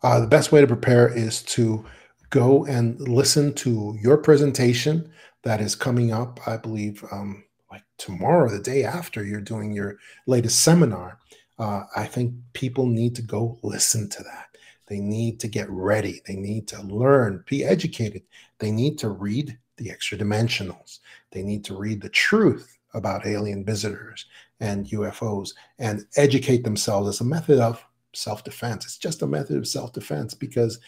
Uh, 0.04 0.20
the 0.20 0.28
best 0.28 0.52
way 0.52 0.62
to 0.62 0.68
prepare 0.68 1.08
is 1.08 1.42
to 1.44 1.86
go 2.34 2.66
and 2.66 3.00
listen 3.00 3.54
to 3.54 3.96
your 4.02 4.18
presentation 4.18 5.08
that 5.44 5.62
is 5.62 5.76
coming 5.76 6.12
up, 6.12 6.40
I 6.48 6.58
believe, 6.58 7.06
um, 7.12 7.44
like 7.72 7.84
tomorrow, 8.00 8.50
the 8.50 8.60
day 8.60 8.84
after 8.84 9.24
you're 9.24 9.40
doing 9.40 9.72
your 9.72 9.98
latest 10.26 10.62
seminar. 10.62 11.20
Uh, 11.60 11.84
I 11.96 12.08
think 12.08 12.34
people 12.54 12.88
need 12.88 13.16
to 13.18 13.22
go 13.22 13.60
listen 13.62 14.10
to 14.10 14.24
that. 14.24 14.48
They 14.88 15.00
need 15.00 15.40
to 15.42 15.48
get 15.48 15.70
ready. 15.70 16.24
They 16.26 16.36
need 16.36 16.68
to 16.70 16.82
learn, 16.82 17.44
be 17.48 17.64
educated. 17.64 18.24
They 18.58 18.72
need 18.72 18.98
to 19.00 19.10
read 19.10 19.56
the 19.78 19.92
extra 19.92 20.18
dimensionals. 20.18 21.02
They 21.32 21.44
need 21.44 21.64
to 21.66 21.78
read 21.78 22.02
the 22.02 22.10
truth 22.10 22.76
about 22.96 23.28
alien 23.28 23.64
visitors 23.64 24.26
and 24.60 24.88
UFOs 24.88 25.52
and 25.78 26.08
educate 26.18 26.64
themselves 26.64 27.10
as 27.10 27.22
a 27.22 27.26
method 27.26 27.60
of 27.60 27.86
self-defense. 28.14 28.86
It's 28.86 28.98
just 28.98 29.22
a 29.22 29.28
method 29.28 29.58
of 29.58 29.68
self-defense 29.68 30.34
because 30.34 30.80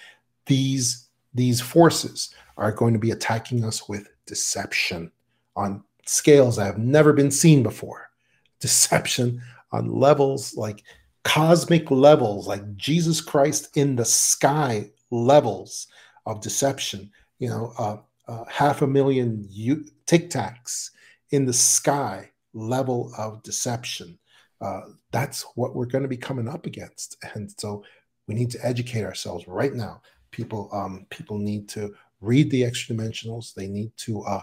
these 0.47 1.04
these 1.35 1.61
forces 1.61 2.33
are 2.57 2.71
going 2.71 2.93
to 2.93 2.99
be 2.99 3.11
attacking 3.11 3.63
us 3.63 3.87
with 3.87 4.09
deception 4.25 5.11
on 5.55 5.83
scales 6.05 6.55
that 6.55 6.65
have 6.65 6.77
never 6.77 7.13
been 7.13 7.31
seen 7.31 7.61
before. 7.61 8.09
Deception 8.61 9.41
on 9.71 9.93
levels 9.93 10.55
like 10.55 10.83
cosmic 11.23 11.91
levels, 11.91 12.47
like 12.47 12.77
Jesus 12.77 13.19
Christ 13.19 13.75
in 13.75 13.95
the 13.95 14.05
sky 14.05 14.89
levels 15.11 15.87
of 16.25 16.41
deception. 16.41 17.11
You 17.39 17.49
know, 17.49 17.73
uh, 17.77 17.97
uh, 18.27 18.45
half 18.45 18.81
a 18.81 18.87
million 18.87 19.45
u- 19.49 19.85
tic 20.07 20.29
tacs 20.29 20.91
in 21.31 21.45
the 21.45 21.53
sky 21.53 22.31
level 22.53 23.11
of 23.17 23.43
deception. 23.43 24.17
Uh, 24.61 24.81
that's 25.11 25.43
what 25.55 25.75
we're 25.75 25.85
going 25.85 26.03
to 26.03 26.07
be 26.07 26.17
coming 26.17 26.47
up 26.47 26.65
against, 26.65 27.17
and 27.35 27.53
so 27.57 27.83
we 28.27 28.33
need 28.33 28.49
to 28.51 28.65
educate 28.65 29.03
ourselves 29.03 29.45
right 29.47 29.73
now. 29.73 30.01
People, 30.35 30.69
um, 30.73 31.05
people 31.09 31.37
need 31.37 31.69
to 31.69 31.95
read 32.19 32.51
the 32.51 32.65
extra 32.65 32.93
dimensionals. 32.93 33.53
They 33.53 33.67
need 33.67 33.95
to 33.99 34.21
uh, 34.23 34.41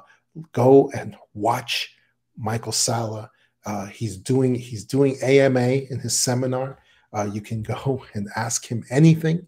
go 0.52 0.90
and 0.97 1.14
watch 1.35 1.94
Michael 2.35 2.73
Salla. 2.73 3.31
Uh, 3.66 3.86
he's 3.86 4.16
doing 4.16 4.55
he's 4.55 4.86
doing 4.86 5.19
AMA 5.23 5.60
in 5.60 5.98
his 5.98 6.19
seminar. 6.19 6.78
Uh, 7.12 7.28
you 7.31 7.43
can 7.43 7.62
go 7.74 8.02
and 8.14 8.27
ask 8.36 8.66
him 8.66 8.82
anything, 8.89 9.47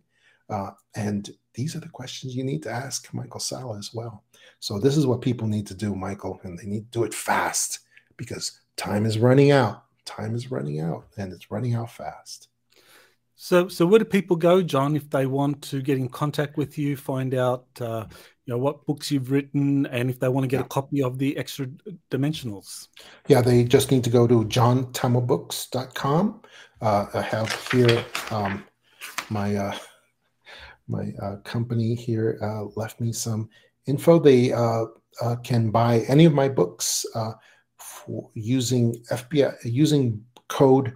uh, 0.51 0.73
and 0.95 1.31
these 1.55 1.75
are 1.75 1.81
the 1.81 1.89
questions 1.89 2.37
you 2.37 2.45
need 2.45 2.63
to 2.65 2.71
ask 2.71 3.13
Michael 3.15 3.41
Salla 3.41 3.79
as 3.79 3.95
well. 3.95 4.23
So 4.61 4.79
this 4.79 4.99
is 4.99 5.07
what 5.07 5.23
people 5.23 5.49
need 5.49 5.67
to 5.69 5.75
do, 5.75 5.95
Michael, 5.95 6.41
and 6.43 6.59
they 6.59 6.67
need 6.67 6.93
to 6.93 6.99
do 6.99 7.05
it 7.05 7.15
fast 7.15 7.81
because 8.19 8.61
time 8.77 9.07
is 9.07 9.19
running 9.19 9.51
out. 9.51 9.85
Time 10.05 10.35
is 10.35 10.51
running 10.51 10.81
out, 10.81 11.07
and 11.17 11.33
it's 11.33 11.51
running 11.51 11.75
out 11.75 11.91
fast. 11.91 12.49
So, 13.37 13.69
so 13.69 13.85
where 13.87 13.99
do 13.99 14.05
people 14.05 14.37
go, 14.37 14.63
John, 14.63 14.95
if 14.95 15.11
they 15.11 15.27
want 15.27 15.63
to 15.63 15.83
get 15.83 15.99
in 15.99 16.09
contact 16.09 16.57
with 16.57 16.79
you, 16.79 16.97
find 16.97 17.35
out, 17.35 17.67
uh, 17.81 18.07
you 18.47 18.53
know, 18.53 18.59
what 18.59 18.87
books 18.87 19.11
you've 19.11 19.31
written, 19.31 19.87
and 19.87 20.09
if 20.09 20.21
they 20.21 20.29
want 20.29 20.45
to 20.45 20.49
get 20.49 20.61
a 20.61 20.69
copy 20.69 21.03
of 21.03 21.19
the 21.19 21.37
extra 21.37 21.67
dimensionals? 22.11 22.89
Yeah, 23.27 23.41
they 23.41 23.65
just 23.65 23.91
need 23.91 24.05
to 24.05 24.11
go 24.11 24.27
to 24.27 24.45
johntamaBooks.com. 24.45 26.43
Uh, 26.81 27.07
I 27.13 27.21
have 27.23 27.71
here 27.71 28.05
um, 28.31 28.65
my 29.31 29.57
uh, 29.57 29.77
my 30.87 31.13
uh, 31.21 31.37
company 31.37 31.95
here 31.95 32.39
uh, 32.43 32.65
left 32.77 33.01
me 33.01 33.13
some 33.13 33.49
info. 33.87 34.19
They 34.19 34.53
uh, 34.53 34.85
uh, 35.23 35.37
can 35.43 35.71
buy 35.71 36.01
any 36.01 36.25
of 36.25 36.35
my 36.35 36.49
books 36.49 37.07
uh, 37.15 37.33
using 38.35 38.95
FBI 39.11 39.55
using 39.65 40.23
code 40.49 40.95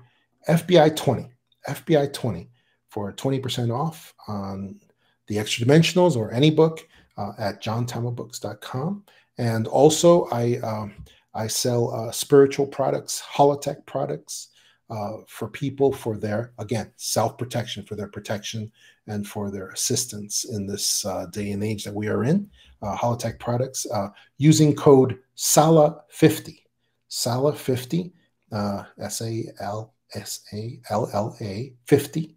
FBI 0.48 0.94
twenty 0.94 1.31
FBI 1.68 2.12
twenty 2.12 2.50
for 2.88 3.12
twenty 3.12 3.38
percent 3.38 3.70
off 3.70 4.14
on 4.26 4.80
the 5.26 5.38
extra 5.38 5.64
dimensionals 5.64 6.16
or 6.16 6.32
any 6.32 6.50
book 6.50 6.86
uh, 7.16 7.32
at 7.38 7.62
johntamaBooks.com. 7.62 9.04
And 9.38 9.66
also, 9.66 10.26
I 10.32 10.56
um, 10.58 10.92
I 11.34 11.46
sell 11.46 11.94
uh, 11.94 12.10
spiritual 12.10 12.66
products, 12.66 13.22
holotech 13.34 13.86
products. 13.86 14.48
Uh, 14.90 15.18
for 15.26 15.48
people 15.48 15.92
for 15.92 16.16
their 16.16 16.54
again 16.58 16.90
self 16.96 17.36
protection 17.36 17.84
for 17.84 17.94
their 17.94 18.08
protection 18.08 18.72
and 19.06 19.28
for 19.28 19.50
their 19.50 19.68
assistance 19.68 20.46
in 20.46 20.66
this 20.66 21.04
uh, 21.04 21.26
day 21.26 21.50
and 21.50 21.62
age 21.62 21.84
that 21.84 21.94
we 21.94 22.08
are 22.08 22.24
in 22.24 22.48
uh, 22.82 22.96
Holotech 22.96 23.38
products 23.38 23.86
uh, 23.92 24.08
using 24.36 24.74
code 24.74 25.18
SALLA50. 25.36 26.62
SALLA50, 27.10 28.12
uh, 28.52 28.84
S 29.00 29.22
A 29.22 29.44
L 29.60 29.94
S 30.14 30.40
A 30.52 30.80
L 30.90 31.10
L 31.12 31.36
A 31.40 31.72
50 31.86 32.35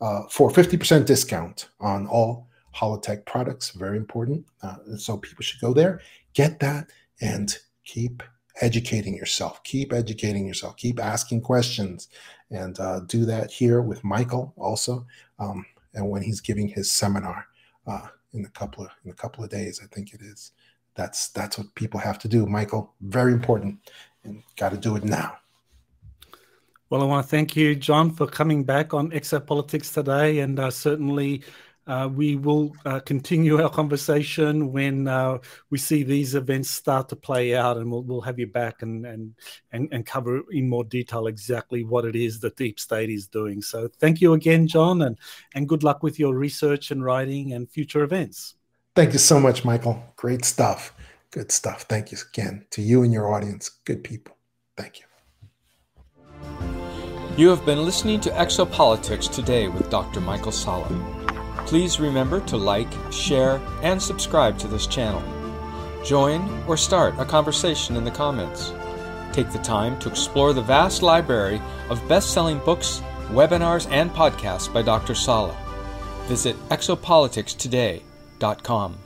uh, 0.00 0.22
for 0.30 0.50
50% 0.50 1.06
discount 1.06 1.68
on 1.80 2.06
all 2.06 2.48
Holotech 2.74 3.24
products. 3.24 3.70
Very 3.70 3.96
important. 3.96 4.44
Uh, 4.62 4.76
so 4.96 5.16
people 5.16 5.42
should 5.42 5.60
go 5.60 5.72
there, 5.72 6.00
get 6.34 6.60
that, 6.60 6.90
and 7.20 7.56
keep 7.84 8.22
educating 8.60 9.16
yourself. 9.16 9.62
Keep 9.62 9.92
educating 9.92 10.46
yourself. 10.46 10.76
Keep 10.76 11.00
asking 11.00 11.40
questions, 11.40 12.08
and 12.50 12.78
uh, 12.80 13.00
do 13.06 13.24
that 13.24 13.50
here 13.50 13.80
with 13.80 14.02
Michael 14.04 14.52
also, 14.56 15.06
um, 15.38 15.64
and 15.94 16.10
when 16.10 16.22
he's 16.22 16.40
giving 16.40 16.68
his 16.68 16.90
seminar. 16.90 17.46
Uh, 17.86 18.08
in 18.34 18.44
a 18.44 18.48
couple 18.48 18.84
of 18.84 18.90
in 19.04 19.10
a 19.10 19.14
couple 19.14 19.42
of 19.42 19.50
days. 19.50 19.80
I 19.82 19.86
think 19.94 20.12
it 20.12 20.20
is. 20.20 20.52
That's 20.94 21.28
that's 21.28 21.56
what 21.56 21.74
people 21.74 22.00
have 22.00 22.18
to 22.20 22.28
do, 22.28 22.46
Michael. 22.46 22.92
Very 23.00 23.32
important, 23.32 23.78
and 24.24 24.42
got 24.56 24.70
to 24.70 24.76
do 24.76 24.96
it 24.96 25.04
now. 25.04 25.38
Well, 26.90 27.02
I 27.02 27.06
want 27.06 27.24
to 27.24 27.30
thank 27.30 27.56
you, 27.56 27.74
John, 27.74 28.10
for 28.10 28.26
coming 28.26 28.62
back 28.62 28.92
on 28.92 29.10
Exopolitics 29.10 29.92
today, 29.92 30.40
and 30.40 30.58
uh, 30.58 30.70
certainly 30.70 31.42
uh, 31.86 32.08
we 32.12 32.36
will 32.36 32.72
uh, 32.84 33.00
continue 33.00 33.62
our 33.62 33.70
conversation 33.70 34.72
when 34.72 35.08
uh, 35.08 35.38
we 35.70 35.78
see 35.78 36.02
these 36.02 36.34
events 36.34 36.70
start 36.70 37.08
to 37.08 37.16
play 37.16 37.56
out, 37.56 37.78
and 37.78 37.90
we'll, 37.90 38.02
we'll 38.02 38.20
have 38.20 38.38
you 38.38 38.46
back 38.46 38.82
and, 38.82 39.06
and, 39.06 39.34
and, 39.72 39.88
and 39.92 40.06
cover 40.06 40.42
in 40.50 40.68
more 40.68 40.84
detail 40.84 41.26
exactly 41.26 41.84
what 41.84 42.04
it 42.04 42.16
is 42.16 42.40
that 42.40 42.56
Deep 42.56 42.78
State 42.78 43.10
is 43.10 43.26
doing. 43.26 43.62
So, 43.62 43.88
thank 43.98 44.20
you 44.20 44.34
again, 44.34 44.66
John, 44.66 45.02
and, 45.02 45.18
and 45.54 45.68
good 45.68 45.82
luck 45.82 46.02
with 46.02 46.18
your 46.18 46.34
research 46.34 46.90
and 46.90 47.04
writing 47.04 47.52
and 47.52 47.70
future 47.70 48.02
events. 48.02 48.54
Thank 48.94 49.12
you 49.12 49.18
so 49.18 49.40
much, 49.40 49.64
Michael. 49.64 50.02
Great 50.16 50.44
stuff. 50.44 50.94
Good 51.30 51.50
stuff. 51.50 51.82
Thank 51.82 52.12
you 52.12 52.18
again 52.30 52.66
to 52.70 52.82
you 52.82 53.02
and 53.02 53.12
your 53.12 53.32
audience. 53.32 53.68
Good 53.68 54.04
people. 54.04 54.36
Thank 54.76 55.00
you. 55.00 56.73
You 57.36 57.48
have 57.48 57.66
been 57.66 57.84
listening 57.84 58.20
to 58.20 58.30
Exopolitics 58.30 59.28
today 59.28 59.66
with 59.66 59.90
Dr. 59.90 60.20
Michael 60.20 60.52
Salla. 60.52 60.86
Please 61.66 61.98
remember 61.98 62.38
to 62.42 62.56
like, 62.56 62.86
share, 63.10 63.60
and 63.82 64.00
subscribe 64.00 64.56
to 64.58 64.68
this 64.68 64.86
channel. 64.86 65.20
Join 66.04 66.48
or 66.68 66.76
start 66.76 67.18
a 67.18 67.24
conversation 67.24 67.96
in 67.96 68.04
the 68.04 68.10
comments. 68.12 68.72
Take 69.32 69.50
the 69.50 69.58
time 69.58 69.98
to 69.98 70.08
explore 70.08 70.52
the 70.52 70.62
vast 70.62 71.02
library 71.02 71.60
of 71.90 72.08
best 72.08 72.32
selling 72.32 72.60
books, 72.60 73.02
webinars, 73.30 73.90
and 73.90 74.12
podcasts 74.12 74.72
by 74.72 74.82
Dr. 74.82 75.16
Salla. 75.16 75.56
Visit 76.28 76.54
exopoliticstoday.com. 76.68 78.98